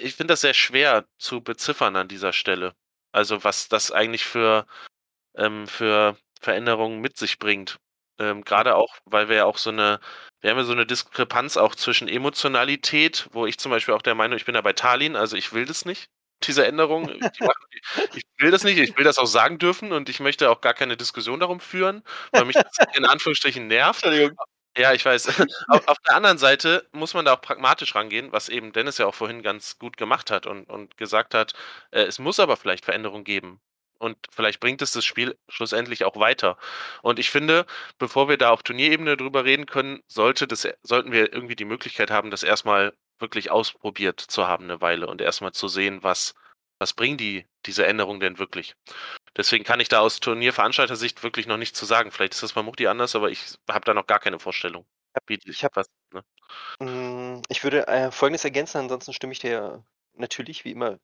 ich 0.00 0.14
finde 0.16 0.32
das 0.32 0.40
sehr 0.42 0.54
schwer 0.54 1.06
zu 1.18 1.42
beziffern 1.42 1.96
an 1.96 2.08
dieser 2.08 2.32
Stelle. 2.32 2.74
Also, 3.12 3.44
was 3.44 3.68
das 3.68 3.92
eigentlich 3.92 4.24
für, 4.24 4.66
ähm, 5.36 5.66
für 5.68 6.16
Veränderungen 6.40 7.00
mit 7.00 7.16
sich 7.18 7.38
bringt. 7.38 7.78
Ähm, 8.18 8.44
Gerade 8.44 8.76
auch, 8.76 8.96
weil 9.04 9.28
wir 9.28 9.36
ja 9.36 9.44
auch 9.46 9.58
so 9.58 9.70
eine, 9.70 10.00
wir 10.40 10.50
haben 10.50 10.58
ja 10.58 10.64
so 10.64 10.72
eine 10.72 10.86
Diskrepanz 10.86 11.56
auch 11.56 11.74
zwischen 11.74 12.08
Emotionalität, 12.08 13.28
wo 13.32 13.46
ich 13.46 13.58
zum 13.58 13.70
Beispiel 13.70 13.94
auch 13.94 14.02
der 14.02 14.14
Meinung, 14.14 14.36
ich 14.38 14.46
bin 14.46 14.54
da 14.54 14.62
bei 14.62 14.72
Talin, 14.72 15.16
also 15.16 15.36
ich 15.36 15.52
will 15.52 15.66
das 15.66 15.84
nicht 15.84 16.08
diese 16.42 16.66
Änderung. 16.66 17.10
Ich, 18.14 18.24
will 18.38 18.50
das 18.50 18.64
nicht, 18.64 18.78
ich 18.78 18.96
will 18.96 19.04
das 19.04 19.18
auch 19.18 19.26
sagen 19.26 19.58
dürfen 19.58 19.92
und 19.92 20.08
ich 20.08 20.20
möchte 20.20 20.50
auch 20.50 20.60
gar 20.60 20.74
keine 20.74 20.96
Diskussion 20.96 21.40
darum 21.40 21.60
führen, 21.60 22.02
weil 22.32 22.44
mich 22.44 22.56
das 22.56 22.76
in 22.94 23.04
Anführungsstrichen 23.04 23.66
nervt. 23.66 24.04
Entschuldigung. 24.04 24.36
Ja, 24.76 24.92
ich 24.92 25.04
weiß. 25.04 25.28
auf, 25.68 25.88
auf, 25.88 25.96
der 26.06 26.16
anderen 26.16 26.36
Seite 26.38 26.86
muss 26.92 27.14
man 27.14 27.24
da 27.24 27.34
auch 27.34 27.40
pragmatisch 27.40 27.94
rangehen, 27.94 28.32
was 28.32 28.48
eben 28.50 28.72
Dennis 28.72 28.98
ja 28.98 29.06
auch 29.06 29.14
vorhin 29.14 29.42
ganz 29.42 29.78
gut 29.78 29.96
gemacht 29.96 30.30
hat 30.30 30.46
und, 30.46 30.68
und 30.68 30.98
gesagt 30.98 31.34
hat, 31.34 31.54
äh, 31.92 32.02
es 32.02 32.18
muss 32.18 32.38
aber 32.40 32.56
vielleicht 32.56 32.84
Veränderungen 32.84 33.24
geben. 33.24 33.60
Und 33.98 34.18
vielleicht 34.30 34.60
bringt 34.60 34.82
es 34.82 34.92
das 34.92 35.06
Spiel 35.06 35.38
schlussendlich 35.48 36.04
auch 36.04 36.16
weiter. 36.16 36.58
Und 37.00 37.18
ich 37.18 37.30
finde, 37.30 37.64
bevor 37.98 38.28
wir 38.28 38.36
da 38.36 38.50
auf 38.50 38.62
Turnierebene 38.62 39.16
drüber 39.16 39.46
reden 39.46 39.64
können, 39.64 40.02
sollte 40.06 40.46
das, 40.46 40.68
sollten 40.82 41.12
wir 41.12 41.32
irgendwie 41.32 41.56
die 41.56 41.64
Möglichkeit 41.64 42.10
haben, 42.10 42.30
das 42.30 42.42
erstmal 42.42 42.92
wirklich 43.18 43.50
ausprobiert 43.50 44.20
zu 44.20 44.46
haben 44.46 44.64
eine 44.64 44.80
Weile 44.80 45.06
und 45.06 45.20
erstmal 45.20 45.52
zu 45.52 45.68
sehen, 45.68 46.02
was, 46.02 46.34
was 46.78 46.92
bringen 46.92 47.16
die, 47.16 47.46
diese 47.64 47.86
Änderungen 47.86 48.20
denn 48.20 48.38
wirklich. 48.38 48.74
Deswegen 49.36 49.64
kann 49.64 49.80
ich 49.80 49.88
da 49.88 50.00
aus 50.00 50.20
Turnierveranstalter-Sicht 50.20 51.22
wirklich 51.22 51.46
noch 51.46 51.58
nichts 51.58 51.78
zu 51.78 51.84
sagen. 51.84 52.10
Vielleicht 52.10 52.34
ist 52.34 52.42
das 52.42 52.54
bei 52.54 52.62
Muchti 52.62 52.86
anders, 52.86 53.14
aber 53.14 53.30
ich 53.30 53.44
habe 53.70 53.84
da 53.84 53.94
noch 53.94 54.06
gar 54.06 54.18
keine 54.18 54.38
Vorstellung. 54.38 54.86
Ich 55.28 55.64
habe 55.64 55.76
was. 55.76 55.86
Ne? 56.12 56.24
Hm, 56.80 57.42
ich 57.48 57.64
würde 57.64 57.86
äh, 57.86 58.10
Folgendes 58.10 58.44
ergänzen, 58.44 58.78
ansonsten 58.78 59.12
stimme 59.12 59.32
ich 59.32 59.38
dir 59.38 59.84
natürlich 60.14 60.64
wie 60.64 60.72
immer 60.72 60.98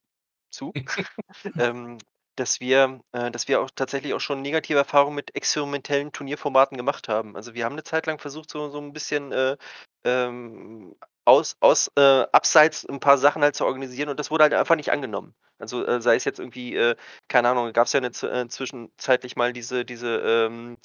zu. 0.50 0.72
ähm, 1.58 1.98
dass 2.36 2.60
wir, 2.60 3.00
äh, 3.12 3.30
dass 3.30 3.48
wir 3.48 3.60
auch 3.60 3.70
tatsächlich 3.70 4.14
auch 4.14 4.20
schon 4.20 4.42
negative 4.42 4.78
Erfahrungen 4.78 5.16
mit 5.16 5.34
experimentellen 5.34 6.12
Turnierformaten 6.12 6.76
gemacht 6.76 7.08
haben. 7.08 7.36
Also 7.36 7.54
wir 7.54 7.64
haben 7.64 7.74
eine 7.74 7.84
Zeit 7.84 8.06
lang 8.06 8.18
versucht, 8.18 8.50
so, 8.50 8.70
so 8.70 8.78
ein 8.78 8.92
bisschen 8.92 9.32
äh, 9.32 9.56
ähm, 10.04 10.96
aus, 11.24 11.56
aus 11.60 11.90
äh, 11.96 12.26
abseits 12.32 12.84
ein 12.84 13.00
paar 13.00 13.18
Sachen 13.18 13.42
halt 13.42 13.54
zu 13.54 13.64
organisieren 13.64 14.08
und 14.08 14.18
das 14.18 14.30
wurde 14.30 14.44
halt 14.44 14.54
einfach 14.54 14.76
nicht 14.76 14.92
angenommen. 14.92 15.34
Also 15.58 15.86
äh, 15.86 16.00
sei 16.00 16.16
es 16.16 16.24
jetzt 16.24 16.40
irgendwie, 16.40 16.74
äh, 16.74 16.96
keine 17.28 17.48
Ahnung, 17.48 17.72
gab 17.72 17.86
es 17.86 17.92
ja 17.92 17.98
eine, 17.98 18.08
äh, 18.08 18.48
zwischenzeitlich 18.48 19.36
mal 19.36 19.52
diese, 19.52 19.84
diese 19.84 20.16
ähm, 20.18 20.76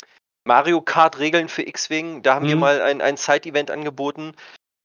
Mario 0.45 0.81
Kart-Regeln 0.81 1.49
für 1.49 1.67
X-Wing. 1.67 2.21
Da 2.21 2.35
haben 2.35 2.45
mhm. 2.45 2.49
wir 2.49 2.55
mal 2.57 2.81
ein, 2.81 3.01
ein 3.01 3.17
Side-Event 3.17 3.71
angeboten. 3.71 4.33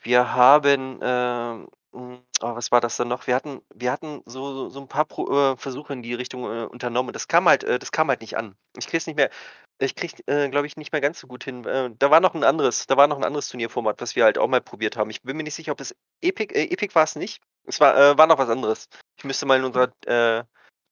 Wir 0.00 0.34
haben, 0.34 0.98
ähm, 1.02 1.68
hm, 1.92 2.22
oh, 2.42 2.54
was 2.54 2.72
war 2.72 2.80
das 2.80 2.96
dann 2.96 3.08
noch? 3.08 3.26
Wir 3.26 3.34
hatten, 3.34 3.62
wir 3.74 3.92
hatten 3.92 4.22
so, 4.26 4.68
so 4.68 4.80
ein 4.80 4.88
paar 4.88 5.04
Pro, 5.04 5.52
äh, 5.52 5.56
Versuche 5.56 5.92
in 5.92 6.02
die 6.02 6.14
Richtung 6.14 6.44
äh, 6.44 6.64
unternommen. 6.64 7.12
Das 7.12 7.28
kam 7.28 7.48
halt, 7.48 7.62
das 7.62 7.92
kam 7.92 8.08
halt 8.08 8.20
nicht 8.20 8.36
an. 8.36 8.54
Ich 8.76 8.86
krieg's 8.86 9.06
nicht 9.06 9.16
mehr. 9.16 9.30
Ich 9.78 9.94
kriege, 9.94 10.22
äh, 10.26 10.48
glaube 10.48 10.66
ich, 10.66 10.76
nicht 10.76 10.92
mehr 10.92 11.00
ganz 11.00 11.20
so 11.20 11.26
gut 11.26 11.44
hin. 11.44 11.64
Äh, 11.64 11.90
da 11.98 12.10
war 12.10 12.20
noch 12.20 12.34
ein 12.34 12.44
anderes, 12.44 12.86
da 12.86 12.96
war 12.96 13.06
noch 13.06 13.16
ein 13.16 13.24
anderes 13.24 13.48
Turnierformat, 13.48 14.00
was 14.00 14.16
wir 14.16 14.24
halt 14.24 14.38
auch 14.38 14.48
mal 14.48 14.60
probiert 14.60 14.96
haben. 14.96 15.10
Ich 15.10 15.22
bin 15.22 15.36
mir 15.36 15.42
nicht 15.42 15.54
sicher, 15.54 15.72
ob 15.72 15.80
es 15.80 15.94
Epic, 16.20 16.54
äh, 16.54 16.72
Epic 16.72 16.94
war 16.94 17.04
es 17.04 17.16
nicht. 17.16 17.42
Es 17.64 17.80
war, 17.80 17.96
äh, 17.96 18.18
war 18.18 18.26
noch 18.26 18.38
was 18.38 18.48
anderes. 18.48 18.88
Ich 19.16 19.24
müsste 19.24 19.46
mal 19.46 19.58
in 19.58 19.64
unserer 19.64 19.92
äh, 20.06 20.44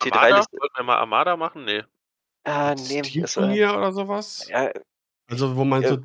T3-Liste. 0.02 0.56
Wollten 0.58 0.76
wir 0.76 0.84
mal 0.84 0.96
Armada 0.96 1.36
machen? 1.36 1.64
Nee. 1.64 1.84
Ah, 2.44 2.74
nee. 2.74 3.02
Turnier 3.02 3.76
oder 3.76 3.92
sowas? 3.92 4.48
Ja, 4.48 4.70
also, 5.30 5.54
wo 5.54 5.64
man 5.64 5.84
so 5.84 5.98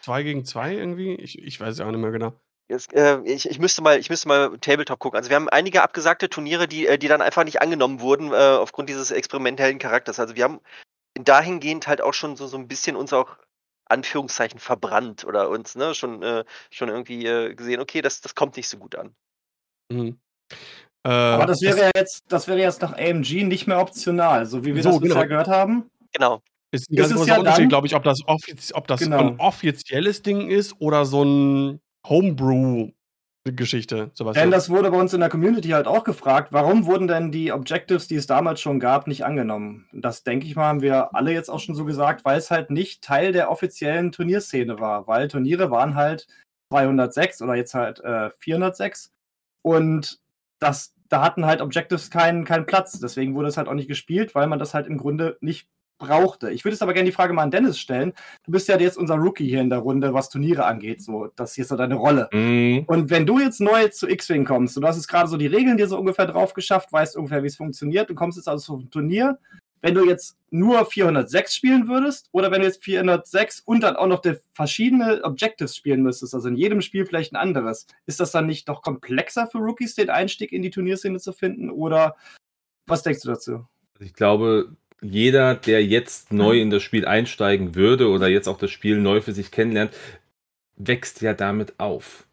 2 0.00 0.22
gegen 0.22 0.44
2 0.46 0.76
irgendwie? 0.76 1.14
Ich, 1.16 1.38
ich 1.38 1.60
weiß 1.60 1.78
ja 1.78 1.86
auch 1.86 1.90
nicht 1.90 2.00
mehr 2.00 2.10
genau. 2.10 2.32
Jetzt, 2.68 2.92
äh, 2.94 3.20
ich, 3.24 3.48
ich, 3.50 3.58
müsste 3.58 3.82
mal, 3.82 3.98
ich 3.98 4.08
müsste 4.08 4.28
mal 4.28 4.56
Tabletop 4.58 4.98
gucken. 4.98 5.18
Also 5.18 5.28
wir 5.28 5.36
haben 5.36 5.48
einige 5.48 5.82
abgesagte 5.82 6.30
Turniere, 6.30 6.68
die, 6.68 6.86
äh, 6.86 6.98
die 6.98 7.08
dann 7.08 7.20
einfach 7.20 7.44
nicht 7.44 7.60
angenommen 7.60 8.00
wurden 8.00 8.32
äh, 8.32 8.36
aufgrund 8.36 8.88
dieses 8.88 9.10
experimentellen 9.10 9.78
Charakters. 9.78 10.20
Also 10.20 10.36
wir 10.36 10.44
haben 10.44 10.60
dahingehend 11.14 11.86
halt 11.86 12.00
auch 12.00 12.14
schon 12.14 12.36
so, 12.36 12.46
so 12.46 12.56
ein 12.56 12.68
bisschen 12.68 12.96
uns 12.96 13.12
auch 13.12 13.36
Anführungszeichen 13.86 14.58
verbrannt 14.58 15.24
oder 15.24 15.50
uns 15.50 15.74
ne, 15.74 15.94
schon, 15.94 16.22
äh, 16.22 16.44
schon 16.70 16.88
irgendwie 16.88 17.26
äh, 17.26 17.54
gesehen, 17.54 17.80
okay, 17.80 18.00
das, 18.00 18.20
das 18.20 18.34
kommt 18.34 18.56
nicht 18.56 18.68
so 18.68 18.78
gut 18.78 18.96
an. 18.96 19.14
Mhm. 19.90 20.18
Äh, 21.04 21.10
Aber 21.10 21.46
das 21.46 21.60
wäre 21.60 21.76
das, 21.76 21.84
ja 21.84 21.90
jetzt, 21.96 22.24
das 22.28 22.48
wäre 22.48 22.58
jetzt 22.58 22.80
nach 22.80 22.96
AMG 22.96 23.44
nicht 23.44 23.66
mehr 23.66 23.80
optional, 23.80 24.46
so 24.46 24.64
wie 24.64 24.74
wir 24.74 24.82
so, 24.82 24.90
das 24.90 25.00
bisher 25.00 25.14
genau. 25.14 25.28
gehört 25.28 25.48
haben. 25.48 25.90
Genau. 26.12 26.42
Ist 26.70 26.90
ein 26.90 26.96
ganz 26.96 27.12
großer 27.12 27.26
ja 27.26 27.38
Unterschied, 27.38 27.68
glaube 27.68 27.86
ich, 27.86 27.94
ob 27.94 28.02
das, 28.04 28.20
offiz 28.26 28.72
ob 28.72 28.86
das 28.86 29.00
genau. 29.00 29.18
ein 29.18 29.40
offizielles 29.40 30.22
Ding 30.22 30.48
ist 30.48 30.74
oder 30.80 31.04
so 31.04 31.22
ein 31.22 31.80
Homebrew 32.06 32.90
Geschichte. 33.44 34.12
Sowas 34.14 34.36
denn 34.36 34.52
das 34.52 34.70
wurde 34.70 34.90
bei 34.92 34.98
uns 34.98 35.12
in 35.14 35.20
der 35.20 35.28
Community 35.28 35.70
halt 35.70 35.88
auch 35.88 36.04
gefragt, 36.04 36.52
warum 36.52 36.86
wurden 36.86 37.08
denn 37.08 37.32
die 37.32 37.50
Objectives, 37.50 38.06
die 38.06 38.14
es 38.14 38.28
damals 38.28 38.60
schon 38.60 38.78
gab, 38.78 39.08
nicht 39.08 39.24
angenommen? 39.24 39.88
Das 39.92 40.22
denke 40.22 40.46
ich 40.46 40.54
mal, 40.54 40.66
haben 40.66 40.80
wir 40.80 41.14
alle 41.14 41.32
jetzt 41.32 41.48
auch 41.48 41.58
schon 41.58 41.74
so 41.74 41.84
gesagt, 41.84 42.24
weil 42.24 42.38
es 42.38 42.52
halt 42.52 42.70
nicht 42.70 43.02
Teil 43.02 43.32
der 43.32 43.50
offiziellen 43.50 44.12
Turnierszene 44.12 44.78
war, 44.78 45.08
weil 45.08 45.26
Turniere 45.26 45.72
waren 45.72 45.96
halt 45.96 46.28
206 46.70 47.42
oder 47.42 47.56
jetzt 47.56 47.74
halt 47.74 47.98
äh, 48.00 48.30
406 48.38 49.12
und 49.62 50.20
das, 50.60 50.94
da 51.08 51.22
hatten 51.22 51.44
halt 51.44 51.60
Objectives 51.60 52.10
keinen, 52.10 52.44
keinen 52.44 52.66
Platz. 52.66 53.00
Deswegen 53.00 53.34
wurde 53.34 53.48
es 53.48 53.56
halt 53.56 53.66
auch 53.66 53.74
nicht 53.74 53.88
gespielt, 53.88 54.36
weil 54.36 54.46
man 54.46 54.60
das 54.60 54.72
halt 54.72 54.86
im 54.86 54.98
Grunde 54.98 55.36
nicht 55.40 55.68
brauchte. 56.02 56.50
Ich 56.50 56.64
würde 56.64 56.74
jetzt 56.74 56.82
aber 56.82 56.92
gerne 56.92 57.08
die 57.08 57.14
Frage 57.14 57.32
mal 57.32 57.42
an 57.42 57.50
Dennis 57.50 57.78
stellen. 57.78 58.12
Du 58.44 58.52
bist 58.52 58.68
ja 58.68 58.78
jetzt 58.78 58.98
unser 58.98 59.14
Rookie 59.14 59.48
hier 59.48 59.60
in 59.60 59.70
der 59.70 59.78
Runde, 59.78 60.12
was 60.12 60.28
Turniere 60.28 60.64
angeht. 60.64 61.00
So, 61.02 61.28
das 61.36 61.54
hier 61.54 61.62
ist 61.62 61.68
so 61.68 61.76
deine 61.76 61.94
Rolle. 61.94 62.28
Mhm. 62.32 62.84
Und 62.86 63.10
wenn 63.10 63.24
du 63.24 63.38
jetzt 63.38 63.60
neu 63.60 63.88
zu 63.88 64.08
X-Wing 64.08 64.44
kommst, 64.44 64.76
und 64.76 64.82
du 64.82 64.88
hast 64.88 64.96
jetzt 64.96 65.08
gerade 65.08 65.28
so 65.28 65.36
die 65.36 65.46
Regeln 65.46 65.76
dir 65.76 65.86
so 65.86 65.98
ungefähr 65.98 66.26
drauf 66.26 66.54
geschafft, 66.54 66.92
weißt 66.92 67.16
ungefähr, 67.16 67.42
wie 67.42 67.46
es 67.46 67.56
funktioniert, 67.56 68.10
du 68.10 68.14
kommst 68.14 68.36
jetzt 68.36 68.48
also 68.48 68.78
zum 68.78 68.90
Turnier. 68.90 69.38
Wenn 69.80 69.94
du 69.94 70.04
jetzt 70.04 70.36
nur 70.50 70.86
406 70.86 71.54
spielen 71.56 71.88
würdest, 71.88 72.28
oder 72.30 72.52
wenn 72.52 72.60
du 72.60 72.66
jetzt 72.66 72.84
406 72.84 73.60
und 73.64 73.82
dann 73.82 73.96
auch 73.96 74.06
noch 74.06 74.22
verschiedene 74.52 75.24
Objectives 75.24 75.76
spielen 75.76 76.02
müsstest, 76.02 76.34
also 76.34 76.48
in 76.48 76.56
jedem 76.56 76.82
Spiel 76.82 77.04
vielleicht 77.04 77.32
ein 77.32 77.36
anderes, 77.36 77.86
ist 78.06 78.20
das 78.20 78.30
dann 78.30 78.46
nicht 78.46 78.68
doch 78.68 78.82
komplexer 78.82 79.48
für 79.48 79.58
Rookies, 79.58 79.96
den 79.96 80.10
Einstieg 80.10 80.52
in 80.52 80.62
die 80.62 80.70
Turnierszene 80.70 81.18
zu 81.18 81.32
finden? 81.32 81.68
Oder 81.68 82.14
was 82.86 83.02
denkst 83.02 83.22
du 83.22 83.28
dazu? 83.28 83.66
Ich 83.98 84.14
glaube, 84.14 84.76
jeder, 85.02 85.56
der 85.56 85.84
jetzt 85.84 86.32
neu 86.32 86.60
in 86.60 86.70
das 86.70 86.82
Spiel 86.82 87.06
einsteigen 87.06 87.74
würde 87.74 88.08
oder 88.08 88.28
jetzt 88.28 88.48
auch 88.48 88.58
das 88.58 88.70
Spiel 88.70 88.98
neu 88.98 89.20
für 89.20 89.32
sich 89.32 89.50
kennenlernt, 89.50 89.92
wächst 90.76 91.20
ja 91.20 91.34
damit 91.34 91.74
auf. 91.78 92.24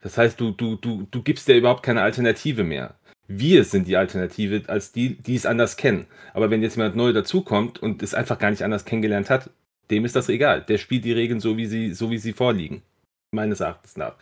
Das 0.00 0.18
heißt, 0.18 0.40
du, 0.40 0.52
du, 0.52 0.76
du, 0.76 1.06
du 1.10 1.22
gibst 1.22 1.48
ja 1.48 1.56
überhaupt 1.56 1.82
keine 1.82 2.02
Alternative 2.02 2.64
mehr. 2.64 2.94
Wir 3.28 3.64
sind 3.64 3.86
die 3.86 3.96
Alternative 3.96 4.62
als 4.68 4.92
die, 4.92 5.16
die 5.16 5.36
es 5.36 5.46
anders 5.46 5.76
kennen. 5.76 6.06
Aber 6.34 6.50
wenn 6.50 6.62
jetzt 6.62 6.76
jemand 6.76 6.96
neu 6.96 7.12
dazukommt 7.12 7.80
und 7.80 8.02
es 8.02 8.14
einfach 8.14 8.38
gar 8.38 8.50
nicht 8.50 8.64
anders 8.64 8.84
kennengelernt 8.84 9.30
hat, 9.30 9.50
dem 9.90 10.04
ist 10.04 10.16
das 10.16 10.28
egal. 10.28 10.62
Der 10.62 10.78
spielt 10.78 11.04
die 11.04 11.12
Regeln 11.12 11.40
so, 11.40 11.56
wie 11.56 11.66
sie, 11.66 11.92
so 11.92 12.10
wie 12.10 12.18
sie 12.18 12.32
vorliegen. 12.32 12.82
Meines 13.30 13.60
Erachtens 13.60 13.96
nach. 13.96 14.16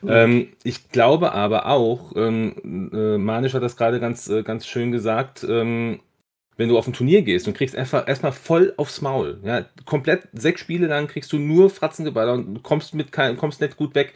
Mhm. 0.00 0.08
Ähm, 0.08 0.48
ich 0.62 0.88
glaube 0.88 1.32
aber 1.32 1.66
auch, 1.66 2.12
ähm, 2.16 2.90
äh, 2.94 3.18
Manisch 3.18 3.52
hat 3.52 3.62
das 3.62 3.76
gerade 3.76 4.00
ganz, 4.00 4.28
äh, 4.28 4.42
ganz 4.42 4.66
schön 4.66 4.90
gesagt, 4.90 5.44
ähm, 5.48 6.00
wenn 6.56 6.68
du 6.68 6.78
auf 6.78 6.86
ein 6.86 6.92
Turnier 6.92 7.22
gehst 7.22 7.46
und 7.46 7.56
kriegst 7.56 7.76
einfach 7.76 8.06
erstmal 8.06 8.32
voll 8.32 8.74
aufs 8.76 9.00
Maul. 9.00 9.40
Ja, 9.44 9.66
komplett 9.84 10.28
sechs 10.32 10.60
Spiele 10.60 10.86
lang 10.86 11.08
kriegst 11.08 11.32
du 11.32 11.38
nur 11.38 11.70
Fratzengeballer 11.70 12.34
und 12.34 12.62
kommst 12.62 12.94
mit 12.94 13.12
kein, 13.12 13.36
kommst 13.36 13.60
nicht 13.60 13.76
gut 13.76 13.94
weg 13.94 14.14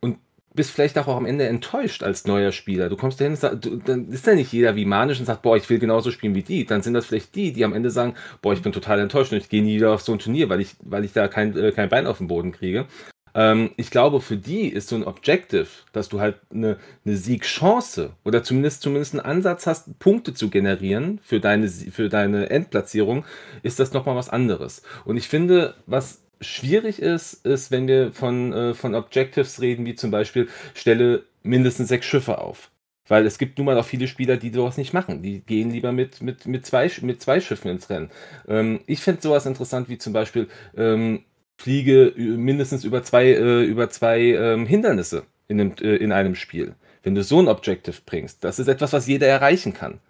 und 0.00 0.18
bist 0.54 0.70
vielleicht 0.70 0.98
auch 0.98 1.08
am 1.08 1.26
Ende 1.26 1.46
enttäuscht 1.46 2.02
als 2.02 2.26
neuer 2.26 2.52
Spieler. 2.52 2.88
Du 2.88 2.96
kommst 2.96 3.20
dahin 3.20 3.32
und 3.32 3.38
sagst, 3.38 3.64
du, 3.64 3.76
dann 3.76 4.08
ist 4.08 4.26
ja 4.26 4.34
nicht 4.34 4.52
jeder 4.52 4.76
wie 4.76 4.84
manisch 4.84 5.18
und 5.18 5.26
sagt, 5.26 5.42
boah, 5.42 5.56
ich 5.56 5.68
will 5.70 5.78
genauso 5.78 6.10
spielen 6.10 6.34
wie 6.34 6.42
die. 6.42 6.64
Dann 6.64 6.82
sind 6.82 6.94
das 6.94 7.06
vielleicht 7.06 7.34
die, 7.34 7.52
die 7.52 7.64
am 7.64 7.72
Ende 7.72 7.90
sagen, 7.90 8.14
boah, 8.42 8.52
ich 8.52 8.62
bin 8.62 8.72
total 8.72 9.00
enttäuscht 9.00 9.32
und 9.32 9.38
ich 9.38 9.48
gehe 9.48 9.62
nie 9.62 9.76
wieder 9.76 9.92
auf 9.92 10.02
so 10.02 10.12
ein 10.12 10.18
Turnier, 10.18 10.48
weil 10.48 10.60
ich, 10.60 10.76
weil 10.80 11.04
ich 11.04 11.12
da 11.12 11.28
kein, 11.28 11.56
äh, 11.56 11.72
kein 11.72 11.88
Bein 11.88 12.06
auf 12.06 12.18
den 12.18 12.28
Boden 12.28 12.52
kriege. 12.52 12.86
Ähm, 13.34 13.70
ich 13.76 13.90
glaube, 13.90 14.20
für 14.20 14.36
die 14.36 14.68
ist 14.68 14.88
so 14.88 14.96
ein 14.96 15.04
Objective, 15.04 15.66
dass 15.92 16.08
du 16.08 16.20
halt 16.20 16.36
eine, 16.52 16.78
eine 17.04 17.16
Siegchance 17.16 18.10
oder 18.24 18.42
zumindest, 18.42 18.82
zumindest 18.82 19.14
einen 19.14 19.24
Ansatz 19.24 19.66
hast, 19.66 19.98
Punkte 19.98 20.34
zu 20.34 20.50
generieren 20.50 21.20
für 21.22 21.40
deine, 21.40 21.68
für 21.68 22.08
deine 22.08 22.50
Endplatzierung, 22.50 23.24
ist 23.62 23.80
das 23.80 23.92
nochmal 23.92 24.16
was 24.16 24.28
anderes. 24.28 24.82
Und 25.04 25.16
ich 25.16 25.28
finde, 25.28 25.74
was 25.86 26.22
schwierig 26.40 27.00
ist, 27.00 27.44
ist, 27.44 27.70
wenn 27.70 27.88
wir 27.88 28.12
von, 28.12 28.52
äh, 28.52 28.74
von 28.74 28.94
Objectives 28.94 29.60
reden, 29.60 29.86
wie 29.86 29.94
zum 29.94 30.10
Beispiel, 30.10 30.48
stelle 30.74 31.24
mindestens 31.42 31.88
sechs 31.88 32.06
Schiffe 32.06 32.38
auf. 32.38 32.70
Weil 33.06 33.26
es 33.26 33.36
gibt 33.36 33.58
nun 33.58 33.66
mal 33.66 33.78
auch 33.78 33.84
viele 33.84 34.08
Spieler, 34.08 34.38
die 34.38 34.50
sowas 34.50 34.78
nicht 34.78 34.94
machen. 34.94 35.20
Die 35.20 35.40
gehen 35.40 35.70
lieber 35.70 35.92
mit, 35.92 36.22
mit, 36.22 36.46
mit, 36.46 36.64
zwei, 36.64 36.90
mit 37.02 37.20
zwei 37.20 37.40
Schiffen 37.40 37.70
ins 37.70 37.90
Rennen. 37.90 38.10
Ähm, 38.48 38.80
ich 38.86 39.00
finde 39.00 39.20
sowas 39.20 39.44
interessant, 39.44 39.88
wie 39.88 39.98
zum 39.98 40.14
Beispiel 40.14 40.48
ähm, 40.76 41.22
fliege 41.56 42.12
mindestens 42.16 42.84
über 42.84 43.02
zwei, 43.02 43.26
äh, 43.26 43.64
über 43.64 43.90
zwei 43.90 44.20
ähm, 44.20 44.66
Hindernisse 44.66 45.24
in 45.48 45.60
einem, 45.60 45.74
äh, 45.80 45.96
in 45.96 46.12
einem 46.12 46.34
Spiel. 46.34 46.74
Wenn 47.02 47.14
du 47.14 47.22
so 47.22 47.40
ein 47.40 47.48
Objective 47.48 47.96
bringst, 48.04 48.44
das 48.44 48.58
ist 48.58 48.68
etwas, 48.68 48.92
was 48.92 49.06
jeder 49.06 49.26
erreichen 49.26 49.74
kann. 49.74 50.00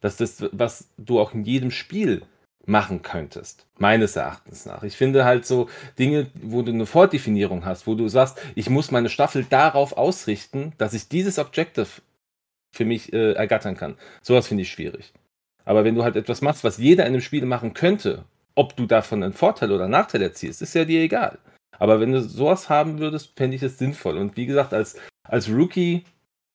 Das 0.00 0.20
ist, 0.20 0.44
was 0.52 0.88
du 0.98 1.18
auch 1.18 1.32
in 1.32 1.44
jedem 1.44 1.70
Spiel 1.70 2.22
machen 2.66 3.02
könntest, 3.02 3.66
meines 3.78 4.16
Erachtens 4.16 4.66
nach. 4.66 4.82
Ich 4.82 4.96
finde 4.96 5.24
halt 5.24 5.46
so 5.46 5.68
Dinge, 5.98 6.30
wo 6.42 6.62
du 6.62 6.72
eine 6.72 6.86
Vordefinierung 6.86 7.64
hast, 7.64 7.86
wo 7.86 7.94
du 7.94 8.08
sagst, 8.08 8.38
ich 8.54 8.70
muss 8.70 8.90
meine 8.90 9.08
Staffel 9.08 9.44
darauf 9.44 9.96
ausrichten, 9.96 10.72
dass 10.78 10.94
ich 10.94 11.08
dieses 11.08 11.38
Objective 11.38 11.88
für 12.72 12.84
mich 12.84 13.12
äh, 13.12 13.32
ergattern 13.32 13.76
kann. 13.76 13.96
Sowas 14.22 14.48
finde 14.48 14.62
ich 14.62 14.70
schwierig. 14.70 15.12
Aber 15.64 15.84
wenn 15.84 15.94
du 15.94 16.04
halt 16.04 16.16
etwas 16.16 16.42
machst, 16.42 16.64
was 16.64 16.78
jeder 16.78 17.04
in 17.04 17.14
einem 17.14 17.20
Spiel 17.20 17.46
machen 17.46 17.74
könnte, 17.74 18.24
ob 18.54 18.76
du 18.76 18.86
davon 18.86 19.22
einen 19.22 19.32
Vorteil 19.32 19.72
oder 19.72 19.84
einen 19.84 19.92
Nachteil 19.92 20.22
erzielst, 20.22 20.62
ist 20.62 20.74
ja 20.74 20.84
dir 20.84 21.02
egal. 21.02 21.38
Aber 21.78 22.00
wenn 22.00 22.12
du 22.12 22.22
sowas 22.22 22.68
haben 22.68 22.98
würdest, 22.98 23.32
fände 23.36 23.56
ich 23.56 23.62
es 23.62 23.78
sinnvoll. 23.78 24.16
Und 24.16 24.36
wie 24.36 24.46
gesagt, 24.46 24.72
als, 24.72 24.96
als 25.24 25.50
Rookie, 25.50 26.04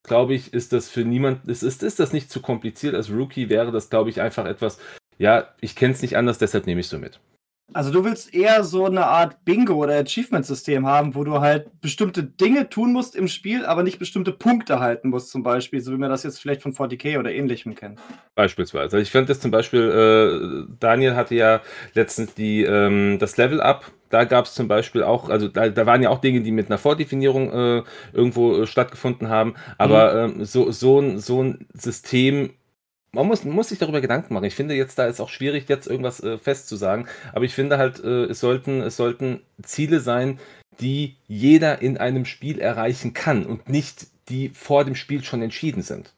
glaube 0.04 0.34
ich, 0.34 0.54
ist 0.54 0.72
das 0.72 0.90
für 0.90 1.02
niemand, 1.02 1.48
ist, 1.48 1.64
ist, 1.64 1.84
ist 1.84 2.00
das 2.00 2.14
nicht 2.14 2.32
zu 2.32 2.42
kompliziert. 2.42 2.96
Als 2.96 3.12
Rookie 3.12 3.50
wäre 3.50 3.72
das, 3.72 3.90
glaube 3.90 4.10
ich, 4.10 4.22
einfach 4.22 4.46
etwas, 4.46 4.80
ja, 5.18 5.54
ich 5.60 5.76
kenne 5.76 5.94
es 5.94 6.02
nicht 6.02 6.16
anders, 6.16 6.38
deshalb 6.38 6.66
nehme 6.66 6.80
ich 6.80 6.86
es 6.86 6.92
so 6.92 6.98
mit. 6.98 7.20
Also 7.74 7.91
du 7.91 8.04
willst 8.04 8.34
eher 8.34 8.64
so 8.64 8.86
eine 8.86 9.06
Art 9.06 9.46
Bingo 9.46 9.76
oder 9.76 9.98
Achievement-System 10.00 10.88
haben, 10.88 11.14
wo 11.14 11.24
du 11.24 11.40
halt 11.40 11.82
bestimmte 11.82 12.24
Dinge 12.24 12.70
tun 12.70 12.91
musst 12.91 13.16
im 13.16 13.28
Spiel, 13.28 13.66
aber 13.66 13.84
nicht 13.84 14.00
bestimmte 14.00 14.32
Punkte 14.32 14.80
halten 14.80 15.10
musst, 15.10 15.30
zum 15.30 15.44
Beispiel, 15.44 15.80
so 15.82 15.91
wie 15.91 15.98
man 15.98 16.10
das 16.10 16.24
jetzt 16.24 16.40
vielleicht 16.40 16.62
von 16.62 16.74
40k 16.74 17.20
oder 17.20 17.32
ähnlichem 17.32 17.76
kennt. 17.76 18.00
Beispielsweise. 18.36 18.84
Also 18.84 18.98
ich 18.98 19.12
fand 19.12 19.30
das 19.30 19.40
zum 19.40 19.52
Beispiel, 19.52 20.68
äh, 20.68 20.74
Daniel 20.80 21.16
hatte 21.16 21.36
ja 21.36 21.62
letztens 21.94 22.34
die, 22.34 22.64
ähm, 22.64 23.18
das 23.20 23.38
Level-Up, 23.38 23.91
da 24.10 24.24
gab 24.24 24.46
es 24.46 24.56
zum 24.56 24.68
Beispiel 24.68 25.04
auch, 25.04 25.30
also 25.30 25.48
da, 25.48 25.70
da, 25.70 25.86
waren 25.86 26.02
ja 26.02 26.10
auch 26.10 26.20
Dinge, 26.20 26.41
die 26.41 26.52
mit 26.52 26.68
einer 26.68 26.80
Vordefinierung 26.80 27.52
äh, 27.52 27.84
irgendwo 28.14 28.62
äh, 28.62 28.68
stattgefunden 28.68 29.30
haben, 29.30 29.54
aber 29.78 30.28
mhm. 30.28 30.40
ähm, 30.40 30.46
so, 30.46 30.72
so, 30.72 31.00
ein, 31.00 31.20
so 31.20 31.44
ein 31.44 31.68
System 31.74 32.52
man 33.11 33.27
muss, 33.27 33.44
muss 33.44 33.69
sich 33.69 33.80
darüber 33.80 34.02
Gedanken 34.02 34.34
machen. 34.34 34.45
Ich 34.45 34.56
finde 34.56 34.76
jetzt, 34.76 34.99
da 34.99 35.07
ist 35.07 35.19
auch 35.19 35.30
schwierig, 35.30 35.68
jetzt 35.68 35.88
irgendwas 35.88 36.22
äh, 36.22 36.38
festzusagen. 36.38 37.07
Aber 37.34 37.45
ich 37.45 37.53
finde 37.53 37.77
halt, 37.77 38.03
äh, 38.03 38.26
es, 38.26 38.40
sollten, 38.40 38.81
es 38.81 38.98
sollten 38.98 39.41
Ziele 39.64 39.99
sein, 39.99 40.40
die 40.80 41.18
jeder 41.27 41.81
in 41.81 41.98
einem 41.98 42.26
Spiel 42.26 42.60
erreichen 42.60 43.14
kann 43.14 43.45
und 43.45 43.69
nicht 43.69 44.07
die 44.30 44.49
vor 44.49 44.86
dem 44.86 44.95
Spiel 44.95 45.23
schon 45.23 45.41
entschieden 45.41 45.81
sind. 45.81 46.14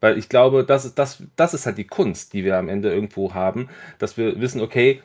Weil 0.00 0.18
ich 0.18 0.28
glaube, 0.28 0.64
das 0.64 0.94
das, 0.94 1.22
das 1.36 1.54
ist 1.54 1.66
halt 1.66 1.78
die 1.78 1.86
Kunst, 1.86 2.32
die 2.32 2.44
wir 2.44 2.56
am 2.56 2.68
Ende 2.68 2.92
irgendwo 2.92 3.34
haben, 3.34 3.68
dass 3.98 4.16
wir 4.16 4.40
wissen, 4.40 4.60
okay, 4.60 5.02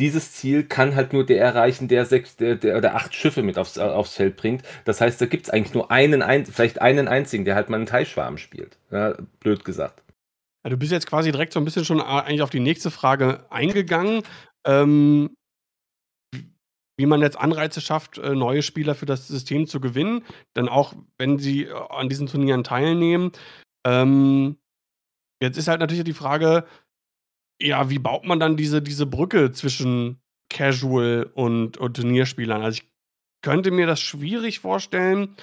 dieses 0.00 0.32
Ziel 0.32 0.64
kann 0.64 0.96
halt 0.96 1.12
nur 1.12 1.24
der 1.24 1.40
erreichen, 1.40 1.86
der 1.86 2.06
sechs, 2.06 2.36
der, 2.36 2.56
der, 2.56 2.80
der 2.80 2.96
acht 2.96 3.14
Schiffe 3.14 3.42
mit 3.42 3.58
aufs, 3.58 3.78
aufs 3.78 4.14
Feld 4.14 4.36
bringt. 4.36 4.62
Das 4.84 5.00
heißt, 5.00 5.20
da 5.20 5.26
gibt 5.26 5.44
es 5.44 5.50
eigentlich 5.50 5.74
nur 5.74 5.90
einen, 5.90 6.22
ein, 6.22 6.46
vielleicht 6.46 6.80
einen 6.80 7.06
einzigen, 7.06 7.44
der 7.44 7.54
halt 7.54 7.68
mal 7.68 7.76
einen 7.76 7.86
Teilschwarm 7.86 8.38
spielt. 8.38 8.78
Ja, 8.90 9.14
blöd 9.40 9.64
gesagt. 9.64 10.02
Ja, 10.64 10.70
du 10.70 10.76
bist 10.76 10.92
jetzt 10.92 11.06
quasi 11.06 11.30
direkt 11.30 11.52
so 11.52 11.60
ein 11.60 11.64
bisschen 11.64 11.84
schon 11.84 12.00
eigentlich 12.00 12.42
auf 12.42 12.50
die 12.50 12.60
nächste 12.60 12.90
Frage 12.90 13.46
eingegangen. 13.50 14.22
Ähm, 14.66 15.36
wie 16.98 17.06
man 17.06 17.22
jetzt 17.22 17.38
Anreize 17.38 17.80
schafft, 17.80 18.18
äh, 18.18 18.34
neue 18.34 18.60
Spieler 18.60 18.94
für 18.94 19.06
das 19.06 19.26
System 19.26 19.66
zu 19.66 19.80
gewinnen. 19.80 20.22
Denn 20.56 20.68
auch 20.68 20.94
wenn 21.18 21.38
sie 21.38 21.64
äh, 21.64 21.74
an 21.88 22.08
diesen 22.08 22.26
Turnieren 22.26 22.64
teilnehmen. 22.64 23.32
Ähm, 23.86 24.58
jetzt 25.42 25.56
ist 25.56 25.68
halt 25.68 25.80
natürlich 25.80 26.04
die 26.04 26.12
Frage, 26.12 26.66
ja, 27.62 27.90
wie 27.90 27.98
baut 27.98 28.24
man 28.24 28.40
dann 28.40 28.56
diese, 28.56 28.82
diese 28.82 29.06
Brücke 29.06 29.52
zwischen 29.52 30.20
Casual 30.48 31.30
und, 31.34 31.76
und 31.76 31.94
Turnierspielern? 31.96 32.62
Also 32.62 32.80
ich 32.82 32.90
könnte 33.42 33.70
mir 33.70 33.86
das 33.86 34.00
schwierig 34.00 34.60
vorstellen. 34.60 35.36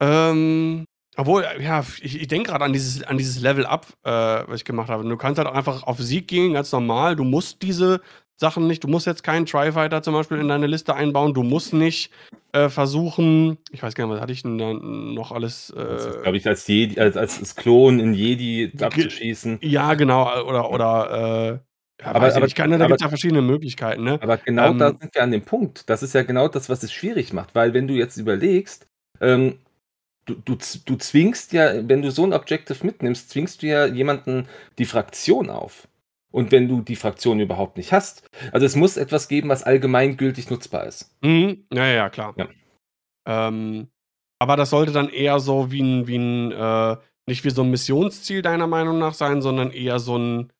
Ähm, 0.00 0.84
obwohl, 1.16 1.46
ja, 1.60 1.84
ich, 2.00 2.20
ich 2.20 2.28
denke 2.28 2.50
gerade 2.50 2.64
an 2.64 2.72
dieses, 2.72 3.02
an 3.04 3.18
dieses 3.18 3.40
Level-Up, 3.40 3.86
äh, 4.02 4.10
was 4.10 4.60
ich 4.60 4.64
gemacht 4.64 4.88
habe. 4.88 5.08
Du 5.08 5.16
kannst 5.16 5.38
halt 5.38 5.48
einfach 5.48 5.84
auf 5.84 5.98
Sieg 5.98 6.26
gehen, 6.26 6.54
ganz 6.54 6.72
normal. 6.72 7.14
Du 7.14 7.24
musst 7.24 7.62
diese 7.62 8.00
Sachen 8.36 8.66
nicht. 8.66 8.82
Du 8.84 8.88
musst 8.88 9.06
jetzt 9.06 9.22
keinen 9.22 9.46
Tri-Fighter 9.46 10.02
zum 10.02 10.14
Beispiel 10.14 10.38
in 10.38 10.48
deine 10.48 10.66
Liste 10.66 10.94
einbauen. 10.94 11.34
Du 11.34 11.42
musst 11.42 11.72
nicht 11.72 12.10
äh, 12.52 12.68
versuchen, 12.68 13.58
ich 13.70 13.82
weiß 13.82 13.94
gar 13.94 14.06
nicht, 14.06 14.14
was 14.14 14.20
hatte 14.20 14.32
ich 14.32 14.42
denn 14.42 14.58
da 14.58 14.72
noch 14.72 15.32
alles? 15.32 15.70
Äh, 15.70 16.22
Glaube 16.22 16.36
ich, 16.36 16.46
als, 16.46 16.66
Jedi, 16.66 16.98
als, 16.98 17.16
als 17.16 17.54
Klon 17.54 18.00
in 18.00 18.14
Jedi 18.14 18.72
abzuschießen. 18.80 19.58
Ja, 19.62 19.94
genau. 19.94 20.44
Oder, 20.44 20.70
oder 20.70 21.52
äh, 21.52 21.58
ja, 22.02 22.06
aber, 22.06 22.34
aber, 22.34 22.46
ich 22.46 22.54
kann, 22.54 22.70
da 22.70 22.86
gibt 22.86 22.96
es 22.96 23.02
ja 23.02 23.08
verschiedene 23.08 23.42
Möglichkeiten. 23.42 24.02
Ne? 24.02 24.18
Aber 24.20 24.36
genau 24.38 24.70
ähm, 24.70 24.78
da 24.78 24.88
sind 24.88 25.14
wir 25.14 25.22
an 25.22 25.30
dem 25.30 25.42
Punkt. 25.42 25.88
Das 25.88 26.02
ist 26.02 26.12
ja 26.12 26.22
genau 26.22 26.48
das, 26.48 26.68
was 26.68 26.82
es 26.82 26.92
schwierig 26.92 27.32
macht. 27.32 27.54
Weil 27.54 27.72
wenn 27.72 27.86
du 27.86 27.94
jetzt 27.94 28.16
überlegst, 28.16 28.86
ähm, 29.20 29.58
du, 30.26 30.34
du, 30.34 30.56
du 30.84 30.96
zwingst 30.96 31.52
ja, 31.52 31.88
wenn 31.88 32.02
du 32.02 32.10
so 32.10 32.24
ein 32.24 32.32
Objective 32.32 32.84
mitnimmst, 32.84 33.30
zwingst 33.30 33.62
du 33.62 33.68
ja 33.68 33.86
jemanden 33.86 34.48
die 34.78 34.86
Fraktion 34.86 35.50
auf. 35.50 35.86
Und 36.34 36.50
wenn 36.50 36.66
du 36.66 36.80
die 36.80 36.96
Fraktion 36.96 37.38
überhaupt 37.38 37.76
nicht 37.76 37.92
hast, 37.92 38.28
also 38.50 38.66
es 38.66 38.74
muss 38.74 38.96
etwas 38.96 39.28
geben, 39.28 39.48
was 39.48 39.62
allgemeingültig 39.62 40.50
nutzbar 40.50 40.84
ist. 40.84 41.14
Mhm. 41.22 41.64
Ja, 41.72 41.86
ja, 41.86 42.10
klar. 42.10 42.34
Ja. 42.36 42.48
Ähm, 43.24 43.86
aber 44.40 44.56
das 44.56 44.70
sollte 44.70 44.90
dann 44.90 45.10
eher 45.10 45.38
so 45.38 45.70
wie 45.70 45.80
ein, 45.80 46.08
wie 46.08 46.16
ein 46.16 46.50
äh, 46.50 46.96
nicht 47.28 47.44
wie 47.44 47.50
so 47.50 47.62
ein 47.62 47.70
Missionsziel 47.70 48.42
deiner 48.42 48.66
Meinung 48.66 48.98
nach 48.98 49.14
sein, 49.14 49.42
sondern 49.42 49.70
eher 49.70 50.00
so 50.00 50.18
ein, 50.18 50.52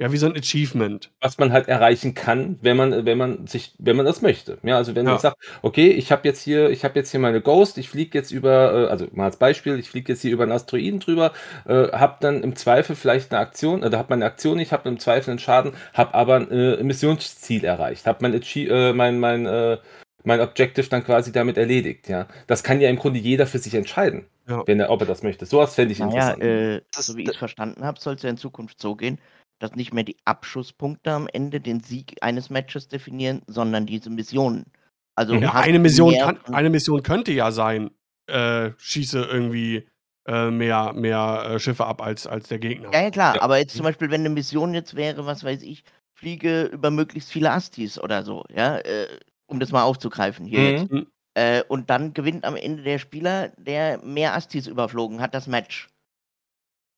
ja, 0.00 0.10
wie 0.10 0.16
so 0.16 0.24
ein 0.24 0.34
Achievement. 0.34 1.10
Was 1.20 1.36
man 1.36 1.52
halt 1.52 1.68
erreichen 1.68 2.14
kann, 2.14 2.58
wenn 2.62 2.74
man, 2.78 3.04
wenn 3.04 3.18
man 3.18 3.46
sich, 3.46 3.74
wenn 3.78 3.96
man 3.96 4.06
das 4.06 4.22
möchte. 4.22 4.56
Ja, 4.62 4.78
also 4.78 4.94
wenn 4.96 5.04
ja. 5.04 5.12
man 5.12 5.20
sagt, 5.20 5.36
okay, 5.60 5.90
ich 5.90 6.10
habe 6.10 6.26
jetzt 6.26 6.42
hier, 6.42 6.70
ich 6.70 6.84
habe 6.84 6.98
jetzt 6.98 7.10
hier 7.10 7.20
meine 7.20 7.42
Ghost, 7.42 7.76
ich 7.76 7.90
fliege 7.90 8.16
jetzt 8.16 8.30
über, 8.30 8.72
äh, 8.72 8.90
also 8.90 9.08
mal 9.12 9.26
als 9.26 9.36
Beispiel, 9.36 9.78
ich 9.78 9.90
fliege 9.90 10.12
jetzt 10.12 10.22
hier 10.22 10.32
über 10.32 10.44
einen 10.44 10.52
Asteroiden 10.52 11.00
drüber, 11.00 11.32
äh, 11.68 11.88
habe 11.92 12.16
dann 12.20 12.42
im 12.42 12.56
Zweifel 12.56 12.96
vielleicht 12.96 13.30
eine 13.30 13.40
Aktion, 13.42 13.84
oder 13.84 13.98
habe 13.98 14.08
meine 14.08 14.24
Aktion 14.24 14.56
nicht, 14.56 14.72
habe 14.72 14.88
im 14.88 14.98
Zweifel 14.98 15.32
einen 15.32 15.38
Schaden, 15.38 15.72
habe 15.92 16.14
aber 16.14 16.50
äh, 16.50 16.80
ein 16.80 16.86
Missionsziel 16.86 17.64
erreicht, 17.64 18.06
habe 18.06 18.18
mein, 18.22 18.32
äh, 18.32 18.92
mein, 18.94 19.20
mein, 19.20 19.44
äh, 19.44 19.76
mein 20.24 20.40
Objective 20.40 20.88
dann 20.88 21.04
quasi 21.04 21.30
damit 21.30 21.58
erledigt. 21.58 22.08
Ja, 22.08 22.26
das 22.46 22.62
kann 22.62 22.80
ja 22.80 22.88
im 22.88 22.96
Grunde 22.96 23.18
jeder 23.18 23.46
für 23.46 23.58
sich 23.58 23.74
entscheiden. 23.74 24.24
Ja. 24.48 24.66
Wenn 24.66 24.80
er, 24.80 24.90
ob 24.90 25.00
er 25.00 25.06
das 25.06 25.22
möchte. 25.22 25.46
Sowas 25.46 25.76
fände 25.76 25.92
ich 25.92 26.00
naja, 26.00 26.32
interessant. 26.32 26.42
Äh, 26.42 26.82
so 26.90 27.16
wie 27.16 27.22
ich 27.22 27.28
es 27.28 27.36
verstanden 27.36 27.84
habe, 27.84 28.00
soll 28.00 28.14
es 28.14 28.22
ja 28.22 28.30
in 28.30 28.36
Zukunft 28.36 28.80
so 28.80 28.96
gehen, 28.96 29.20
dass 29.60 29.76
nicht 29.76 29.94
mehr 29.94 30.04
die 30.04 30.16
Abschusspunkte 30.24 31.12
am 31.12 31.28
Ende 31.32 31.60
den 31.60 31.80
Sieg 31.80 32.16
eines 32.22 32.50
Matches 32.50 32.88
definieren, 32.88 33.42
sondern 33.46 33.86
diese 33.86 34.10
Missionen. 34.10 34.66
Also 35.14 35.34
ja, 35.34 35.52
eine, 35.52 35.78
Mission 35.78 36.14
kann, 36.14 36.38
eine 36.46 36.70
Mission 36.70 37.02
könnte 37.02 37.30
ja 37.32 37.52
sein, 37.52 37.90
äh, 38.26 38.70
schieße 38.78 39.22
irgendwie 39.22 39.86
äh, 40.26 40.50
mehr, 40.50 40.92
mehr 40.94 41.44
äh, 41.44 41.58
Schiffe 41.58 41.86
ab 41.86 42.02
als, 42.02 42.26
als 42.26 42.48
der 42.48 42.58
Gegner. 42.58 42.90
Ja, 42.92 43.02
ja 43.02 43.10
klar, 43.10 43.36
ja. 43.36 43.42
aber 43.42 43.58
jetzt 43.58 43.76
zum 43.76 43.84
Beispiel, 43.84 44.10
wenn 44.10 44.22
eine 44.22 44.30
Mission 44.30 44.72
jetzt 44.74 44.96
wäre, 44.96 45.26
was 45.26 45.44
weiß 45.44 45.62
ich, 45.62 45.84
fliege 46.14 46.64
über 46.64 46.90
möglichst 46.90 47.30
viele 47.30 47.50
Astis 47.50 47.98
oder 47.98 48.22
so, 48.22 48.44
ja, 48.54 48.78
äh, 48.78 49.08
um 49.46 49.60
das 49.60 49.72
mal 49.72 49.82
aufzugreifen 49.82 50.46
hier 50.46 50.60
mhm. 50.60 50.88
jetzt. 50.90 51.06
Äh, 51.34 51.62
und 51.68 51.90
dann 51.90 52.12
gewinnt 52.14 52.44
am 52.44 52.56
Ende 52.56 52.82
der 52.82 52.98
Spieler, 52.98 53.50
der 53.56 53.98
mehr 53.98 54.34
Astis 54.34 54.66
überflogen 54.66 55.20
hat, 55.20 55.34
das 55.34 55.46
Match. 55.46 55.89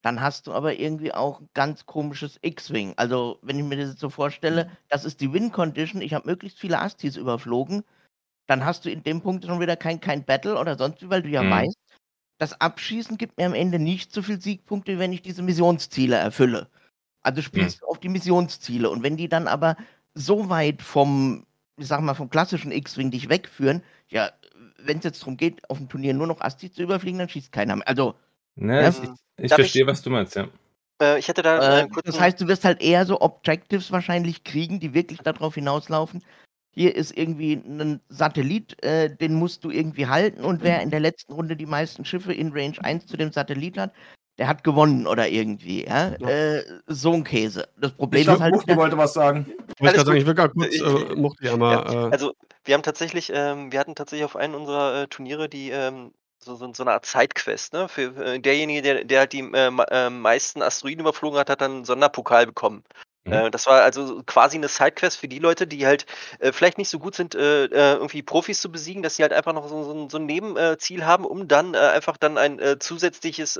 Dann 0.02 0.20
hast 0.20 0.46
du 0.46 0.52
aber 0.52 0.78
irgendwie 0.78 1.14
auch 1.14 1.40
ein 1.40 1.48
ganz 1.54 1.86
komisches 1.86 2.38
X-Wing. 2.42 2.94
Also, 2.96 3.38
wenn 3.42 3.58
ich 3.58 3.64
mir 3.64 3.76
das 3.76 3.90
jetzt 3.90 4.00
so 4.00 4.10
vorstelle, 4.10 4.64
mhm. 4.64 4.70
das 4.88 5.04
ist 5.04 5.20
die 5.20 5.32
Win-Condition, 5.32 6.02
ich 6.02 6.12
habe 6.12 6.28
möglichst 6.28 6.58
viele 6.58 6.80
Astis 6.80 7.16
überflogen, 7.16 7.84
dann 8.46 8.64
hast 8.64 8.84
du 8.84 8.90
in 8.90 9.04
dem 9.04 9.20
Punkt 9.20 9.44
schon 9.44 9.60
wieder 9.60 9.76
kein, 9.76 10.00
kein 10.00 10.24
Battle 10.24 10.58
oder 10.58 10.76
sonst 10.76 11.02
wie, 11.02 11.08
weil 11.08 11.22
du 11.22 11.28
ja 11.28 11.42
mhm. 11.42 11.50
weißt, 11.50 11.78
das 12.38 12.60
Abschießen 12.60 13.18
gibt 13.18 13.38
mir 13.38 13.46
am 13.46 13.54
Ende 13.54 13.78
nicht 13.78 14.12
so 14.12 14.20
viele 14.22 14.40
Siegpunkte, 14.40 14.98
wenn 14.98 15.12
ich 15.12 15.22
diese 15.22 15.42
Missionsziele 15.42 16.16
erfülle. 16.16 16.68
Also 17.22 17.40
spielst 17.40 17.76
mhm. 17.76 17.80
du 17.80 17.86
auf 17.86 18.00
die 18.00 18.08
Missionsziele. 18.08 18.90
Und 18.90 19.04
wenn 19.04 19.16
die 19.16 19.28
dann 19.28 19.46
aber 19.46 19.76
so 20.14 20.48
weit 20.48 20.82
vom, 20.82 21.46
ich 21.78 21.86
sag 21.86 22.00
mal, 22.00 22.14
vom 22.14 22.30
klassischen 22.30 22.72
X-Wing 22.72 23.12
dich 23.12 23.28
wegführen, 23.28 23.82
ja, 24.08 24.30
wenn 24.78 24.98
es 24.98 25.04
jetzt 25.04 25.22
darum 25.22 25.36
geht, 25.36 25.70
auf 25.70 25.78
dem 25.78 25.88
Turnier 25.88 26.14
nur 26.14 26.26
noch 26.26 26.40
Asti 26.40 26.72
zu 26.72 26.82
überfliegen, 26.82 27.20
dann 27.20 27.28
schießt 27.28 27.52
keiner 27.52 27.76
mehr. 27.76 27.86
Also, 27.86 28.16
Ne, 28.56 28.88
ich, 28.88 29.44
ich 29.44 29.54
verstehe, 29.54 29.86
was 29.86 30.02
du 30.02 30.10
meinst, 30.10 30.36
ja. 30.36 30.48
Äh, 31.00 31.18
ich 31.18 31.28
hätte 31.28 31.42
da 31.42 31.80
äh, 31.80 31.88
Das 32.04 32.20
heißt, 32.20 32.40
du 32.40 32.48
wirst 32.48 32.64
halt 32.64 32.82
eher 32.82 33.06
so 33.06 33.20
Objectives 33.20 33.90
wahrscheinlich 33.92 34.44
kriegen, 34.44 34.80
die 34.80 34.94
wirklich 34.94 35.20
darauf 35.20 35.54
hinauslaufen. 35.54 36.22
Hier 36.74 36.94
ist 36.94 37.16
irgendwie 37.16 37.54
ein 37.54 38.00
Satellit, 38.08 38.82
äh, 38.82 39.14
den 39.14 39.34
musst 39.34 39.64
du 39.64 39.70
irgendwie 39.70 40.06
halten 40.06 40.42
und 40.42 40.62
wer 40.62 40.80
in 40.80 40.90
der 40.90 41.00
letzten 41.00 41.34
Runde 41.34 41.54
die 41.54 41.66
meisten 41.66 42.04
Schiffe 42.04 42.32
in 42.32 42.52
Range 42.52 42.76
1 42.82 43.06
zu 43.06 43.18
dem 43.18 43.30
Satellit 43.30 43.76
hat, 43.76 43.92
der 44.38 44.48
hat 44.48 44.64
gewonnen 44.64 45.06
oder 45.06 45.28
irgendwie. 45.28 45.84
Ja? 45.84 46.16
ja. 46.18 46.28
Äh, 46.28 46.64
so 46.86 47.12
ein 47.12 47.24
Käse. 47.24 47.68
Das 47.78 47.92
Problem 47.92 48.22
ich 48.22 48.28
ist 48.28 48.40
halt. 48.40 48.54
Muchti 48.54 48.74
wollte 48.74 48.96
was 48.96 49.12
sagen. 49.12 49.46
Ich 49.76 49.82
wollte 49.82 50.04
sagen, 50.04 50.16
ich 50.16 50.26
will 50.26 50.34
gar 50.34 50.48
kurz 50.48 50.74
äh, 50.74 51.14
Muchti 51.14 51.48
einmal. 51.48 51.74
Ja, 51.74 52.08
äh 52.08 52.12
also, 52.12 52.32
wir 52.64 52.74
haben 52.74 52.82
tatsächlich, 52.82 53.30
ähm, 53.34 53.70
wir 53.70 53.78
hatten 53.78 53.94
tatsächlich 53.94 54.24
auf 54.24 54.36
einem 54.36 54.54
unserer 54.54 55.02
äh, 55.02 55.06
Turniere 55.08 55.50
die 55.50 55.70
ähm, 55.70 56.12
so, 56.44 56.54
so, 56.56 56.72
so 56.72 56.82
eine 56.82 56.92
Art 56.92 57.06
Zeitquest, 57.06 57.72
ne? 57.72 57.88
Für 57.88 58.14
äh, 58.34 58.38
derjenige, 58.40 58.82
der, 58.82 59.04
der 59.04 59.20
halt 59.20 59.32
die 59.32 59.40
äh, 59.40 59.68
äh, 59.90 60.10
meisten 60.10 60.62
Asteroiden 60.62 61.00
überflogen 61.00 61.38
hat, 61.38 61.50
hat 61.50 61.60
dann 61.60 61.72
einen 61.72 61.84
Sonderpokal 61.84 62.46
bekommen. 62.46 62.84
Mhm. 63.24 63.32
Äh, 63.32 63.50
das 63.50 63.66
war 63.66 63.82
also 63.82 64.22
quasi 64.26 64.56
eine 64.56 64.68
Sidequest 64.68 65.18
für 65.18 65.28
die 65.28 65.38
Leute, 65.38 65.66
die 65.66 65.86
halt 65.86 66.06
äh, 66.40 66.52
vielleicht 66.52 66.78
nicht 66.78 66.88
so 66.88 66.98
gut 66.98 67.14
sind, 67.14 67.34
äh, 67.34 67.64
äh, 67.66 67.94
irgendwie 67.94 68.22
Profis 68.22 68.60
zu 68.60 68.70
besiegen, 68.72 69.02
dass 69.02 69.16
sie 69.16 69.22
halt 69.22 69.32
einfach 69.32 69.52
noch 69.52 69.68
so, 69.68 69.84
so, 69.84 69.92
ein- 69.94 70.10
so 70.10 70.18
ein 70.18 70.26
Nebenziel 70.26 71.04
haben, 71.06 71.24
um 71.24 71.48
dann 71.48 71.74
äh, 71.74 71.78
einfach 71.78 72.16
dann 72.16 72.38
ein 72.38 72.60
zusätzliches 72.80 73.56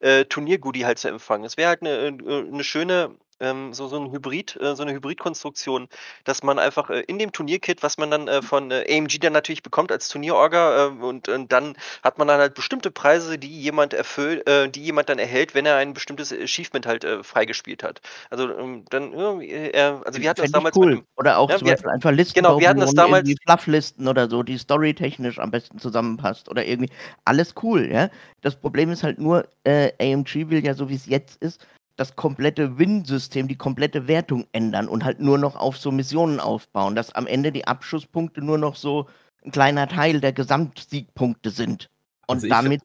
äh, 0.00 0.24
Turniergoodie 0.26 0.86
halt 0.86 0.98
zu 0.98 1.08
empfangen. 1.08 1.44
Es 1.44 1.56
wäre 1.56 1.68
halt 1.70 1.82
eine, 1.82 2.16
eine 2.26 2.64
schöne, 2.64 3.16
ähm, 3.40 3.72
so, 3.72 3.88
so 3.88 3.98
ein 3.98 4.12
Hybrid, 4.12 4.56
äh, 4.60 4.74
so 4.76 4.82
eine 4.82 4.92
Hybridkonstruktion, 4.92 5.88
dass 6.24 6.42
man 6.42 6.58
einfach 6.58 6.90
äh, 6.90 7.00
in 7.00 7.18
dem 7.18 7.32
Turnierkit, 7.32 7.82
was 7.82 7.98
man 7.98 8.10
dann 8.10 8.28
äh, 8.28 8.42
von 8.42 8.70
äh, 8.70 8.84
AMG 8.88 9.18
dann 9.20 9.32
natürlich 9.32 9.62
bekommt 9.62 9.92
als 9.92 10.08
Turnierorga, 10.08 10.86
äh, 10.86 10.88
und, 10.88 11.28
und 11.28 11.52
dann 11.52 11.76
hat 12.02 12.18
man 12.18 12.28
dann 12.28 12.40
halt 12.40 12.54
bestimmte 12.54 12.90
Preise, 12.90 13.38
die 13.38 13.48
jemand 13.60 13.94
erfüllt, 13.94 14.46
äh, 14.48 14.68
die 14.68 14.82
jemand 14.82 15.08
dann 15.08 15.18
erhält, 15.18 15.54
wenn 15.54 15.66
er 15.66 15.76
ein 15.76 15.94
bestimmtes 15.94 16.32
Achievement 16.32 16.86
halt 16.86 17.06
freigespielt 17.22 17.82
hat. 17.82 18.00
Also 18.30 18.48
ähm, 18.58 18.84
dann, 18.90 19.14
also 19.14 19.40
wir 19.40 20.30
hatten 20.30 20.42
das 20.42 20.50
damals 20.52 20.76
cool. 20.76 20.86
mit 20.96 20.98
dem, 21.00 21.06
Oder 21.16 21.38
auch 21.38 21.48
Ja, 21.50 21.58
zum 21.58 21.66
wir- 21.66 21.74
Beispiel 21.74 21.90
einfach 21.90 22.10
Listen 22.10 22.34
genau, 22.34 22.58
wir 22.58 22.68
hatten 22.68 22.80
das 22.80 22.94
damals- 22.94 23.28
irgendwie 23.28 23.36
Flufflisten 23.46 24.08
oder 24.08 24.28
so, 24.28 24.42
die 24.42 24.58
storytechnisch 24.58 25.38
am 25.38 25.50
besten 25.50 25.78
zusammenpasst 25.78 26.48
oder 26.48 26.64
irgendwie. 26.64 26.90
Alles 27.24 27.54
cool, 27.62 27.90
ja. 27.90 28.08
Das 28.40 28.56
Problem 28.56 28.90
ist 28.90 29.02
halt 29.02 29.18
nur, 29.18 29.46
äh, 29.64 29.92
AMG 30.00 30.48
will 30.50 30.64
ja, 30.64 30.74
so 30.74 30.88
wie 30.88 30.94
es 30.94 31.06
jetzt 31.06 31.42
ist, 31.42 31.66
das 31.98 32.16
komplette 32.16 32.78
Win-System, 32.78 33.48
die 33.48 33.56
komplette 33.56 34.06
Wertung 34.06 34.46
ändern 34.52 34.88
und 34.88 35.04
halt 35.04 35.20
nur 35.20 35.36
noch 35.36 35.56
auf 35.56 35.76
so 35.76 35.90
Missionen 35.90 36.40
aufbauen, 36.40 36.94
dass 36.94 37.12
am 37.12 37.26
Ende 37.26 37.52
die 37.52 37.66
Abschusspunkte 37.66 38.40
nur 38.40 38.56
noch 38.56 38.76
so 38.76 39.08
ein 39.44 39.50
kleiner 39.50 39.88
Teil 39.88 40.20
der 40.20 40.32
Gesamtsiegpunkte 40.32 41.50
sind. 41.50 41.90
Und 42.26 42.36
Also 42.36 42.48
damit 42.48 42.82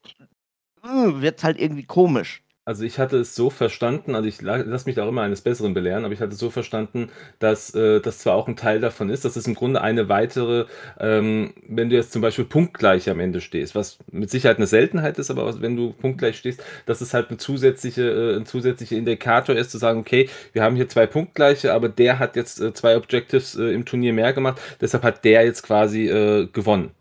wird 0.82 1.38
es 1.38 1.44
halt 1.44 1.58
irgendwie 1.60 1.84
komisch. 1.84 2.43
Also 2.66 2.84
ich 2.84 2.98
hatte 2.98 3.18
es 3.18 3.34
so 3.34 3.50
verstanden, 3.50 4.14
also 4.14 4.26
ich 4.26 4.40
lasse 4.40 4.86
mich 4.86 4.94
da 4.94 5.04
auch 5.04 5.08
immer 5.08 5.20
eines 5.20 5.42
Besseren 5.42 5.74
belehren, 5.74 6.06
aber 6.06 6.14
ich 6.14 6.20
hatte 6.20 6.32
es 6.32 6.38
so 6.38 6.48
verstanden, 6.48 7.10
dass 7.38 7.74
äh, 7.74 8.00
das 8.00 8.20
zwar 8.20 8.36
auch 8.36 8.48
ein 8.48 8.56
Teil 8.56 8.80
davon 8.80 9.10
ist, 9.10 9.26
dass 9.26 9.36
es 9.36 9.46
im 9.46 9.54
Grunde 9.54 9.82
eine 9.82 10.08
weitere, 10.08 10.64
ähm, 10.98 11.52
wenn 11.68 11.90
du 11.90 11.96
jetzt 11.96 12.12
zum 12.12 12.22
Beispiel 12.22 12.46
punktgleich 12.46 13.10
am 13.10 13.20
Ende 13.20 13.42
stehst, 13.42 13.74
was 13.74 13.98
mit 14.10 14.30
Sicherheit 14.30 14.56
eine 14.56 14.66
Seltenheit 14.66 15.18
ist, 15.18 15.30
aber 15.30 15.60
wenn 15.60 15.76
du 15.76 15.92
punktgleich 15.92 16.38
stehst, 16.38 16.64
dass 16.86 17.02
es 17.02 17.12
halt 17.12 17.28
eine 17.28 17.36
zusätzliche, 17.36 18.08
äh, 18.08 18.36
ein 18.36 18.46
zusätzlicher 18.46 18.96
Indikator 18.96 19.54
ist, 19.54 19.70
zu 19.70 19.76
sagen, 19.76 20.00
okay, 20.00 20.30
wir 20.54 20.62
haben 20.62 20.74
hier 20.74 20.88
zwei 20.88 21.06
punktgleiche, 21.06 21.74
aber 21.74 21.90
der 21.90 22.18
hat 22.18 22.34
jetzt 22.34 22.62
äh, 22.62 22.72
zwei 22.72 22.96
Objectives 22.96 23.56
äh, 23.56 23.74
im 23.74 23.84
Turnier 23.84 24.14
mehr 24.14 24.32
gemacht, 24.32 24.58
deshalb 24.80 25.02
hat 25.02 25.22
der 25.26 25.44
jetzt 25.44 25.64
quasi 25.64 26.08
äh, 26.08 26.46
gewonnen. 26.46 26.92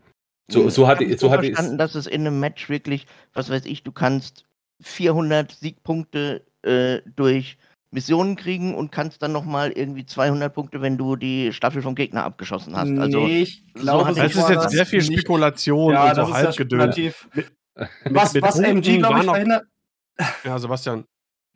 So, 0.51 0.69
so 0.69 0.89
hatte 0.89 1.05
ich 1.05 1.11
ich, 1.11 1.19
so 1.21 1.31
hatte 1.31 1.45
ich 1.45 1.53
verstanden, 1.53 1.77
dass 1.77 1.95
es 1.95 2.05
in 2.05 2.27
einem 2.27 2.41
Match 2.41 2.67
wirklich, 2.67 3.07
was 3.33 3.49
weiß 3.49 3.65
ich, 3.65 3.83
du 3.83 3.93
kannst 3.93 4.43
400 4.83 5.51
Siegpunkte 5.51 6.45
äh, 6.63 7.01
durch 7.15 7.57
Missionen 7.91 8.35
kriegen 8.35 8.73
und 8.73 8.91
kannst 8.91 9.21
dann 9.21 9.31
nochmal 9.31 9.71
irgendwie 9.71 10.05
200 10.05 10.53
Punkte, 10.53 10.81
wenn 10.81 10.97
du 10.97 11.15
die 11.15 11.53
Staffel 11.53 11.81
vom 11.81 11.93
Gegner 11.93 12.23
abgeschossen 12.23 12.75
hast. 12.75 12.91
Also 12.97 13.25
nee, 13.25 13.43
ich 13.43 13.73
glaube, 13.73 14.13
so 14.13 14.21
Das 14.21 14.35
ist 14.35 14.49
jetzt 14.49 14.69
sehr 14.71 14.85
viel 14.85 14.99
nicht. 14.99 15.19
Spekulation 15.19 15.93
Ja, 15.93 16.09
und 16.09 16.15
so 16.15 16.33
halbgedöns. 16.33 16.97
Was, 18.05 18.33
mit 18.33 18.43
was 18.43 18.61
Punkten 18.61 18.99
glaube 18.99 19.19
ich, 19.19 19.25
verhindert, 19.25 19.65
Ja, 20.43 20.59
Sebastian. 20.59 21.05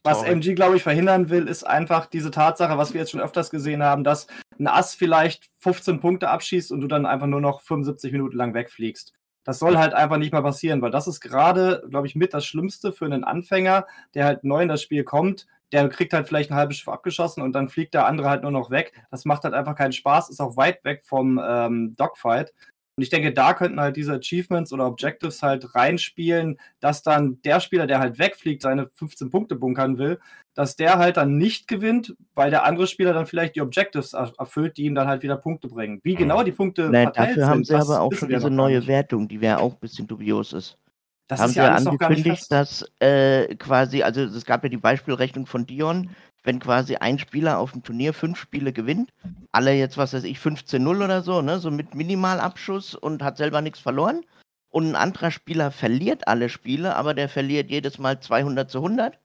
was 0.03 0.19
Sorry. 0.19 0.31
AMG, 0.31 0.55
glaube 0.55 0.77
ich, 0.77 0.83
verhindern 0.83 1.29
will, 1.29 1.47
ist 1.47 1.63
einfach 1.63 2.05
diese 2.05 2.31
Tatsache, 2.31 2.77
was 2.77 2.93
wir 2.93 3.01
jetzt 3.01 3.11
schon 3.11 3.21
öfters 3.21 3.49
gesehen 3.49 3.83
haben, 3.83 4.03
dass 4.03 4.27
ein 4.59 4.67
Ass 4.67 4.95
vielleicht 4.95 5.45
15 5.59 5.99
Punkte 5.99 6.29
abschießt 6.29 6.71
und 6.71 6.81
du 6.81 6.87
dann 6.87 7.05
einfach 7.05 7.27
nur 7.27 7.41
noch 7.41 7.61
75 7.61 8.11
Minuten 8.11 8.37
lang 8.37 8.53
wegfliegst. 8.53 9.13
Das 9.47 9.59
soll 9.59 9.77
halt 9.77 9.93
einfach 9.93 10.17
nicht 10.17 10.33
mehr 10.33 10.41
passieren, 10.41 10.81
weil 10.81 10.91
das 10.91 11.07
ist 11.07 11.21
gerade, 11.21 11.81
glaube 11.89 12.05
ich, 12.05 12.15
mit 12.15 12.33
das 12.33 12.45
Schlimmste 12.45 12.91
für 12.91 13.05
einen 13.05 13.23
Anfänger, 13.23 13.87
der 14.13 14.25
halt 14.25 14.43
neu 14.43 14.61
in 14.61 14.67
das 14.67 14.81
Spiel 14.81 15.05
kommt. 15.05 15.47
Der 15.71 15.87
kriegt 15.87 16.11
halt 16.11 16.27
vielleicht 16.27 16.51
ein 16.51 16.57
halbes 16.57 16.75
Schiff 16.75 16.89
abgeschossen 16.89 17.41
und 17.41 17.53
dann 17.53 17.69
fliegt 17.69 17.93
der 17.93 18.07
andere 18.07 18.29
halt 18.29 18.41
nur 18.41 18.51
noch 18.51 18.71
weg. 18.71 18.91
Das 19.09 19.23
macht 19.23 19.45
halt 19.45 19.53
einfach 19.53 19.75
keinen 19.75 19.93
Spaß, 19.93 20.29
ist 20.29 20.41
auch 20.41 20.57
weit 20.57 20.83
weg 20.83 21.01
vom 21.05 21.41
ähm, 21.41 21.95
Dogfight. 21.95 22.53
Und 22.97 23.03
ich 23.03 23.11
denke, 23.11 23.31
da 23.31 23.53
könnten 23.53 23.79
halt 23.79 23.95
diese 23.95 24.13
Achievements 24.13 24.73
oder 24.73 24.87
Objectives 24.87 25.43
halt 25.43 25.75
reinspielen, 25.75 26.59
dass 26.79 27.03
dann 27.03 27.39
der 27.43 27.59
Spieler, 27.59 27.85
der 27.85 27.99
halt 27.99 28.17
wegfliegt, 28.17 28.63
seine 28.63 28.89
15 28.95 29.29
Punkte 29.29 29.55
bunkern 29.55 29.99
will, 29.99 30.19
dass 30.55 30.75
der 30.75 30.97
halt 30.97 31.17
dann 31.17 31.37
nicht 31.37 31.67
gewinnt, 31.67 32.15
weil 32.33 32.49
der 32.49 32.63
andere 32.63 32.87
Spieler 32.87 33.13
dann 33.13 33.27
vielleicht 33.27 33.55
die 33.55 33.61
Objectives 33.61 34.13
er- 34.13 34.33
erfüllt, 34.39 34.77
die 34.77 34.85
ihm 34.85 34.95
dann 34.95 35.07
halt 35.07 35.21
wieder 35.21 35.37
Punkte 35.37 35.67
bringen. 35.67 35.99
Wie 36.01 36.15
genau 36.15 36.41
die 36.41 36.51
Punkte 36.51 36.89
ne, 36.89 37.03
verteilt 37.03 37.29
dafür 37.29 37.47
haben 37.47 37.55
sind, 37.57 37.65
sie 37.67 37.73
das 37.73 37.87
aber 37.87 38.01
auch 38.01 38.13
schon 38.13 38.29
diese 38.29 38.49
neue 38.49 38.79
nicht. 38.79 38.87
Wertung, 38.87 39.27
die 39.27 39.41
wäre 39.41 39.59
auch 39.59 39.73
ein 39.73 39.79
bisschen 39.79 40.07
dubios 40.07 40.53
ist. 40.53 40.79
Das 41.27 41.41
haben 41.41 41.49
ist 41.49 41.53
sie 41.53 41.59
ja 41.59 41.75
angekündigt, 41.75 42.51
dass 42.51 42.83
äh, 42.99 43.53
quasi, 43.57 44.01
also 44.01 44.21
es 44.21 44.45
gab 44.45 44.63
ja 44.63 44.69
die 44.69 44.77
Beispielrechnung 44.77 45.45
von 45.45 45.67
Dion, 45.67 46.09
wenn 46.47 46.59
quasi 46.59 46.95
ein 46.95 47.19
Spieler 47.19 47.59
auf 47.59 47.73
dem 47.73 47.83
Turnier 47.83 48.13
fünf 48.13 48.39
Spiele 48.39 48.71
gewinnt, 48.71 49.13
alle 49.51 49.73
jetzt, 49.73 49.97
was 49.97 50.13
weiß 50.13 50.23
ich, 50.23 50.39
15-0 50.39 51.03
oder 51.03 51.21
so, 51.21 51.41
ne, 51.41 51.59
so 51.59 51.69
mit 51.69 51.93
Minimalabschuss 51.93 52.95
und 52.95 53.21
hat 53.21 53.35
selber 53.35 53.61
nichts 53.61 53.79
verloren. 53.79 54.25
Und 54.69 54.87
ein 54.87 54.95
anderer 54.95 55.29
Spieler 55.29 55.71
verliert 55.71 56.27
alle 56.27 56.47
Spiele, 56.47 56.95
aber 56.95 57.13
der 57.13 57.27
verliert 57.27 57.69
jedes 57.69 57.97
Mal 57.99 58.21
200 58.21 58.71
zu 58.71 58.77
100. 58.77 59.19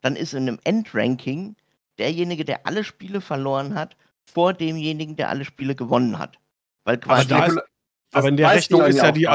Dann 0.00 0.16
ist 0.16 0.34
in 0.34 0.48
einem 0.48 0.58
Endranking 0.64 1.54
derjenige, 1.98 2.44
der 2.44 2.66
alle 2.66 2.82
Spiele 2.82 3.20
verloren 3.20 3.76
hat, 3.76 3.96
vor 4.24 4.52
demjenigen, 4.52 5.14
der 5.14 5.28
alle 5.28 5.44
Spiele 5.44 5.76
gewonnen 5.76 6.18
hat. 6.18 6.38
Weil 6.84 6.96
Aber 6.96 7.06
quasi 7.06 7.28
da 7.28 7.46
ist, 7.46 7.58
aber 8.12 8.28
in 8.28 8.36
der 8.36 8.50
Rechnung 8.50 8.82
ist 8.82 8.96
ja 8.96 9.12
die 9.12 9.28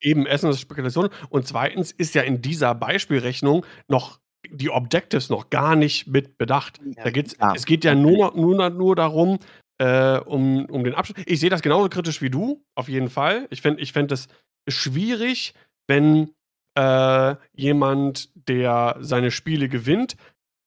eben 0.00 0.26
erstens 0.26 0.60
Spekulation 0.60 1.08
und 1.30 1.46
zweitens 1.46 1.92
ist 1.92 2.14
ja 2.14 2.22
in 2.22 2.42
dieser 2.42 2.74
Beispielrechnung 2.74 3.64
noch 3.86 4.18
die 4.50 4.70
Objectives 4.70 5.30
noch 5.30 5.50
gar 5.50 5.76
nicht 5.76 6.06
mit 6.06 6.38
bedacht. 6.38 6.80
Ja, 6.96 7.04
da 7.04 7.10
geht's, 7.10 7.36
ja, 7.40 7.54
es 7.54 7.66
geht 7.66 7.84
ja 7.84 7.94
nur, 7.94 8.32
nur, 8.36 8.70
nur 8.70 8.96
darum, 8.96 9.38
äh, 9.78 10.18
um, 10.18 10.66
um 10.66 10.84
den 10.84 10.94
Abschluss. 10.94 11.22
Ich 11.26 11.40
sehe 11.40 11.50
das 11.50 11.62
genauso 11.62 11.88
kritisch 11.88 12.22
wie 12.22 12.30
du, 12.30 12.64
auf 12.74 12.88
jeden 12.88 13.10
Fall. 13.10 13.46
Ich 13.50 13.62
fände 13.62 13.82
ich 13.82 13.92
fänd 13.92 14.10
das 14.10 14.28
schwierig, 14.68 15.54
wenn 15.88 16.30
äh, 16.76 17.36
jemand, 17.54 18.30
der 18.48 18.96
seine 19.00 19.30
Spiele 19.30 19.68
gewinnt 19.68 20.16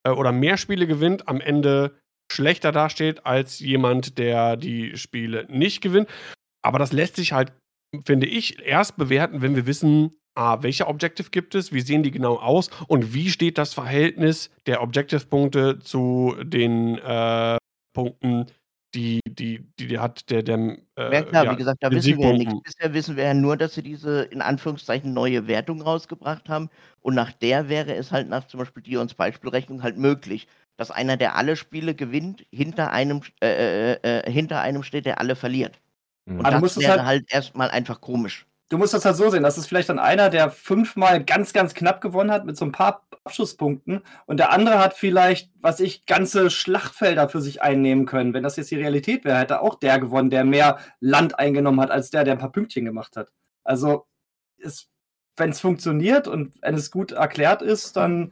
äh, 0.03 0.11
oder 0.11 0.31
mehr 0.31 0.57
Spiele 0.57 0.87
gewinnt, 0.87 1.27
am 1.27 1.41
Ende 1.41 1.97
schlechter 2.31 2.71
dasteht 2.71 3.25
als 3.25 3.59
jemand, 3.59 4.17
der 4.17 4.57
die 4.57 4.97
Spiele 4.97 5.45
nicht 5.49 5.81
gewinnt. 5.81 6.09
Aber 6.61 6.79
das 6.79 6.91
lässt 6.91 7.15
sich 7.15 7.31
halt, 7.31 7.53
finde 8.05 8.27
ich, 8.27 8.59
erst 8.65 8.97
bewerten, 8.97 9.41
wenn 9.41 9.55
wir 9.55 9.65
wissen, 9.65 10.11
ah, 10.37 10.61
welche 10.61 10.87
Objective 10.87 11.29
gibt 11.31 11.55
es, 11.55 11.73
wie 11.73 11.81
sehen 11.81 12.03
die 12.03 12.11
genau 12.11 12.35
aus 12.37 12.69
und 12.87 13.13
wie 13.13 13.29
steht 13.29 13.57
das 13.57 13.73
Verhältnis 13.73 14.49
der 14.67 14.81
Objective-Punkte 14.83 15.79
zu 15.79 16.35
den 16.43 16.97
äh, 16.99 17.57
Punkten, 17.93 18.45
die, 18.95 19.19
die, 19.27 19.59
die, 19.79 19.87
die 19.87 19.99
hat 19.99 20.29
der, 20.29 20.43
der 20.43 20.57
äh, 20.95 21.13
Ja 21.13 21.21
klar, 21.23 21.45
ja, 21.45 21.51
wie 21.51 21.55
gesagt, 21.57 21.77
da 21.81 21.91
wissen 21.91 22.17
wir 22.17 22.27
ja 22.31 22.37
nichts. 22.37 22.53
Bisher 22.63 22.93
wissen 22.93 23.15
wir 23.17 23.23
ja 23.25 23.33
nur, 23.33 23.57
dass 23.57 23.73
sie 23.73 23.81
diese 23.83 24.23
in 24.23 24.41
Anführungszeichen 24.41 25.13
neue 25.13 25.47
Wertung 25.47 25.81
rausgebracht 25.81 26.47
haben. 26.49 26.69
Und 27.01 27.15
nach 27.15 27.31
der 27.33 27.67
wäre 27.69 27.93
es 27.95 28.11
halt 28.11 28.29
nach 28.29 28.47
zum 28.47 28.59
Beispiel 28.59 28.83
Dions 28.83 29.13
Beispielrechnung 29.13 29.83
halt 29.83 29.97
möglich, 29.97 30.47
dass 30.77 30.91
einer, 30.91 31.17
der 31.17 31.35
alle 31.35 31.55
Spiele 31.55 31.95
gewinnt, 31.95 32.45
hinter 32.51 32.91
einem, 32.91 33.21
äh, 33.41 33.93
äh, 33.93 34.19
äh, 34.19 34.31
hinter 34.31 34.61
einem 34.61 34.83
steht, 34.83 35.05
der 35.05 35.19
alle 35.19 35.35
verliert. 35.35 35.79
Mhm. 36.25 36.39
Und 36.39 36.45
Aber 36.45 36.55
du 36.57 36.61
das 36.61 36.77
wäre 36.77 36.91
halt- 36.93 37.05
halt 37.05 37.33
erstmal 37.33 37.69
einfach 37.69 37.99
komisch. 37.99 38.45
Du 38.69 38.77
musst 38.77 38.93
das 38.93 39.05
halt 39.05 39.15
so 39.15 39.29
sehen, 39.29 39.43
das 39.43 39.57
ist 39.57 39.67
vielleicht 39.67 39.87
dann 39.87 39.99
einer, 39.99 40.29
der 40.29 40.51
fünfmal 40.51 41.23
ganz, 41.23 41.53
ganz 41.53 41.73
knapp 41.73 42.01
gewonnen 42.01 42.31
hat 42.31 42.45
mit 42.45 42.57
so 42.57 42.65
ein 42.65 42.73
paar 42.73 43.07
Abschusspunkten 43.23 44.01
und 44.25 44.37
der 44.37 44.51
andere 44.51 44.79
hat 44.79 44.93
vielleicht, 44.93 45.51
was 45.61 45.79
ich, 45.79 46.05
ganze 46.05 46.49
Schlachtfelder 46.49 47.29
für 47.29 47.41
sich 47.41 47.61
einnehmen 47.61 48.05
können. 48.05 48.33
Wenn 48.33 48.43
das 48.43 48.57
jetzt 48.57 48.71
die 48.71 48.75
Realität 48.75 49.23
wäre, 49.23 49.39
hätte 49.39 49.61
auch 49.61 49.75
der 49.75 49.99
gewonnen, 49.99 50.29
der 50.29 50.43
mehr 50.43 50.79
Land 50.99 51.39
eingenommen 51.39 51.79
hat, 51.79 51.91
als 51.91 52.09
der, 52.09 52.25
der 52.25 52.33
ein 52.33 52.39
paar 52.39 52.51
Pünktchen 52.51 52.83
gemacht 52.83 53.15
hat. 53.15 53.31
Also, 53.63 54.05
wenn 55.37 55.51
es 55.51 55.59
funktioniert 55.59 56.27
und 56.27 56.53
wenn 56.61 56.75
es 56.75 56.91
gut 56.91 57.11
erklärt 57.11 57.61
ist, 57.61 57.95
dann 57.95 58.31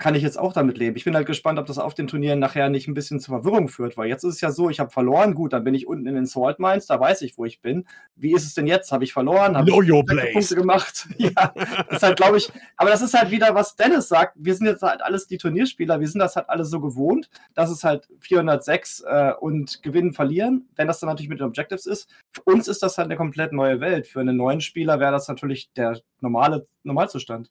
kann 0.00 0.14
ich 0.14 0.22
jetzt 0.22 0.38
auch 0.38 0.54
damit 0.54 0.78
leben. 0.78 0.96
Ich 0.96 1.04
bin 1.04 1.14
halt 1.14 1.26
gespannt, 1.26 1.58
ob 1.58 1.66
das 1.66 1.78
auf 1.78 1.94
den 1.94 2.08
Turnieren 2.08 2.38
nachher 2.38 2.70
nicht 2.70 2.88
ein 2.88 2.94
bisschen 2.94 3.20
zur 3.20 3.36
Verwirrung 3.36 3.68
führt, 3.68 3.98
weil 3.98 4.08
jetzt 4.08 4.24
ist 4.24 4.36
es 4.36 4.40
ja 4.40 4.50
so, 4.50 4.70
ich 4.70 4.80
habe 4.80 4.90
verloren, 4.90 5.34
gut, 5.34 5.52
dann 5.52 5.62
bin 5.62 5.74
ich 5.74 5.86
unten 5.86 6.06
in 6.06 6.14
den 6.14 6.26
Salt 6.26 6.58
Mines, 6.58 6.86
da 6.86 6.98
weiß 6.98 7.20
ich, 7.22 7.36
wo 7.36 7.44
ich 7.44 7.60
bin. 7.60 7.86
Wie 8.16 8.32
ist 8.32 8.44
es 8.44 8.54
denn 8.54 8.66
jetzt? 8.66 8.90
Habe 8.92 9.04
ich 9.04 9.12
verloren? 9.12 9.56
Habe 9.56 9.70
ich 9.70 9.92
your 9.92 10.04
place. 10.04 10.32
Punkte 10.32 10.56
gemacht? 10.56 11.06
ja, 11.18 11.52
das 11.54 11.96
ist 11.98 12.02
halt, 12.02 12.16
glaube 12.16 12.38
ich, 12.38 12.50
aber 12.78 12.88
das 12.88 13.02
ist 13.02 13.12
halt 13.12 13.30
wieder, 13.30 13.54
was 13.54 13.76
Dennis 13.76 14.08
sagt. 14.08 14.36
Wir 14.36 14.54
sind 14.54 14.66
jetzt 14.66 14.82
halt 14.82 15.02
alles 15.02 15.26
die 15.26 15.36
Turnierspieler, 15.36 16.00
wir 16.00 16.08
sind 16.08 16.18
das 16.18 16.34
halt 16.34 16.48
alle 16.48 16.64
so 16.64 16.80
gewohnt, 16.80 17.28
dass 17.54 17.70
es 17.70 17.84
halt 17.84 18.08
406 18.20 19.04
äh, 19.06 19.32
und 19.38 19.82
gewinnen, 19.82 20.14
verlieren, 20.14 20.66
wenn 20.76 20.88
das 20.88 20.98
dann 20.98 21.08
natürlich 21.08 21.28
mit 21.28 21.40
den 21.40 21.46
Objectives 21.46 21.84
ist. 21.84 22.08
Für 22.32 22.42
uns 22.44 22.68
ist 22.68 22.82
das 22.82 22.96
halt 22.96 23.06
eine 23.06 23.16
komplett 23.16 23.52
neue 23.52 23.80
Welt. 23.80 24.06
Für 24.06 24.20
einen 24.20 24.36
neuen 24.36 24.62
Spieler 24.62 24.98
wäre 24.98 25.12
das 25.12 25.28
natürlich 25.28 25.70
der 25.74 26.00
normale 26.20 26.66
Normalzustand. 26.84 27.50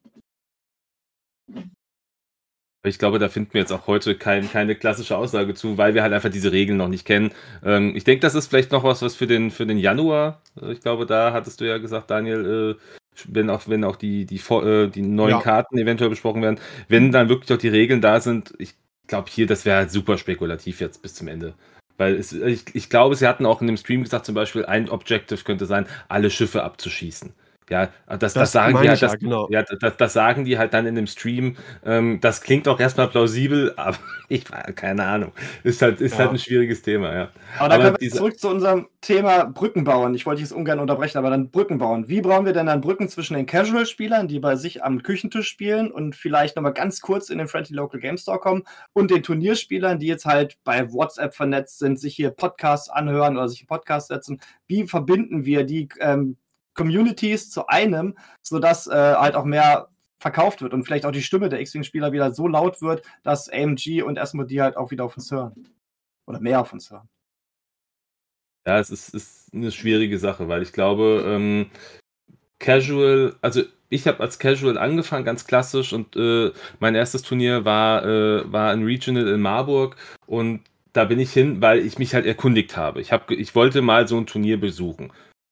Ich 2.85 2.97
glaube, 2.97 3.19
da 3.19 3.27
finden 3.27 3.53
wir 3.53 3.61
jetzt 3.61 3.73
auch 3.73 3.87
heute 3.87 4.15
kein, 4.15 4.49
keine 4.49 4.73
klassische 4.73 5.17
Aussage 5.17 5.53
zu, 5.53 5.77
weil 5.77 5.93
wir 5.95 6.01
halt 6.01 6.13
einfach 6.13 6.29
diese 6.29 6.53
Regeln 6.53 6.77
noch 6.77 6.87
nicht 6.87 7.05
kennen. 7.05 7.31
Ähm, 7.63 7.93
ich 7.95 8.05
denke, 8.05 8.21
das 8.21 8.35
ist 8.35 8.47
vielleicht 8.47 8.71
noch 8.71 8.85
was, 8.85 9.01
was 9.01 9.15
für 9.15 9.27
den, 9.27 9.51
für 9.51 9.65
den 9.65 9.77
Januar. 9.77 10.41
Äh, 10.61 10.71
Ich 10.71 10.79
glaube, 10.79 11.05
da 11.05 11.33
hattest 11.33 11.59
du 11.59 11.65
ja 11.67 11.77
gesagt, 11.77 12.09
Daniel, 12.09 12.77
äh, 12.77 13.21
wenn 13.27 13.49
auch, 13.49 13.67
wenn 13.67 13.83
auch 13.83 13.97
die, 13.97 14.25
die, 14.25 14.37
äh, 14.37 14.87
die 14.87 15.01
neuen 15.01 15.31
Ja. 15.31 15.41
Karten 15.41 15.77
eventuell 15.77 16.09
besprochen 16.09 16.41
werden, 16.41 16.59
wenn 16.87 17.11
dann 17.11 17.27
wirklich 17.27 17.51
auch 17.51 17.57
die 17.61 17.67
Regeln 17.67 17.99
da 17.99 18.21
sind, 18.21 18.53
ich 18.59 18.75
glaube 19.07 19.29
hier, 19.29 19.45
das 19.45 19.65
wäre 19.65 19.77
halt 19.79 19.91
super 19.91 20.17
spekulativ 20.17 20.79
jetzt 20.79 21.01
bis 21.01 21.15
zum 21.15 21.27
Ende. 21.27 21.55
Weil 21.97 22.15
es, 22.15 22.31
ich, 22.31 22.63
ich 22.73 22.89
glaube, 22.89 23.15
sie 23.15 23.27
hatten 23.27 23.45
auch 23.45 23.59
in 23.59 23.67
dem 23.67 23.75
Stream 23.75 24.03
gesagt, 24.03 24.25
zum 24.25 24.35
Beispiel, 24.35 24.65
ein 24.65 24.89
Objective 24.89 25.43
könnte 25.43 25.65
sein, 25.65 25.85
alle 26.07 26.29
Schiffe 26.29 26.63
abzuschießen. 26.63 27.33
Ja, 27.69 27.89
das, 28.07 28.19
das, 28.19 28.33
Das 28.33 28.51
sagen 28.51 28.73
die 28.81 28.87
halt, 28.89 28.95
ich 28.95 29.01
ja, 29.01 29.07
das, 29.09 29.19
genau. 29.19 29.47
ja, 29.51 29.63
das, 29.63 29.95
das 29.97 30.13
sagen 30.13 30.43
die 30.45 30.57
halt 30.57 30.73
dann 30.73 30.85
in 30.87 30.95
dem 30.95 31.05
Stream. 31.07 31.55
Ähm, 31.85 32.19
das 32.19 32.41
klingt 32.41 32.67
auch 32.67 32.79
erstmal 32.79 33.07
plausibel, 33.09 33.73
aber 33.77 33.97
ich 34.27 34.43
keine 34.75 35.05
Ahnung. 35.05 35.31
Ist 35.63 35.81
halt, 35.81 36.01
ist 36.01 36.13
Ja. 36.13 36.19
halt 36.19 36.31
ein 36.31 36.39
schwieriges 36.39 36.81
Thema, 36.81 37.13
ja. 37.13 37.29
Aber 37.59 37.69
dann 37.69 37.81
Aber 37.81 37.91
wir 37.91 37.97
diese- 37.99 38.17
zurück 38.17 38.39
zu 38.39 38.49
unserem 38.49 38.87
Thema 39.01 39.45
Brücken 39.45 39.83
bauen. 39.83 40.13
Ich 40.15 40.25
wollte 40.25 40.41
dich 40.41 40.49
jetzt 40.49 40.57
ungern 40.57 40.79
unterbrechen, 40.79 41.17
aber 41.17 41.29
dann 41.29 41.49
Brücken 41.51 41.77
bauen. 41.77 42.09
Wie 42.09 42.21
bauen 42.21 42.45
wir 42.45 42.53
denn 42.53 42.65
dann 42.65 42.81
Brücken 42.81 43.07
zwischen 43.07 43.35
den 43.35 43.45
Casual-Spielern, 43.45 44.27
die 44.27 44.39
bei 44.39 44.55
sich 44.55 44.83
am 44.83 45.03
Küchentisch 45.03 45.47
spielen 45.47 45.91
und 45.91 46.15
vielleicht 46.15 46.55
nochmal 46.55 46.73
ganz 46.73 46.99
kurz 47.01 47.29
in 47.29 47.37
den 47.37 47.47
Friendly 47.47 47.75
Local 47.75 47.99
Game 47.99 48.17
Store 48.17 48.39
kommen 48.39 48.63
und 48.93 49.11
den 49.11 49.23
Turnierspielern, 49.23 49.99
die 49.99 50.07
jetzt 50.07 50.25
halt 50.25 50.57
bei 50.63 50.91
WhatsApp 50.91 51.33
vernetzt 51.35 51.79
sind, 51.79 51.99
sich 51.99 52.15
hier 52.15 52.31
Podcasts 52.31 52.89
anhören 52.89 53.37
oder 53.37 53.47
sich 53.47 53.61
einen 53.61 53.67
Podcast 53.67 54.07
setzen? 54.09 54.41
Wie 54.67 54.85
verbinden 54.87 55.45
wir 55.45 55.63
die 55.63 55.87
ähm, 56.01 56.37
Communities 56.79 57.51
zu 57.51 57.67
einem, 57.67 58.17
sodass 58.41 58.87
äh, 58.87 58.93
halt 58.93 59.35
auch 59.35 59.43
mehr 59.43 59.89
verkauft 60.17 60.61
wird 60.61 60.73
und 60.73 60.85
vielleicht 60.85 61.05
auch 61.05 61.11
die 61.11 61.21
Stimme 61.21 61.49
der 61.49 61.59
X-Wing-Spieler 61.59 62.13
wieder 62.13 62.31
so 62.31 62.47
laut 62.47 62.81
wird, 62.81 63.03
dass 63.23 63.49
AMG 63.49 64.01
und 64.03 64.17
Asmodee 64.17 64.61
halt 64.61 64.77
auch 64.77 64.89
wieder 64.89 65.03
auf 65.03 65.17
uns 65.17 65.29
hören. 65.29 65.67
Oder 66.25 66.39
mehr 66.39 66.61
auf 66.61 66.71
uns 66.71 66.89
hören. 66.89 67.09
Ja, 68.65 68.79
es 68.79 68.91
ist, 68.91 69.13
ist 69.13 69.53
eine 69.53 69.71
schwierige 69.71 70.17
Sache, 70.19 70.47
weil 70.47 70.61
ich 70.61 70.71
glaube, 70.71 71.23
ähm, 71.25 71.69
Casual, 72.59 73.35
also 73.41 73.63
ich 73.89 74.07
habe 74.07 74.21
als 74.21 74.39
Casual 74.39 74.77
angefangen, 74.77 75.25
ganz 75.25 75.45
klassisch, 75.45 75.91
und 75.91 76.15
äh, 76.15 76.51
mein 76.79 76.95
erstes 76.95 77.23
Turnier 77.23 77.65
war, 77.65 78.05
äh, 78.05 78.51
war 78.51 78.71
ein 78.71 78.83
Regional 78.83 79.27
in 79.27 79.41
Marburg 79.41 79.97
und 80.27 80.61
da 80.93 81.03
bin 81.05 81.19
ich 81.19 81.33
hin, 81.33 81.61
weil 81.61 81.79
ich 81.79 81.99
mich 81.99 82.13
halt 82.13 82.25
erkundigt 82.25 82.77
habe. 82.77 83.01
Ich, 83.01 83.11
hab, 83.11 83.31
ich 83.31 83.53
wollte 83.53 83.81
mal 83.81 84.07
so 84.07 84.17
ein 84.17 84.27
Turnier 84.27 84.59
besuchen. 84.59 85.11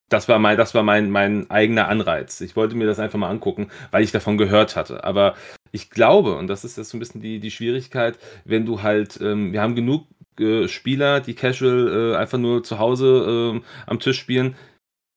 Das 0.10 0.30
war, 0.30 0.40
mein, 0.40 0.58
das 0.58 0.74
war 0.74 0.84
mein, 0.84 1.10
mein 1.12 1.50
eigener 1.52 1.90
Anreiz. 1.90 2.40
Ich 2.42 2.56
wollte 2.56 2.76
mir 2.76 2.88
das 2.88 3.00
einfach 3.00 3.20
mal 3.20 3.30
angucken, 3.30 3.70
weil 3.92 4.04
ich 4.04 4.12
davon 4.12 4.38
gehört 4.38 4.76
hatte. 4.76 5.04
Aber 5.04 5.36
ich 5.72 5.90
glaube, 5.90 6.36
und 6.36 6.48
das 6.48 6.64
ist 6.64 6.78
jetzt 6.78 6.90
so 6.90 6.98
ein 6.98 7.00
bisschen 7.00 7.22
die, 7.22 7.40
die 7.40 7.52
Schwierigkeit, 7.52 8.18
wenn 8.46 8.66
du 8.66 8.84
halt, 8.84 9.20
ähm, 9.22 9.52
wir 9.52 9.62
haben 9.62 9.76
genug 9.76 10.08
äh, 10.40 10.68
Spieler, 10.68 11.20
die 11.20 11.34
casual 11.34 12.14
äh, 12.14 12.16
einfach 12.16 12.38
nur 12.38 12.64
zu 12.64 12.80
Hause 12.80 13.54
ähm, 13.54 13.64
am 13.86 14.00
Tisch 14.00 14.20
spielen, 14.20 14.56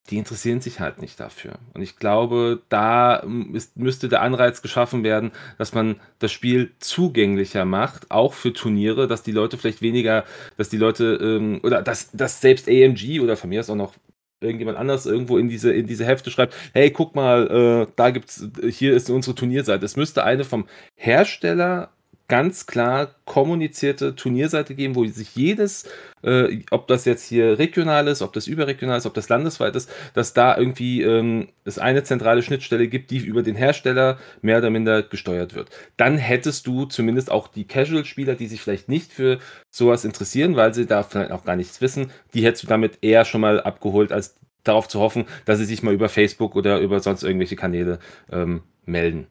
die 0.08 0.18
interessieren 0.18 0.60
sich 0.60 0.80
halt 0.80 1.00
nicht 1.00 1.20
dafür. 1.20 1.52
Und 1.74 1.82
ich 1.82 1.96
glaube, 1.96 2.62
da 2.68 3.22
ähm, 3.22 3.54
ist, 3.54 3.76
müsste 3.76 4.08
der 4.08 4.22
Anreiz 4.22 4.62
geschaffen 4.62 5.04
werden, 5.04 5.30
dass 5.58 5.72
man 5.72 6.00
das 6.18 6.32
Spiel 6.32 6.72
zugänglicher 6.80 7.64
macht, 7.64 8.10
auch 8.10 8.34
für 8.34 8.52
Turniere, 8.52 9.06
dass 9.06 9.22
die 9.22 9.32
Leute 9.32 9.56
vielleicht 9.56 9.82
weniger, 9.82 10.24
dass 10.56 10.68
die 10.68 10.78
Leute, 10.78 11.18
ähm, 11.22 11.60
oder 11.62 11.82
dass, 11.82 12.10
dass 12.12 12.40
selbst 12.40 12.68
AMG 12.68 13.20
oder 13.20 13.36
von 13.36 13.50
mir 13.50 13.60
ist 13.60 13.70
auch 13.70 13.76
noch 13.76 13.94
irgendjemand 14.40 14.78
anders 14.78 15.06
irgendwo 15.06 15.38
in 15.38 15.48
diese, 15.48 15.72
in 15.72 15.86
diese 15.86 16.06
Hefte 16.06 16.30
schreibt, 16.30 16.54
hey, 16.72 16.90
guck 16.90 17.14
mal, 17.14 17.86
äh, 17.88 17.92
da 17.96 18.10
gibt's, 18.10 18.48
hier 18.68 18.94
ist 18.94 19.10
unsere 19.10 19.34
Turnierseite. 19.34 19.84
Es 19.84 19.96
müsste 19.96 20.24
eine 20.24 20.44
vom 20.44 20.66
Hersteller 20.96 21.90
ganz 22.30 22.66
klar 22.66 23.16
kommunizierte 23.24 24.14
Turnierseite 24.14 24.76
geben, 24.76 24.94
wo 24.94 25.04
sich 25.04 25.34
jedes, 25.34 25.84
äh, 26.22 26.60
ob 26.70 26.86
das 26.86 27.04
jetzt 27.04 27.28
hier 27.28 27.58
regional 27.58 28.06
ist, 28.06 28.22
ob 28.22 28.32
das 28.32 28.46
überregional 28.46 28.98
ist, 28.98 29.06
ob 29.06 29.14
das 29.14 29.28
landesweit 29.28 29.74
ist, 29.74 29.90
dass 30.14 30.32
da 30.32 30.56
irgendwie 30.56 31.02
ähm, 31.02 31.48
es 31.64 31.80
eine 31.80 32.04
zentrale 32.04 32.42
Schnittstelle 32.42 32.86
gibt, 32.86 33.10
die 33.10 33.18
über 33.18 33.42
den 33.42 33.56
Hersteller 33.56 34.18
mehr 34.42 34.58
oder 34.58 34.70
minder 34.70 35.02
gesteuert 35.02 35.54
wird. 35.54 35.70
Dann 35.96 36.18
hättest 36.18 36.68
du 36.68 36.84
zumindest 36.84 37.32
auch 37.32 37.48
die 37.48 37.66
Casual-Spieler, 37.66 38.36
die 38.36 38.46
sich 38.46 38.62
vielleicht 38.62 38.88
nicht 38.88 39.12
für 39.12 39.40
sowas 39.68 40.04
interessieren, 40.04 40.54
weil 40.54 40.72
sie 40.72 40.86
da 40.86 41.02
vielleicht 41.02 41.32
auch 41.32 41.44
gar 41.44 41.56
nichts 41.56 41.80
wissen, 41.80 42.12
die 42.32 42.44
hättest 42.44 42.62
du 42.62 42.68
damit 42.68 42.98
eher 43.02 43.24
schon 43.24 43.40
mal 43.40 43.60
abgeholt, 43.60 44.12
als 44.12 44.36
darauf 44.62 44.86
zu 44.86 45.00
hoffen, 45.00 45.24
dass 45.46 45.58
sie 45.58 45.64
sich 45.64 45.82
mal 45.82 45.94
über 45.94 46.08
Facebook 46.08 46.54
oder 46.54 46.78
über 46.78 47.00
sonst 47.00 47.24
irgendwelche 47.24 47.56
Kanäle 47.56 47.98
ähm, 48.30 48.62
melden. 48.84 49.26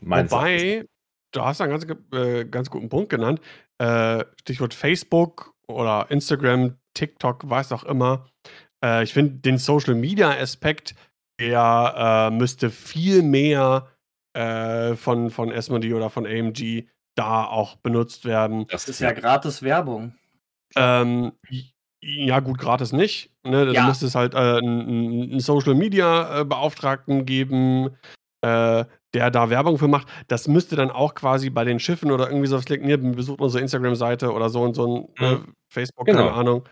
Wobei, 0.00 0.84
du 1.34 1.44
hast 1.44 1.60
einen 1.60 1.78
ganz, 1.78 1.86
äh, 2.12 2.44
ganz 2.44 2.70
guten 2.70 2.88
Punkt 2.88 3.10
genannt. 3.10 3.40
Äh, 3.78 4.24
Stichwort 4.40 4.74
Facebook 4.74 5.54
oder 5.66 6.06
Instagram, 6.10 6.76
TikTok, 6.94 7.48
was 7.48 7.72
auch 7.72 7.84
immer. 7.84 8.26
Äh, 8.84 9.04
ich 9.04 9.12
finde 9.12 9.40
den 9.40 9.58
Social 9.58 9.94
Media 9.94 10.30
Aspekt, 10.30 10.94
der 11.40 12.30
äh, 12.30 12.34
müsste 12.34 12.70
viel 12.70 13.22
mehr 13.22 13.88
äh, 14.34 14.94
von, 14.94 15.30
von 15.30 15.52
Asmodee 15.52 15.94
oder 15.94 16.10
von 16.10 16.26
AMG 16.26 16.86
da 17.16 17.44
auch 17.44 17.76
benutzt 17.76 18.24
werden. 18.24 18.66
Das 18.68 18.88
ist 18.88 19.00
ja 19.00 19.12
gratis 19.12 19.62
Werbung. 19.62 20.14
Ähm, 20.76 21.32
ja, 22.00 22.40
gut, 22.40 22.58
gratis 22.58 22.92
nicht. 22.92 23.30
Ne? 23.44 23.66
Ja. 23.66 23.72
Da 23.72 23.86
müsste 23.86 24.06
es 24.06 24.14
halt 24.14 24.34
äh, 24.34 24.58
einen, 24.58 25.40
Social 25.40 25.74
Media 25.74 26.42
Beauftragten 26.44 27.24
geben, 27.24 27.96
äh, 28.42 28.84
der 29.14 29.30
da 29.30 29.48
Werbung 29.50 29.78
für 29.78 29.88
macht. 29.88 30.08
Das 30.28 30.48
müsste 30.48 30.76
dann 30.76 30.90
auch 30.90 31.14
quasi 31.14 31.50
bei 31.50 31.64
den 31.64 31.78
Schiffen 31.78 32.10
oder 32.12 32.28
irgendwie 32.28 32.48
sowas 32.48 32.68
liegen. 32.68 32.84
Hier, 32.86 32.98
besucht 32.98 33.40
unsere 33.40 33.62
Instagram-Seite 33.62 34.32
oder 34.32 34.50
so 34.50 34.62
und 34.62 34.74
so 34.74 35.08
ein 35.18 35.24
äh, 35.24 35.38
Facebook, 35.68 36.06
Genau. 36.06 36.18
keine 36.18 36.32
Ahnung. 36.32 36.64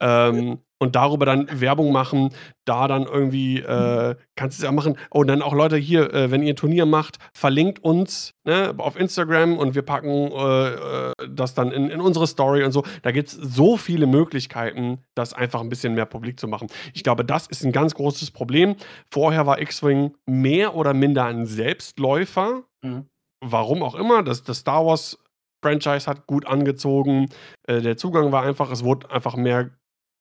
Ähm, 0.00 0.58
und 0.78 0.94
darüber 0.94 1.24
dann 1.24 1.48
Werbung 1.60 1.90
machen, 1.90 2.30
da 2.66 2.86
dann 2.86 3.04
irgendwie, 3.04 3.60
äh, 3.60 4.14
kannst 4.34 4.58
du 4.58 4.62
es 4.62 4.64
ja 4.64 4.72
machen. 4.72 4.98
Oh, 5.10 5.20
und 5.20 5.28
dann 5.28 5.40
auch 5.40 5.54
Leute 5.54 5.76
hier, 5.76 6.12
äh, 6.12 6.30
wenn 6.30 6.42
ihr 6.42 6.52
ein 6.52 6.56
Turnier 6.56 6.84
macht, 6.84 7.16
verlinkt 7.34 7.82
uns 7.82 8.34
ne, 8.44 8.74
auf 8.76 8.98
Instagram 8.98 9.56
und 9.56 9.74
wir 9.74 9.82
packen 9.82 10.30
äh, 10.32 10.68
äh, 10.68 11.12
das 11.30 11.54
dann 11.54 11.72
in, 11.72 11.88
in 11.88 12.00
unsere 12.00 12.26
Story 12.26 12.62
und 12.62 12.72
so. 12.72 12.84
Da 13.02 13.10
gibt 13.10 13.28
es 13.28 13.34
so 13.34 13.76
viele 13.76 14.06
Möglichkeiten, 14.06 14.98
das 15.14 15.32
einfach 15.32 15.60
ein 15.60 15.70
bisschen 15.70 15.94
mehr 15.94 16.06
publik 16.06 16.38
zu 16.38 16.46
machen. 16.46 16.68
Ich 16.92 17.02
glaube, 17.02 17.24
das 17.24 17.46
ist 17.46 17.64
ein 17.64 17.72
ganz 17.72 17.94
großes 17.94 18.30
Problem. 18.30 18.76
Vorher 19.10 19.46
war 19.46 19.60
X-Wing 19.60 20.14
mehr 20.26 20.74
oder 20.74 20.92
minder 20.92 21.24
ein 21.24 21.46
Selbstläufer. 21.46 22.64
Mhm. 22.82 23.06
Warum 23.42 23.82
auch 23.82 23.94
immer. 23.94 24.22
Das, 24.22 24.42
das 24.42 24.58
Star 24.58 24.84
Wars 24.84 25.18
Franchise 25.62 26.06
hat 26.06 26.26
gut 26.26 26.46
angezogen. 26.46 27.28
Äh, 27.66 27.80
der 27.80 27.96
Zugang 27.96 28.30
war 28.30 28.42
einfach, 28.42 28.70
es 28.70 28.84
wurde 28.84 29.10
einfach 29.10 29.36
mehr 29.36 29.70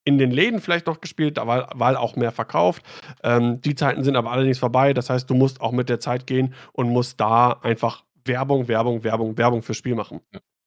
in 0.05 0.17
den 0.17 0.31
Läden 0.31 0.61
vielleicht 0.61 0.87
noch 0.87 1.01
gespielt, 1.01 1.37
da 1.37 1.47
war, 1.47 1.69
weil 1.75 1.97
auch 1.97 2.15
mehr 2.15 2.31
verkauft. 2.31 2.83
Ähm, 3.23 3.59
die 3.61 3.75
Zeiten 3.75 4.03
sind 4.03 4.15
aber 4.15 4.31
allerdings 4.31 4.59
vorbei. 4.59 4.93
Das 4.93 5.09
heißt, 5.09 5.29
du 5.29 5.33
musst 5.33 5.59
auch 5.59 5.71
mit 5.71 5.89
der 5.89 5.99
Zeit 5.99 6.27
gehen 6.27 6.53
und 6.71 6.89
musst 6.89 7.19
da 7.19 7.59
einfach 7.63 8.05
Werbung, 8.23 8.67
Werbung, 8.67 9.03
Werbung, 9.03 9.37
Werbung 9.37 9.63
fürs 9.63 9.77
Spiel 9.77 9.95
machen. 9.95 10.21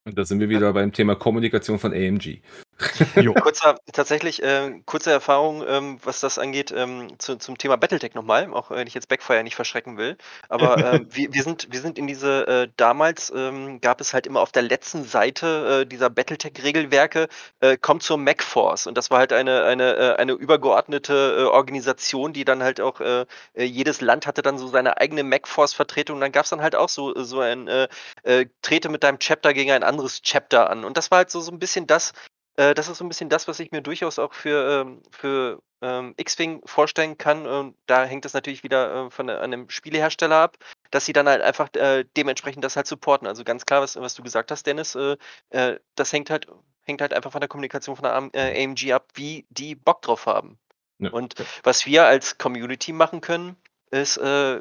Und 0.05 0.19
da 0.19 0.25
sind 0.25 0.41
wir 0.41 0.49
wieder 0.49 0.73
beim 0.73 0.93
Thema 0.93 1.15
Kommunikation 1.15 1.79
von 1.79 1.93
AMG. 1.93 2.41
Kurzer, 3.43 3.81
tatsächlich, 3.93 4.41
äh, 4.41 4.81
kurze 4.87 5.11
Erfahrung, 5.11 5.65
ähm, 5.67 5.99
was 6.05 6.21
das 6.21 6.39
angeht, 6.39 6.71
ähm, 6.71 7.19
zu, 7.19 7.37
zum 7.37 7.59
Thema 7.59 7.77
Battletech 7.77 8.15
nochmal, 8.15 8.53
auch 8.53 8.71
wenn 8.71 8.87
ich 8.87 8.95
jetzt 8.95 9.09
Backfire 9.09 9.43
nicht 9.43 9.57
verschrecken 9.57 9.97
will. 9.97 10.17
Aber 10.49 10.77
ähm, 10.95 11.09
wir, 11.11 11.33
wir, 11.33 11.43
sind, 11.43 11.73
wir 11.73 11.81
sind 11.81 11.99
in 11.99 12.07
diese, 12.07 12.47
äh, 12.47 12.69
damals 12.77 13.33
ähm, 13.35 13.81
gab 13.81 14.01
es 14.01 14.15
halt 14.15 14.29
immer 14.29 14.41
auf 14.41 14.53
der 14.53 14.63
letzten 14.63 15.03
Seite 15.05 15.83
äh, 15.83 15.87
dieser 15.87 16.09
Battletech-Regelwerke, 16.09 17.27
äh, 17.61 17.77
kommt 17.77 18.05
zur 18.05 18.17
MacForce. 18.17 18.87
Und 18.87 18.97
das 18.97 19.11
war 19.11 19.19
halt 19.19 19.33
eine, 19.33 19.65
eine, 19.65 19.97
äh, 19.97 20.15
eine 20.17 20.33
übergeordnete 20.35 21.37
äh, 21.37 21.43
Organisation, 21.47 22.33
die 22.33 22.45
dann 22.45 22.63
halt 22.63 22.81
auch, 22.81 23.01
äh, 23.01 23.27
äh, 23.55 23.65
jedes 23.65 24.01
Land 24.01 24.29
hatte 24.29 24.43
dann 24.43 24.57
so 24.57 24.69
seine 24.69 24.99
eigene 24.99 25.25
MacForce-Vertretung. 25.25 26.17
Und 26.17 26.21
dann 26.21 26.33
gab 26.33 26.45
es 26.45 26.51
dann 26.51 26.63
halt 26.63 26.77
auch 26.77 26.89
so, 26.89 27.13
so 27.25 27.41
ein, 27.41 27.67
äh, 27.67 27.89
äh, 28.23 28.47
trete 28.63 28.89
mit 28.89 29.03
deinem 29.03 29.19
Chapter 29.19 29.53
gegen 29.53 29.73
ein 29.73 29.83
anderes 29.83 30.23
Chapter 30.23 30.71
an. 30.71 30.85
Und 30.85 30.97
das 30.97 31.11
war 31.11 31.19
halt 31.19 31.31
so, 31.31 31.41
so 31.41 31.51
ein 31.51 31.59
bisschen 31.59 31.89
das, 31.89 32.13
äh, 32.59 32.75
das 32.75 32.89
ist 32.89 32.99
so 32.99 33.05
ein 33.05 33.09
bisschen 33.09 33.29
das, 33.29 33.47
was 33.47 33.61
ich 33.61 33.71
mir 33.71 33.83
durchaus 33.83 34.19
auch 34.19 34.35
für, 34.35 34.81
ähm, 34.81 35.01
für 35.13 35.63
ähm, 35.81 36.15
X-Wing 36.17 36.61
vorstellen 36.67 37.17
kann. 37.17 37.47
Und 37.47 37.77
da 37.87 38.05
hängt 38.05 38.25
es 38.25 38.35
natürlich 38.35 38.65
wieder 38.65 39.07
äh, 39.07 39.11
von 39.11 39.31
einem 39.31 39.71
Spielehersteller 39.71 40.35
ab, 40.35 40.57
dass 40.91 41.07
sie 41.07 41.13
dann 41.13 41.29
halt 41.29 41.41
einfach 41.41 41.73
äh, 41.75 42.05
dementsprechend 42.17 42.65
das 42.65 42.75
halt 42.75 42.89
supporten. 42.89 43.29
Also 43.29 43.45
ganz 43.45 43.65
klar, 43.65 43.81
was, 43.81 43.95
was 43.95 44.15
du 44.15 44.25
gesagt 44.25 44.51
hast, 44.51 44.67
Dennis, 44.67 44.97
äh, 44.97 45.17
äh, 45.51 45.79
das 45.95 46.13
hängt 46.13 46.31
halt, 46.31 46.49
hängt 46.83 47.01
halt 47.01 47.15
einfach 47.15 47.31
von 47.31 47.41
der 47.41 47.49
Kommunikation 47.49 47.95
von 47.95 48.03
der 48.03 48.15
AM, 48.15 48.31
äh, 48.33 48.65
AMG 48.65 48.93
ab, 48.93 49.07
wie 49.15 49.47
die 49.51 49.77
Bock 49.77 50.03
drauf 50.03 50.27
haben. 50.27 50.59
Ja. 50.99 51.11
Und 51.11 51.37
was 51.63 51.87
wir 51.87 52.07
als 52.07 52.39
Community 52.39 52.93
machen 52.93 53.21
können, 53.21 53.57
ist 53.93 54.17
äh, 54.17 54.61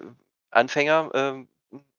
Anfänger, 0.52 1.10
ähm, 1.16 1.48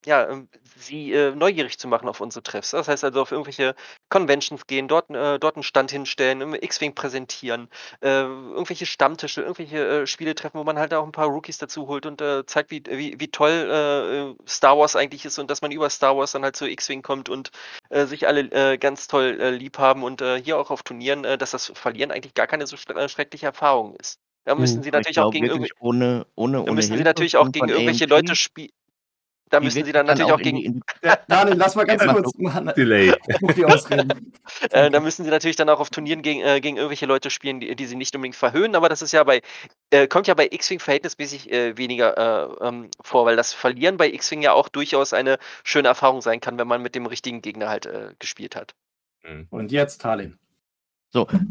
ja, 0.09 0.27
ähm, 0.31 0.49
sie 0.77 1.13
äh, 1.13 1.35
neugierig 1.35 1.79
zu 1.79 1.87
machen 1.87 2.09
auf 2.09 2.21
unsere 2.23 2.43
Treffs. 2.43 2.71
Das 2.71 2.89
heißt 2.89 3.05
also 3.05 3.21
auf 3.21 3.31
irgendwelche 3.31 3.75
Conventions 4.09 4.67
gehen, 4.67 4.89
dort, 4.89 5.11
äh, 5.11 5.39
dort 5.39 5.57
einen 5.57 5.63
Stand 5.63 5.91
hinstellen, 5.91 6.41
im 6.41 6.55
X-Wing 6.55 6.95
präsentieren, 6.95 7.69
äh, 8.01 8.23
irgendwelche 8.23 8.87
Stammtische, 8.87 9.43
irgendwelche 9.43 9.87
äh, 9.87 10.07
Spiele 10.07 10.35
treffen, 10.35 10.59
wo 10.59 10.65
man 10.65 10.79
halt 10.79 10.95
auch 10.95 11.05
ein 11.05 11.13
paar 11.13 11.29
Rookies 11.29 11.59
dazu 11.59 11.89
holt 11.89 12.07
und 12.07 12.23
äh, 12.23 12.47
zeigt, 12.47 12.71
wie, 12.71 12.83
wie, 12.89 13.21
wie 13.21 13.29
toll 13.29 14.37
äh, 14.41 14.49
Star 14.49 14.79
Wars 14.79 14.97
eigentlich 14.97 15.27
ist 15.27 15.39
und 15.39 15.51
dass 15.51 15.61
man 15.61 15.73
über 15.73 15.91
Star 15.91 16.17
Wars 16.17 16.33
dann 16.33 16.43
halt 16.43 16.57
zu 16.57 16.67
X-Wing 16.67 17.03
kommt 17.03 17.29
und 17.29 17.51
sich 17.91 18.27
alle 18.27 18.79
ganz 18.79 19.09
toll 19.09 19.31
lieb 19.59 19.79
haben 19.79 20.03
und 20.03 20.23
hier 20.43 20.59
auch 20.59 20.71
auf 20.71 20.83
Turnieren, 20.83 21.23
dass 21.23 21.53
das 21.53 21.73
Verlieren 21.75 22.11
eigentlich 22.11 22.35
gar 22.35 22.47
keine 22.47 22.67
so 22.67 22.77
schre- 22.77 23.09
schreckliche 23.09 23.47
Erfahrung 23.47 23.97
ist. 23.97 24.19
Da 24.45 24.55
müssen 24.55 24.83
sie 24.83 24.91
Aber 24.91 25.01
ich 25.01 25.07
natürlich 25.07 25.19
auch 25.21 25.31
glaube 25.31 25.33
gegen 25.33 25.47
irgendwie 25.47 25.71
wirklich 25.71 25.81
ohne, 25.81 26.27
ohne, 26.35 26.57
da 26.59 26.63
ohne 26.63 26.73
müssen 26.73 26.97
sie 26.97 27.03
natürlich 27.03 27.37
auch 27.37 27.51
gegen 27.51 27.69
irgendwelche 27.69 28.07
Leute 28.07 28.37
spielen. 28.37 28.71
Da 29.51 29.61
Die 29.61 29.67
müssen 29.67 29.85
sie 29.85 29.93
dann 29.93 30.07
dann 30.07 30.19
natürlich 30.19 30.33
auch 30.33 30.43
gegen, 30.43 30.83
Ja, 31.03 31.19
Daniel, 31.29 31.57
lass 31.57 31.75
mal 31.75 31.85
ganz 31.85 32.05
kurz 32.05 32.37
machen. 32.39 32.73
Delay. 32.77 33.09
äh, 34.71 34.91
da 34.91 35.01
müssen 35.01 35.25
sie 35.25 35.31
natürlich 35.31 35.57
dann 35.57 35.69
auch 35.69 35.81
auf 35.81 35.91
Turnieren 35.91 36.23
gegen, 36.23 36.41
äh, 36.41 36.61
gegen 36.61 36.77
irgendwelche 36.77 37.07
Leute 37.07 37.31
spielen, 37.31 37.61
die, 37.61 37.75
die 37.75 37.87
sie 37.87 37.97
nicht 37.97 38.15
unbedingt 38.15 38.37
verhöhnen, 38.37 38.75
aber 38.75 38.89
das 38.89 39.03
ist 39.03 39.13
ja 39.13 39.25
bei, 39.25 39.43
äh, 39.91 40.07
kommt 40.07 40.27
ja 40.27 40.35
bei 40.35 40.49
X-Wing 40.51 40.81
verhältnismäßig 40.81 41.53
äh, 41.53 41.77
weniger 41.77 42.17
äh, 42.63 42.67
ähm, 42.69 42.91
vor, 43.03 43.27
weil 43.27 43.37
das 43.37 43.53
Verlieren 43.53 43.97
bei 43.97 44.11
X-Wing 44.13 44.43
ja 44.43 44.53
auch 44.53 44.69
durchaus 44.69 45.13
eine 45.13 45.39
schöne 45.65 45.89
Erfahrung 45.89 46.21
sein 46.21 46.41
kann, 46.41 46.59
wenn 46.59 46.69
man 46.69 46.83
mit 46.83 46.95
dem 46.95 47.07
richtigen 47.07 47.43
Gegner 47.43 47.69
halt 47.69 47.87
äh, 47.87 48.15
gespielt 48.19 48.57
hat. 48.57 48.75
Und 49.51 49.73
jetzt 49.73 50.01
Talin. 50.01 50.39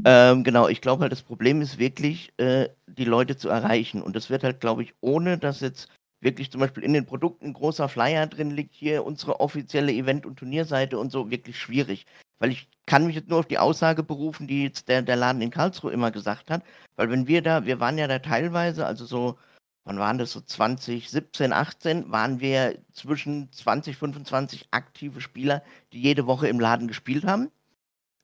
Ähm, 0.06 0.44
genau, 0.44 0.68
ich 0.68 0.82
glaube 0.82 1.02
halt, 1.02 1.12
das 1.12 1.24
Problem 1.24 1.62
ist 1.62 1.80
wirklich, 1.80 2.32
äh, 2.38 2.70
die 2.86 3.06
Leute 3.06 3.38
zu 3.38 3.50
erreichen. 3.50 4.02
Und 4.02 4.16
das 4.16 4.30
wird 4.30 4.44
halt, 4.44 4.60
glaube 4.60 4.84
ich, 4.84 4.94
ohne 5.02 5.38
dass 5.38 5.62
jetzt 5.62 5.90
wirklich 6.20 6.52
zum 6.52 6.62
Beispiel 6.62 6.84
in 6.84 6.94
den 6.94 7.06
Produkten 7.06 7.48
ein 7.48 7.54
großer 7.54 7.90
Flyer 7.90 8.28
drin 8.28 8.52
liegt, 8.52 8.74
hier 8.74 9.06
unsere 9.06 9.40
offizielle 9.40 9.92
Event- 9.92 10.26
und 10.26 10.38
Turnierseite 10.38 10.98
und 10.98 11.12
so, 11.12 11.30
wirklich 11.30 11.60
schwierig. 11.60 12.06
Weil 12.40 12.52
ich 12.52 12.70
kann 12.86 13.06
mich 13.06 13.16
jetzt 13.16 13.30
nur 13.30 13.40
auf 13.40 13.48
die 13.48 13.58
Aussage 13.58 14.04
berufen, 14.04 14.48
die 14.48 14.64
jetzt 14.64 14.88
der, 14.88 15.02
der 15.02 15.16
Laden 15.16 15.42
in 15.42 15.52
Karlsruhe 15.52 15.92
immer 15.92 16.12
gesagt 16.12 16.50
hat. 16.50 16.64
Weil 16.96 17.10
wenn 17.10 17.28
wir 17.28 17.42
da, 17.42 17.66
wir 17.66 17.80
waren 17.80 17.98
ja 17.98 18.08
da 18.08 18.20
teilweise, 18.20 18.86
also 18.86 19.06
so, 19.06 19.38
wann 19.86 20.00
waren 20.00 20.18
das 20.18 20.32
so 20.32 20.42
2017, 20.42 21.54
18, 21.54 22.12
waren 22.12 22.40
wir 22.40 22.80
zwischen 22.92 23.52
20, 23.52 23.98
25 23.98 24.68
aktive 24.72 25.22
Spieler, 25.22 25.64
die 25.94 26.02
jede 26.02 26.28
Woche 26.28 26.48
im 26.48 26.60
Laden 26.60 26.88
gespielt 26.88 27.26
haben. 27.26 27.52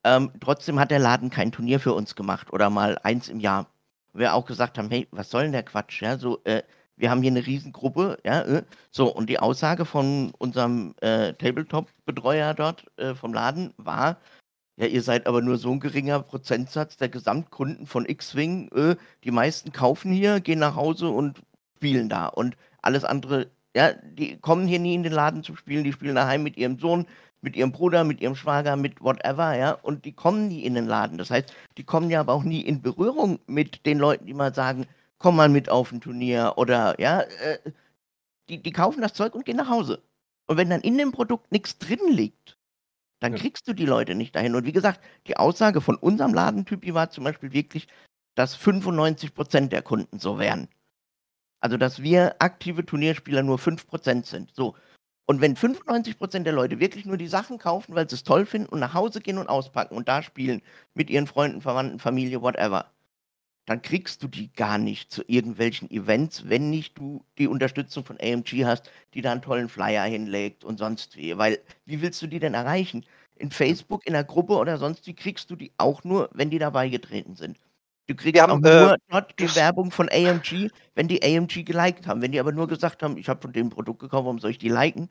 Ähm, 0.03 0.31
trotzdem 0.41 0.79
hat 0.79 0.91
der 0.91 0.99
Laden 0.99 1.29
kein 1.29 1.51
Turnier 1.51 1.79
für 1.79 1.93
uns 1.93 2.15
gemacht 2.15 2.51
oder 2.51 2.69
mal 2.69 2.99
eins 3.03 3.29
im 3.29 3.39
Jahr. 3.39 3.67
Wir 4.13 4.33
auch 4.33 4.45
gesagt 4.45 4.77
haben, 4.77 4.89
hey, 4.89 5.07
was 5.11 5.29
soll 5.29 5.43
denn 5.43 5.53
der 5.53 5.63
Quatsch? 5.63 6.01
Ja, 6.01 6.17
so, 6.17 6.43
äh, 6.43 6.63
wir 6.95 7.09
haben 7.09 7.21
hier 7.21 7.31
eine 7.31 7.45
Riesengruppe, 7.45 8.17
ja, 8.23 8.41
äh, 8.41 8.63
so, 8.91 9.13
und 9.13 9.29
die 9.29 9.39
Aussage 9.39 9.85
von 9.85 10.31
unserem 10.37 10.95
äh, 11.01 11.33
Tabletop-Betreuer 11.33 12.53
dort 12.53 12.85
äh, 12.97 13.15
vom 13.15 13.33
Laden 13.33 13.73
war, 13.77 14.17
ja, 14.77 14.87
ihr 14.87 15.03
seid 15.03 15.27
aber 15.27 15.41
nur 15.41 15.57
so 15.57 15.71
ein 15.71 15.79
geringer 15.79 16.19
Prozentsatz 16.21 16.97
der 16.97 17.09
Gesamtkunden 17.09 17.85
von 17.85 18.05
X-Wing. 18.09 18.69
Äh, 18.71 18.95
die 19.23 19.31
meisten 19.31 19.71
kaufen 19.71 20.11
hier, 20.11 20.39
gehen 20.39 20.59
nach 20.59 20.75
Hause 20.75 21.09
und 21.09 21.41
spielen 21.77 22.09
da. 22.09 22.27
Und 22.27 22.57
alles 22.81 23.05
andere, 23.05 23.51
ja, 23.75 23.93
die 23.93 24.37
kommen 24.39 24.67
hier 24.67 24.79
nie 24.79 24.95
in 24.95 25.03
den 25.03 25.13
Laden 25.13 25.43
zu 25.43 25.55
spielen, 25.55 25.83
die 25.83 25.93
spielen 25.93 26.15
daheim 26.15 26.41
mit 26.41 26.57
ihrem 26.57 26.79
Sohn, 26.79 27.05
mit 27.41 27.55
ihrem 27.55 27.71
Bruder, 27.71 28.03
mit 28.03 28.21
ihrem 28.21 28.35
Schwager, 28.35 28.75
mit 28.75 29.01
whatever, 29.01 29.55
ja, 29.55 29.73
und 29.73 30.05
die 30.05 30.13
kommen 30.13 30.47
nie 30.47 30.63
in 30.63 30.73
den 30.73 30.87
Laden. 30.87 31.17
Das 31.17 31.29
heißt, 31.29 31.53
die 31.77 31.83
kommen 31.83 32.09
ja 32.09 32.21
aber 32.21 32.33
auch 32.33 32.43
nie 32.43 32.61
in 32.61 32.81
Berührung 32.81 33.39
mit 33.47 33.85
den 33.85 33.99
Leuten, 33.99 34.25
die 34.25 34.33
mal 34.33 34.53
sagen, 34.55 34.87
komm 35.23 35.37
mal 35.37 35.49
mit 35.49 35.69
auf 35.69 35.91
ein 35.93 36.01
Turnier 36.01 36.53
oder, 36.57 36.99
ja, 37.01 37.21
äh, 37.21 37.59
die, 38.49 38.61
die 38.61 38.71
kaufen 38.71 39.01
das 39.01 39.13
Zeug 39.13 39.35
und 39.35 39.45
gehen 39.45 39.57
nach 39.57 39.69
Hause. 39.69 40.03
Und 40.47 40.57
wenn 40.57 40.69
dann 40.69 40.81
in 40.81 40.97
dem 40.97 41.11
Produkt 41.13 41.51
nichts 41.51 41.77
drin 41.79 41.99
liegt, 42.09 42.57
dann 43.21 43.33
Ja. 43.33 43.39
kriegst 43.39 43.67
du 43.67 43.73
die 43.73 43.85
Leute 43.85 44.15
nicht 44.15 44.35
dahin. 44.35 44.55
Und 44.55 44.65
wie 44.65 44.73
gesagt, 44.73 45.01
die 45.27 45.37
Aussage 45.37 45.81
von 45.81 45.95
unserem 45.97 46.33
Ladentypi 46.33 46.93
war 46.93 47.09
zum 47.11 47.23
Beispiel 47.25 47.53
wirklich, 47.53 47.87
dass 48.35 48.55
95% 48.55 49.71
der 49.71 49.81
Kunden 49.83 50.19
so 50.19 50.39
wären. 50.39 50.69
Also, 51.61 51.77
dass 51.77 52.01
wir 52.03 52.35
aktive 52.39 52.85
Turnierspieler 52.85 53.43
nur 53.43 53.57
5% 53.59 54.25
sind. 54.27 54.51
So. 54.53 54.75
Und 55.27 55.41
wenn 55.41 55.55
95% 55.55 56.43
der 56.45 56.53
Leute 56.53 56.79
wirklich 56.79 57.05
nur 57.05 57.17
die 57.17 57.27
Sachen 57.29 57.57
kaufen, 57.59 57.95
weil 57.95 58.09
sie 58.09 58.15
es 58.15 58.23
toll 58.23 58.45
finden 58.45 58.69
und 58.69 58.79
nach 58.81 58.93
Hause 58.93 59.21
gehen 59.21 59.37
und 59.39 59.49
auspacken 59.49 59.95
und 59.95 60.09
da 60.09 60.21
spielen 60.23 60.61
mit 60.93 61.09
ihren 61.09 61.27
Freunden, 61.27 61.61
Verwandten, 61.61 61.99
Familie, 61.99 62.41
whatever, 62.41 62.92
dann 63.65 63.81
kriegst 63.81 64.21
du 64.23 64.27
die 64.27 64.51
gar 64.53 64.77
nicht 64.77 65.11
zu 65.11 65.23
irgendwelchen 65.27 65.89
Events, 65.91 66.49
wenn 66.49 66.69
nicht 66.69 66.97
du 66.97 67.25
die 67.37 67.47
Unterstützung 67.47 68.03
von 68.05 68.17
AMG 68.19 68.65
hast, 68.65 68.89
die 69.13 69.21
da 69.21 69.31
einen 69.31 69.41
tollen 69.41 69.69
Flyer 69.69 70.03
hinlegt 70.03 70.63
und 70.63 70.77
sonst 70.79 71.15
wie. 71.17 71.37
Weil, 71.37 71.59
wie 71.85 72.01
willst 72.01 72.21
du 72.21 72.27
die 72.27 72.39
denn 72.39 72.53
erreichen? 72.55 73.05
In 73.37 73.51
Facebook, 73.51 74.05
in 74.05 74.13
der 74.13 74.23
Gruppe 74.25 74.53
oder 74.55 74.77
sonst 74.77 75.07
wie 75.07 75.15
kriegst 75.15 75.49
du 75.49 75.55
die 75.55 75.71
auch 75.77 76.03
nur, 76.03 76.29
wenn 76.33 76.49
die 76.49 76.59
dabei 76.59 76.89
getreten 76.89 77.35
sind. 77.35 77.57
Du 78.07 78.15
kriegst 78.15 78.41
haben, 78.41 78.49
auch 78.49 78.59
nur 78.59 78.93
äh, 78.93 78.97
dort 79.09 79.39
die 79.39 79.55
Werbung 79.55 79.91
von 79.91 80.09
AMG, 80.11 80.69
wenn 80.95 81.07
die 81.07 81.23
AMG 81.23 81.63
geliked 81.63 82.05
haben. 82.07 82.21
Wenn 82.21 82.31
die 82.33 82.39
aber 82.39 82.51
nur 82.51 82.67
gesagt 82.67 83.01
haben, 83.03 83.17
ich 83.17 83.29
habe 83.29 83.41
von 83.41 83.53
dem 83.53 83.69
Produkt 83.69 83.99
gekauft, 84.01 84.25
warum 84.25 84.39
soll 84.39 84.51
ich 84.51 84.57
die 84.57 84.69
liken? 84.69 85.09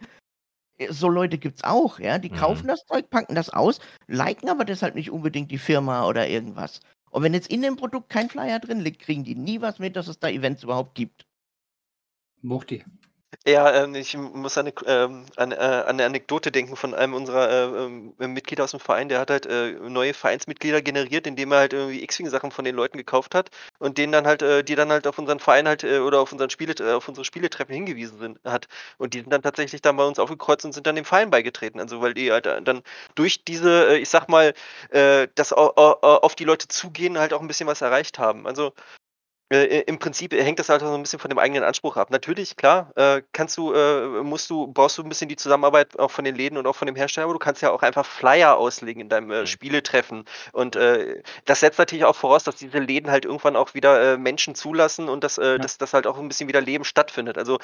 Äh, 0.78 0.92
So 0.92 1.08
Leute 1.08 1.38
gibt's 1.38 1.64
auch, 1.64 1.98
ja. 1.98 2.18
Die 2.18 2.30
Mhm. 2.30 2.32
kaufen 2.32 2.68
das 2.68 2.84
Zeug, 2.86 3.10
packen 3.10 3.34
das 3.34 3.50
aus, 3.50 3.80
liken 4.08 4.48
aber 4.50 4.64
deshalb 4.64 4.94
nicht 4.94 5.10
unbedingt 5.10 5.50
die 5.50 5.58
Firma 5.58 6.06
oder 6.08 6.28
irgendwas. 6.28 6.80
Und 7.12 7.22
wenn 7.22 7.34
jetzt 7.34 7.50
in 7.50 7.60
dem 7.60 7.76
Produkt 7.76 8.08
kein 8.08 8.30
Flyer 8.30 8.58
drin 8.58 8.80
liegt, 8.80 9.02
kriegen 9.02 9.22
die 9.22 9.34
nie 9.34 9.60
was 9.60 9.78
mit, 9.78 9.96
dass 9.96 10.08
es 10.08 10.18
da 10.18 10.28
Events 10.28 10.62
überhaupt 10.62 10.94
gibt. 10.94 11.26
Muchti. 12.40 12.84
Ja, 13.46 13.72
ähm, 13.84 13.94
ich 13.94 14.16
muss 14.16 14.56
an 14.58 14.66
eine, 14.66 14.74
ähm, 14.86 15.26
an, 15.36 15.52
äh, 15.52 15.54
an 15.56 15.88
eine 15.88 16.04
Anekdote 16.04 16.52
denken 16.52 16.76
von 16.76 16.94
einem 16.94 17.14
unserer 17.14 17.48
äh, 17.50 17.84
ähm, 17.86 18.14
Mitglieder 18.18 18.62
aus 18.64 18.70
dem 18.72 18.78
Verein. 18.80 19.08
Der 19.08 19.18
hat 19.18 19.30
halt 19.30 19.46
äh, 19.46 19.72
neue 19.72 20.14
Vereinsmitglieder 20.14 20.80
generiert, 20.82 21.26
indem 21.26 21.50
er 21.52 21.58
halt 21.60 21.72
irgendwie 21.72 22.02
X-Wing-Sachen 22.04 22.50
von 22.52 22.64
den 22.64 22.76
Leuten 22.76 22.98
gekauft 22.98 23.34
hat 23.34 23.50
und 23.78 23.98
denen 23.98 24.12
dann 24.12 24.26
halt, 24.26 24.42
äh, 24.42 24.62
die 24.62 24.74
dann 24.76 24.90
halt 24.92 25.06
auf 25.06 25.18
unseren 25.18 25.40
Verein 25.40 25.66
halt 25.66 25.82
äh, 25.82 25.98
oder 25.98 26.20
auf 26.20 26.30
unseren 26.32 26.50
Spiele, 26.50 26.74
äh, 26.78 26.92
auf 26.92 27.08
unsere 27.08 27.24
Spieletreffen 27.24 27.74
hingewiesen 27.74 28.18
sind, 28.18 28.38
hat. 28.44 28.68
Und 28.98 29.14
die 29.14 29.20
sind 29.20 29.30
dann 29.32 29.42
tatsächlich 29.42 29.80
dann 29.82 29.96
bei 29.96 30.04
uns 30.04 30.18
aufgekreuzt 30.18 30.64
und 30.64 30.72
sind 30.72 30.86
dann 30.86 30.94
dem 30.96 31.04
Verein 31.04 31.30
beigetreten. 31.30 31.80
Also 31.80 32.00
weil 32.00 32.14
die 32.14 32.30
halt 32.30 32.46
dann 32.46 32.82
durch 33.14 33.44
diese, 33.44 33.96
ich 33.96 34.08
sag 34.10 34.28
mal, 34.28 34.52
das 35.34 35.52
au- 35.52 35.72
au- 35.76 35.98
au- 36.02 36.18
auf 36.22 36.34
die 36.34 36.44
Leute 36.44 36.68
zugehen, 36.68 37.18
halt 37.18 37.32
auch 37.32 37.40
ein 37.40 37.48
bisschen 37.48 37.66
was 37.66 37.80
erreicht 37.80 38.18
haben. 38.18 38.46
Also 38.46 38.72
äh, 39.52 39.80
im 39.82 39.98
Prinzip 39.98 40.32
hängt 40.32 40.58
das 40.58 40.68
halt 40.68 40.82
auch 40.82 40.88
so 40.88 40.94
ein 40.94 41.02
bisschen 41.02 41.18
von 41.18 41.28
dem 41.28 41.38
eigenen 41.38 41.62
Anspruch 41.64 41.96
ab. 41.96 42.10
Natürlich, 42.10 42.56
klar, 42.56 42.90
äh, 42.96 43.22
kannst 43.32 43.56
du, 43.58 43.72
äh, 43.72 44.22
musst 44.22 44.48
du, 44.50 44.66
brauchst 44.68 44.98
du 44.98 45.02
ein 45.02 45.08
bisschen 45.08 45.28
die 45.28 45.36
Zusammenarbeit 45.36 45.98
auch 45.98 46.10
von 46.10 46.24
den 46.24 46.34
Läden 46.34 46.58
und 46.58 46.66
auch 46.66 46.76
von 46.76 46.86
dem 46.86 46.96
Hersteller, 46.96 47.24
aber 47.24 47.34
du 47.34 47.38
kannst 47.38 47.62
ja 47.62 47.70
auch 47.70 47.82
einfach 47.82 48.06
Flyer 48.06 48.56
auslegen 48.56 49.02
in 49.02 49.08
deinem 49.08 49.30
äh, 49.30 49.40
Mhm. 49.42 49.46
Spieletreffen. 49.46 50.24
Und 50.52 50.76
äh, 50.76 51.22
das 51.44 51.60
setzt 51.60 51.78
natürlich 51.78 52.04
auch 52.04 52.16
voraus, 52.16 52.44
dass 52.44 52.56
diese 52.56 52.78
Läden 52.78 53.10
halt 53.10 53.24
irgendwann 53.24 53.56
auch 53.56 53.74
wieder 53.74 54.14
äh, 54.14 54.16
Menschen 54.18 54.54
zulassen 54.54 55.08
und 55.08 55.24
dass, 55.24 55.38
äh, 55.38 55.58
dass 55.58 55.78
das 55.78 55.94
halt 55.94 56.06
auch 56.06 56.18
ein 56.18 56.28
bisschen 56.28 56.48
wieder 56.48 56.60
Leben 56.60 56.84
stattfindet. 56.84 57.38
Also 57.38 57.58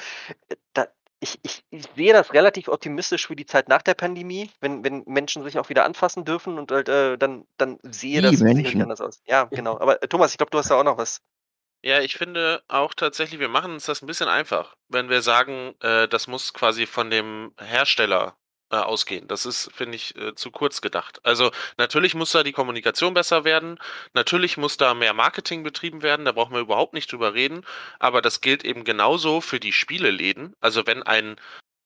äh, 0.49 0.55
da, 0.73 0.87
ich, 1.21 1.37
ich, 1.43 1.63
ich 1.69 1.85
sehe 1.95 2.13
das 2.13 2.33
relativ 2.33 2.69
optimistisch 2.69 3.27
für 3.27 3.35
die 3.35 3.45
Zeit 3.45 3.67
nach 3.67 3.81
der 3.81 3.93
Pandemie, 3.93 4.49
wenn, 4.61 4.83
wenn 4.85 5.03
Menschen 5.05 5.43
sich 5.43 5.59
auch 5.59 5.67
wieder 5.69 5.83
anfassen 5.83 6.23
dürfen 6.23 6.57
und 6.57 6.71
halt 6.71 6.87
äh, 6.87 7.17
dann, 7.17 7.45
dann 7.57 7.77
sehe 7.83 8.21
Die 8.21 8.21
das 8.21 8.39
Menschen. 8.39 8.81
anders 8.81 9.01
aus. 9.01 9.21
Ja, 9.25 9.43
genau. 9.45 9.79
Aber 9.79 10.01
äh, 10.01 10.07
Thomas, 10.07 10.31
ich 10.31 10.37
glaube, 10.37 10.51
du 10.51 10.57
hast 10.59 10.71
da 10.71 10.75
auch 10.79 10.83
noch 10.85 10.97
was. 10.97 11.21
Ja, 11.81 12.01
ich 12.01 12.15
finde 12.15 12.61
auch 12.67 12.93
tatsächlich, 12.93 13.39
wir 13.39 13.47
machen 13.47 13.71
uns 13.71 13.85
das 13.85 14.01
ein 14.01 14.07
bisschen 14.07 14.27
einfach, 14.27 14.75
wenn 14.89 15.09
wir 15.09 15.21
sagen, 15.21 15.75
äh, 15.81 16.07
das 16.09 16.27
muss 16.27 16.53
quasi 16.53 16.85
von 16.85 17.09
dem 17.09 17.53
Hersteller 17.57 18.37
äh, 18.69 18.75
ausgehen. 18.75 19.27
Das 19.29 19.45
ist, 19.45 19.71
finde 19.73 19.95
ich, 19.95 20.13
äh, 20.17 20.35
zu 20.35 20.51
kurz 20.51 20.81
gedacht. 20.81 21.19
Also 21.23 21.51
natürlich 21.77 22.15
muss 22.15 22.31
da 22.33 22.43
die 22.43 22.51
Kommunikation 22.51 23.13
besser 23.13 23.45
werden, 23.45 23.79
natürlich 24.13 24.57
muss 24.57 24.75
da 24.75 24.93
mehr 24.93 25.13
Marketing 25.13 25.63
betrieben 25.63 26.01
werden, 26.01 26.25
da 26.25 26.33
brauchen 26.33 26.53
wir 26.53 26.59
überhaupt 26.61 26.93
nicht 26.93 27.11
drüber 27.11 27.33
reden, 27.33 27.65
aber 27.99 28.21
das 28.21 28.41
gilt 28.41 28.65
eben 28.65 28.83
genauso 28.83 29.39
für 29.39 29.59
die 29.61 29.71
Spieleläden. 29.73 30.53
Also 30.59 30.85
wenn 30.85 31.01
ein, 31.03 31.37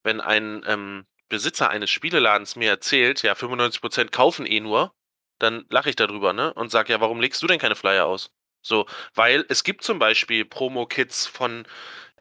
wenn 0.03 0.21
ein 0.21 0.63
ähm, 0.67 1.05
Besitzer 1.29 1.69
eines 1.69 1.91
Spieleladens 1.91 2.55
mir 2.55 2.69
erzählt, 2.71 3.21
ja, 3.23 3.35
95% 3.35 4.11
kaufen 4.11 4.45
eh 4.47 4.59
nur, 4.59 4.93
dann 5.39 5.65
lache 5.69 5.89
ich 5.89 5.95
darüber, 5.95 6.33
ne? 6.33 6.53
Und 6.55 6.71
sage, 6.71 6.93
ja, 6.93 7.01
warum 7.01 7.21
legst 7.21 7.41
du 7.43 7.47
denn 7.47 7.59
keine 7.59 7.75
Flyer 7.75 8.05
aus? 8.07 8.31
So, 8.63 8.85
weil 9.13 9.45
es 9.49 9.63
gibt 9.63 9.83
zum 9.83 9.99
Beispiel 9.99 10.45
Promo-Kits 10.45 11.27
von 11.27 11.65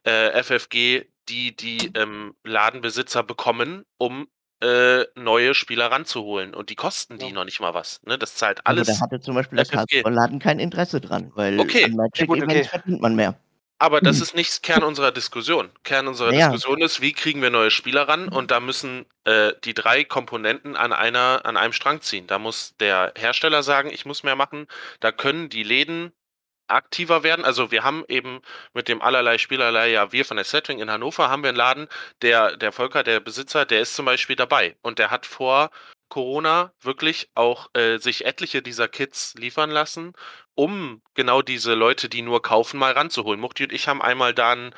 äh, 0.05 0.43
FFG, 0.43 1.05
die 1.29 1.57
die 1.57 1.91
ähm, 1.95 2.35
Ladenbesitzer 2.45 3.23
bekommen, 3.23 3.85
um 3.97 4.29
äh, 4.61 5.05
neue 5.17 5.55
Spieler 5.55 5.91
ranzuholen. 5.91 6.55
Und 6.55 6.71
die 6.71 6.75
kosten 6.77 7.19
die 7.19 7.27
Ja. 7.27 7.33
noch 7.33 7.45
nicht 7.45 7.61
mal 7.61 7.75
was. 7.75 8.01
Ne? 8.05 8.19
Das 8.19 8.35
zahlt 8.37 8.65
alles. 8.67 8.87
da 8.89 9.01
hatte 9.01 9.21
zum 9.21 9.35
Beispiel 9.35 9.57
der 9.57 9.67
FFG. 9.67 9.77
Karlsruher 10.03 10.11
Laden 10.13 10.39
kein 10.39 10.59
Interesse 10.61 11.01
dran, 11.01 11.33
weil 11.35 11.59
Okay. 11.59 11.85
an 11.85 11.93
Magic 11.97 12.29
Events 12.29 12.55
okay. 12.55 12.65
verdient 12.69 13.01
man 13.01 13.15
mehr. 13.17 13.37
Aber 13.79 14.01
das 14.01 14.19
Mhm. 14.19 14.23
ist 14.23 14.35
nicht 14.37 14.63
Kern 14.63 14.85
unserer 14.85 15.11
Diskussion. 15.11 15.71
Kern 15.83 16.07
unserer 16.07 16.33
Ja. 16.33 16.47
Diskussion 16.51 16.81
ist, 16.81 17.01
wie 17.01 17.13
kriegen 17.13 17.43
wir 17.43 17.51
neue 17.51 17.73
Spieler 17.73 18.07
ran? 18.09 18.29
Und 18.29 18.53
da 18.53 18.61
müssen 18.61 19.07
äh, 19.25 19.53
die 19.65 19.75
drei 19.75 20.05
Komponenten 20.05 20.77
an 20.77 20.93
einer, 20.93 21.41
an 21.45 21.57
einem 21.57 21.73
Strang 21.73 22.01
ziehen. 22.01 22.29
Da 22.29 22.39
muss 22.39 22.77
der 22.79 23.13
Hersteller 23.17 23.65
sagen, 23.65 23.91
ich 23.93 24.07
muss 24.07 24.23
mehr 24.23 24.37
machen. 24.37 24.67
Da 25.01 25.11
können 25.11 25.49
die 25.49 25.65
Läden 25.65 26.13
aktiver 26.73 27.23
werden. 27.23 27.45
Also 27.45 27.71
wir 27.71 27.85
haben 27.85 28.05
eben 28.09 28.41
mit 28.75 28.89
dem 28.89 29.03
allerlei 29.03 29.39
Spielerlei, 29.39 29.91
ja, 29.91 30.13
wir 30.13 30.25
von 30.25 30.37
der 30.37 30.45
Setting 30.45 30.79
in 30.79 30.91
Hannover 30.91 31.29
haben 31.29 31.43
wir 31.43 31.49
einen 31.49 31.57
Laden, 31.57 31.89
der, 32.23 32.57
der 32.57 32.73
Volker, 32.73 33.03
der 33.03 33.21
Besitzer, 33.21 33.65
der 33.65 33.81
ist 33.81 33.95
zum 33.95 34.07
Beispiel 34.07 34.37
dabei. 34.37 34.77
Und 34.83 34.99
der 34.99 35.11
hat 35.11 35.27
vor 35.27 35.71
Corona 36.09 36.73
wirklich 36.81 37.31
auch 37.35 37.71
äh, 37.75 37.97
sich 37.97 38.27
etliche 38.27 38.61
dieser 38.61 38.87
Kits 38.87 39.35
liefern 39.35 39.71
lassen, 39.71 40.13
um 40.55 41.01
genau 41.15 41.41
diese 41.41 41.75
Leute, 41.75 42.09
die 42.11 42.21
nur 42.21 42.43
kaufen, 42.43 42.79
mal 42.79 42.93
ranzuholen. 42.93 43.41
Muchti 43.41 43.65
und 43.65 43.73
ich 43.73 43.89
haben 43.89 44.03
einmal 44.03 44.35
da 44.35 44.53
einen, 44.53 44.75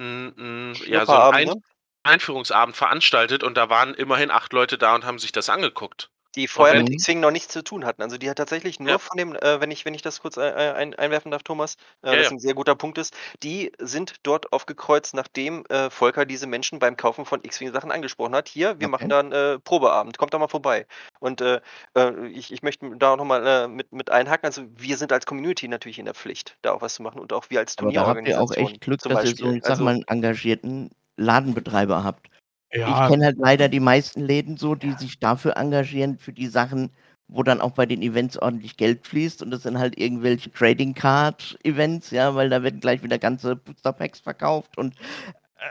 einen, 0.00 0.74
ja, 0.86 1.06
so 1.06 1.12
einen 1.12 1.34
Ein 1.34 1.48
ne? 1.48 1.62
Einführungsabend 2.02 2.76
veranstaltet 2.76 3.44
und 3.44 3.56
da 3.56 3.70
waren 3.70 3.94
immerhin 3.94 4.32
acht 4.32 4.52
Leute 4.52 4.76
da 4.76 4.94
und 4.94 5.04
haben 5.04 5.20
sich 5.20 5.30
das 5.30 5.48
angeguckt. 5.48 6.10
Die 6.34 6.48
vorher 6.48 6.74
mit 6.74 6.90
X-Wing 6.90 7.20
noch 7.20 7.30
nichts 7.30 7.52
zu 7.52 7.62
tun 7.62 7.84
hatten. 7.84 8.00
Also 8.02 8.16
die 8.16 8.30
hat 8.30 8.38
tatsächlich 8.38 8.80
nur 8.80 8.92
Ja. 8.92 8.98
von 8.98 9.18
dem, 9.18 9.34
äh, 9.36 9.60
wenn 9.60 9.70
ich, 9.70 9.84
wenn 9.84 9.92
ich 9.92 10.00
das 10.00 10.20
kurz 10.22 10.38
äh, 10.38 10.40
ein, 10.40 10.94
einwerfen 10.94 11.30
darf, 11.30 11.42
Thomas, 11.42 11.76
äh, 12.02 12.16
Ja, 12.16 12.16
das 12.16 12.30
ein 12.30 12.38
sehr 12.38 12.54
guter 12.54 12.74
Punkt 12.74 12.96
ist, 12.96 13.14
die 13.42 13.70
sind 13.78 14.14
dort 14.22 14.50
aufgekreuzt, 14.52 15.12
nachdem 15.14 15.64
äh, 15.68 15.90
Volker 15.90 16.24
diese 16.24 16.46
Menschen 16.46 16.78
beim 16.78 16.96
Kaufen 16.96 17.26
von 17.26 17.40
X-Wing-Sachen 17.44 17.90
angesprochen 17.90 18.34
hat. 18.34 18.48
Hier, 18.48 18.80
wir 18.80 18.88
Okay. 18.88 18.88
machen 18.88 19.10
da 19.10 19.20
einen 19.20 19.32
äh, 19.32 19.58
Probeabend, 19.58 20.16
kommt 20.16 20.32
da 20.32 20.38
mal 20.38 20.48
vorbei. 20.48 20.86
Und 21.20 21.42
äh, 21.42 21.60
äh, 21.96 22.26
ich, 22.28 22.50
ich 22.50 22.62
möchte 22.62 22.96
da 22.96 23.12
auch 23.12 23.16
nochmal 23.18 23.46
äh, 23.46 23.68
mit, 23.68 23.92
mit 23.92 24.10
einhaken. 24.10 24.46
Also 24.46 24.62
wir 24.74 24.96
sind 24.96 25.12
als 25.12 25.26
Community 25.26 25.68
natürlich 25.68 25.98
in 25.98 26.06
der 26.06 26.14
Pflicht, 26.14 26.56
da 26.62 26.72
auch 26.72 26.80
was 26.80 26.94
zu 26.94 27.02
machen 27.02 27.20
und 27.20 27.32
auch 27.34 27.50
wir 27.50 27.58
als 27.60 27.76
Aber 27.76 27.92
da 27.92 28.06
habt 28.06 28.26
ihr 28.26 28.40
auch 28.40 28.52
Turnierorganisation 28.52 28.52
echt 28.52 28.80
Glück, 28.80 29.04
dass 29.06 29.22
ihr 29.22 29.34
so, 29.34 29.58
sag 29.60 29.78
Also, 29.78 29.80
mal, 29.80 29.94
einen 29.94 30.04
engagierten 30.08 30.90
Ladenbetreiber 31.16 32.04
habt. 32.04 32.28
Ja, 32.74 33.04
Ich 33.04 33.10
kenne 33.10 33.26
halt 33.26 33.38
leider 33.38 33.68
die 33.68 33.80
meisten 33.80 34.20
Läden 34.22 34.56
so, 34.56 34.74
die 34.74 34.92
sich 34.92 35.18
dafür 35.18 35.56
engagieren, 35.56 36.18
für 36.18 36.32
die 36.32 36.46
Sachen, 36.46 36.90
wo 37.28 37.42
dann 37.42 37.60
auch 37.60 37.72
bei 37.72 37.86
den 37.86 38.02
Events 38.02 38.38
ordentlich 38.38 38.76
Geld 38.76 39.06
fließt. 39.06 39.42
Und 39.42 39.50
das 39.50 39.62
sind 39.62 39.78
halt 39.78 39.98
irgendwelche 39.98 40.50
Trading 40.52 40.94
Card 40.94 41.58
Events, 41.64 42.10
ja, 42.10 42.34
weil 42.34 42.48
da 42.50 42.62
werden 42.62 42.80
gleich 42.80 43.02
wieder 43.02 43.18
ganze 43.18 43.56
Booster 43.56 43.92
Packs 43.92 44.20
verkauft. 44.20 44.78
Und 44.78 44.94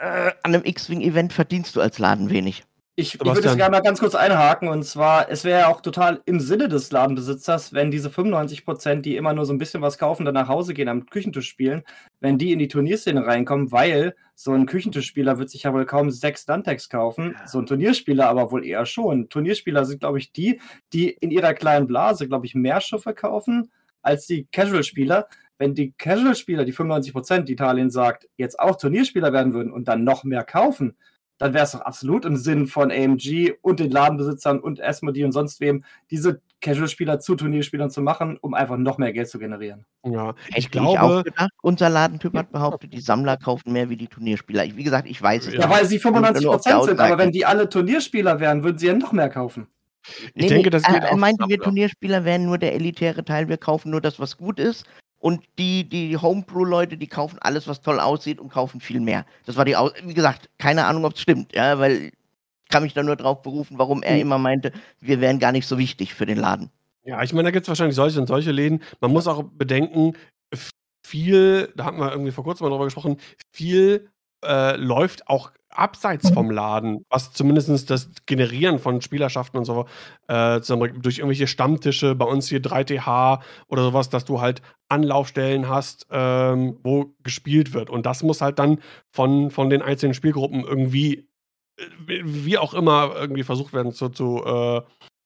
äh, 0.02 0.32
an 0.44 0.56
einem 0.56 0.64
X-Wing 0.66 1.02
Event 1.02 1.34
verdienst 1.34 1.76
du 1.76 1.82
als 1.82 2.00
Laden 2.00 2.30
wenig. 2.30 2.64
Ich, 3.02 3.16
ich 3.16 3.26
würde 3.26 3.42
jetzt 3.42 3.58
gerne 3.58 3.72
mal 3.72 3.82
ganz 3.82 4.00
kurz 4.00 4.14
einhaken 4.14 4.68
und 4.68 4.84
zwar, 4.84 5.30
es 5.30 5.44
wäre 5.44 5.62
ja 5.62 5.68
auch 5.68 5.82
total 5.82 6.22
im 6.26 6.40
Sinne 6.40 6.68
des 6.68 6.92
Ladenbesitzers, 6.92 7.74
wenn 7.74 7.90
diese 7.90 8.10
95%, 8.10 9.02
die 9.02 9.16
immer 9.16 9.34
nur 9.34 9.46
so 9.46 9.54
ein 9.54 9.58
bisschen 9.58 9.82
was 9.82 9.98
kaufen, 9.98 10.24
dann 10.24 10.36
nach 10.36 10.48
Hause 10.48 10.76
gehen, 10.76 10.88
am 10.88 11.08
Küchentisch 11.08 11.50
spielen, 11.50 11.82
wenn 12.20 12.38
die 12.38 12.52
in 12.52 12.60
die 12.60 12.68
Turnierszene 12.68 13.26
reinkommen, 13.26 13.72
weil 13.72 14.16
so 14.36 14.52
ein 14.52 14.68
Küchentischspieler 14.68 15.40
wird 15.40 15.50
sich 15.50 15.64
ja 15.64 15.74
wohl 15.74 15.86
kaum 15.86 16.12
sechs 16.12 16.46
Dantex 16.46 16.90
kaufen, 16.90 17.36
so 17.48 17.58
ein 17.58 17.66
Turnierspieler 17.66 18.30
aber 18.30 18.52
wohl 18.52 18.66
eher 18.66 18.86
schon. 18.86 19.30
Turnierspieler 19.30 19.86
sind, 19.86 20.02
glaube 20.02 20.20
ich, 20.20 20.32
die, 20.32 20.62
die 20.94 21.10
in 21.10 21.32
ihrer 21.32 21.56
kleinen 21.56 21.88
Blase, 21.88 22.28
glaube 22.28 22.46
ich, 22.46 22.54
mehr 22.54 22.82
Schiffe 22.82 23.16
kaufen 23.16 23.72
als 24.04 24.28
die 24.28 24.46
Casual-Spieler. 24.52 25.28
Wenn 25.58 25.76
die 25.76 25.94
Casual-Spieler, 25.98 26.66
die 26.66 26.74
95%, 26.74 27.42
die 27.42 27.54
Italien 27.54 27.90
sagt, 27.90 28.28
jetzt 28.38 28.60
auch 28.60 28.78
Turnierspieler 28.78 29.34
werden 29.34 29.54
würden 29.54 29.72
und 29.72 29.88
dann 29.88 30.04
noch 30.04 30.24
mehr 30.24 30.44
kaufen, 30.44 30.96
dann 31.42 31.56
wäre 31.56 31.64
es 31.64 31.72
doch 31.72 31.82
absolut 31.82 32.24
im 32.24 32.38
Sinn 32.38 32.68
von 32.68 32.92
AMG 32.92 33.54
und 33.64 33.80
den 33.80 33.90
Ladenbesitzern 33.90 34.60
und 34.60 34.80
Asmodee 34.80 35.26
und 35.26 35.32
sonst 35.32 35.60
wem, 35.60 35.84
diese 36.12 36.40
Casual-Spieler 36.62 37.20
zu 37.20 37.36
Turnierspielern 37.36 37.90
zu 37.90 38.04
machen, 38.04 38.38
um 38.40 38.54
einfach 38.54 38.78
noch 38.78 39.00
mehr 39.00 39.12
Geld 39.12 39.28
zu 39.28 39.40
generieren. 39.40 39.86
ja. 40.06 40.36
Hätte 40.46 40.60
Ich 40.60 40.70
glaube, 40.70 41.02
auch 41.02 41.24
gedacht, 41.24 41.50
unser 41.64 41.90
Ladentyp 41.90 42.36
hat 42.36 42.52
behauptet, 42.52 42.94
die 42.94 43.02
Sammler 43.02 43.38
kaufen 43.38 43.74
mehr 43.74 43.90
wie 43.90 43.98
die 43.98 44.06
Turnierspieler. 44.06 44.66
Ich, 44.66 44.78
wie 44.78 44.84
gesagt, 44.84 45.08
ich 45.10 45.20
weiß 45.20 45.48
es 45.48 45.54
Ja, 45.56 45.62
Ja, 45.62 45.68
nicht. 45.68 45.76
weil 45.78 45.86
sie 45.88 45.98
95% 46.00 46.42
Nur 46.44 46.56
auf 46.56 46.62
der 46.62 46.84
sind, 46.84 47.00
aber 47.00 47.18
wenn 47.18 47.32
die 47.32 47.44
alle 47.44 47.68
Turnierspieler 47.68 48.40
wären, 48.40 48.64
würden 48.64 48.78
sie 48.78 48.86
ja 48.86 48.94
noch 48.94 49.12
mehr 49.12 49.30
kaufen. 49.30 49.66
ich 50.36 50.46
denke, 50.46 50.70
das 50.70 50.84
geht 50.84 50.94
er, 50.94 51.02
er 51.06 51.14
auch 51.14 51.18
meinte, 51.18 51.44
wir. 51.48 51.60
Turnierspieler 51.60 52.24
wären 52.24 52.46
nur 52.46 52.60
der 52.60 52.76
elitäre 52.76 53.26
Teil, 53.26 53.50
wir 53.50 53.58
kaufen 53.58 53.90
nur 53.90 54.02
das, 54.02 54.20
was 54.20 54.38
gut 54.38 54.60
ist. 54.60 54.86
Und 55.22 55.44
die, 55.60 55.88
die 55.88 56.18
Homebrew-Leute, 56.18 56.98
die 56.98 57.08
kaufen 57.08 57.38
alles, 57.40 57.68
was 57.68 57.82
toll 57.82 58.00
aussieht 58.00 58.40
und 58.40 58.50
kaufen 58.52 58.82
viel 58.82 59.00
mehr. 59.00 59.26
Das 59.46 59.56
war 59.56 59.66
die 59.66 59.76
Aus 59.76 59.94
Wie 60.04 60.16
gesagt, 60.16 60.50
keine 60.58 60.86
Ahnung, 60.86 61.06
ob 61.06 61.14
es 61.14 61.22
stimmt, 61.22 61.54
ja, 61.56 61.78
weil 61.80 62.06
ich 62.08 62.70
kann 62.70 62.84
mich 62.84 62.94
da 62.94 63.04
nur 63.04 63.16
drauf 63.16 63.42
berufen, 63.44 63.78
warum 63.78 64.02
er 64.02 64.16
Mhm. 64.16 64.22
immer 64.22 64.38
meinte, 64.40 64.72
wir 65.00 65.22
wären 65.22 65.40
gar 65.40 65.52
nicht 65.52 65.68
so 65.68 65.78
wichtig 65.78 66.14
für 66.16 66.26
den 66.26 66.38
Laden. 66.38 66.72
Ja, 67.04 67.22
ich 67.22 67.34
meine, 67.34 67.48
da 67.48 67.52
gibt 67.52 67.66
es 67.66 67.68
wahrscheinlich 67.70 67.96
solche 67.96 68.20
und 68.20 68.28
solche 68.28 68.52
Läden. 68.52 68.82
Man 69.00 69.12
muss 69.12 69.28
auch 69.28 69.44
bedenken, 69.44 70.14
viel, 71.06 71.72
da 71.76 71.86
hatten 71.86 71.98
wir 72.00 72.12
irgendwie 72.12 72.32
vor 72.32 72.44
kurzem 72.44 72.66
mal 72.66 72.70
drüber 72.72 72.86
gesprochen, 72.86 73.18
viel 73.52 74.10
äh, 74.46 74.76
läuft 74.78 75.28
auch 75.28 75.52
abseits 75.72 76.30
vom 76.30 76.52
Laden, 76.52 77.06
was 77.10 77.34
zumindest 77.34 77.90
das 77.90 78.10
Generieren 78.26 78.80
von 78.80 79.02
Spielerschaften 79.02 79.58
und 79.58 79.66
so 79.66 79.86
äh, 80.28 80.60
durch 80.60 81.20
irgendwelche 81.20 81.48
Stammtische, 81.48 82.16
bei 82.16 82.26
uns 82.26 82.50
hier 82.50 82.62
3TH 82.62 83.40
oder 83.68 83.84
sowas, 83.84 84.10
dass 84.10 84.26
du 84.26 84.42
halt 84.42 84.62
Anlaufstellen 84.90 85.70
hast, 85.70 86.08
ähm, 86.12 86.78
wo 86.84 87.14
gespielt 87.24 87.74
wird. 87.74 87.90
Und 87.90 88.06
das 88.06 88.24
muss 88.24 88.42
halt 88.42 88.60
dann 88.60 88.80
von, 89.10 89.50
von 89.50 89.70
den 89.70 89.82
einzelnen 89.82 90.14
Spielgruppen 90.14 90.64
irgendwie, 90.64 91.30
äh, 91.78 92.22
wie 92.24 92.58
auch 92.58 92.74
immer, 92.74 93.16
irgendwie 93.16 93.44
versucht 93.44 93.74
werden 93.74 93.94
zu, 93.94 94.10
zu 94.10 94.44
äh, 94.46 94.82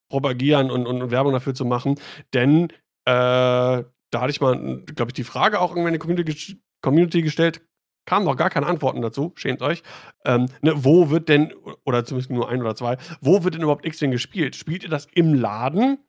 propagieren 0.10 0.70
und, 0.70 0.86
und, 0.86 1.12
Werbung 1.12 1.34
dafür 1.34 1.56
zu 1.56 1.66
machen. 1.66 2.00
Denn 2.34 2.70
äh, 3.06 3.84
da 4.12 4.22
hatte 4.22 4.30
ich 4.30 4.42
mal, 4.42 4.84
glaube 4.86 5.10
ich, 5.10 5.16
die 5.16 5.24
Frage 5.24 5.60
auch 5.60 5.72
irgendwann 5.72 5.94
in 5.94 6.00
die 6.00 6.00
Community, 6.00 6.62
Community 6.82 7.22
gestellt, 7.22 7.62
kamen 8.06 8.26
noch 8.26 8.38
gar 8.38 8.50
keine 8.50 8.68
Antworten 8.68 9.02
dazu, 9.02 9.34
schämt 9.36 9.62
euch. 9.62 9.84
Ähm, 10.26 10.48
ne, 10.62 10.74
wo 10.76 11.10
wird 11.10 11.30
denn, 11.30 11.54
oder 11.84 12.06
zumindest 12.06 12.32
nur 12.32 12.50
ein 12.50 12.62
oder 12.62 12.76
zwei, 12.76 12.98
wo 13.22 13.44
wird 13.44 13.56
denn 13.56 13.62
überhaupt 13.62 13.86
X-Wing 13.86 14.12
gespielt? 14.12 14.56
Spielt 14.56 14.84
ihr 14.84 14.90
das 14.90 15.08
im 15.14 15.34
Laden? 15.34 16.00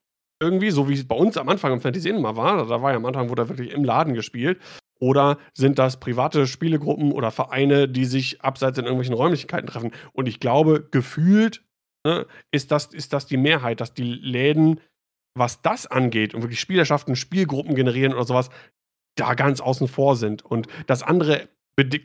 Irgendwie, 0.41 0.71
so 0.71 0.89
wie 0.89 0.95
es 0.95 1.09
bei 1.09 1.17
uns 1.17 1.39
am 1.39 1.49
Anfang 1.49 1.73
im 1.73 1.81
Fantasy 1.81 2.11
Inn 2.11 2.21
mal 2.21 2.37
war. 2.37 2.67
Da 2.67 2.83
war 2.83 2.91
ja 2.91 2.97
am 2.97 3.07
Anfang, 3.07 3.31
wurde 3.31 3.49
wirklich 3.49 3.73
im 3.73 3.85
Laden 3.85 4.15
gespielt. 4.15 4.61
Oder 4.99 5.39
sind 5.55 5.79
das 5.79 5.99
private 5.99 6.47
Spielegruppen 6.47 7.13
oder 7.13 7.31
Vereine, 7.31 7.89
die 7.89 8.05
sich 8.05 8.43
abseits 8.43 8.79
in 8.79 8.85
irgendwelchen 8.85 9.15
Räumlichkeiten 9.15 9.67
treffen? 9.67 9.93
Und 10.13 10.27
ich 10.27 10.41
glaube, 10.41 10.89
gefühlt 10.91 11.65
ne, 12.05 12.27
ist, 12.51 12.71
das, 12.71 12.87
ist 12.87 13.13
das 13.13 13.27
die 13.27 13.37
Mehrheit, 13.37 13.81
dass 13.81 13.95
die 13.95 14.15
Läden, 14.15 14.81
was 15.35 15.61
das 15.61 15.87
angeht 15.87 16.35
und 16.35 16.43
wirklich 16.43 16.61
Spielerschaften, 16.61 17.17
Spielgruppen 17.17 17.75
generieren 17.75 18.15
oder 18.15 18.25
sowas, 18.25 18.51
da 19.17 19.35
ganz 19.35 19.61
außen 19.61 19.89
vor 19.89 20.17
sind. 20.17 20.45
Und 20.45 20.67
das 20.87 21.03
andere 21.03 21.49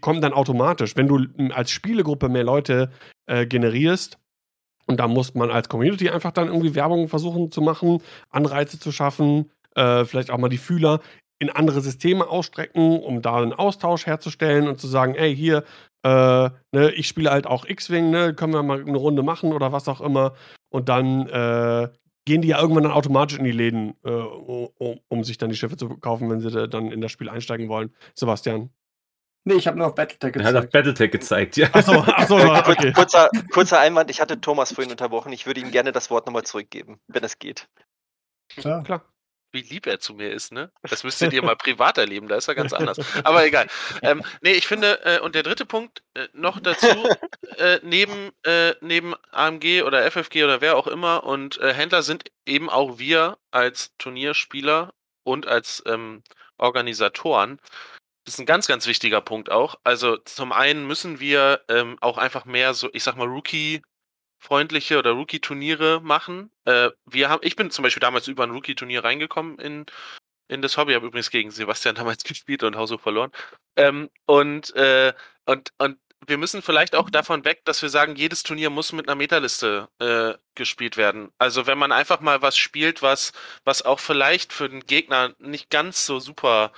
kommt 0.02 0.23
dann 0.23 0.34
automatisch. 0.34 0.95
Wenn 0.95 1.07
du 1.07 1.27
als 1.53 1.72
Spielegruppe 1.72 2.30
mehr 2.30 2.43
Leute 2.43 2.91
äh, 3.26 3.45
generierst, 3.45 4.18
und 4.88 4.99
da 4.99 5.07
muss 5.07 5.34
man 5.35 5.52
als 5.52 5.69
Community 5.69 6.10
einfach 6.10 6.31
dann 6.31 6.48
irgendwie 6.48 6.76
Werbung 6.76 7.07
versuchen 7.07 7.52
zu 7.52 7.61
machen, 7.61 8.02
Anreize 8.30 8.80
zu 8.80 8.91
schaffen, 8.91 9.52
äh, 9.76 10.06
vielleicht 10.06 10.31
auch 10.31 10.38
mal 10.38 10.49
die 10.49 10.57
Fühler 10.57 10.99
in 11.39 11.49
andere 11.49 11.81
Systeme 11.81 12.27
ausstrecken, 12.27 12.99
um 12.99 13.22
da 13.22 13.38
einen 13.38 13.53
Austausch 13.53 14.06
herzustellen 14.06 14.68
und 14.68 14.80
zu 14.80 14.88
sagen, 14.88 15.15
ey, 15.15 15.35
hier, 15.35 15.64
äh, 16.03 16.49
ne, 16.72 16.91
ich 16.95 17.07
spiele 17.07 17.31
halt 17.31 17.48
auch 17.48 17.65
X-Wing, 17.65 18.11
ne, 18.11 18.34
können 18.35 18.53
wir 18.53 18.64
mal 18.64 18.81
eine 18.81 18.98
Runde 18.98 19.23
machen 19.23 19.53
oder 19.53 19.72
was 19.72 19.88
auch 19.88 20.02
immer. 20.02 20.34
Und 20.69 20.89
dann 20.89 21.27
äh, 21.27 21.89
gehen 22.26 22.41
die 22.41 22.49
ja 22.49 22.60
irgendwann 22.61 22.84
dann 22.84 22.91
automatisch 22.91 23.39
in 23.39 23.45
die 23.45 23.52
Läden, 23.52 23.95
äh, 24.03 24.10
um, 24.10 24.99
um 25.07 25.23
sich 25.23 25.38
dann 25.38 25.49
die 25.49 25.56
Schiffe 25.56 25.77
zu 25.77 25.89
kaufen, 25.89 26.30
wenn 26.30 26.41
sie 26.41 26.52
da 26.52 26.68
dann 26.68 26.91
in 26.91 27.02
das 27.02 27.11
Spiel 27.11 27.30
einsteigen 27.30 27.69
wollen. 27.69 27.95
Sebastian. 28.14 28.69
Nee, 29.43 29.55
ich 29.55 29.68
habe 29.68 29.77
nur 29.77 29.88
auf 29.88 29.95
Battletech 29.95 30.35
Er 30.35 30.43
hat 30.43 30.55
auf 30.55 30.61
gezeigt. 30.65 30.72
Battletech 30.73 31.11
gezeigt, 31.11 31.57
ja. 31.57 31.68
Achso, 31.73 32.01
achso, 32.01 32.35
okay. 32.72 32.93
kurzer, 32.93 33.30
kurzer 33.51 33.80
Einwand, 33.80 34.11
ich 34.11 34.22
hatte 34.22 34.39
Thomas 34.39 34.73
vorhin 34.73 34.91
unterbrochen. 34.91 35.34
Ich 35.34 35.45
würde 35.47 35.61
ihm 35.61 35.72
gerne 35.72 35.91
das 35.91 36.09
Wort 36.11 36.27
nochmal 36.27 36.43
zurückgeben, 36.43 36.99
wenn 37.07 37.23
es 37.23 37.39
geht. 37.39 37.68
Klar. 38.49 38.84
Klar. 38.84 39.05
Wie 39.53 39.61
lieb 39.61 39.85
er 39.85 39.99
zu 39.99 40.13
mir 40.13 40.31
ist, 40.31 40.53
ne? 40.53 40.72
Das 40.84 41.03
müsstet 41.03 41.34
ihr 41.34 41.43
mal 41.43 41.57
privat 41.57 41.97
erleben, 41.97 42.30
da 42.30 42.38
ist 42.38 42.47
er 42.47 42.55
ganz 42.55 42.72
anders. 42.72 42.97
Aber 43.26 43.45
egal. 43.45 43.68
Ähm, 44.01 44.23
nee, 44.41 44.53
ich 44.53 44.65
finde, 44.65 45.03
äh, 45.03 45.19
und 45.19 45.35
der 45.35 45.43
dritte 45.43 45.65
Punkt 45.65 46.03
äh, 46.13 46.27
noch 46.31 46.61
dazu, 46.61 46.88
äh, 47.57 47.80
neben, 47.84 48.31
äh, 48.43 48.76
neben 48.80 49.13
AMG 49.31 49.81
oder 49.84 50.09
FFG 50.09 50.45
oder 50.45 50.61
wer 50.61 50.77
auch 50.77 50.88
immer 50.88 51.26
und 51.26 51.57
äh, 51.59 51.73
Händler 51.73 52.01
sind 52.01 52.31
eben 52.45 52.69
auch 52.69 52.97
wir 52.97 53.38
als 53.51 53.91
Turnierspieler 53.97 54.93
und 55.23 55.47
als 55.47 55.84
ähm, 55.85 56.23
Organisatoren. 56.57 57.59
Das 58.23 58.35
ist 58.35 58.39
ein 58.39 58.45
ganz, 58.45 58.68
ganz 58.68 58.85
wichtiger 58.85 59.22
Punkt 59.22 59.49
auch. 59.52 59.80
Also 59.84 60.18
zum 60.18 60.52
einen 60.52 60.85
müssen 60.85 61.19
wir 61.19 61.64
ähm, 61.69 61.98
auch 62.02 62.18
einfach 62.18 62.45
mehr 62.45 62.73
so, 62.73 62.89
ich 62.93 63.03
sag 63.03 63.15
mal, 63.15 63.27
Rookie 63.27 63.81
freundliche 64.41 64.98
oder 64.98 65.11
Rookie-Turniere 65.11 66.02
machen. 66.02 66.52
Äh, 66.65 66.89
wir 67.06 67.30
haben, 67.30 67.41
ich 67.43 67.56
bin 67.56 67.69
zum 67.72 67.84
Beispiel 67.84 68.02
damals 68.02 68.27
über 68.27 68.43
ein 68.43 68.52
Rookie-Turnier 68.52 69.03
reingekommen 69.03 69.60
in, 69.60 69.85
in 70.48 70.61
das 70.64 70.77
Hobby, 70.77 70.93
habe 70.93 71.06
übrigens 71.06 71.30
gegen 71.30 71.52
Sebastian 71.52 71.95
damals 71.95 72.23
gespielt 72.23 72.64
und 72.64 72.76
Haushoch 72.76 72.99
verloren. 72.99 73.31
Ähm, 73.76 74.10
und, 74.26 74.76
äh, 74.76 75.14
und, 75.45 75.72
und 75.77 75.99
wir 76.27 76.38
müssen 76.38 76.61
vielleicht 76.61 76.95
auch 76.95 77.10
davon 77.10 77.45
weg, 77.45 77.61
dass 77.65 77.81
wir 77.81 77.89
sagen, 77.89 78.15
jedes 78.15 78.43
Turnier 78.43 78.69
muss 78.69 78.93
mit 78.93 79.07
einer 79.07 79.15
Metaliste 79.15 79.89
äh, 79.99 80.34
gespielt 80.56 80.98
werden. 80.98 81.31
Also 81.38 81.68
wenn 81.68 81.77
man 81.77 81.91
einfach 81.91 82.19
mal 82.19 82.41
was 82.41 82.57
spielt, 82.57 83.02
was, 83.02 83.31
was 83.64 83.84
auch 83.84 83.99
vielleicht 83.99 84.53
für 84.53 84.69
den 84.69 84.81
Gegner 84.81 85.35
nicht 85.39 85.69
ganz 85.69 86.06
so 86.06 86.19
super 86.19 86.72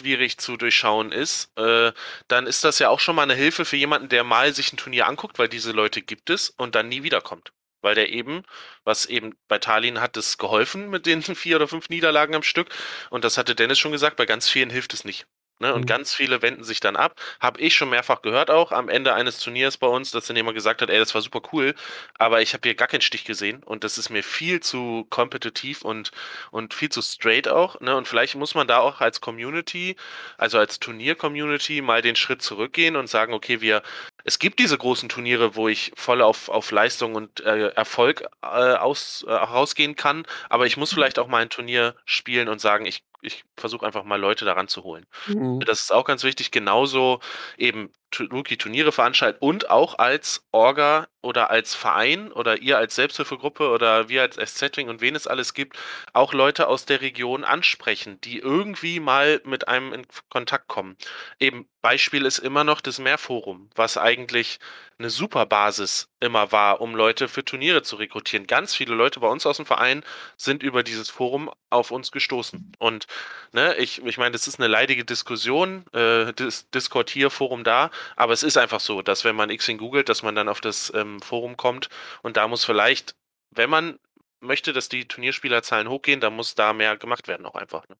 schwierig 0.00 0.38
zu 0.38 0.56
durchschauen 0.56 1.12
ist, 1.12 1.50
äh, 1.58 1.92
dann 2.28 2.46
ist 2.46 2.64
das 2.64 2.78
ja 2.78 2.88
auch 2.88 3.00
schon 3.00 3.16
mal 3.16 3.22
eine 3.22 3.34
Hilfe 3.34 3.64
für 3.64 3.76
jemanden, 3.76 4.08
der 4.08 4.24
mal 4.24 4.54
sich 4.54 4.72
ein 4.72 4.76
Turnier 4.76 5.06
anguckt, 5.06 5.38
weil 5.38 5.48
diese 5.48 5.72
Leute 5.72 6.02
gibt 6.02 6.30
es 6.30 6.50
und 6.50 6.74
dann 6.74 6.88
nie 6.88 7.02
wiederkommt. 7.02 7.52
Weil 7.82 7.94
der 7.94 8.10
eben, 8.10 8.42
was 8.84 9.06
eben 9.06 9.34
bei 9.48 9.58
Talin 9.58 10.00
hat 10.00 10.16
es 10.16 10.38
geholfen 10.38 10.90
mit 10.90 11.06
den 11.06 11.22
vier 11.34 11.56
oder 11.56 11.68
fünf 11.68 11.88
Niederlagen 11.88 12.34
am 12.34 12.42
Stück. 12.42 12.68
Und 13.10 13.24
das 13.24 13.38
hatte 13.38 13.54
Dennis 13.54 13.78
schon 13.78 13.92
gesagt, 13.92 14.16
bei 14.16 14.26
ganz 14.26 14.48
vielen 14.48 14.70
hilft 14.70 14.94
es 14.94 15.04
nicht. 15.04 15.26
Ne? 15.60 15.74
Und 15.74 15.86
Mhm. 15.86 15.86
ganz 15.86 16.14
viele 16.14 16.42
wenden 16.42 16.64
sich 16.64 16.80
dann 16.80 16.96
ab. 16.96 17.20
Habe 17.40 17.60
ich 17.60 17.74
schon 17.74 17.90
mehrfach 17.90 18.22
gehört 18.22 18.50
auch 18.50 18.72
am 18.72 18.88
Ende 18.88 19.14
eines 19.14 19.38
Turniers 19.38 19.76
bei 19.76 19.86
uns, 19.86 20.10
dass 20.10 20.26
dann 20.26 20.36
jemand 20.36 20.54
gesagt 20.56 20.82
hat, 20.82 20.90
ey, 20.90 20.98
das 20.98 21.14
war 21.14 21.22
super 21.22 21.42
cool, 21.52 21.74
aber 22.18 22.42
ich 22.42 22.52
habe 22.54 22.66
hier 22.68 22.74
gar 22.74 22.88
keinen 22.88 23.00
Stich 23.02 23.24
gesehen 23.24 23.62
und 23.64 23.84
das 23.84 23.98
ist 23.98 24.10
mir 24.10 24.22
viel 24.22 24.60
zu 24.60 25.06
kompetitiv 25.10 25.82
und, 25.82 26.10
und 26.50 26.74
viel 26.74 26.88
zu 26.88 27.02
straight 27.02 27.48
auch. 27.48 27.80
Ne? 27.80 27.96
Und 27.96 28.08
vielleicht 28.08 28.34
muss 28.36 28.54
man 28.54 28.66
da 28.66 28.78
auch 28.78 29.00
als 29.00 29.20
Community, 29.20 29.96
also 30.38 30.58
als 30.58 30.80
Turnier-Community, 30.80 31.82
mal 31.82 32.02
den 32.02 32.16
Schritt 32.16 32.42
zurückgehen 32.42 32.96
und 32.96 33.08
sagen, 33.08 33.32
okay, 33.34 33.60
wir, 33.60 33.82
es 34.24 34.38
gibt 34.38 34.58
diese 34.58 34.78
großen 34.78 35.08
Turniere, 35.08 35.56
wo 35.56 35.68
ich 35.68 35.92
voll 35.96 36.22
auf, 36.22 36.48
auf 36.48 36.70
Leistung 36.70 37.14
und 37.14 37.40
äh, 37.40 37.68
Erfolg 37.68 38.22
äh, 38.42 38.46
aus, 38.46 39.24
äh, 39.26 39.32
rausgehen 39.32 39.96
kann, 39.96 40.24
aber 40.48 40.66
ich 40.66 40.76
muss 40.76 40.92
vielleicht 40.92 41.18
auch 41.18 41.28
mal 41.28 41.38
ein 41.42 41.50
Turnier 41.50 41.94
spielen 42.04 42.48
und 42.48 42.60
sagen, 42.60 42.86
ich, 42.86 43.02
ich 43.22 43.44
versuche 43.56 43.86
einfach 43.86 44.04
mal 44.04 44.20
Leute 44.20 44.44
daran 44.44 44.68
zu 44.68 44.82
holen. 44.82 45.06
Mhm. 45.26 45.60
Das 45.60 45.82
ist 45.82 45.92
auch 45.92 46.04
ganz 46.04 46.24
wichtig, 46.24 46.50
genauso 46.50 47.20
eben 47.56 47.90
Rookie-Turniere 48.18 48.92
veranstalten 48.92 49.38
und 49.40 49.70
auch 49.70 49.98
als 49.98 50.44
Orga 50.52 51.08
oder 51.22 51.50
als 51.50 51.74
Verein 51.74 52.32
oder 52.32 52.60
ihr 52.60 52.78
als 52.78 52.94
Selbsthilfegruppe 52.94 53.68
oder 53.68 54.08
wir 54.08 54.22
als 54.22 54.36
SZ-Wing 54.36 54.88
und 54.88 55.00
wen 55.00 55.14
es 55.14 55.26
alles 55.26 55.54
gibt, 55.54 55.78
auch 56.12 56.32
Leute 56.32 56.66
aus 56.68 56.86
der 56.86 57.00
Region 57.00 57.44
ansprechen, 57.44 58.20
die 58.22 58.38
irgendwie 58.38 59.00
mal 59.00 59.40
mit 59.44 59.68
einem 59.68 59.92
in 59.92 60.06
Kontakt 60.30 60.68
kommen. 60.68 60.96
Eben 61.38 61.68
Beispiel 61.82 62.24
ist 62.24 62.38
immer 62.38 62.64
noch 62.64 62.80
das 62.80 62.98
Mehrforum, 62.98 63.70
was 63.74 63.96
eigentlich 63.96 64.58
eine 64.98 65.10
super 65.10 65.46
Basis 65.46 66.08
immer 66.20 66.52
war, 66.52 66.82
um 66.82 66.94
Leute 66.94 67.26
für 67.26 67.42
Turniere 67.42 67.82
zu 67.82 67.96
rekrutieren. 67.96 68.46
Ganz 68.46 68.74
viele 68.74 68.94
Leute 68.94 69.20
bei 69.20 69.28
uns 69.28 69.46
aus 69.46 69.56
dem 69.56 69.64
Verein 69.64 70.04
sind 70.36 70.62
über 70.62 70.82
dieses 70.82 71.08
Forum 71.08 71.50
auf 71.70 71.90
uns 71.90 72.12
gestoßen. 72.12 72.72
Und 72.78 73.06
ne, 73.52 73.74
ich, 73.76 74.04
ich 74.04 74.18
meine, 74.18 74.32
das 74.32 74.46
ist 74.46 74.58
eine 74.60 74.68
leidige 74.68 75.06
Diskussion, 75.06 75.86
äh, 75.92 76.34
Dis 76.34 76.68
Discord 76.70 77.08
hier, 77.08 77.30
Forum 77.30 77.64
da, 77.64 77.90
aber 78.16 78.32
es 78.32 78.42
ist 78.42 78.56
einfach 78.56 78.80
so, 78.80 79.02
dass 79.02 79.24
wenn 79.24 79.36
man 79.36 79.54
Xing 79.56 79.78
googelt, 79.78 80.08
dass 80.08 80.22
man 80.22 80.34
dann 80.34 80.48
auf 80.48 80.60
das 80.60 80.92
ähm, 80.94 81.20
Forum 81.20 81.56
kommt 81.56 81.88
und 82.22 82.36
da 82.36 82.48
muss 82.48 82.64
vielleicht, 82.64 83.14
wenn 83.50 83.70
man 83.70 83.98
möchte, 84.40 84.72
dass 84.72 84.88
die 84.88 85.06
Turnierspielerzahlen 85.06 85.88
hochgehen, 85.88 86.20
dann 86.20 86.34
muss 86.34 86.54
da 86.54 86.72
mehr 86.72 86.96
gemacht 86.96 87.28
werden 87.28 87.46
auch 87.46 87.54
einfach. 87.54 87.86
Ne? 87.88 87.96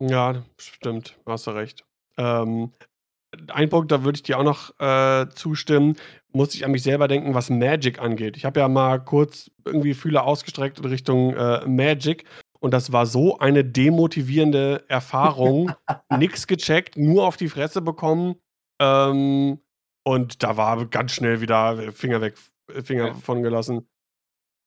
Ja, 0.00 0.42
stimmt, 0.58 1.16
hast 1.26 1.46
du 1.46 1.52
recht. 1.52 1.84
Ähm, 2.16 2.72
ein 3.48 3.68
Punkt, 3.68 3.92
da 3.92 4.04
würde 4.04 4.16
ich 4.16 4.22
dir 4.22 4.38
auch 4.38 4.44
noch 4.44 4.78
äh, 4.80 5.28
zustimmen, 5.30 5.96
muss 6.32 6.54
ich 6.54 6.64
an 6.64 6.70
mich 6.70 6.82
selber 6.82 7.08
denken, 7.08 7.34
was 7.34 7.50
Magic 7.50 7.98
angeht. 7.98 8.36
Ich 8.36 8.44
habe 8.44 8.60
ja 8.60 8.68
mal 8.68 8.98
kurz 8.98 9.50
irgendwie 9.64 9.94
Fühler 9.94 10.24
ausgestreckt 10.24 10.78
in 10.78 10.84
Richtung 10.86 11.34
äh, 11.34 11.66
Magic 11.66 12.24
und 12.60 12.72
das 12.72 12.92
war 12.92 13.06
so 13.06 13.38
eine 13.38 13.64
demotivierende 13.64 14.84
Erfahrung. 14.88 15.72
Nix 16.16 16.46
gecheckt, 16.46 16.96
nur 16.96 17.26
auf 17.26 17.36
die 17.36 17.48
Fresse 17.48 17.80
bekommen. 17.80 18.36
Ähm, 18.80 19.60
und 20.04 20.42
da 20.42 20.56
war 20.56 20.84
ganz 20.86 21.12
schnell 21.12 21.40
wieder 21.40 21.92
Finger 21.92 22.20
weg, 22.20 22.34
Finger 22.84 23.08
Ja. 23.08 23.14
von 23.14 23.42
gelassen. 23.42 23.86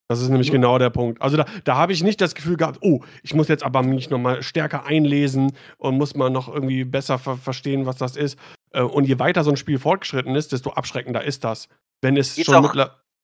Das 0.08 0.20
ist 0.20 0.28
nämlich 0.28 0.50
genau 0.50 0.78
der 0.78 0.90
Punkt. 0.90 1.22
Also 1.22 1.38
da, 1.38 1.46
da 1.64 1.76
habe 1.76 1.92
ich 1.94 2.02
nicht 2.02 2.20
das 2.20 2.34
Gefühl 2.34 2.56
gehabt, 2.58 2.78
oh, 2.82 3.00
ich 3.22 3.34
muss 3.34 3.48
jetzt 3.48 3.64
aber 3.64 3.82
mich 3.82 4.10
nochmal 4.10 4.42
stärker 4.42 4.84
einlesen 4.84 5.56
und 5.78 5.96
muss 5.96 6.14
mal 6.14 6.28
noch 6.28 6.48
irgendwie 6.52 6.84
besser 6.84 7.18
ver 7.18 7.36
verstehen, 7.38 7.86
was 7.86 7.96
das 7.96 8.16
ist. 8.16 8.38
Äh, 8.72 8.82
Und 8.82 9.04
je 9.08 9.18
weiter 9.18 9.42
so 9.42 9.50
ein 9.50 9.56
Spiel 9.56 9.78
fortgeschritten 9.78 10.34
ist, 10.34 10.52
desto 10.52 10.70
abschreckender 10.72 11.24
ist 11.24 11.44
das. 11.44 11.68
Wenn 12.02 12.16
es 12.18 12.34
Geht's 12.34 12.46
schon 12.50 12.56
auch- 12.66 12.74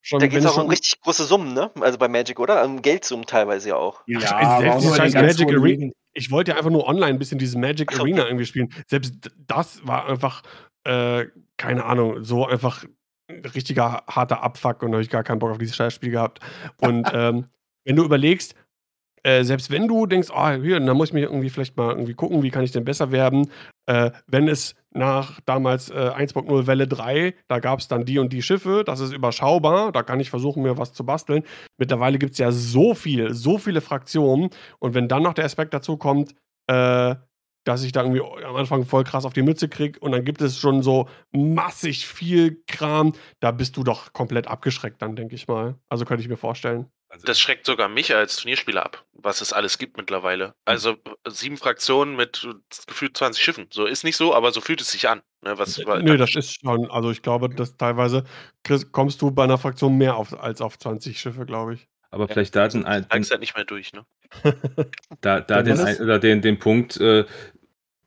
schon, 0.00 0.20
Da 0.20 0.28
geht 0.28 0.38
es 0.38 0.46
auch 0.46 0.62
um 0.62 0.70
richtig 0.70 1.00
große 1.02 1.24
Summen, 1.24 1.52
ne? 1.52 1.70
Also 1.80 1.98
bei 1.98 2.08
Magic, 2.08 2.38
oder? 2.40 2.64
Um 2.64 2.80
Geldsummen 2.80 3.26
teilweise 3.26 3.70
ja 3.70 3.76
auch. 3.76 4.02
Ja, 4.06 4.20
Ach, 4.24 4.32
aber 4.32 4.60
selbst 4.80 4.84
die 4.90 4.94
scheiß 4.96 5.14
Magic 5.14 5.48
Arena- 5.52 5.92
ich 6.14 6.30
wollte 6.30 6.52
ja 6.52 6.56
einfach 6.56 6.70
nur 6.70 6.86
online 6.86 7.06
ein 7.12 7.18
bisschen 7.18 7.38
dieses 7.38 7.54
Magic 7.56 7.92
Arena 7.98 8.22
okay. 8.22 8.30
irgendwie 8.30 8.46
spielen. 8.46 8.72
Selbst 8.86 9.30
das 9.46 9.86
war 9.86 10.06
einfach, 10.08 10.42
äh, 10.88 11.26
keine 11.58 11.84
Ahnung, 11.84 12.24
so 12.24 12.46
einfach 12.46 12.84
ein 13.28 13.44
richtiger 13.44 14.02
harter 14.08 14.42
Abfuck 14.42 14.82
und 14.82 14.90
da 14.90 14.96
habe 14.96 15.02
ich 15.02 15.10
gar 15.10 15.22
keinen 15.22 15.38
Bock 15.38 15.50
auf 15.50 15.58
dieses 15.58 15.76
Scheißspiel 15.76 16.10
gehabt. 16.10 16.40
Und 16.80 17.06
ähm, 17.12 17.44
wenn 17.84 17.96
du 17.96 18.04
überlegst, 18.04 18.54
äh, 19.22 19.44
selbst 19.44 19.70
wenn 19.70 19.86
du 19.86 20.06
denkst, 20.06 20.30
ah, 20.32 20.54
hier, 20.54 20.80
dann 20.80 20.96
muss 20.96 21.08
ich 21.08 21.14
mich 21.14 21.24
irgendwie 21.24 21.50
vielleicht 21.50 21.76
mal 21.76 21.90
irgendwie 21.90 22.14
gucken, 22.14 22.42
wie 22.42 22.50
kann 22.50 22.64
ich 22.64 22.72
denn 22.72 22.84
besser 22.84 23.12
werden, 23.12 23.50
äh, 23.86 24.10
wenn 24.26 24.48
es 24.48 24.74
nach 24.94 25.40
damals 25.44 25.90
äh, 25.90 25.94
1.0 25.94 26.66
Welle 26.66 26.88
3, 26.88 27.34
da 27.48 27.58
gab 27.58 27.80
es 27.80 27.88
dann 27.88 28.06
die 28.06 28.18
und 28.18 28.32
die 28.32 28.42
Schiffe, 28.42 28.84
das 28.86 29.00
ist 29.00 29.12
überschaubar, 29.12 29.92
da 29.92 30.02
kann 30.02 30.20
ich 30.20 30.30
versuchen, 30.30 30.62
mir 30.62 30.78
was 30.78 30.94
zu 30.94 31.04
basteln. 31.04 31.42
Mittlerweile 31.76 32.18
gibt 32.18 32.32
es 32.32 32.38
ja 32.38 32.50
so 32.50 32.94
viel, 32.94 33.34
so 33.34 33.58
viele 33.58 33.82
Fraktionen 33.82 34.50
und 34.78 34.94
wenn 34.94 35.08
dann 35.08 35.22
noch 35.22 35.34
der 35.34 35.44
Aspekt 35.44 35.74
dazu 35.74 35.98
kommt, 35.98 36.34
äh, 36.68 37.14
dass 37.68 37.84
ich 37.84 37.92
da 37.92 38.02
irgendwie 38.02 38.22
am 38.44 38.56
Anfang 38.56 38.84
voll 38.86 39.04
krass 39.04 39.24
auf 39.24 39.34
die 39.34 39.42
Mütze 39.42 39.68
krieg 39.68 39.98
und 40.00 40.12
dann 40.12 40.24
gibt 40.24 40.40
es 40.40 40.58
schon 40.58 40.82
so 40.82 41.08
massig 41.30 42.06
viel 42.06 42.62
Kram, 42.66 43.12
da 43.40 43.50
bist 43.50 43.76
du 43.76 43.84
doch 43.84 44.12
komplett 44.12 44.48
abgeschreckt 44.48 45.02
dann, 45.02 45.16
denke 45.16 45.34
ich 45.34 45.46
mal. 45.48 45.76
Also 45.88 46.04
könnte 46.04 46.22
ich 46.22 46.28
mir 46.28 46.36
vorstellen. 46.36 46.90
Also, 47.10 47.26
Das 47.26 47.40
schreckt 47.40 47.64
sogar 47.64 47.88
mich 47.88 48.14
als 48.14 48.36
Turnierspieler 48.36 48.84
ab, 48.84 49.04
was 49.12 49.40
es 49.40 49.52
alles 49.52 49.78
gibt 49.78 49.96
mittlerweile. 49.96 50.54
Also 50.66 50.96
sieben 51.26 51.56
Fraktionen 51.56 52.16
mit 52.16 52.46
gefühlt 52.86 53.16
20 53.16 53.42
Schiffen. 53.42 53.66
So 53.70 53.86
ist 53.86 54.04
nicht 54.04 54.16
so, 54.16 54.34
aber 54.34 54.52
so 54.52 54.60
fühlt 54.60 54.80
es 54.80 54.90
sich 54.90 55.08
an. 55.08 55.22
Ne, 55.42 55.56
was, 55.58 55.78
wa- 55.86 56.00
Nö, 56.00 56.16
das 56.16 56.34
ist 56.34 56.60
schon, 56.60 56.90
also 56.90 57.10
ich 57.10 57.22
glaube, 57.22 57.48
dass 57.48 57.76
teilweise 57.76 58.24
kommst 58.92 59.22
du 59.22 59.30
bei 59.30 59.44
einer 59.44 59.56
Fraktion 59.58 59.96
mehr 59.96 60.16
auf, 60.16 60.38
als 60.38 60.60
auf 60.60 60.78
20 60.78 61.18
Schiffe, 61.18 61.46
glaube 61.46 61.74
ich. 61.74 61.88
aber 62.10 62.28
vielleicht 62.28 62.56
da 62.56 62.68
den, 62.68 62.82
den, 62.84 63.06
halt 63.10 63.40
nicht 63.40 63.56
mehr 63.56 63.64
durch. 63.64 63.92
Ne? 63.92 64.04
da, 65.20 65.40
da 65.40 65.56
Ja, 65.58 65.62
den, 65.62 65.78
oder 66.02 66.18
den, 66.18 66.42
den 66.42 66.58
Punkt, 66.58 66.96
äh, 66.98 67.24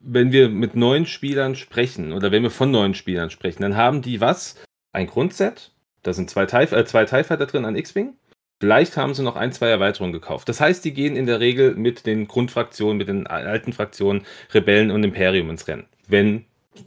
wenn 0.02 0.32
wir 0.32 0.48
mit 0.48 0.74
neuen 0.74 1.06
Spielern 1.06 1.54
sprechen 1.54 2.12
oder 2.12 2.32
wenn 2.32 2.42
wir 2.42 2.50
von 2.50 2.70
neuen 2.70 2.94
Spielern 2.94 3.30
sprechen, 3.30 3.62
dann 3.62 3.76
haben 3.76 4.02
die 4.02 4.20
was? 4.20 4.56
Ein 4.92 5.06
Grundset, 5.06 5.70
da 6.02 6.12
sind 6.12 6.28
zwei 6.28 6.46
TIE, 6.46 6.74
äh, 6.74 6.84
zwei 6.84 7.04
TIE 7.04 7.24
Fighter 7.24 7.46
drin 7.46 7.64
an 7.64 7.76
X-Wing. 7.76 8.14
Vielleicht 8.60 8.96
haben 8.96 9.14
sie 9.14 9.22
noch 9.22 9.36
ein, 9.36 9.52
zwei 9.52 9.68
Erweiterungen 9.68 10.12
gekauft. 10.12 10.48
Das 10.48 10.60
heißt, 10.60 10.84
die 10.84 10.94
gehen 10.94 11.16
in 11.16 11.26
der 11.26 11.40
Regel 11.40 11.74
mit 11.74 12.06
den 12.06 12.28
Grundfraktionen, 12.28 12.96
mit 12.96 13.08
den 13.08 13.26
alten 13.26 13.72
Fraktionen, 13.72 14.24
Rebellen 14.52 14.90
und 14.90 15.02
Imperium 15.02 15.50
ins 15.50 15.66
Rennen. 15.66 15.86
Wenn 16.06 16.44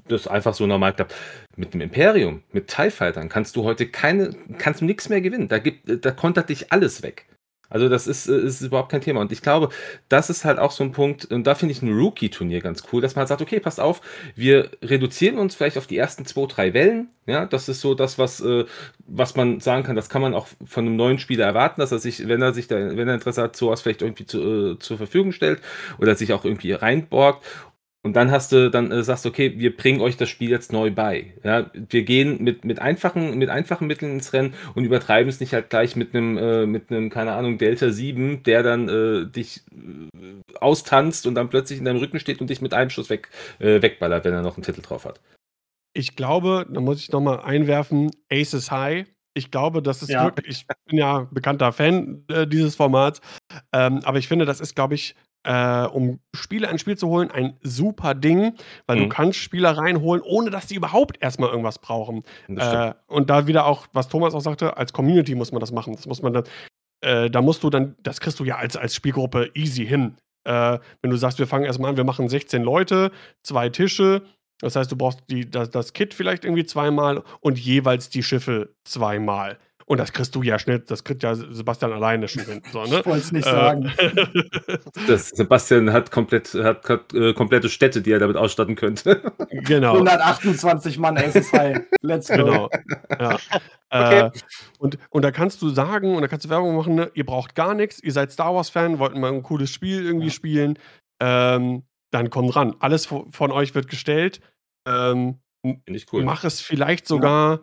das 0.08 0.28
einfach 0.28 0.54
so 0.54 0.66
normal 0.66 0.94
klappt. 0.94 1.14
Mit 1.56 1.74
dem 1.74 1.82
Imperium, 1.82 2.44
mit 2.52 2.68
TIE 2.68 2.92
Fightern 2.92 3.30
kannst 3.30 3.56
du 3.56 3.64
heute 3.64 3.88
keine, 3.88 4.36
kannst 4.58 4.82
du 4.82 4.86
nichts 4.86 5.10
mehr 5.10 5.22
gewinnen. 5.22 5.48
Da 5.48 5.60
gibt, 5.60 6.06
da 6.06 6.12
kontert 6.12 6.50
dich 6.50 6.72
alles 6.72 7.04
weg. 7.04 7.28
Also 7.70 7.90
das 7.90 8.08
ist, 8.08 8.28
äh, 8.28 8.38
ist 8.40 8.62
überhaupt 8.62 8.92
kein 8.92 9.02
Thema. 9.02 9.22
Und 9.22 9.32
ich 9.32 9.42
glaube, 9.42 9.70
das 10.10 10.30
ist 10.30 10.46
halt 10.46 10.60
auch 10.60 10.72
so 10.72 10.84
ein 10.84 10.92
Punkt, 10.92 11.26
und 11.26 11.46
da 11.46 11.56
finde 11.56 11.74
ich 11.74 11.82
ein 11.82 11.94
Rookie-Turnier 11.94 12.62
ganz 12.62 12.84
cool, 12.92 13.02
dass 13.02 13.16
man 13.16 13.22
halt 13.22 13.30
sagt, 13.30 13.42
okay, 13.42 13.60
passt 13.60 13.80
auf, 13.80 14.02
wir 14.36 14.72
reduzieren 14.82 15.38
uns 15.38 15.56
vielleicht 15.56 15.78
auf 15.78 15.88
die 15.88 15.98
ersten 15.98 16.26
zwei, 16.26 16.46
drei 16.48 16.74
Wellen. 16.74 17.10
Ja, 17.28 17.46
das 17.46 17.70
ist 17.70 17.82
so 17.82 17.96
das, 17.96 18.20
was, 18.20 18.40
äh, 18.42 18.66
was 19.08 19.36
man 19.36 19.60
sagen 19.60 19.84
kann, 19.84 19.96
das 19.96 20.10
kann 20.10 20.22
man 20.22 20.34
auch 20.36 20.48
von 20.66 20.86
einem 20.86 20.96
neuen 20.96 21.18
Spieler 21.18 21.46
erwarten, 21.46 21.82
dass 21.82 21.92
er 21.92 22.00
sich, 22.00 22.28
wenn 22.28 22.42
er 22.42 22.54
sich 22.54 22.68
da, 22.68 22.76
wenn 22.76 23.08
er 23.08 23.16
Interesse 23.16 23.42
hat, 23.42 23.56
sowas 23.56 23.82
vielleicht 23.82 24.04
irgendwie 24.04 24.26
zu, 24.26 24.74
äh, 24.74 24.80
zur 24.80 24.98
Verfügung 24.98 25.32
stellt 25.32 25.62
oder 25.98 26.16
sich 26.16 26.34
auch 26.34 26.46
irgendwie 26.46 26.74
reinborgt. 26.74 27.44
Und 28.06 28.14
dann 28.14 28.30
hast 28.30 28.52
du, 28.52 28.70
dann 28.70 28.92
äh, 28.92 29.04
sagst 29.04 29.26
du, 29.26 29.30
okay, 29.30 29.56
wir 29.58 29.76
bringen 29.76 30.00
euch 30.00 30.16
das 30.16 30.30
Spiel 30.30 30.52
jetzt 30.52 30.72
neu 30.72 30.92
bei. 30.92 31.34
Ja, 31.44 31.72
wir 31.74 32.04
gehen 32.04 32.38
mit, 32.44 32.64
mit, 32.64 32.78
einfachen, 32.78 33.36
mit 33.40 33.50
einfachen 33.50 33.88
Mitteln 33.88 34.12
ins 34.12 34.32
Rennen 34.32 34.54
und 34.76 34.84
übertreiben 34.86 35.28
es 35.28 35.40
nicht 35.40 35.54
halt 35.54 35.72
gleich 35.72 35.96
mit 35.96 36.14
einem, 36.14 36.38
äh, 36.38 36.68
mit 36.68 36.92
einem, 36.92 37.10
keine 37.10 37.34
Ahnung, 37.34 37.58
Delta 37.58 37.90
7, 37.90 38.44
der 38.44 38.62
dann 38.62 38.90
äh, 38.90 39.26
dich 39.26 39.64
äh, 39.72 40.56
austanzt 40.60 41.26
und 41.26 41.34
dann 41.34 41.50
plötzlich 41.50 41.80
in 41.80 41.86
deinem 41.86 41.98
Rücken 41.98 42.20
steht 42.20 42.42
und 42.42 42.52
dich 42.52 42.62
mit 42.62 42.76
einem 42.76 42.92
Schuss 42.92 43.10
weg, 43.10 43.30
äh, 43.58 43.82
wegballert, 43.82 44.24
wenn 44.24 44.36
er 44.36 44.44
noch 44.44 44.56
einen 44.56 44.64
Titel 44.64 44.84
drauf 44.84 45.06
hat. 45.06 45.20
Ich 45.94 46.16
glaube, 46.16 46.68
da 46.70 46.82
muss 46.82 47.00
ich 47.00 47.12
nochmal 47.12 47.40
einwerfen, 47.40 48.12
Aces 48.32 48.70
High. 48.70 49.08
Ich 49.34 49.50
glaube, 49.50 49.82
das 49.82 50.04
ist 50.04 50.10
Ja. 50.10 50.26
wirklich, 50.26 50.58
ich 50.60 50.68
bin 50.86 51.00
ja 51.00 51.28
bekannter 51.32 51.74
Fan 51.74 52.24
äh, 52.28 52.46
dieses 52.46 52.76
Formats, 52.76 53.20
ähm, 53.74 54.02
aber 54.04 54.20
ich 54.20 54.28
finde, 54.28 54.46
das 54.46 54.62
ist, 54.62 54.76
glaube 54.76 54.94
ich, 54.94 55.16
äh, 55.46 55.86
um 55.86 56.20
Spieler 56.36 56.70
ins 56.72 56.82
Spiel 56.82 56.98
zu 56.98 57.08
holen, 57.08 57.32
ein 57.32 57.56
super 57.62 58.14
Ding, 58.16 58.56
weil 58.88 58.98
du 58.98 59.04
Mhm. 59.06 59.10
kannst 59.10 59.40
Spieler 59.40 59.78
reinholen, 59.78 60.22
ohne 60.26 60.50
dass 60.50 60.68
die 60.68 60.76
überhaupt 60.76 61.22
erstmal 61.22 61.50
irgendwas 61.50 61.80
brauchen. 61.80 62.24
Äh, 62.48 62.94
und 63.08 63.30
da 63.30 63.48
wieder 63.48 63.66
auch, 63.66 63.88
was 63.94 64.08
Thomas 64.10 64.34
auch 64.34 64.42
sagte, 64.42 64.76
als 64.78 64.92
Community 64.92 65.36
muss 65.36 65.52
man 65.52 65.60
das 65.62 65.72
machen. 65.72 65.96
Das 65.96 66.08
muss 66.08 66.22
man 66.22 66.34
dann, 66.34 66.44
äh, 67.02 67.30
da 67.30 67.42
musst 67.42 67.64
du 67.64 67.70
dann, 67.70 67.96
das 68.02 68.20
kriegst 68.20 68.40
du 68.40 68.44
ja 68.44 68.56
als, 68.58 68.76
als 68.76 68.96
Spielgruppe 68.96 69.52
easy 69.54 69.86
hin. 69.86 70.16
Äh, 70.46 70.80
wenn 71.02 71.12
du 71.12 71.18
sagst, 71.18 71.40
wir 71.40 71.48
fangen 71.48 71.66
erstmal 71.66 71.92
an, 71.92 71.98
wir 71.98 72.04
machen 72.04 72.28
16 72.28 72.62
Leute, 72.64 73.12
zwei 73.44 73.70
Tische, 73.70 74.24
das 74.62 74.76
heißt, 74.76 74.92
du 74.92 74.96
brauchst 74.96 75.20
die, 75.30 75.50
das, 75.50 75.70
das 75.70 75.94
Kit 75.94 76.14
vielleicht 76.14 76.46
irgendwie 76.46 76.66
zweimal 76.66 77.24
und 77.42 77.60
jeweils 77.60 78.10
die 78.10 78.24
Schiffe 78.24 78.74
zweimal. 78.86 79.58
Und 79.88 80.00
das 80.00 80.12
kriegst 80.14 80.34
du 80.34 80.42
ja 80.42 80.58
schnell, 80.58 80.80
das 80.80 81.04
kriegt 81.04 81.22
ja 81.22 81.36
Sebastian 81.36 81.94
alleine 81.94 82.28
schon 82.28 82.44
hin. 82.44 82.62
So, 82.72 82.84
ne? 82.86 83.02
Ich 83.02 83.06
wollte 83.06 83.20
es 83.20 83.32
nicht 83.32 83.46
Äh, 83.46 83.52
sagen. 83.52 83.94
Das, 85.08 85.30
Sebastian 85.30 85.94
hat, 85.94 86.10
komplett, 86.12 86.54
hat, 86.56 86.90
hat 86.90 87.14
äh, 87.14 87.34
komplette 87.34 87.70
Städte, 87.70 88.02
die 88.02 88.12
er 88.12 88.18
damit 88.20 88.36
ausstatten 88.38 88.76
könnte. 88.76 89.22
genau. 89.52 89.94
128 89.94 90.98
Mann 90.98 91.18
High. 91.18 91.82
Let's 92.02 92.30
go. 92.30 92.36
Genau. 92.36 92.70
Ja. 93.20 93.38
Okay. 93.92 94.20
Äh, 94.28 94.32
und, 94.80 94.98
und 95.12 95.22
da 95.22 95.32
kannst 95.32 95.62
du 95.62 95.70
sagen, 95.70 96.16
und 96.16 96.22
da 96.24 96.28
kannst 96.28 96.44
du 96.46 96.50
Werbung 96.50 96.76
machen, 96.76 96.96
ne? 96.96 97.12
ihr 97.14 97.26
braucht 97.26 97.54
gar 97.56 97.76
nichts, 97.76 98.02
ihr 98.04 98.12
seid 98.12 98.32
Star 98.32 98.54
Wars-Fan, 98.54 98.98
wollt 99.00 99.16
mal 99.16 99.32
ein 99.32 99.44
cooles 99.44 99.70
Spiel 99.70 100.04
irgendwie 100.04 100.32
spielen. 100.32 100.78
Ähm, 101.22 101.84
dann 102.12 102.30
komm 102.32 102.50
ran. 102.50 102.76
Alles 102.80 103.08
vo- 103.08 103.32
von 103.32 103.52
euch 103.52 103.74
wird 103.76 103.88
gestellt. 103.88 104.42
Ähm, 104.88 105.40
Finde 105.64 105.82
ich 105.98 106.12
cool. 106.12 106.24
Mach 106.24 106.44
es 106.44 106.60
vielleicht 106.62 107.08
sogar 107.08 107.62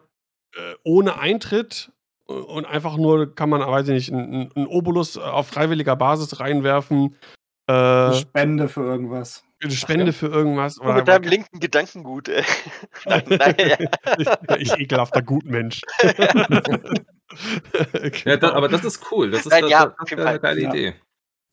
äh, 0.56 0.74
ohne 0.84 1.18
Eintritt 1.18 1.92
und 2.26 2.64
einfach 2.66 2.96
nur 2.96 3.34
kann 3.34 3.50
man, 3.50 3.60
weiß 3.60 3.88
ich 3.88 3.94
nicht, 3.94 4.12
einen 4.12 4.50
einen 4.54 4.66
Obolus 4.66 5.16
auf 5.18 5.48
freiwilliger 5.48 5.96
Basis 5.96 6.40
reinwerfen. 6.40 7.16
Äh, 7.68 7.72
Eine 7.72 8.14
Spende 8.14 8.68
für 8.68 8.82
irgendwas. 8.82 9.44
eine 9.62 9.70
Spende 9.72 10.12
für 10.12 10.26
irgendwas. 10.26 10.76
Du 10.76 10.92
mit 10.92 11.06
deinem 11.06 11.22
linken 11.24 11.60
Gedankengut. 11.60 12.28
Äh. 12.28 12.42
nein, 13.06 13.22
nein, 13.28 13.54
ja. 14.18 14.56
ich 14.58 14.72
ekelhafter 14.78 15.22
Gutmensch. 15.22 15.82
Ja, 18.24 18.36
da, 18.36 18.52
aber 18.52 18.68
das 18.68 18.84
ist 18.84 19.00
cool. 19.10 19.30
Das 19.30 19.40
ist, 19.46 19.50
Nein, 19.50 19.62
das, 19.62 19.70
ja, 19.70 19.84
das 19.86 19.94
auf 19.98 20.04
ist 20.04 20.10
jeden 20.10 20.22
eine 20.22 20.30
Fall. 20.30 20.38
geile 20.40 20.60
Ja. 20.62 20.68
Idee. 20.70 20.94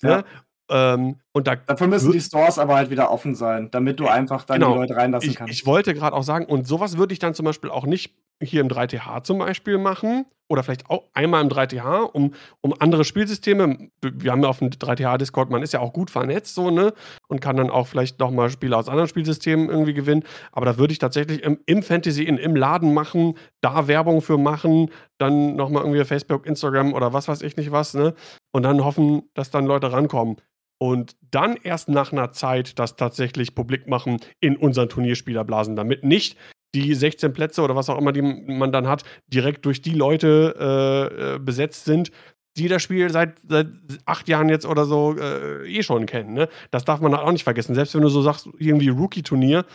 Ja. 0.02 0.24
Ähm, 0.72 1.20
und 1.32 1.48
da 1.48 1.56
Dafür 1.56 1.88
müssen 1.88 2.12
die 2.12 2.22
Stores 2.22 2.60
aber 2.60 2.76
halt 2.76 2.90
wieder 2.90 3.10
offen 3.12 3.34
sein, 3.36 3.72
damit 3.72 4.00
du 4.00 4.08
einfach 4.08 4.44
dann 4.44 4.60
Genau. 4.60 4.74
die 4.74 4.80
Leute 4.80 4.96
reinlassen 4.96 5.30
ich, 5.30 5.36
kannst. 5.36 5.54
ich 5.54 5.66
wollte 5.66 5.94
gerade 5.94 6.16
auch 6.16 6.24
sagen, 6.24 6.46
und 6.46 6.68
sowas 6.68 6.98
würde 6.98 7.14
ich 7.14 7.20
dann 7.20 7.34
zum 7.34 7.46
Beispiel 7.46 7.70
auch 7.72 7.86
nicht 7.86 8.14
hier 8.42 8.62
im 8.62 8.68
3TH 8.68 9.24
zum 9.24 9.40
Beispiel 9.40 9.78
machen 9.78 10.26
oder 10.50 10.64
vielleicht 10.64 10.90
auch 10.90 11.04
einmal 11.14 11.44
im 11.44 11.50
3TH, 11.50 12.12
um, 12.12 12.34
um 12.62 12.74
andere 12.80 13.06
Spielsysteme. 13.06 13.90
Wir 14.02 14.32
haben 14.32 14.42
ja 14.42 14.50
auf 14.50 14.60
dem 14.60 14.72
3TH-Discord, 14.72 15.52
man 15.52 15.62
ist 15.62 15.74
ja 15.74 15.80
auch 15.80 15.94
gut 15.94 16.10
vernetzt 16.10 16.56
so, 16.56 16.72
ne? 16.72 16.94
Und 17.28 17.40
kann 17.40 17.56
dann 17.56 17.70
auch 17.70 17.88
vielleicht 17.88 18.20
nochmal 18.20 18.50
Spiele 18.50 18.76
aus 18.76 18.90
anderen 18.90 19.08
Spielsystemen 19.08 19.70
irgendwie 19.70 19.94
gewinnen. 19.94 20.24
Aber 20.52 20.66
da 20.66 20.78
würde 20.78 20.92
ich 20.92 21.00
tatsächlich 21.00 21.44
im, 21.44 21.60
im 21.68 21.84
Fantasy, 21.84 22.24
in, 22.24 22.38
im 22.38 22.56
Laden 22.56 22.94
machen, 22.94 23.36
da 23.62 23.88
Werbung 23.88 24.22
für 24.22 24.40
machen, 24.40 24.90
dann 25.20 25.56
nochmal 25.56 25.84
irgendwie 25.84 26.04
Facebook, 26.04 26.48
Instagram 26.48 26.94
oder 26.94 27.14
was 27.14 27.28
weiß 27.28 27.44
ich 27.44 27.56
nicht 27.56 27.72
was, 27.72 27.94
ne? 27.94 28.16
Und 28.52 28.64
dann 28.64 28.84
hoffen, 28.84 29.30
dass 29.36 29.52
dann 29.52 29.68
Leute 29.68 29.92
rankommen. 29.92 30.38
Und 30.82 31.18
dann 31.30 31.58
erst 31.62 31.90
nach 31.90 32.12
einer 32.12 32.32
Zeit 32.32 32.80
das 32.80 32.96
tatsächlich 32.96 33.54
publik 33.54 33.88
machen 33.88 34.18
in 34.40 34.56
unseren 34.56 34.90
Turnierspielerblasen, 34.90 35.76
damit 35.76 36.04
nicht 36.04 36.38
die 36.76 36.94
16 36.94 37.34
Plätze 37.34 37.62
oder 37.62 37.76
was 37.76 37.90
auch 37.90 37.98
immer, 37.98 38.12
die 38.12 38.22
man 38.22 38.72
dann 38.72 38.88
hat, 38.88 39.04
direkt 39.28 39.66
durch 39.66 39.82
die 39.82 39.94
Leute 39.94 40.56
äh, 40.60 41.36
äh, 41.36 41.40
besetzt 41.40 41.86
sind, 41.86 42.12
die 42.58 42.68
das 42.68 42.82
Spiel 42.82 43.10
seit, 43.10 43.40
seit 43.48 43.68
acht 44.06 44.28
Jahren 44.28 44.50
jetzt 44.50 44.66
oder 44.66 44.86
so 44.86 45.16
äh, 45.18 45.68
eh 45.68 45.84
schon 45.84 46.06
kennen. 46.06 46.34
Ne? 46.34 46.50
Das 46.72 46.86
darf 46.86 47.00
man 47.00 47.16
halt 47.16 47.26
auch 47.26 47.32
nicht 47.32 47.44
vergessen. 47.44 47.76
Selbst 47.76 47.96
wenn 47.96 48.02
du 48.02 48.10
so 48.10 48.22
sagst, 48.22 48.50
irgendwie 48.58 48.90
Rookie-Turnier, 48.90 49.66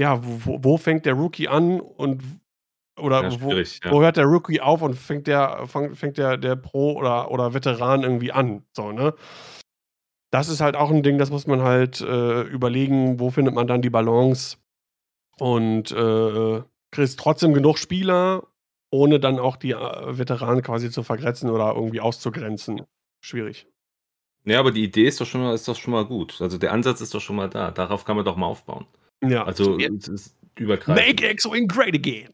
ja, 0.00 0.20
wo, 0.22 0.58
wo 0.62 0.76
fängt 0.76 1.06
der 1.06 1.14
Rookie 1.14 1.48
an 1.48 1.80
und 1.80 2.22
oder 2.98 3.22
Ja, 3.22 3.40
wo, 3.40 3.52
ja. 3.52 3.64
wo 3.90 4.02
hört 4.02 4.16
der 4.16 4.24
Rookie 4.24 4.60
auf 4.60 4.82
und 4.82 4.94
fängt 4.94 5.26
der, 5.26 5.66
fängt 5.68 6.18
der, 6.18 6.36
der 6.36 6.56
Pro 6.56 6.92
oder, 6.92 7.30
oder 7.30 7.54
Veteran 7.54 8.02
irgendwie 8.02 8.32
an? 8.32 8.64
So, 8.72 8.92
ne? 8.92 9.14
Das 10.30 10.48
ist 10.48 10.60
halt 10.60 10.76
auch 10.76 10.90
ein 10.90 11.02
Ding, 11.02 11.16
das 11.16 11.30
muss 11.30 11.46
man 11.46 11.62
halt 11.62 12.00
äh, 12.00 12.42
überlegen, 12.42 13.18
wo 13.18 13.30
findet 13.30 13.54
man 13.54 13.66
dann 13.66 13.82
die 13.82 13.90
Balance 13.90 14.58
und 15.38 15.90
äh, 15.92 16.62
kriegst 16.90 17.18
trotzdem 17.18 17.54
genug 17.54 17.78
Spieler, 17.78 18.46
ohne 18.90 19.20
dann 19.20 19.38
auch 19.38 19.56
die 19.56 19.72
äh, 19.72 20.18
Veteranen 20.18 20.62
quasi 20.62 20.90
zu 20.90 21.02
vergrätzen 21.02 21.50
oder 21.50 21.74
irgendwie 21.74 22.00
auszugrenzen. 22.00 22.82
Schwierig. 23.20 23.66
Ja, 24.44 24.60
aber 24.60 24.70
die 24.72 24.84
Idee 24.84 25.06
ist 25.06 25.20
doch 25.20 25.26
schon 25.26 25.42
mal, 25.42 25.54
ist 25.54 25.68
doch 25.68 25.76
schon 25.76 25.92
mal 25.92 26.06
gut. 26.06 26.40
Also 26.40 26.56
der 26.58 26.72
Ansatz 26.72 27.00
ist 27.00 27.12
doch 27.14 27.20
schon 27.20 27.36
mal 27.36 27.48
da. 27.50 27.70
Darauf 27.70 28.04
kann 28.04 28.16
man 28.16 28.24
doch 28.24 28.36
mal 28.36 28.46
aufbauen. 28.46 28.86
Ja. 29.22 29.44
Also 29.44 29.78
Ja. 29.78 29.88
es 29.98 30.08
ist 30.08 30.36
übergreifend. 30.56 31.06
Make 31.06 31.30
X-Wing 31.30 31.68
great 31.68 31.94
again. 31.94 32.32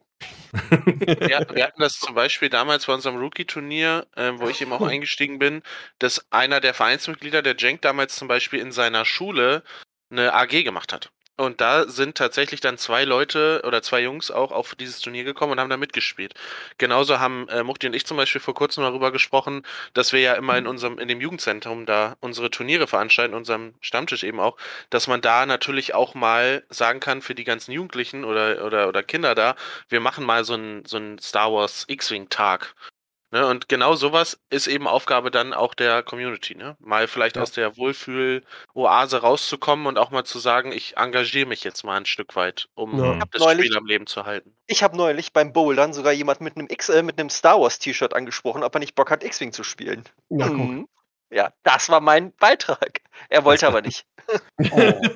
Ja, 1.28 1.44
wir 1.52 1.64
hatten 1.64 1.81
das 1.81 1.94
zum 1.94 2.14
Beispiel 2.14 2.48
damals 2.48 2.86
bei 2.86 2.94
unserem 2.94 3.16
Rookie-Turnier, 3.16 4.06
ähm, 4.16 4.39
wo 4.40 4.48
ich 4.48 4.62
eben 4.62 4.72
auch 4.72 4.82
eingestiegen 4.86 5.39
bin, 5.40 5.62
dass 5.98 6.24
einer 6.31 6.60
der 6.60 6.74
Vereinsmitglieder, 6.74 7.43
der 7.43 7.59
Cenk, 7.59 7.82
damals 7.82 8.14
zum 8.14 8.28
Beispiel 8.28 8.60
in 8.60 8.70
seiner 8.70 9.05
Schule 9.05 9.64
eine 10.10 10.32
AG 10.32 10.62
gemacht 10.62 10.93
hat. 10.93 11.10
Und 11.36 11.61
da 11.61 11.89
sind 11.89 12.16
tatsächlich 12.16 12.61
dann 12.61 12.78
zwei 12.78 13.05
Leute 13.05 13.62
oder 13.66 13.82
zwei 13.82 14.01
Jungs 14.01 14.31
auch 14.31 14.52
auf 14.52 14.77
dieses 14.77 15.01
Turnier 15.01 15.24
gekommen 15.24 15.52
und 15.52 15.61
haben 15.61 15.69
da 15.69 15.77
mitgespielt. 15.77 16.35
Genauso 16.78 17.19
haben 17.19 17.48
äh, 17.48 17.65
Muchti 17.65 17.89
und 17.89 17.94
ich 17.94 18.06
zum 18.06 18.16
Beispiel 18.16 18.40
vor 18.40 18.55
kurzem 18.55 18.85
darüber 18.85 19.11
gesprochen, 19.11 19.66
dass 19.94 20.12
wir 20.12 20.20
ja 20.20 20.35
immer 20.35 20.56
in 20.56 20.69
unserem, 20.69 21.01
in 21.01 21.09
dem 21.09 21.20
Jugendzentrum 21.20 21.86
da 21.86 22.16
unsere 22.20 22.51
Turniere 22.51 22.86
veranstalten, 22.86 23.35
unserem 23.35 23.74
Stammtisch 23.81 24.23
eben 24.23 24.39
auch, 24.39 24.56
dass 24.90 25.09
man 25.09 25.20
da 25.20 25.44
natürlich 25.44 25.93
auch 25.93 26.15
mal 26.15 26.62
sagen 26.69 27.01
kann 27.01 27.20
für 27.20 27.35
die 27.35 27.44
ganzen 27.44 27.73
Jugendlichen 27.73 28.24
oder, 28.24 28.65
oder, 28.65 28.89
oder 28.89 29.02
Kinder 29.02 29.35
da, 29.35 29.56
wir 29.89 29.98
machen 29.98 30.24
mal 30.24 30.44
so 30.44 30.55
einen 30.55 30.85
so 30.85 30.98
einen 30.98 31.19
Star 31.19 31.52
Wars 31.52 31.85
X-Wing-Tag. 31.89 32.74
Ne? 33.35 33.44
Und 33.48 33.69
genau 33.69 33.97
sowas 33.97 34.39
ist 34.48 34.69
eben 34.69 34.86
Aufgabe 34.86 35.32
dann 35.32 35.52
auch 35.55 35.74
der 35.74 36.05
Community. 36.05 36.55
Ne? 36.55 36.77
Mal 36.78 37.09
vielleicht 37.09 37.35
Ja. 37.35 37.43
aus 37.43 37.51
der 37.51 37.77
Wohlfühl-Oase 37.77 39.23
rauszukommen 39.23 39.86
und 39.86 39.98
auch 39.98 40.12
mal 40.12 40.23
zu 40.23 40.39
sagen, 40.39 40.70
ich 40.70 40.97
engagiere 40.97 41.44
mich 41.48 41.65
jetzt 41.65 41.82
mal 41.82 41.97
ein 41.97 42.06
Stück 42.06 42.36
weit, 42.36 42.69
um 42.74 42.97
Ja. 42.97 43.19
das 43.32 43.43
Neulich- 43.43 43.66
Spiel 43.66 43.77
am 43.77 43.86
Leben 43.86 44.06
zu 44.06 44.24
halten. 44.24 44.55
Ich 44.69 44.85
habe 44.85 44.97
neulich 44.97 45.32
beim 45.32 45.52
Bouldern 45.52 45.93
sogar 45.93 46.12
jemand 46.12 46.43
mit 46.43 46.56
einem 46.56 46.69
X, 46.70 46.89
äh, 46.90 47.02
mit 47.02 47.19
einem 47.19 47.28
Star 47.28 47.61
Wars 47.61 47.81
T-Shirt 47.81 48.15
angesprochen, 48.15 48.62
ob 48.62 48.73
er 48.77 48.78
nicht 48.78 48.94
Bock 48.94 49.11
hat, 49.11 49.24
X-Wing 49.24 49.52
zu 49.52 49.65
spielen. 49.65 50.05
Ja. 50.31 50.47
Mhm. 50.47 50.86
Ja, 51.35 51.52
das 51.65 51.89
war 51.89 52.01
mein 52.01 52.32
Beitrag. 52.36 53.01
Er 53.28 53.44
wollte 53.44 53.66
aber 53.66 53.82
nicht. 53.82 54.06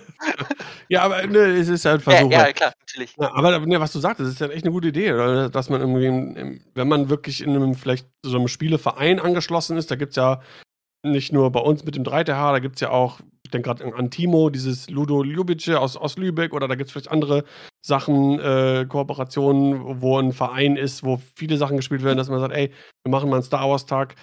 Ja, 0.89 1.03
aber 1.03 1.27
ne, 1.27 1.39
es 1.39 1.69
ist 1.69 1.85
halt 1.85 2.05
Ja, 2.07 2.13
Versuch. 2.13 2.33
ja, 2.33 2.53
klar, 2.53 2.73
natürlich. 2.81 3.15
Ja, 3.21 3.31
aber 3.35 3.59
ne, 3.61 3.79
was 3.79 3.93
du 3.93 4.01
sagst, 4.01 4.21
das 4.21 4.29
ist 4.29 4.41
ja 4.41 4.49
echt 4.49 4.65
eine 4.65 4.73
gute 4.73 4.89
Idee, 4.89 5.13
oder? 5.13 5.49
dass 5.51 5.69
man 5.69 5.81
irgendwie, 5.81 6.61
wenn 6.75 6.89
man 6.89 7.09
wirklich 7.09 7.43
in 7.43 7.51
einem 7.55 7.75
vielleicht 7.75 8.09
so 8.25 8.37
einem 8.37 8.49
Spieleverein 8.49 9.21
angeschlossen 9.21 9.77
ist, 9.77 9.91
da 9.91 9.97
gibt 9.97 10.11
es 10.11 10.17
ja 10.17 10.41
nicht 11.05 11.33
nur 11.33 11.53
bei 11.53 11.61
uns 11.61 11.85
mit 11.85 11.95
dem 11.95 12.05
3TH, 12.05 12.53
da 12.53 12.59
gibt 12.59 12.77
es 12.77 12.81
ja 12.81 12.91
auch, 12.91 13.21
ich 13.45 13.51
denke 13.51 13.69
gerade 13.69 13.95
an 13.95 14.11
Timo, 14.11 14.51
dieses 14.51 14.91
Ludo 14.91 15.23
Ljubice 15.23 15.77
aus, 15.77 15.97
aus 15.97 16.17
Lübeck, 16.17 16.53
oder 16.53 16.67
da 16.69 16.75
gibt 16.75 16.89
es 16.89 16.93
vielleicht 16.93 17.11
andere 17.11 17.45
Sachen, 17.87 18.41
äh, 18.41 18.87
Kooperationen, 18.89 20.01
wo 20.01 20.19
ein 20.19 20.33
Verein 20.33 20.77
ist, 20.77 21.05
wo 21.05 21.21
viele 21.37 21.59
Sachen 21.59 21.77
gespielt 21.77 22.03
werden, 22.03 22.19
dass 22.19 22.29
man 22.29 22.41
sagt, 22.41 22.55
ey, 22.55 22.73
wir 23.05 23.11
machen 23.11 23.29
mal 23.31 23.37
einen 23.37 23.45
Star 23.45 23.69
Wars-Tag, 23.69 24.17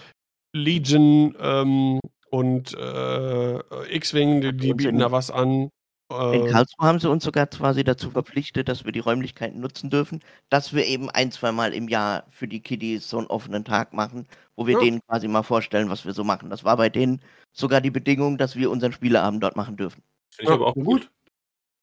Legion 0.56 1.36
ähm, 1.40 2.00
und 2.30 2.74
äh, 2.74 3.96
X-Wing, 3.96 4.42
die, 4.42 4.56
die 4.56 4.74
bieten 4.74 4.96
in- 4.96 5.00
da 5.00 5.12
was 5.12 5.30
an. 5.32 5.70
In 6.10 6.46
Äh, 6.46 6.52
Karlsruhe 6.52 6.88
haben 6.88 7.00
sie 7.00 7.10
uns 7.10 7.24
sogar 7.24 7.48
quasi 7.48 7.84
dazu 7.84 8.12
verpflichtet, 8.12 8.70
dass 8.70 8.86
wir 8.86 8.92
die 8.92 9.00
Räumlichkeiten 9.00 9.60
nutzen 9.60 9.90
dürfen, 9.90 10.22
dass 10.50 10.72
wir 10.72 10.86
eben 10.86 11.10
ein, 11.10 11.32
zweimal 11.32 11.74
im 11.74 11.88
Jahr 11.88 12.26
für 12.30 12.48
die 12.48 12.62
Kiddies 12.62 13.10
so 13.10 13.18
einen 13.18 13.26
offenen 13.28 13.66
Tag 13.66 13.92
machen, 13.92 14.28
wo 14.56 14.68
wir 14.68 14.76
Ja. 14.76 14.80
denen 14.82 15.02
quasi 15.08 15.28
mal 15.28 15.42
vorstellen, 15.42 15.90
was 15.90 16.06
wir 16.06 16.14
so 16.14 16.24
machen. 16.24 16.52
Das 16.52 16.64
war 16.64 16.78
bei 16.78 16.90
denen 16.90 17.22
sogar 17.54 17.82
die 17.82 17.90
Bedingung, 17.90 18.38
dass 18.38 18.56
wir 18.56 18.70
unseren 18.70 18.94
Spieleabend 18.94 19.42
dort 19.44 19.56
machen 19.56 19.78
dürfen. 19.78 20.04
Finde 20.30 20.52
ich 20.52 20.56
aber 20.56 20.68
auch 20.68 20.76
gut. 20.76 21.10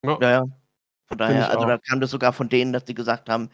ja. 0.04 0.18
Ja, 0.20 0.30
ja. 0.30 0.44
Von 1.08 1.18
daher, 1.18 1.50
also 1.50 1.66
da 1.66 1.78
kam 1.78 2.00
das 2.00 2.10
sogar 2.12 2.32
von 2.32 2.48
denen, 2.48 2.72
dass 2.72 2.84
sie 2.86 2.94
gesagt 2.94 3.28
haben, 3.28 3.50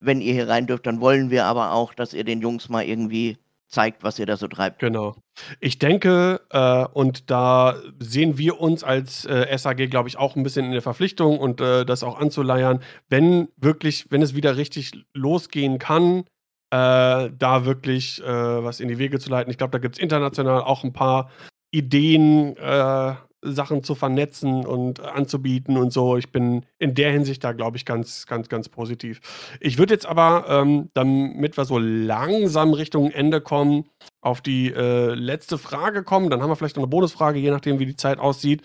wenn 0.00 0.20
ihr 0.20 0.34
hier 0.34 0.48
rein 0.48 0.66
dürft, 0.66 0.86
dann 0.86 1.00
wollen 1.00 1.30
wir 1.30 1.46
aber 1.46 1.72
auch, 1.72 1.94
dass 1.94 2.12
ihr 2.14 2.24
den 2.24 2.40
Jungs 2.42 2.68
mal 2.68 2.84
irgendwie 2.84 3.38
zeigt, 3.70 4.02
was 4.02 4.18
ihr 4.18 4.26
da 4.26 4.36
so 4.36 4.48
treibt. 4.48 4.80
Genau. 4.80 5.16
Ich 5.60 5.78
denke, 5.78 6.40
äh, 6.50 6.84
und 6.92 7.30
da 7.30 7.76
sehen 8.00 8.36
wir 8.36 8.60
uns 8.60 8.84
als 8.84 9.24
äh, 9.24 9.56
SAG, 9.56 9.88
glaube 9.88 10.08
ich, 10.08 10.18
auch 10.18 10.36
ein 10.36 10.42
bisschen 10.42 10.66
in 10.66 10.72
der 10.72 10.82
Verpflichtung 10.82 11.38
und 11.38 11.60
äh, 11.60 11.84
das 11.86 12.02
auch 12.02 12.18
anzuleiern, 12.18 12.82
wenn 13.08 13.48
wirklich, 13.56 14.10
wenn 14.10 14.22
es 14.22 14.34
wieder 14.34 14.56
richtig 14.56 14.92
losgehen 15.14 15.78
kann, 15.78 16.24
äh, 16.70 17.30
da 17.30 17.64
wirklich 17.64 18.22
äh, 18.22 18.26
was 18.64 18.80
in 18.80 18.88
die 18.88 18.98
Wege 18.98 19.18
zu 19.18 19.30
leiten. 19.30 19.50
Ich 19.50 19.58
glaube, 19.58 19.72
da 19.72 19.78
gibt 19.78 19.96
es 19.96 20.02
international 20.02 20.62
auch 20.62 20.84
ein 20.84 20.92
paar 20.92 21.30
Ideen, 21.70 22.56
äh, 22.56 23.14
Sachen 23.42 23.82
zu 23.82 23.94
vernetzen 23.94 24.66
und 24.66 25.00
anzubieten 25.00 25.76
und 25.76 25.92
so. 25.92 26.16
Ich 26.16 26.30
bin 26.30 26.66
in 26.78 26.94
der 26.94 27.10
Hinsicht 27.12 27.42
da, 27.42 27.52
glaube 27.52 27.76
ich, 27.76 27.86
ganz, 27.86 28.26
ganz, 28.26 28.48
ganz 28.48 28.68
positiv. 28.68 29.20
Ich 29.60 29.78
würde 29.78 29.94
jetzt 29.94 30.06
aber, 30.06 30.44
ähm, 30.48 30.88
damit 30.94 31.56
wir 31.56 31.64
so 31.64 31.78
langsam 31.78 32.72
Richtung 32.72 33.10
Ende 33.10 33.40
kommen, 33.40 33.86
auf 34.20 34.40
die 34.40 34.72
äh, 34.72 35.14
letzte 35.14 35.58
Frage 35.58 36.02
kommen. 36.02 36.30
Dann 36.30 36.42
haben 36.42 36.50
wir 36.50 36.56
vielleicht 36.56 36.76
noch 36.76 36.82
eine 36.82 36.90
Bonusfrage, 36.90 37.38
je 37.38 37.50
nachdem, 37.50 37.78
wie 37.78 37.86
die 37.86 37.96
Zeit 37.96 38.18
aussieht. 38.18 38.62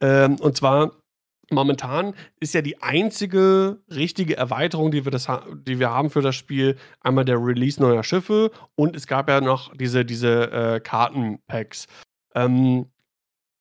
Ähm, 0.00 0.36
und 0.40 0.56
zwar, 0.56 0.92
momentan 1.50 2.14
ist 2.40 2.54
ja 2.54 2.60
die 2.60 2.82
einzige 2.82 3.80
richtige 3.90 4.36
Erweiterung, 4.36 4.90
die 4.90 5.04
wir, 5.04 5.10
das 5.12 5.28
die 5.66 5.78
wir 5.78 5.90
haben 5.90 6.10
für 6.10 6.22
das 6.22 6.36
Spiel, 6.36 6.76
einmal 7.00 7.24
der 7.24 7.42
Release 7.42 7.80
neuer 7.80 8.04
Schiffe 8.04 8.50
und 8.74 8.94
es 8.94 9.06
gab 9.06 9.28
ja 9.28 9.40
noch 9.40 9.74
diese, 9.74 10.04
diese 10.04 10.50
äh, 10.52 10.80
Kartenpacks. 10.80 11.86
Ähm, 12.34 12.86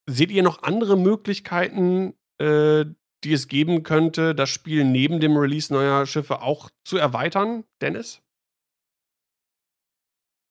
seht 0.07 0.31
ihr 0.31 0.43
noch 0.43 0.63
andere 0.63 0.97
Möglichkeiten, 0.97 2.13
äh, 2.39 2.85
die 3.23 3.33
es 3.33 3.47
geben 3.47 3.83
könnte, 3.83 4.33
das 4.33 4.49
Spiel 4.49 4.83
neben 4.83 5.19
dem 5.19 5.35
Release 5.37 5.73
neuer 5.73 6.05
Schiffe 6.05 6.41
auch 6.41 6.69
zu 6.83 6.97
erweitern, 6.97 7.63
Dennis? 7.81 8.21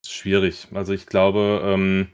Schwierig. 0.05 0.67
Also 0.73 0.93
ich 0.93 1.05
glaube, 1.05 1.61
ähm, 1.63 2.09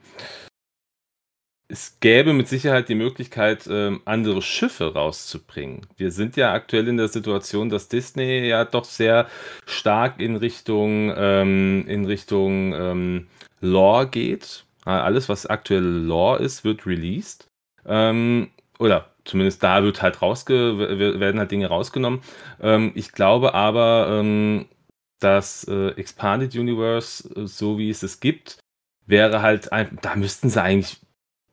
es 1.67 1.99
gäbe 1.99 2.33
mit 2.33 2.47
Sicherheit 2.47 2.87
die 2.87 2.95
Möglichkeit, 2.95 3.67
ähm, 3.69 4.01
andere 4.05 4.41
Schiffe 4.41 4.93
rauszubringen. 4.93 5.87
Wir 5.97 6.11
sind 6.11 6.35
ja 6.35 6.53
aktuell 6.53 6.87
in 6.87 6.97
der 6.97 7.07
Situation, 7.07 7.69
dass 7.69 7.89
Disney 7.89 8.47
ja 8.47 8.63
doch 8.63 8.85
sehr 8.85 9.27
stark 9.65 10.19
in 10.19 10.35
Richtung, 10.35 11.11
ähm, 11.15 11.85
in 11.87 12.05
Richtung 12.05 12.73
ähm, 12.73 13.27
Lore 13.59 14.07
geht. 14.07 14.65
Ja, 14.85 15.03
Alles, 15.03 15.29
was 15.29 15.45
aktuell 15.45 15.83
Lore 15.83 16.41
ist, 16.43 16.63
wird 16.63 16.85
released. 16.85 17.47
Ähm, 17.85 18.51
oder 18.79 19.13
zumindest 19.25 19.63
da 19.63 19.83
wird 19.83 20.01
halt 20.01 20.21
rausge 20.21 20.77
werden 20.77 21.39
halt 21.39 21.51
Dinge 21.51 21.67
rausgenommen. 21.67 22.21
Ähm, 22.61 22.91
ich 22.95 23.11
glaube 23.11 23.53
aber, 23.53 24.07
ähm, 24.09 24.65
das 25.19 25.65
äh, 25.67 25.89
Expanded 25.91 26.55
Universe, 26.55 27.27
äh, 27.35 27.47
so 27.47 27.77
wie 27.77 27.89
es 27.89 28.03
es 28.03 28.19
gibt, 28.19 28.59
wäre 29.05 29.41
halt, 29.41 29.71
ein, 29.71 29.97
da 30.01 30.15
müssten 30.15 30.49
sie 30.49 30.61
eigentlich 30.61 30.99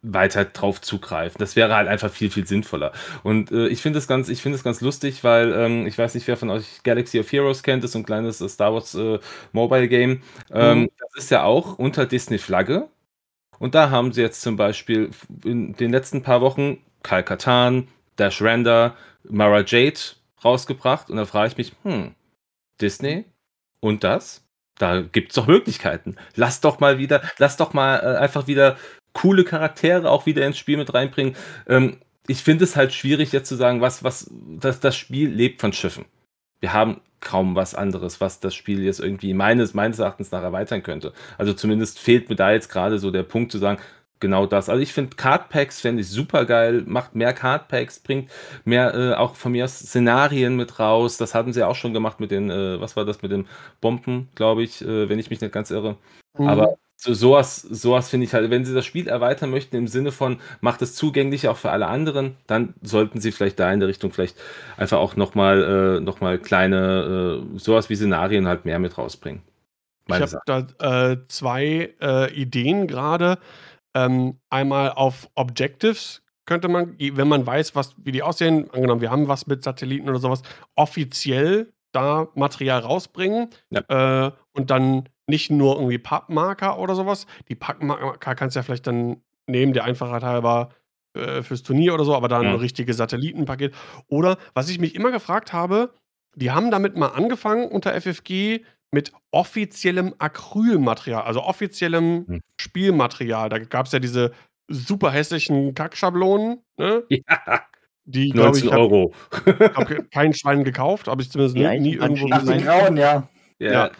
weiter 0.02 0.46
drauf 0.46 0.80
zugreifen. 0.80 1.38
Das 1.38 1.56
wäre 1.56 1.74
halt 1.74 1.86
einfach 1.88 2.10
viel, 2.10 2.30
viel 2.30 2.46
sinnvoller. 2.46 2.92
Und 3.22 3.52
äh, 3.52 3.68
ich 3.68 3.82
finde 3.82 3.98
es 3.98 4.08
ganz, 4.08 4.28
ich 4.28 4.40
finde 4.40 4.56
es 4.56 4.64
ganz 4.64 4.80
lustig, 4.80 5.24
weil 5.24 5.52
ähm, 5.52 5.86
ich 5.86 5.98
weiß 5.98 6.14
nicht, 6.14 6.26
wer 6.26 6.36
von 6.38 6.50
euch 6.50 6.82
Galaxy 6.84 7.20
of 7.20 7.30
Heroes 7.30 7.62
kennt, 7.62 7.84
das 7.84 7.90
ist 7.90 7.92
so 7.92 7.98
ein 7.98 8.06
kleines 8.06 8.40
äh, 8.40 8.48
Star 8.48 8.72
Wars 8.72 8.94
äh, 8.94 9.18
Mobile 9.52 9.88
Game. 9.88 10.22
Ähm, 10.50 10.80
mhm. 10.82 10.90
Das 10.98 11.24
ist 11.24 11.30
ja 11.30 11.44
auch 11.44 11.78
unter 11.78 12.06
Disney-Flagge. 12.06 12.88
Und 13.60 13.74
da 13.74 13.90
haben 13.90 14.10
sie 14.10 14.22
jetzt 14.22 14.40
zum 14.40 14.56
Beispiel 14.56 15.10
in 15.44 15.74
den 15.74 15.92
letzten 15.92 16.22
paar 16.22 16.40
Wochen 16.40 16.78
Kal 17.02 17.22
Katan, 17.22 17.88
Dash 18.16 18.40
Render, 18.40 18.96
Mara 19.22 19.62
Jade 19.64 20.00
rausgebracht. 20.42 21.10
Und 21.10 21.18
da 21.18 21.26
frage 21.26 21.48
ich 21.48 21.58
mich, 21.58 21.72
hm, 21.82 22.14
Disney 22.80 23.26
und 23.80 24.02
das? 24.02 24.42
Da 24.78 25.02
gibt 25.02 25.28
es 25.28 25.34
doch 25.34 25.46
Möglichkeiten. 25.46 26.16
Lass 26.36 26.62
doch 26.62 26.80
mal 26.80 26.96
wieder, 26.96 27.20
lass 27.36 27.58
doch 27.58 27.74
mal 27.74 27.96
äh, 27.98 28.16
einfach 28.16 28.46
wieder 28.46 28.78
coole 29.12 29.44
Charaktere 29.44 30.10
auch 30.10 30.24
wieder 30.24 30.46
ins 30.46 30.56
Spiel 30.56 30.78
mit 30.78 30.94
reinbringen. 30.94 31.36
Ähm, 31.68 31.98
ich 32.26 32.42
finde 32.42 32.64
es 32.64 32.76
halt 32.76 32.94
schwierig 32.94 33.30
jetzt 33.30 33.48
zu 33.48 33.56
sagen, 33.56 33.82
was, 33.82 34.02
was, 34.02 34.30
das, 34.58 34.80
das 34.80 34.96
Spiel 34.96 35.28
lebt 35.28 35.60
von 35.60 35.74
Schiffen. 35.74 36.06
Wir 36.60 36.72
haben 36.72 37.00
kaum 37.20 37.54
was 37.54 37.74
anderes, 37.74 38.20
was 38.20 38.40
das 38.40 38.54
Spiel 38.54 38.82
jetzt 38.82 39.00
irgendwie 39.00 39.34
meines, 39.34 39.74
meines 39.74 39.98
Erachtens 39.98 40.30
nach 40.30 40.42
erweitern 40.42 40.82
könnte. 40.82 41.12
Also 41.38 41.52
zumindest 41.52 41.98
fehlt 41.98 42.28
mir 42.30 42.36
da 42.36 42.52
jetzt 42.52 42.70
gerade 42.70 42.98
so 42.98 43.10
der 43.10 43.22
Punkt 43.22 43.52
zu 43.52 43.58
sagen, 43.58 43.80
genau 44.20 44.46
das. 44.46 44.68
Also 44.68 44.82
ich 44.82 44.92
finde 44.92 45.16
Cardpacks 45.16 45.80
fände 45.80 46.02
ich 46.02 46.08
super 46.08 46.44
geil, 46.44 46.84
macht 46.86 47.14
mehr 47.14 47.32
Cardpacks, 47.32 47.98
bringt 47.98 48.30
mehr 48.64 48.94
äh, 48.94 49.14
auch 49.14 49.34
von 49.34 49.52
mir 49.52 49.64
aus 49.64 49.78
Szenarien 49.78 50.56
mit 50.56 50.78
raus. 50.78 51.16
Das 51.16 51.34
hatten 51.34 51.52
sie 51.52 51.66
auch 51.66 51.74
schon 51.74 51.94
gemacht 51.94 52.20
mit 52.20 52.30
den, 52.30 52.50
äh, 52.50 52.80
was 52.80 52.96
war 52.96 53.04
das 53.04 53.22
mit 53.22 53.32
den 53.32 53.46
Bomben, 53.80 54.28
glaube 54.34 54.62
ich, 54.62 54.82
äh, 54.82 55.08
wenn 55.08 55.18
ich 55.18 55.30
mich 55.30 55.40
nicht 55.40 55.52
ganz 55.52 55.70
irre. 55.70 55.96
Mhm. 56.38 56.48
Aber 56.48 56.76
so, 56.96 57.14
sowas, 57.14 57.62
sowas 57.62 58.10
finde 58.10 58.26
ich 58.26 58.34
halt, 58.34 58.50
wenn 58.50 58.64
sie 58.66 58.74
das 58.74 58.84
Spiel 58.84 59.08
erweitern 59.08 59.50
möchten 59.50 59.76
im 59.76 59.88
Sinne 59.88 60.12
von, 60.12 60.38
macht 60.60 60.82
es 60.82 60.94
zugänglich 60.94 61.48
auch 61.48 61.56
für 61.56 61.70
alle 61.70 61.86
anderen, 61.86 62.36
dann 62.46 62.74
sollten 62.82 63.20
sie 63.20 63.32
vielleicht 63.32 63.58
da 63.58 63.72
in 63.72 63.80
der 63.80 63.88
Richtung 63.88 64.12
vielleicht 64.12 64.36
einfach 64.76 64.98
auch 64.98 65.16
nochmal 65.16 65.98
äh, 65.98 66.00
noch 66.00 66.18
kleine, 66.42 67.42
äh, 67.54 67.58
sowas 67.58 67.88
wie 67.88 67.96
Szenarien 67.96 68.46
halt 68.46 68.66
mehr 68.66 68.78
mit 68.78 68.98
rausbringen. 68.98 69.42
Ich 70.08 70.20
habe 70.20 70.66
da 70.78 71.12
äh, 71.12 71.16
zwei 71.28 71.94
äh, 72.00 72.32
Ideen 72.34 72.86
gerade. 72.86 73.38
Ähm, 73.94 74.38
einmal 74.50 74.92
auf 74.92 75.28
Objectives 75.34 76.22
könnte 76.46 76.68
man, 76.68 76.96
wenn 76.98 77.28
man 77.28 77.46
weiß, 77.46 77.74
was, 77.74 77.94
wie 77.98 78.12
die 78.12 78.22
aussehen, 78.22 78.70
angenommen, 78.72 79.00
wir 79.00 79.10
haben 79.10 79.28
was 79.28 79.46
mit 79.46 79.62
Satelliten 79.62 80.08
oder 80.08 80.18
sowas, 80.18 80.42
offiziell 80.74 81.72
da 81.92 82.28
Material 82.34 82.80
rausbringen 82.80 83.50
ja. 83.70 84.26
äh, 84.26 84.32
und 84.52 84.70
dann 84.70 85.08
nicht 85.26 85.50
nur 85.50 85.76
irgendwie 85.76 85.98
Pappmarker 85.98 86.78
oder 86.78 86.94
sowas. 86.94 87.26
Die 87.48 87.54
Pappmarker 87.54 88.34
kannst 88.34 88.56
du 88.56 88.60
ja 88.60 88.62
vielleicht 88.62 88.86
dann 88.86 89.22
nehmen, 89.46 89.72
der 89.72 89.84
Einfachheit 89.84 90.22
halber 90.22 90.70
äh, 91.14 91.42
fürs 91.42 91.62
Turnier 91.62 91.94
oder 91.94 92.04
so, 92.04 92.14
aber 92.14 92.28
dann 92.28 92.42
ja. 92.42 92.50
ein 92.50 92.56
richtiges 92.56 92.96
Satellitenpaket. 92.96 93.74
Oder 94.08 94.36
was 94.54 94.68
ich 94.68 94.78
mich 94.78 94.94
immer 94.94 95.10
gefragt 95.10 95.52
habe, 95.52 95.92
die 96.34 96.50
haben 96.50 96.70
damit 96.70 96.96
mal 96.96 97.08
angefangen 97.08 97.68
unter 97.68 97.92
FFG 98.00 98.64
mit 98.92 99.12
offiziellem 99.30 100.14
Acrylmaterial, 100.18 101.22
also 101.22 101.42
offiziellem 101.42 102.26
hm. 102.26 102.40
Spielmaterial. 102.60 103.48
Da 103.48 103.58
gab 103.58 103.86
es 103.86 103.92
ja 103.92 103.98
diese 103.98 104.32
super 104.68 105.10
hässlichen 105.10 105.74
Kackschablonen, 105.74 106.62
ne? 106.76 107.04
Ja. 107.10 107.62
Die, 108.04 108.32
19 108.32 108.66
ich, 108.66 108.72
Euro. 108.72 109.12
Hab, 109.30 110.10
kein 110.10 110.32
Schwein 110.32 110.64
gekauft, 110.64 111.06
habe 111.06 111.22
ich 111.22 111.30
zumindest 111.30 111.56
nie, 111.56 111.78
nie 111.78 111.94
irgendwo 111.94 112.26
die 112.26 112.58
grauen, 112.64 112.96
ja. 112.96 113.28
Ja. 113.60 113.72
ja. 113.72 113.90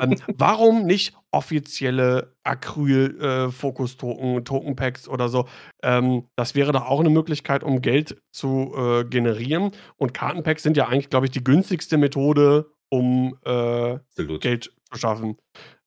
ähm, 0.00 0.16
warum 0.36 0.86
nicht 0.86 1.14
offizielle 1.30 2.34
Acryl-Fokus-Token, 2.44 4.38
äh, 4.38 4.42
Token-Packs 4.42 5.06
oder 5.06 5.28
so? 5.28 5.46
Ähm, 5.82 6.28
das 6.34 6.54
wäre 6.54 6.72
doch 6.72 6.86
auch 6.86 7.00
eine 7.00 7.10
Möglichkeit, 7.10 7.62
um 7.62 7.82
Geld 7.82 8.20
zu 8.32 8.72
äh, 8.74 9.04
generieren. 9.04 9.72
Und 9.96 10.14
Kartenpacks 10.14 10.62
sind 10.62 10.78
ja 10.78 10.88
eigentlich, 10.88 11.10
glaube 11.10 11.26
ich, 11.26 11.32
die 11.32 11.44
günstigste 11.44 11.98
Methode, 11.98 12.72
um 12.92 13.38
äh, 13.44 13.98
Geld 14.38 14.72
zu 14.90 14.98
schaffen. 14.98 15.38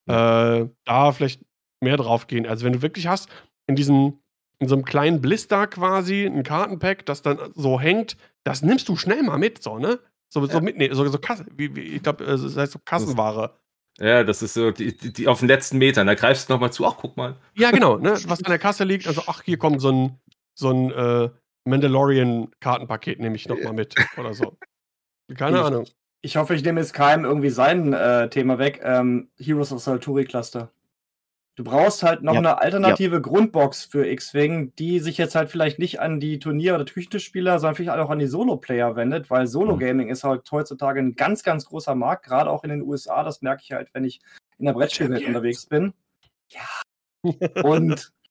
Ja. 0.07 0.61
Äh, 0.61 0.69
da 0.86 1.11
vielleicht 1.11 1.41
mehr 1.84 1.98
drauf 1.98 2.26
gehen. 2.27 2.48
Also, 2.48 2.65
wenn 2.65 2.73
du 2.73 2.82
wirklich 2.82 3.07
hast, 3.07 3.30
in 3.68 3.76
diesem 3.76 4.19
in 4.60 4.69
so 4.69 4.76
einem 4.76 4.86
kleinen 4.86 5.22
Blister 5.22 5.68
quasi, 5.68 6.26
ein 6.26 6.44
Kartenpack, 6.44 7.06
das 7.06 7.22
dann 7.22 7.38
so 7.56 7.80
hängt, 7.80 8.15
das 8.45 8.61
nimmst 8.61 8.88
du 8.88 8.95
schnell 8.95 9.22
mal 9.22 9.38
mit, 9.38 9.61
so, 9.61 9.77
ne? 9.77 9.99
So, 10.32 10.45
so 10.45 10.61
mitnehmen, 10.61 10.95
so, 10.95 11.06
so 11.06 11.18
Kasse, 11.19 11.45
wie, 11.56 11.76
wie, 11.76 11.82
ich 11.82 12.03
glaube, 12.03 12.23
äh, 12.23 12.27
das 12.27 12.56
heißt 12.56 12.72
so 12.72 12.80
Kassenware. 12.84 13.60
Ja, 13.99 14.23
das 14.23 14.41
ist 14.41 14.53
so 14.53 14.72
die, 14.72 14.95
die, 14.95 15.14
die 15.14 15.27
auf 15.27 15.40
den 15.40 15.48
letzten 15.48 15.77
Metern. 15.77 16.07
Da 16.07 16.15
greifst 16.15 16.49
du 16.49 16.53
nochmal 16.53 16.72
zu, 16.72 16.86
ach, 16.86 16.95
guck 16.98 17.15
mal. 17.15 17.38
Ja, 17.56 17.72
genau, 17.72 17.98
ne? 17.98 18.11
Was 18.27 18.44
an 18.44 18.49
der 18.49 18.60
Kasse 18.60 18.86
liegt, 18.86 19.07
also, 19.07 19.23
ach, 19.27 19.44
hier 19.44 19.57
kommt 19.57 19.82
so 19.82 19.91
ein, 19.91 20.19
so 20.57 20.72
ein 20.72 20.91
äh, 20.91 21.30
Mandalorian-Kartenpaket, 21.65 23.19
nehme 23.19 23.36
ich 23.36 23.48
nochmal 23.48 23.73
mit 23.73 23.95
oder 24.18 24.34
so. 24.34 24.57
Keine 25.38 25.61
Ahnung. 25.61 25.86
Ich 26.21 26.37
hoffe, 26.37 26.55
ich 26.55 26.63
nehme 26.63 26.79
jetzt 26.79 26.93
keinem 26.93 27.25
irgendwie 27.25 27.49
sein 27.49 27.93
äh, 27.93 28.29
Thema 28.29 28.57
weg. 28.57 28.81
Ähm, 28.83 29.29
Heroes 29.37 29.71
of 29.71 29.81
Salturi 29.81 30.25
Cluster. 30.25 30.71
Du 31.55 31.63
brauchst 31.63 32.03
halt 32.03 32.21
noch 32.21 32.33
ja. 32.33 32.39
eine 32.39 32.57
alternative 32.57 33.15
ja. 33.15 33.21
Grundbox 33.21 33.85
für 33.85 34.05
X-Wing, 34.05 34.73
die 34.75 34.99
sich 34.99 35.17
jetzt 35.17 35.35
halt 35.35 35.49
vielleicht 35.49 35.79
nicht 35.79 36.01
an 36.01 36.19
die 36.19 36.37
Turnier- 36.37 36.75
oder 36.75 36.83
Küchenspieler, 36.83 37.59
sondern 37.59 37.75
vielleicht 37.75 37.97
auch 37.97 38.09
an 38.09 38.19
die 38.19 38.27
Solo-Player 38.27 38.97
wendet, 38.97 39.29
weil 39.29 39.47
Solo-Gaming 39.47 40.07
mhm. 40.07 40.11
ist 40.11 40.25
halt 40.25 40.51
heutzutage 40.51 40.99
ein 40.99 41.15
ganz, 41.15 41.43
ganz 41.43 41.65
großer 41.65 41.95
Markt, 41.95 42.25
gerade 42.25 42.49
auch 42.49 42.65
in 42.65 42.71
den 42.71 42.81
USA. 42.81 43.23
Das 43.23 43.41
merke 43.41 43.61
ich 43.63 43.71
halt, 43.71 43.89
wenn 43.93 44.03
ich 44.03 44.19
in 44.57 44.65
der 44.65 44.73
Brettspielwelt 44.73 45.25
unterwegs 45.25 45.65
bin. 45.65 45.93
Ja. 46.49 46.67
Und 47.63 48.11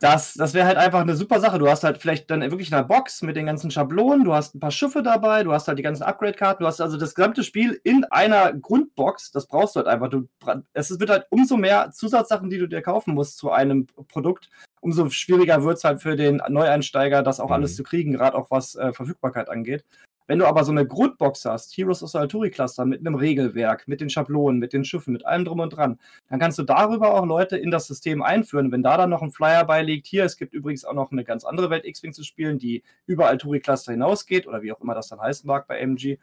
das, 0.00 0.34
das 0.34 0.54
wäre 0.54 0.66
halt 0.66 0.76
einfach 0.76 1.00
eine 1.00 1.16
super 1.16 1.40
Sache. 1.40 1.58
Du 1.58 1.68
hast 1.68 1.82
halt 1.82 1.98
vielleicht 1.98 2.30
dann 2.30 2.40
wirklich 2.42 2.72
eine 2.72 2.84
Box 2.84 3.22
mit 3.22 3.36
den 3.36 3.46
ganzen 3.46 3.70
Schablonen, 3.70 4.24
du 4.24 4.32
hast 4.32 4.54
ein 4.54 4.60
paar 4.60 4.70
Schiffe 4.70 5.02
dabei, 5.02 5.42
du 5.42 5.52
hast 5.52 5.66
halt 5.66 5.78
die 5.78 5.82
ganzen 5.82 6.04
Upgrade-Karten, 6.04 6.62
du 6.62 6.66
hast 6.66 6.80
also 6.80 6.96
das 6.96 7.14
gesamte 7.14 7.42
Spiel 7.42 7.80
in 7.82 8.04
einer 8.04 8.52
Grundbox. 8.52 9.32
Das 9.32 9.46
brauchst 9.46 9.74
du 9.74 9.80
halt 9.80 9.88
einfach. 9.88 10.08
Du, 10.08 10.28
es 10.72 11.00
wird 11.00 11.10
halt 11.10 11.26
umso 11.30 11.56
mehr 11.56 11.90
Zusatzsachen, 11.90 12.50
die 12.50 12.58
du 12.58 12.68
dir 12.68 12.82
kaufen 12.82 13.14
musst 13.14 13.38
zu 13.38 13.50
einem 13.50 13.86
Produkt, 14.08 14.50
umso 14.80 15.10
schwieriger 15.10 15.64
wird 15.64 15.78
es 15.78 15.84
halt 15.84 16.00
für 16.00 16.16
den 16.16 16.40
Neueinsteiger, 16.48 17.22
das 17.22 17.40
auch 17.40 17.48
mhm. 17.48 17.54
alles 17.54 17.76
zu 17.76 17.82
kriegen, 17.82 18.12
gerade 18.12 18.36
auch 18.36 18.50
was 18.50 18.76
äh, 18.76 18.92
Verfügbarkeit 18.92 19.48
angeht. 19.48 19.84
Wenn 20.26 20.38
du 20.40 20.46
aber 20.46 20.64
so 20.64 20.72
eine 20.72 20.86
Grundbox 20.86 21.44
hast, 21.44 21.76
Heroes 21.76 22.02
of 22.02 22.10
Salturi 22.10 22.50
Cluster 22.50 22.84
mit 22.84 23.00
einem 23.00 23.14
Regelwerk, 23.14 23.86
mit 23.86 24.00
den 24.00 24.10
Schablonen, 24.10 24.58
mit 24.58 24.72
den 24.72 24.84
Schiffen, 24.84 25.12
mit 25.12 25.24
allem 25.24 25.44
drum 25.44 25.60
und 25.60 25.70
dran, 25.70 25.98
dann 26.28 26.40
kannst 26.40 26.58
du 26.58 26.64
darüber 26.64 27.14
auch 27.14 27.24
Leute 27.24 27.56
in 27.56 27.70
das 27.70 27.86
System 27.86 28.22
einführen. 28.22 28.72
Wenn 28.72 28.82
da 28.82 28.96
dann 28.96 29.10
noch 29.10 29.22
ein 29.22 29.30
Flyer 29.30 29.64
beiliegt, 29.64 30.06
hier, 30.06 30.24
es 30.24 30.36
gibt 30.36 30.52
übrigens 30.52 30.84
auch 30.84 30.94
noch 30.94 31.12
eine 31.12 31.24
ganz 31.24 31.44
andere 31.44 31.70
Welt 31.70 31.84
X-Wing 31.84 32.12
zu 32.12 32.24
spielen, 32.24 32.58
die 32.58 32.82
über 33.06 33.28
Alturi 33.28 33.60
Cluster 33.60 33.92
hinausgeht 33.92 34.46
oder 34.46 34.62
wie 34.62 34.72
auch 34.72 34.80
immer 34.80 34.94
das 34.94 35.08
dann 35.08 35.20
heißen 35.20 35.46
mag 35.46 35.68
bei 35.68 35.78
MG. 35.78 36.18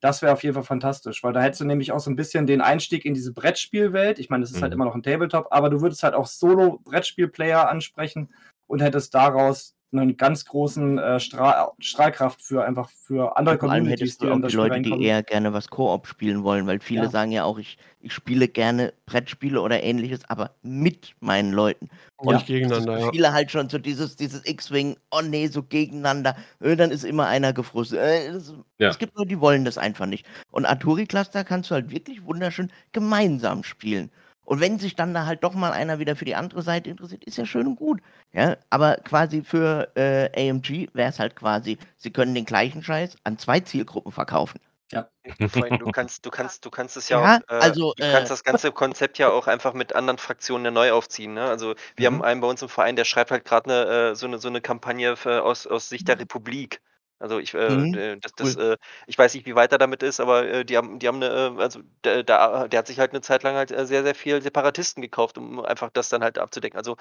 Das 0.00 0.20
wäre 0.20 0.34
auf 0.34 0.42
jeden 0.42 0.54
Fall 0.54 0.64
fantastisch, 0.64 1.24
weil 1.24 1.32
da 1.32 1.40
hättest 1.40 1.62
du 1.62 1.64
nämlich 1.64 1.90
auch 1.90 1.98
so 1.98 2.10
ein 2.10 2.16
bisschen 2.16 2.46
den 2.46 2.60
Einstieg 2.60 3.04
in 3.04 3.14
diese 3.14 3.32
Brettspielwelt. 3.32 4.18
Ich 4.18 4.28
meine, 4.28 4.44
es 4.44 4.50
ist 4.50 4.56
halt 4.56 4.60
mhm. 4.60 4.64
halt 4.64 4.72
immer 4.74 4.84
noch 4.84 4.94
ein 4.94 5.02
Tabletop, 5.02 5.48
aber 5.50 5.70
du 5.70 5.80
würdest 5.80 6.02
halt 6.02 6.14
auch 6.14 6.26
Solo-Brettspiel-Player 6.26 7.68
ansprechen 7.68 8.28
und 8.66 8.82
hättest 8.82 9.14
daraus 9.14 9.73
einen 10.02 10.16
ganz 10.16 10.44
großen 10.44 10.98
äh, 10.98 11.20
Strahl, 11.20 11.68
Strahlkraft 11.78 12.42
für 12.42 12.64
einfach 12.64 12.88
für 12.88 13.36
andere 13.36 13.58
Vor 13.58 13.70
allem 13.70 13.84
Communities, 13.84 14.18
die 14.18 14.26
dann 14.26 14.42
das 14.42 14.50
die 14.50 14.56
Leute, 14.56 14.80
die 14.80 15.02
eher 15.02 15.22
gerne 15.22 15.52
was 15.52 15.68
Koop 15.68 16.06
spielen 16.06 16.42
wollen, 16.44 16.66
weil 16.66 16.80
viele 16.80 17.04
ja. 17.04 17.10
sagen 17.10 17.32
ja 17.32 17.44
auch, 17.44 17.58
ich, 17.58 17.78
ich 18.00 18.12
spiele 18.12 18.48
gerne 18.48 18.92
Brettspiele 19.06 19.60
oder 19.60 19.82
ähnliches, 19.82 20.20
aber 20.28 20.52
mit 20.62 21.14
meinen 21.20 21.52
Leuten. 21.52 21.88
Und 22.16 22.34
nicht 22.34 22.46
gegeneinander, 22.46 22.98
ja. 22.98 23.10
Viele 23.10 23.32
halt 23.32 23.50
schon 23.50 23.68
so 23.68 23.78
dieses, 23.78 24.16
dieses 24.16 24.46
X-Wing, 24.46 24.96
oh 25.10 25.20
nee, 25.22 25.46
so 25.46 25.62
gegeneinander, 25.62 26.36
äh, 26.60 26.76
dann 26.76 26.90
ist 26.90 27.04
immer 27.04 27.26
einer 27.26 27.52
gefrustet. 27.52 27.98
Äh, 27.98 28.26
es, 28.28 28.52
ja. 28.78 28.88
es 28.88 28.98
gibt 28.98 29.16
Leute, 29.16 29.28
die 29.28 29.40
wollen 29.40 29.64
das 29.64 29.78
einfach 29.78 30.06
nicht. 30.06 30.26
Und 30.50 30.66
Arturi 30.66 31.06
Cluster 31.06 31.44
kannst 31.44 31.70
du 31.70 31.74
halt 31.74 31.90
wirklich 31.90 32.24
wunderschön 32.24 32.70
gemeinsam 32.92 33.64
spielen. 33.64 34.10
Und 34.44 34.60
wenn 34.60 34.78
sich 34.78 34.94
dann 34.94 35.14
da 35.14 35.26
halt 35.26 35.42
doch 35.42 35.54
mal 35.54 35.72
einer 35.72 35.98
wieder 35.98 36.16
für 36.16 36.24
die 36.24 36.34
andere 36.34 36.62
Seite 36.62 36.90
interessiert, 36.90 37.24
ist 37.24 37.38
ja 37.38 37.46
schön 37.46 37.66
und 37.66 37.76
gut. 37.76 38.00
Ja, 38.32 38.56
aber 38.70 38.96
quasi 38.96 39.42
für 39.42 39.90
äh, 39.96 40.50
AMG 40.50 40.88
wäre 40.92 41.08
es 41.08 41.18
halt 41.18 41.36
quasi, 41.36 41.78
sie 41.96 42.10
können 42.10 42.34
den 42.34 42.44
gleichen 42.44 42.82
Scheiß 42.82 43.16
an 43.24 43.38
zwei 43.38 43.60
Zielgruppen 43.60 44.12
verkaufen. 44.12 44.60
Ja. 44.92 45.08
Du 45.38 45.90
kannst, 45.90 46.24
du 46.24 46.30
kannst, 46.30 46.64
du 46.64 46.70
kannst 46.70 46.96
es 46.96 47.08
ja, 47.08 47.20
ja 47.20 47.36
auch, 47.36 47.40
äh, 47.48 47.58
also, 47.58 47.94
du 47.96 48.02
kannst 48.02 48.30
äh, 48.30 48.34
das 48.34 48.44
ganze 48.44 48.70
Konzept 48.70 49.18
ja 49.18 49.30
auch 49.30 49.46
einfach 49.46 49.72
mit 49.72 49.94
anderen 49.94 50.18
Fraktionen 50.18 50.72
neu 50.74 50.92
aufziehen. 50.92 51.34
Ne? 51.34 51.44
Also 51.44 51.74
wir 51.96 52.10
mhm. 52.10 52.16
haben 52.16 52.24
einen 52.24 52.40
bei 52.40 52.46
uns 52.46 52.62
im 52.62 52.68
Verein, 52.68 52.94
der 52.94 53.04
schreibt 53.04 53.30
halt 53.30 53.44
gerade 53.44 53.70
eine, 53.70 54.10
äh, 54.10 54.14
so, 54.14 54.26
eine, 54.26 54.38
so 54.38 54.48
eine 54.48 54.60
Kampagne 54.60 55.16
für, 55.16 55.42
aus, 55.42 55.66
aus 55.66 55.88
Sicht 55.88 56.06
der 56.06 56.20
Republik. 56.20 56.80
Also 57.18 57.38
ich, 57.38 57.54
äh, 57.54 57.68
Mhm, 57.68 57.94
äh, 57.94 58.16
das, 58.20 58.32
das, 58.34 58.56
cool. 58.56 58.72
äh, 58.72 58.76
ich 59.06 59.16
weiß 59.16 59.34
nicht, 59.34 59.46
wie 59.46 59.54
weit 59.54 59.72
er 59.72 59.78
damit 59.78 60.02
ist, 60.02 60.20
aber 60.20 60.46
äh, 60.46 60.64
die 60.64 60.76
haben, 60.76 60.98
die 60.98 61.08
haben 61.08 61.22
eine, 61.22 61.56
äh, 61.58 61.62
also 61.62 61.80
der, 62.04 62.22
der, 62.22 62.68
der 62.68 62.78
hat 62.78 62.86
sich 62.86 62.98
halt 62.98 63.12
eine 63.12 63.20
Zeit 63.20 63.42
lang 63.42 63.54
halt 63.54 63.70
äh, 63.70 63.86
sehr, 63.86 64.02
sehr 64.02 64.14
viel 64.14 64.42
Separatisten 64.42 65.00
gekauft, 65.02 65.38
um 65.38 65.60
einfach 65.64 65.90
das 65.90 66.08
dann 66.08 66.22
halt 66.22 66.38
abzudecken. 66.38 66.76
Also 66.76 66.96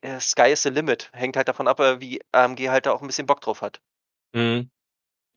äh, 0.00 0.20
Sky 0.20 0.52
is 0.52 0.62
the 0.62 0.70
limit. 0.70 1.10
Hängt 1.12 1.36
halt 1.36 1.48
davon 1.48 1.68
ab, 1.68 1.80
äh, 1.80 2.00
wie 2.00 2.20
AMG 2.32 2.68
halt 2.70 2.86
da 2.86 2.92
auch 2.92 3.02
ein 3.02 3.06
bisschen 3.06 3.26
Bock 3.26 3.40
drauf 3.40 3.60
hat. 3.62 3.80
Mhm. 4.34 4.70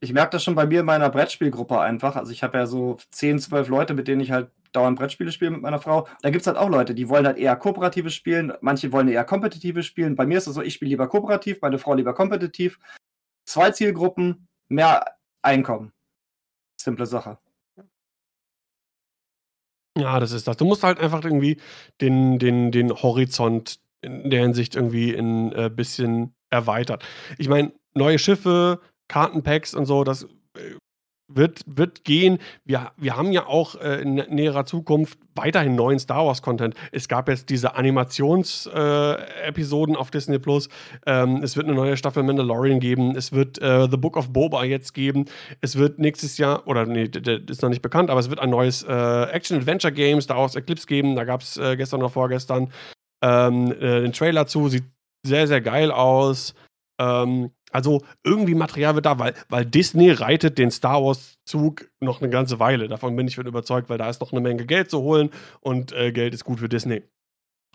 Ich 0.00 0.12
merke 0.12 0.32
das 0.32 0.44
schon 0.44 0.54
bei 0.54 0.66
mir 0.66 0.80
in 0.80 0.86
meiner 0.86 1.08
Brettspielgruppe 1.10 1.80
einfach. 1.80 2.16
Also 2.16 2.30
ich 2.30 2.42
habe 2.42 2.58
ja 2.58 2.66
so 2.66 2.98
10, 3.10 3.38
12 3.38 3.68
Leute, 3.68 3.94
mit 3.94 4.06
denen 4.06 4.20
ich 4.20 4.30
halt 4.30 4.50
dauernd 4.72 4.98
Brettspiele 4.98 5.32
spiele 5.32 5.52
mit 5.52 5.62
meiner 5.62 5.80
Frau. 5.80 6.06
Da 6.22 6.30
gibt 6.30 6.42
es 6.42 6.46
halt 6.46 6.58
auch 6.58 6.68
Leute, 6.68 6.94
die 6.94 7.08
wollen 7.08 7.26
halt 7.26 7.38
eher 7.38 7.56
kooperatives 7.56 8.14
spielen, 8.14 8.52
manche 8.60 8.92
wollen 8.92 9.08
eher 9.08 9.24
kompetitives 9.24 9.86
spielen. 9.86 10.16
Bei 10.16 10.26
mir 10.26 10.38
ist 10.38 10.46
es 10.46 10.54
so, 10.54 10.62
ich 10.62 10.74
spiele 10.74 10.90
lieber 10.90 11.08
kooperativ, 11.08 11.60
meine 11.62 11.78
Frau 11.78 11.94
lieber 11.94 12.14
kompetitiv. 12.14 12.78
Zwei 13.44 13.70
Zielgruppen, 13.70 14.48
mehr 14.68 15.16
Einkommen. 15.42 15.92
Simple 16.80 17.06
Sache. 17.06 17.38
Ja, 19.96 20.18
das 20.18 20.32
ist 20.32 20.48
das. 20.48 20.56
Du 20.56 20.64
musst 20.64 20.82
halt 20.82 20.98
einfach 20.98 21.24
irgendwie 21.24 21.60
den 22.00 22.38
den 22.38 22.72
den 22.72 22.90
Horizont 22.90 23.80
in 24.02 24.30
der 24.30 24.42
Hinsicht 24.42 24.74
irgendwie 24.74 25.14
ein 25.14 25.52
äh, 25.52 25.70
bisschen 25.70 26.34
erweitern. 26.50 26.98
Ich 27.38 27.48
meine, 27.48 27.72
neue 27.94 28.18
Schiffe, 28.18 28.80
Kartenpacks 29.08 29.74
und 29.74 29.86
so, 29.86 30.04
das, 30.04 30.24
äh, 30.56 30.76
wird 31.28 31.62
wird 31.66 32.04
gehen. 32.04 32.38
Wir 32.64 32.92
wir 32.96 33.16
haben 33.16 33.32
ja 33.32 33.46
auch, 33.46 33.74
äh, 33.76 34.02
in 34.02 34.14
näherer 34.14 34.64
Zukunft 34.66 35.18
weiterhin 35.34 35.74
neuen 35.74 35.98
Star 35.98 36.26
Wars 36.26 36.42
Content. 36.42 36.74
Es 36.92 37.08
gab 37.08 37.28
jetzt 37.28 37.50
diese 37.50 37.74
Animations 37.76 38.66
äh, 38.66 39.96
auf 39.96 40.10
Disney 40.10 40.38
Plus. 40.38 40.68
Ähm, 41.06 41.42
es 41.42 41.56
wird 41.56 41.66
eine 41.66 41.74
neue 41.74 41.96
Staffel 41.96 42.22
Mandalorian 42.22 42.80
geben. 42.80 43.16
Es 43.16 43.32
wird, 43.32 43.60
äh, 43.60 43.88
The 43.90 43.96
Book 43.96 44.16
of 44.16 44.32
Boba 44.32 44.64
jetzt 44.64 44.92
geben. 44.94 45.24
Es 45.60 45.76
wird 45.76 45.98
nächstes 45.98 46.38
Jahr 46.38 46.66
oder 46.66 46.86
ne, 46.86 47.08
der 47.08 47.40
ist 47.48 47.62
noch 47.62 47.70
nicht 47.70 47.82
bekannt, 47.82 48.10
aber 48.10 48.20
es 48.20 48.30
wird 48.30 48.40
ein 48.40 48.50
neues, 48.50 48.82
äh, 48.82 49.24
Action-Adventure 49.24 49.92
Game 49.92 50.20
Star 50.20 50.38
Wars 50.38 50.54
Eclipse 50.54 50.86
geben. 50.86 51.16
Da 51.16 51.24
gab's, 51.24 51.56
äh, 51.56 51.76
gestern 51.76 52.00
oder 52.00 52.10
vorgestern, 52.10 52.72
ähm, 53.22 53.72
äh, 53.72 54.02
den 54.02 54.12
Trailer 54.12 54.46
zu. 54.46 54.68
Sieht 54.68 54.84
sehr, 55.26 55.46
sehr 55.46 55.60
geil 55.60 55.90
aus. 55.90 56.54
Ähm, 57.00 57.50
also 57.74 58.02
irgendwie 58.22 58.54
Material 58.54 58.94
wird 58.94 59.04
da, 59.06 59.18
weil, 59.18 59.34
weil 59.48 59.66
Disney 59.66 60.10
reitet 60.10 60.58
den 60.58 60.70
Star 60.70 61.02
Wars-Zug 61.02 61.86
noch 62.00 62.20
eine 62.22 62.30
ganze 62.30 62.60
Weile. 62.60 62.86
Davon 62.88 63.16
bin 63.16 63.26
ich 63.26 63.36
überzeugt, 63.36 63.88
weil 63.90 63.98
da 63.98 64.08
ist 64.08 64.20
noch 64.20 64.32
eine 64.32 64.40
Menge 64.40 64.64
Geld 64.64 64.90
zu 64.90 65.00
holen 65.02 65.30
und 65.60 65.92
äh, 65.92 66.12
Geld 66.12 66.34
ist 66.34 66.44
gut 66.44 66.60
für 66.60 66.68
Disney. 66.68 67.02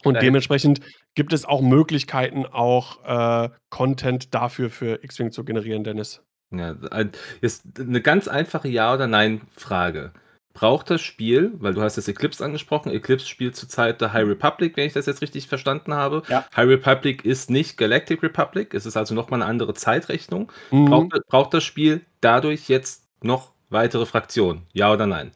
Und 0.05 0.15
Ja. 0.15 0.21
dementsprechend 0.21 0.79
gibt 1.15 1.33
es 1.33 1.43
auch 1.43 1.61
Möglichkeiten, 1.61 2.45
auch 2.45 3.03
äh, 3.03 3.49
Content 3.69 4.33
dafür 4.33 4.69
für 4.69 5.03
X-Wing 5.03 5.31
zu 5.31 5.43
generieren, 5.43 5.83
Dennis. 5.83 6.23
Ja, 6.51 6.75
ein- 6.91 7.11
jetzt 7.41 7.65
eine 7.77 8.01
ganz 8.01 8.29
einfache 8.29 8.69
Ja- 8.69 8.93
oder 8.93 9.07
Nein-Frage. 9.07 10.13
Braucht 10.59 10.89
das 10.89 10.99
Spiel, 10.99 11.53
weil 11.59 11.73
du 11.73 11.81
hast 11.81 11.97
das 11.97 12.09
Eclipse 12.09 12.43
angesprochen, 12.43 12.91
Eclipse 12.91 13.25
spielt 13.25 13.55
zurzeit 13.55 14.01
der 14.01 14.11
High 14.11 14.27
Republic, 14.27 14.75
wenn 14.75 14.87
ich 14.87 14.91
das 14.91 15.05
jetzt 15.05 15.21
richtig 15.21 15.47
verstanden 15.47 15.93
habe. 15.93 16.21
Ja. 16.27 16.45
High 16.53 16.67
Republic 16.67 17.23
ist 17.23 17.49
nicht 17.49 17.77
Galactic 17.77 18.21
Republic, 18.21 18.73
es 18.73 18.85
ist 18.85 18.97
also 18.97 19.15
nochmal 19.15 19.41
eine 19.41 19.49
andere 19.49 19.73
Zeitrechnung. 19.73 20.51
Mhm. 20.71 20.85
Braucht, 20.85 21.11
braucht 21.29 21.53
das 21.53 21.63
Spiel 21.63 22.01
dadurch 22.19 22.67
jetzt 22.67 23.05
noch 23.23 23.53
weitere 23.69 24.05
Fraktionen? 24.05 24.63
Ja 24.73 24.91
oder 24.91 25.07
nein? 25.07 25.31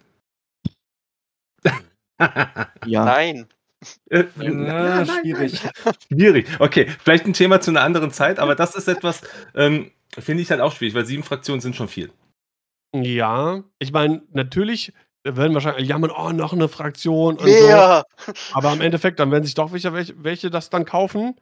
Ja. 2.86 3.06
Nein. 3.06 3.48
Äh, 4.10 4.26
Ja, 4.38 5.06
schwierig. 5.06 5.62
Schwierig. 6.12 6.48
Okay, 6.60 6.90
vielleicht 7.02 7.26
ein 7.26 7.34
Thema 7.34 7.62
zu 7.62 7.72
einer 7.72 7.82
anderen 7.82 8.12
Zeit, 8.12 8.40
aber 8.40 8.56
das 8.56 8.76
ist 8.76 8.90
etwas, 8.90 9.22
ähm, 9.56 9.92
finde 10.20 10.44
ich 10.44 10.52
halt 10.52 10.60
auch 10.60 10.76
schwierig, 10.76 10.96
weil 10.96 11.06
sieben 11.06 11.24
Fraktionen 11.24 11.62
sind 11.62 11.78
schon 11.78 11.88
viel. 11.88 12.12
Ja, 12.96 13.64
ich 13.80 13.92
meine, 13.92 14.22
natürlich 14.32 14.94
werden 15.24 15.54
wahrscheinlich 15.54 15.88
jammern, 15.88 16.12
oh, 16.12 16.32
noch 16.32 16.54
eine 16.54 16.68
Fraktion 16.68 17.38
und 17.38 17.48
so. 17.48 17.68
Mehr. 17.68 18.06
Aber 18.54 18.74
im 18.74 18.82
Endeffekt, 18.82 19.20
dann 19.20 19.32
werden 19.32 19.44
sich 19.44 19.56
doch 19.56 19.72
welche, 19.72 19.94
welche, 19.94 20.22
welche 20.24 20.50
das 20.50 20.70
dann 20.70 20.86
kaufen. 20.86 21.36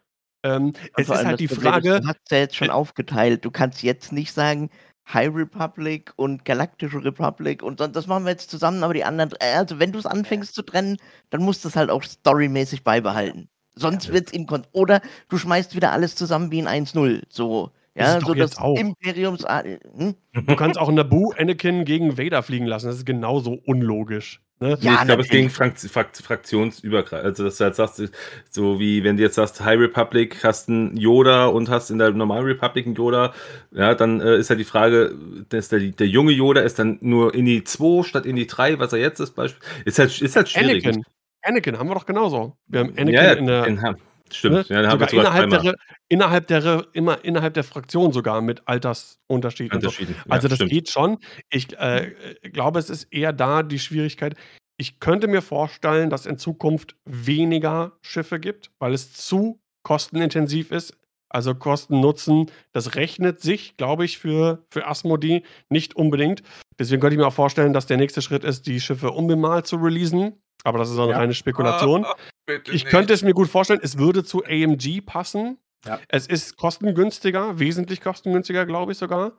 Ähm, 0.44 0.74
es 0.98 1.08
ist 1.10 1.26
halt 1.26 1.40
die 1.40 1.46
ist, 1.46 1.62
Frage, 1.62 2.02
Du 2.02 2.08
hast 2.08 2.20
ja 2.32 2.38
jetzt 2.40 2.56
schon 2.56 2.70
äh, 2.70 2.72
aufgeteilt. 2.72 3.46
Du 3.46 3.52
kannst 3.52 3.84
jetzt 3.84 4.12
nicht 4.12 4.34
sagen, 4.34 4.70
High 5.12 5.34
Republic 5.34 6.14
und 6.16 6.46
Galaktische 6.46 7.04
Republic 7.04 7.64
und 7.64 7.80
dann- 7.80 7.92
das 7.94 8.08
machen 8.08 8.24
wir 8.26 8.32
jetzt 8.32 8.50
zusammen, 8.50 8.84
aber 8.84 8.94
die 8.94 9.04
anderen, 9.04 9.32
äh, 9.40 9.56
also 9.56 9.80
wenn 9.80 9.92
du 9.92 10.00
es 10.00 10.06
anfängst 10.06 10.54
zu 10.56 10.62
trennen, 10.62 10.98
dann 11.32 11.42
musst 11.42 11.64
du 11.64 11.68
es 11.70 11.76
halt 11.76 11.90
auch 11.90 12.04
storymäßig 12.04 12.84
beibehalten. 12.84 13.50
Sonst 13.76 14.08
Ja. 14.08 14.14
wird's 14.14 14.32
inkon 14.32 14.66
oder 14.74 15.02
du 15.30 15.38
schmeißt 15.38 15.76
wieder 15.76 15.92
alles 15.92 16.16
zusammen 16.16 16.52
wie 16.52 16.60
in 16.60 16.68
1-0. 16.68 17.24
So, 17.30 17.72
ja, 17.96 18.20
doch 18.20 18.28
so 18.28 18.34
jetzt 18.36 18.54
das 18.54 18.60
auch. 18.60 18.78
Imperiums. 18.78 19.46
Hm? 19.46 20.16
du 20.34 20.56
kannst 20.56 20.80
auch 20.80 20.92
Naboo 20.92 21.32
Anakin 21.38 21.86
gegen 21.86 22.18
Vader 22.18 22.44
fliegen 22.44 22.66
lassen. 22.66 22.88
Das 22.88 22.96
ist 22.98 23.06
genauso 23.06 23.60
unlogisch. 23.66 24.42
Ne? 24.62 24.78
Nee, 24.80 24.86
Ja, 24.86 25.00
ich 25.00 25.06
glaube, 25.06 25.24
es 25.24 25.30
ging 25.30 25.50
fraktionsübergreifend. 25.50 27.26
Also, 27.26 27.44
dass 27.44 27.58
du 27.58 27.64
halt 27.64 27.76
sagst, 27.76 28.02
so 28.50 28.80
wie 28.80 29.04
wenn 29.04 29.18
du 29.18 29.24
jetzt 29.24 29.36
sagst, 29.36 29.60
High 29.66 29.80
Republic 29.80 30.44
hast 30.44 30.70
einen 30.70 30.96
Yoda 30.96 31.48
und 31.48 31.70
hast 31.70 31.90
in 31.90 31.98
der 31.98 32.12
normalen 32.12 32.46
Republic 32.46 32.86
einen 32.86 32.96
Yoda, 32.96 33.34
ja, 33.72 33.96
dann 33.96 34.22
äh, 34.22 34.38
ist 34.38 34.50
ja 34.50 34.56
die 34.56 34.64
Frage, 34.64 35.16
dass 35.50 35.70
der, 35.70 35.80
der 35.80 36.08
junge 36.08 36.32
Yoda 36.32 36.62
ist 36.62 36.78
dann 36.78 37.00
nur 37.02 37.34
in 37.34 37.46
die 37.46 37.64
2 37.64 38.04
statt 38.04 38.26
in 38.28 38.36
die 38.36 38.46
3, 38.46 38.78
was 38.78 38.94
er 38.94 39.00
jetzt 39.00 39.20
ist, 39.20 39.32
Beispiel. 39.36 39.68
Ist 39.84 39.98
halt, 39.98 40.22
ist 40.22 40.36
halt 40.36 40.48
schwierig. 40.50 40.86
Anakin. 40.86 41.04
Anakin 41.42 41.80
haben 41.80 41.90
wir 41.90 41.96
doch 41.96 42.06
genauso. 42.06 42.56
Wir 42.68 42.82
haben 42.82 42.90
Anakin 42.92 43.14
ja, 43.14 43.24
ja, 43.24 43.34
in 43.34 43.46
der. 43.48 43.82
haben- 43.82 43.98
stimmt. 44.36 44.70
Ne? 44.70 44.84
Ja, 44.84 44.90
haben 44.90 45.00
wir 45.00 45.08
sogar 45.08 45.44
innerhalb, 45.44 45.62
der, 45.64 45.76
innerhalb, 46.10 46.48
der, 46.48 46.88
immer, 46.94 47.24
innerhalb 47.24 47.54
der 47.54 47.64
Fraktion 47.64 48.12
sogar 48.12 48.42
mit 48.42 48.68
Altersunterschied 48.68 49.74
und 49.74 49.82
so. 49.82 49.88
unterschieden. 49.88 50.16
Ja, 50.18 50.32
Also 50.32 50.48
das 50.48 50.58
stimmt. 50.58 50.72
geht 50.72 50.90
schon. 50.90 51.18
Ich 51.50 51.78
äh, 51.78 52.14
glaube, 52.52 52.80
es 52.80 52.90
ist 52.90 53.06
eher 53.12 53.34
da 53.34 53.64
die 53.64 53.80
Schwierigkeit. 53.80 54.36
Ich 54.78 55.00
könnte 55.00 55.28
mir 55.28 55.42
vorstellen, 55.42 56.10
dass 56.10 56.26
in 56.26 56.38
Zukunft 56.38 56.96
weniger 57.06 57.94
Schiffe 58.02 58.40
gibt, 58.40 58.72
weil 58.80 58.94
es 58.94 59.14
zu 59.14 59.62
kostenintensiv 59.84 60.72
ist. 60.72 60.98
Also 61.30 61.56
Kosten 61.56 62.02
Nutzen, 62.02 62.52
das 62.74 62.96
rechnet 62.96 63.40
sich, 63.40 63.78
glaube 63.78 64.04
ich, 64.04 64.18
für, 64.18 64.66
für 64.70 64.86
Asmodee 64.88 65.44
nicht 65.70 65.96
unbedingt. 65.96 66.44
Deswegen 66.82 67.00
könnte 67.00 67.14
ich 67.14 67.20
mir 67.20 67.28
auch 67.28 67.34
vorstellen, 67.34 67.74
dass 67.74 67.86
der 67.86 67.98
nächste 67.98 68.22
Schritt 68.24 68.44
ist, 68.44 68.66
die 68.66 68.82
Schiffe 68.82 69.12
unbemalt 69.12 69.68
zu 69.68 69.76
releasen. 69.76 70.42
Aber 70.64 70.80
das 70.80 70.90
ist 70.90 70.98
auch 70.98 71.04
eine 71.04 71.12
Ja. 71.12 71.18
reine 71.20 71.34
Spekulation. 71.36 72.06
Ah, 72.06 72.16
bitte 72.48 72.72
Ich 72.72 72.84
nicht. 72.86 72.92
könnte 72.92 73.14
es 73.14 73.22
mir 73.22 73.34
gut 73.34 73.48
vorstellen, 73.50 73.80
es 73.84 73.98
würde 74.00 74.24
zu 74.24 74.44
AMG 74.44 75.02
passen. 75.06 75.58
Ja. 75.86 76.00
Es 76.08 76.26
ist 76.26 76.58
kostengünstiger, 76.58 77.60
wesentlich 77.60 78.02
kostengünstiger, 78.02 78.66
glaube 78.66 78.92
ich 78.94 78.98
sogar. 78.98 79.34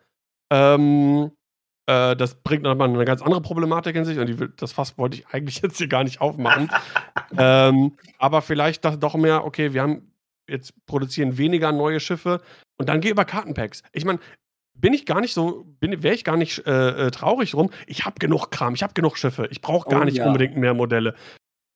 Ähm, 0.52 1.32
äh, 1.88 2.14
das 2.16 2.34
bringt 2.42 2.62
nochmal 2.62 2.88
eine 2.88 3.04
ganz 3.04 3.22
andere 3.22 3.40
Problematik 3.40 3.96
in 3.96 4.04
sich 4.04 4.18
und 4.18 4.26
die, 4.26 4.38
will- 4.38 4.52
das 4.56 4.72
Fass 4.72 4.98
wollte 4.98 5.16
ich 5.18 5.26
eigentlich 5.28 5.60
jetzt 5.62 5.78
hier 5.78 5.88
gar 5.88 6.04
nicht 6.04 6.20
aufmachen. 6.20 6.70
ähm, 7.38 7.96
aber 8.18 8.42
vielleicht 8.42 8.84
das 8.84 8.98
doch 8.98 9.14
mehr, 9.14 9.44
okay, 9.44 9.72
wir 9.72 9.82
haben 9.82 10.12
jetzt 10.48 10.74
produzieren 10.86 11.38
weniger 11.38 11.72
neue 11.72 12.00
Schiffe 12.00 12.40
und 12.78 12.88
dann 12.88 13.00
geh 13.00 13.10
über 13.10 13.24
Kartenpacks. 13.24 13.82
Ich 13.92 14.04
meine, 14.04 14.18
bin 14.74 14.94
ich 14.94 15.06
gar 15.06 15.20
nicht 15.20 15.34
so, 15.34 15.66
wäre 15.80 16.14
ich 16.14 16.24
gar 16.24 16.36
nicht 16.36 16.66
äh, 16.66 17.06
äh, 17.06 17.10
traurig 17.10 17.52
drum. 17.52 17.70
Ich 17.86 18.04
habe 18.04 18.16
genug 18.18 18.50
Kram, 18.50 18.74
ich 18.74 18.82
habe 18.82 18.94
genug 18.94 19.16
Schiffe. 19.18 19.46
Ich 19.50 19.60
brauche 19.60 19.88
gar 19.88 20.02
Oh 20.02 20.04
nicht 20.04 20.18
ja. 20.18 20.26
unbedingt 20.26 20.56
mehr 20.56 20.74
Modelle. 20.74 21.14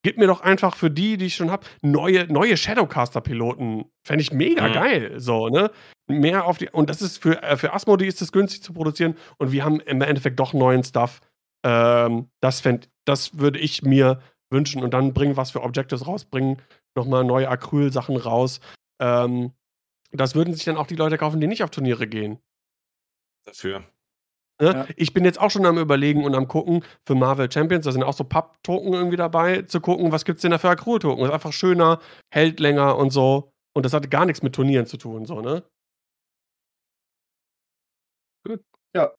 Gib 0.02 0.18
mir 0.18 0.26
doch 0.28 0.40
einfach 0.40 0.76
für 0.76 0.90
die, 0.90 1.16
die 1.16 1.26
ich 1.26 1.34
schon 1.34 1.50
habe, 1.50 1.66
neue, 1.82 2.30
neue 2.32 2.56
Shadowcaster-Piloten. 2.56 3.84
Fände 4.06 4.22
ich 4.22 4.32
mega 4.32 4.68
Mhm. 4.68 4.72
geil. 4.72 5.20
So, 5.20 5.48
ne? 5.48 5.70
Mehr 6.08 6.44
auf 6.46 6.58
die. 6.58 6.68
Und 6.70 6.90
das 6.90 7.02
ist 7.02 7.20
für, 7.22 7.42
äh, 7.42 7.56
für 7.56 7.72
Asmodee 7.72 8.06
ist 8.06 8.22
es 8.22 8.32
günstig 8.32 8.62
zu 8.62 8.72
produzieren 8.72 9.16
und 9.38 9.52
wir 9.52 9.64
haben 9.64 9.80
im 9.80 10.00
Endeffekt 10.02 10.38
doch 10.38 10.52
neuen 10.52 10.84
Stuff. 10.84 11.20
Ähm, 11.64 12.28
das, 12.40 12.60
fänd, 12.60 12.88
das 13.04 13.38
würde 13.38 13.58
ich 13.58 13.82
mir 13.82 14.20
wünschen 14.50 14.82
und 14.84 14.94
dann 14.94 15.12
bringen 15.12 15.36
was 15.36 15.50
für 15.50 15.62
Objectives 15.62 16.06
raus, 16.06 16.24
bringen 16.24 16.62
nochmal 16.96 17.24
neue 17.24 17.48
Acryl-Sachen 17.48 18.16
raus. 18.16 18.60
Ähm, 19.00 19.52
das 20.12 20.36
würden 20.36 20.54
sich 20.54 20.64
dann 20.64 20.76
auch 20.76 20.86
die 20.86 20.94
Leute 20.94 21.18
kaufen, 21.18 21.40
die 21.40 21.48
nicht 21.48 21.64
auf 21.64 21.70
Turniere 21.70 22.06
gehen. 22.06 22.38
Dafür. 23.46 23.80
Ne? 24.60 24.72
Ja. 24.72 24.86
Ich 24.96 25.12
bin 25.14 25.24
jetzt 25.24 25.40
auch 25.40 25.50
schon 25.50 25.66
am 25.66 25.78
überlegen 25.78 26.24
und 26.24 26.34
am 26.34 26.48
gucken 26.48 26.84
für 27.06 27.14
Marvel 27.14 27.50
Champions, 27.50 27.84
da 27.84 27.92
sind 27.92 28.02
auch 28.04 28.14
so 28.14 28.24
Papp-Token 28.24 28.94
irgendwie 28.94 29.16
dabei, 29.16 29.62
zu 29.62 29.80
gucken, 29.80 30.12
was 30.12 30.24
gibt's 30.24 30.42
denn 30.42 30.50
da 30.52 30.58
für 30.58 30.70
Acryl-Token. 30.70 31.20
Das 31.20 31.28
ist 31.28 31.34
einfach 31.34 31.52
schöner, 31.52 32.00
hält 32.32 32.60
länger 32.60 32.96
und 32.96 33.10
so. 33.10 33.52
Und 33.74 33.84
das 33.86 33.92
hat 33.92 34.10
gar 34.10 34.26
nichts 34.26 34.42
mit 34.42 34.54
Turnieren 34.54 34.86
zu 34.86 34.96
tun, 34.96 35.26
so, 35.26 35.40
ne? 35.42 35.62
Gut. 38.44 38.60
Ja. 38.94 39.10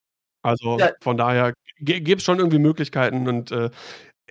Also 0.44 0.78
Ja. 0.80 0.91
von 1.02 1.18
daher 1.18 1.54
gibt 1.80 2.20
es 2.22 2.24
schon 2.26 2.40
irgendwie 2.40 2.60
Möglichkeiten 2.60 3.28
und 3.28 3.52
äh, 3.52 3.70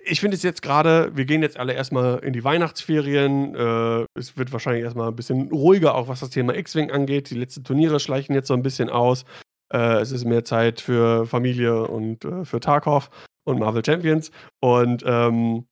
ich 0.05 0.21
finde 0.21 0.37
es 0.37 0.43
jetzt 0.43 0.61
gerade, 0.61 1.15
wir 1.17 1.25
gehen 1.25 1.41
jetzt 1.43 1.57
alle 1.57 1.73
erstmal 1.73 2.19
in 2.19 2.33
die 2.33 2.43
Weihnachtsferien. 2.43 3.55
Äh, 3.55 4.05
es 4.15 4.37
wird 4.37 4.53
wahrscheinlich 4.53 4.83
erstmal 4.83 5.09
ein 5.09 5.15
bisschen 5.17 5.49
ruhiger, 5.51 5.95
auch 5.95 6.07
was 6.07 6.21
das 6.21 6.29
Thema 6.31 6.55
X-Wing 6.55 6.91
angeht. 6.91 7.29
Die 7.29 7.35
letzten 7.35 7.63
Turniere 7.65 7.99
schleichen 7.99 8.33
jetzt 8.35 8.47
so 8.47 8.53
ein 8.53 8.63
bisschen 8.63 8.89
aus. 8.89 9.25
Äh, 9.73 9.99
es 9.99 10.11
ist 10.11 10.25
mehr 10.25 10.43
Zeit 10.43 10.81
für 10.81 11.25
Familie 11.25 11.87
und 11.87 12.25
äh, 12.25 12.45
für 12.45 12.59
Tarkov 12.59 13.09
und 13.45 13.59
Marvel 13.59 13.83
Champions. 13.85 14.31
Und 14.59 15.03
ähm, 15.05 15.67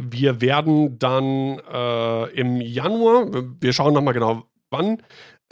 wir 0.00 0.40
werden 0.40 0.98
dann 0.98 1.58
äh, 1.70 2.30
im 2.32 2.60
Januar, 2.60 3.26
wir 3.60 3.72
schauen 3.72 3.94
nochmal 3.94 4.14
genau 4.14 4.44
wann, 4.70 5.02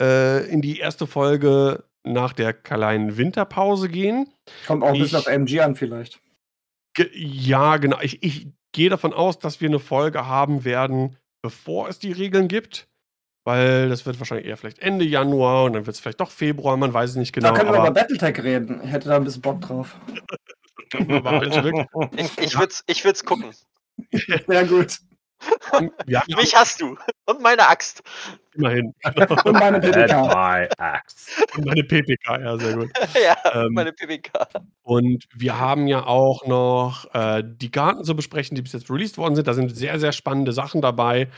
äh, 0.01 0.47
in 0.49 0.61
die 0.61 0.79
erste 0.79 1.07
Folge 1.07 1.83
nach 2.03 2.33
der 2.33 2.53
kleinen 2.53 3.17
Winterpause 3.17 3.87
gehen. 3.87 4.33
Kommt 4.65 4.83
auch 4.83 4.93
ein 4.93 4.99
bisschen 4.99 5.19
auf 5.19 5.27
MG 5.27 5.61
an, 5.61 5.75
vielleicht. 5.75 6.19
Ja, 7.13 7.77
genau. 7.77 7.99
Ich, 8.01 8.23
ich 8.23 8.47
gehe 8.73 8.89
davon 8.89 9.13
aus, 9.13 9.39
dass 9.39 9.61
wir 9.61 9.69
eine 9.69 9.79
Folge 9.79 10.25
haben 10.25 10.65
werden, 10.65 11.17
bevor 11.43 11.87
es 11.87 11.99
die 11.99 12.11
Regeln 12.11 12.47
gibt. 12.47 12.87
Weil 13.43 13.89
das 13.89 14.05
wird 14.05 14.19
wahrscheinlich 14.19 14.47
eher 14.47 14.57
vielleicht 14.57 14.79
Ende 14.79 15.03
Januar 15.03 15.65
und 15.65 15.73
dann 15.73 15.85
wird 15.85 15.95
es 15.95 15.99
vielleicht 15.99 16.19
doch 16.19 16.29
Februar, 16.29 16.77
man 16.77 16.93
weiß 16.93 17.11
es 17.11 17.15
nicht 17.15 17.33
genau. 17.33 17.49
da 17.49 17.55
können 17.55 17.69
wir 17.69 17.75
über 17.75 17.87
aber, 17.87 17.91
Battletech 17.91 18.43
reden. 18.43 18.81
Ich 18.83 18.91
hätte 18.91 19.09
da 19.09 19.15
ein 19.15 19.23
bisschen 19.23 19.41
Bock 19.41 19.61
drauf. 19.61 19.95
Ich, 20.93 22.37
ich 22.37 22.59
würde 22.59 22.73
es 22.73 22.83
ich 22.85 23.05
würd's 23.05 23.23
gucken. 23.23 23.51
Sehr 24.47 24.65
gut. 24.65 24.97
ja, 26.05 26.21
Mich 26.35 26.53
hast 26.53 26.81
du. 26.81 26.97
Und 27.25 27.41
meine 27.41 27.67
Axt. 27.67 28.03
immerhin. 28.53 28.93
Und 29.45 29.53
meine 29.53 29.79
PPK. 29.79 30.67
Und 31.55 31.65
meine 31.65 31.83
PPK, 31.83 32.41
ja, 32.41 32.57
sehr 32.57 32.75
gut. 32.75 32.89
ja, 33.23 33.37
Ähm, 33.53 33.73
meine 33.73 33.93
PWK. 33.93 34.47
Und 34.83 35.25
wir 35.33 35.57
haben 35.57 35.87
ja 35.87 36.05
auch 36.05 36.45
noch 36.45 37.13
äh, 37.15 37.43
die 37.43 37.71
Karten 37.71 38.03
zu 38.03 38.15
besprechen, 38.15 38.55
die 38.55 38.61
bis 38.61 38.73
jetzt 38.73 38.89
released 38.89 39.17
worden 39.17 39.35
sind. 39.35 39.47
Da 39.47 39.53
sind 39.53 39.75
sehr, 39.75 39.99
sehr 39.99 40.11
spannende 40.11 40.51
Sachen 40.51 40.81
dabei. 40.81 41.29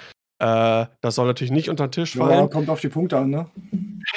Äh, 0.43 0.87
das 1.01 1.15
soll 1.15 1.27
natürlich 1.27 1.51
nicht 1.51 1.69
unter 1.69 1.87
den 1.87 1.91
Tisch 1.91 2.15
Ja, 2.15 2.25
fallen. 2.25 2.49
kommt 2.49 2.69
auf 2.69 2.81
die 2.81 2.89
Punkte 2.89 3.17
an, 3.17 3.29
ne? 3.29 3.47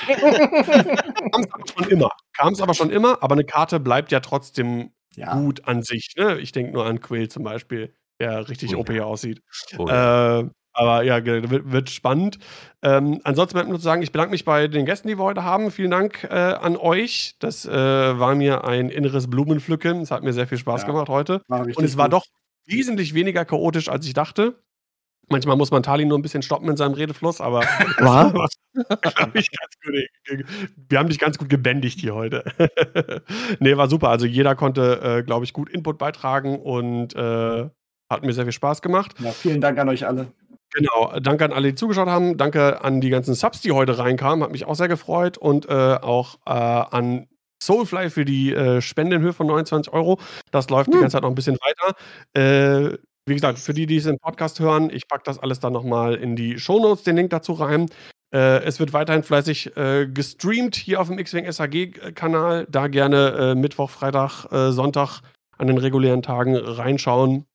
Kam 0.09 1.43
es 1.43 1.53
aber 1.53 1.66
schon 1.77 1.89
immer. 1.90 2.09
Kam 2.32 2.53
es 2.53 2.61
aber 2.61 2.74
schon 2.74 2.90
immer, 2.90 3.23
aber 3.23 3.35
eine 3.35 3.44
Karte 3.44 3.81
bleibt 3.81 4.11
ja 4.12 4.20
trotzdem 4.20 4.90
Ja. 5.15 5.35
gut 5.35 5.66
an 5.66 5.82
sich. 5.82 6.15
Ne? 6.16 6.39
Ich 6.39 6.53
denke 6.53 6.73
nur 6.73 6.85
an 6.86 7.01
Quill 7.01 7.28
zum 7.28 7.44
Beispiel, 7.44 7.94
der 8.20 8.48
richtig 8.48 8.74
Oh 8.77 8.85
ja. 8.89 9.01
OP 9.03 9.07
aussieht. 9.07 9.40
Oh, 9.78 9.86
ja. 9.89 10.40
Äh, 10.40 10.51
aber 10.78 11.03
ja, 11.05 11.24
wird, 11.24 11.73
wird 11.73 11.89
spannend. 11.90 12.39
Ähm, 12.82 13.20
ansonsten 13.24 13.55
bleibt 13.55 13.66
mir 13.69 13.73
nur 13.73 13.78
zu 13.81 13.85
sagen, 13.85 14.03
ich 14.03 14.12
bedanke 14.12 14.32
mich 14.32 14.44
bei 14.44 14.69
den 14.69 14.85
Gästen, 14.85 15.09
die 15.09 15.16
wir 15.19 15.24
heute 15.24 15.43
haben. 15.44 15.70
Vielen 15.70 15.90
Dank 15.90 16.24
äh, 16.24 16.35
an 16.35 16.77
euch. 16.77 17.36
Das 17.39 17.65
äh, 17.65 17.70
war 17.73 18.35
mir 18.35 18.65
ein 18.65 18.90
inneres 18.90 19.31
Blumenpflücken. 19.31 20.03
Es 20.03 20.11
hat 20.11 20.23
mir 20.23 20.35
sehr 20.35 20.47
viel 20.47 20.59
Spaß 20.59 20.82
Ja. 20.82 20.89
gemacht 20.89 21.09
heute. 21.09 21.40
War 21.48 21.61
Und 21.65 21.82
es 21.82 21.97
war 21.97 22.11
gut. 22.11 22.15
doch 22.20 22.24
wesentlich 22.66 23.15
weniger 23.15 23.44
chaotisch, 23.47 23.89
als 23.89 24.07
ich 24.07 24.12
dachte. 24.12 24.62
Manchmal 25.28 25.57
muss 25.57 25.70
man 25.70 25.82
Tali 25.82 26.05
nur 26.05 26.19
ein 26.19 26.23
bisschen 26.23 26.43
stoppen 26.43 26.69
in 26.69 26.77
seinem 26.77 26.94
Redefluss, 26.94 27.40
aber 27.40 27.61
War? 27.98 28.32
ich, 29.35 29.51
ganz 29.51 29.74
gut, 29.85 30.47
wir 30.89 30.98
haben 30.98 31.09
dich 31.09 31.19
ganz 31.19 31.39
gut 31.39 31.48
gebändigt 31.48 31.98
hier 32.01 32.15
heute. 32.15 32.44
nee, 33.59 33.77
war 33.77 33.89
super. 33.89 34.11
Also 34.11 34.27
jeder 34.27 34.55
konnte, 34.55 35.01
äh, 35.03 35.23
glaube 35.23 35.44
ich, 35.44 35.53
gut 35.53 35.69
Input 35.70 35.98
beitragen 35.98 36.59
und 36.61 37.15
äh, 37.16 37.69
hat 38.11 38.24
mir 38.24 38.32
sehr 38.32 38.44
viel 38.44 38.53
Spaß 38.53 38.82
gemacht. 38.82 39.15
Ja, 39.19 39.32
vielen 39.32 39.61
Dank 39.61 39.78
an 39.78 39.89
euch 39.89 40.07
alle. 40.07 40.28
Genau, 40.73 41.19
danke 41.20 41.44
an 41.44 41.53
alle, 41.53 41.69
die 41.69 41.74
zugeschaut 41.74 42.09
haben. 42.09 42.36
Danke 42.36 42.85
an 42.85 43.01
die 43.01 43.09
ganzen 43.09 43.35
Subs, 43.35 43.61
die 43.62 43.73
heute 43.73 43.98
reinkamen. 43.98 44.44
Hat 44.44 44.53
mich 44.53 44.66
auch 44.66 44.74
sehr 44.74 44.89
gefreut. 44.89 45.39
Und 45.39 45.69
äh, 45.69 45.73
auch 45.73 46.36
äh, 46.44 46.51
an 46.51 47.28
Soulfly 47.62 48.11
für 48.11 48.24
die 48.24 48.53
äh, 48.53 48.81
Spende 48.82 49.16
in 49.16 49.23
Höhe 49.23 49.32
von 49.32 49.47
29 49.47 49.93
Euro. 49.93 50.19
Das 50.51 50.69
läuft 50.69 50.93
die 50.93 50.98
ganze 50.98 51.15
Zeit 51.15 51.23
noch 51.23 51.31
ein 51.31 51.35
bisschen 51.35 51.57
weiter. 51.57 51.97
Äh, 52.35 52.98
wie 53.27 53.35
gesagt, 53.35 53.59
für 53.59 53.74
die, 53.74 53.86
die 53.86 53.97
es 53.97 54.07
im 54.07 54.19
Podcast 54.19 54.61
hören, 54.61 54.89
ich 54.90 55.09
packe 55.09 55.24
das 55.24 55.39
alles 55.39 55.59
dann 55.59 55.73
nochmal 55.73 56.15
in 56.15 56.36
die 56.36 56.59
Shownotes, 56.59 57.03
den 57.03 57.16
Link 57.16 57.31
dazu 57.31 57.53
rein. 57.55 57.90
Äh, 58.32 58.62
es 58.62 58.78
wird 58.78 58.93
weiterhin 58.93 59.24
fleißig 59.24 59.77
äh, 59.77 60.07
gestreamt 60.07 60.77
hier 60.77 61.01
auf 61.01 61.09
dem 61.09 61.19
X-Wing 61.19 61.51
SAG-Kanal. 61.51 62.66
Da 62.70 62.86
gerne 62.86 63.28
äh, 63.31 63.55
Mittwoch, 63.57 63.90
Freitag, 63.90 64.47
äh, 64.53 64.70
Sonntag 64.70 65.23
an 65.59 65.66
den 65.66 65.78
regulären 65.78 66.23
Tagen 66.23 66.55
reinschauen. 66.57 67.47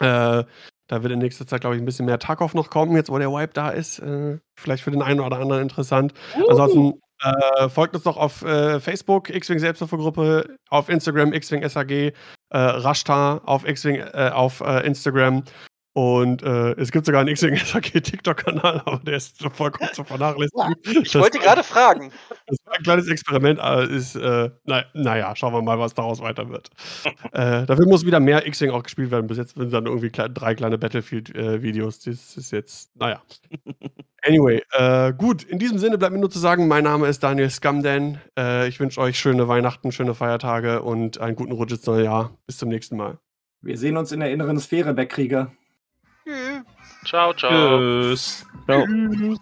Äh, 0.00 0.44
da 0.88 1.02
wird 1.02 1.12
in 1.12 1.18
nächster 1.18 1.46
Zeit, 1.46 1.60
glaube 1.60 1.76
ich, 1.76 1.82
ein 1.82 1.86
bisschen 1.86 2.06
mehr 2.06 2.18
Tarkov 2.18 2.54
noch 2.54 2.70
kommen, 2.70 2.96
jetzt 2.96 3.10
wo 3.10 3.18
der 3.18 3.30
Wipe 3.30 3.52
da 3.52 3.68
ist. 3.68 3.98
Äh, 3.98 4.38
vielleicht 4.58 4.82
für 4.82 4.90
den 4.90 5.02
einen 5.02 5.20
oder 5.20 5.38
anderen 5.38 5.62
interessant. 5.62 6.14
Ansonsten 6.48 7.00
äh, 7.22 7.68
folgt 7.68 7.94
uns 7.94 8.04
doch 8.04 8.16
auf 8.16 8.42
äh, 8.42 8.80
Facebook, 8.80 9.30
X-Wing 9.30 9.58
Selbsthilfegruppe, 9.58 10.56
auf 10.70 10.88
Instagram, 10.88 11.32
X-Wing 11.32 11.68
SAG, 11.68 12.12
äh, 12.52 12.58
Rashtar 12.58 13.42
auf 13.46 13.66
X-Wing, 13.66 13.96
äh, 13.96 14.30
auf 14.32 14.60
äh, 14.60 14.86
Instagram. 14.86 15.44
Und 15.94 16.42
äh, 16.42 16.72
es 16.72 16.90
gibt 16.90 17.04
sogar 17.04 17.20
einen 17.20 17.28
X-Wing 17.28 17.56
SAG 17.56 17.82
TikTok-Kanal, 18.02 18.82
aber 18.86 18.98
der 19.04 19.16
ist 19.16 19.42
vollkommen 19.52 19.90
zu 19.92 20.04
vernachlässigen. 20.04 20.74
Ich 21.02 21.14
wollte 21.14 21.38
gerade 21.38 21.62
fragen. 21.62 22.10
Das 22.46 22.56
war 22.64 22.74
ein 22.76 22.82
kleines 22.82 23.08
Experiment, 23.08 23.60
aber 23.60 23.82
ist, 23.82 24.16
äh, 24.16 24.50
na, 24.64 24.84
naja, 24.94 25.36
schauen 25.36 25.52
wir 25.52 25.60
mal, 25.60 25.78
was 25.78 25.92
daraus 25.92 26.20
weiter 26.20 26.48
wird. 26.48 26.70
äh, 27.32 27.66
dafür 27.66 27.86
muss 27.86 28.06
wieder 28.06 28.20
mehr 28.20 28.46
X-Wing 28.46 28.70
auch 28.70 28.82
gespielt 28.82 29.10
werden. 29.10 29.26
Bis 29.26 29.36
jetzt 29.36 29.54
sind 29.54 29.70
dann 29.70 29.84
irgendwie 29.84 30.08
kle 30.08 30.30
drei 30.30 30.54
kleine 30.54 30.78
Battlefield-Videos. 30.78 32.00
das 32.00 32.38
ist 32.38 32.52
jetzt, 32.52 32.96
naja. 32.96 33.20
Anyway, 34.24 34.62
äh, 34.72 35.12
gut, 35.12 35.42
in 35.42 35.58
diesem 35.58 35.78
Sinne 35.78 35.98
bleibt 35.98 36.12
mir 36.12 36.20
nur 36.20 36.30
zu 36.30 36.38
sagen, 36.38 36.68
mein 36.68 36.84
Name 36.84 37.08
ist 37.08 37.22
Daniel 37.22 37.50
Scumden. 37.50 38.18
Äh, 38.38 38.68
ich 38.68 38.78
wünsche 38.78 39.00
euch 39.00 39.18
schöne 39.18 39.48
Weihnachten, 39.48 39.90
schöne 39.90 40.14
Feiertage 40.14 40.82
und 40.82 41.20
einen 41.20 41.34
guten 41.34 41.52
Rutsch 41.52 41.72
ins 41.72 41.86
neue 41.86 42.04
Jahr. 42.04 42.38
Bis 42.46 42.58
zum 42.58 42.68
nächsten 42.68 42.96
Mal. 42.96 43.18
Wir 43.60 43.76
sehen 43.76 43.96
uns 43.96 44.12
in 44.12 44.20
der 44.20 44.30
inneren 44.30 44.58
Sphäre, 44.60 44.94
Backkrieger. 44.94 45.50
Ciao, 47.04 47.34
ciao. 47.34 47.78
Tschüss. 47.78 48.46
Tschüss. 48.66 49.38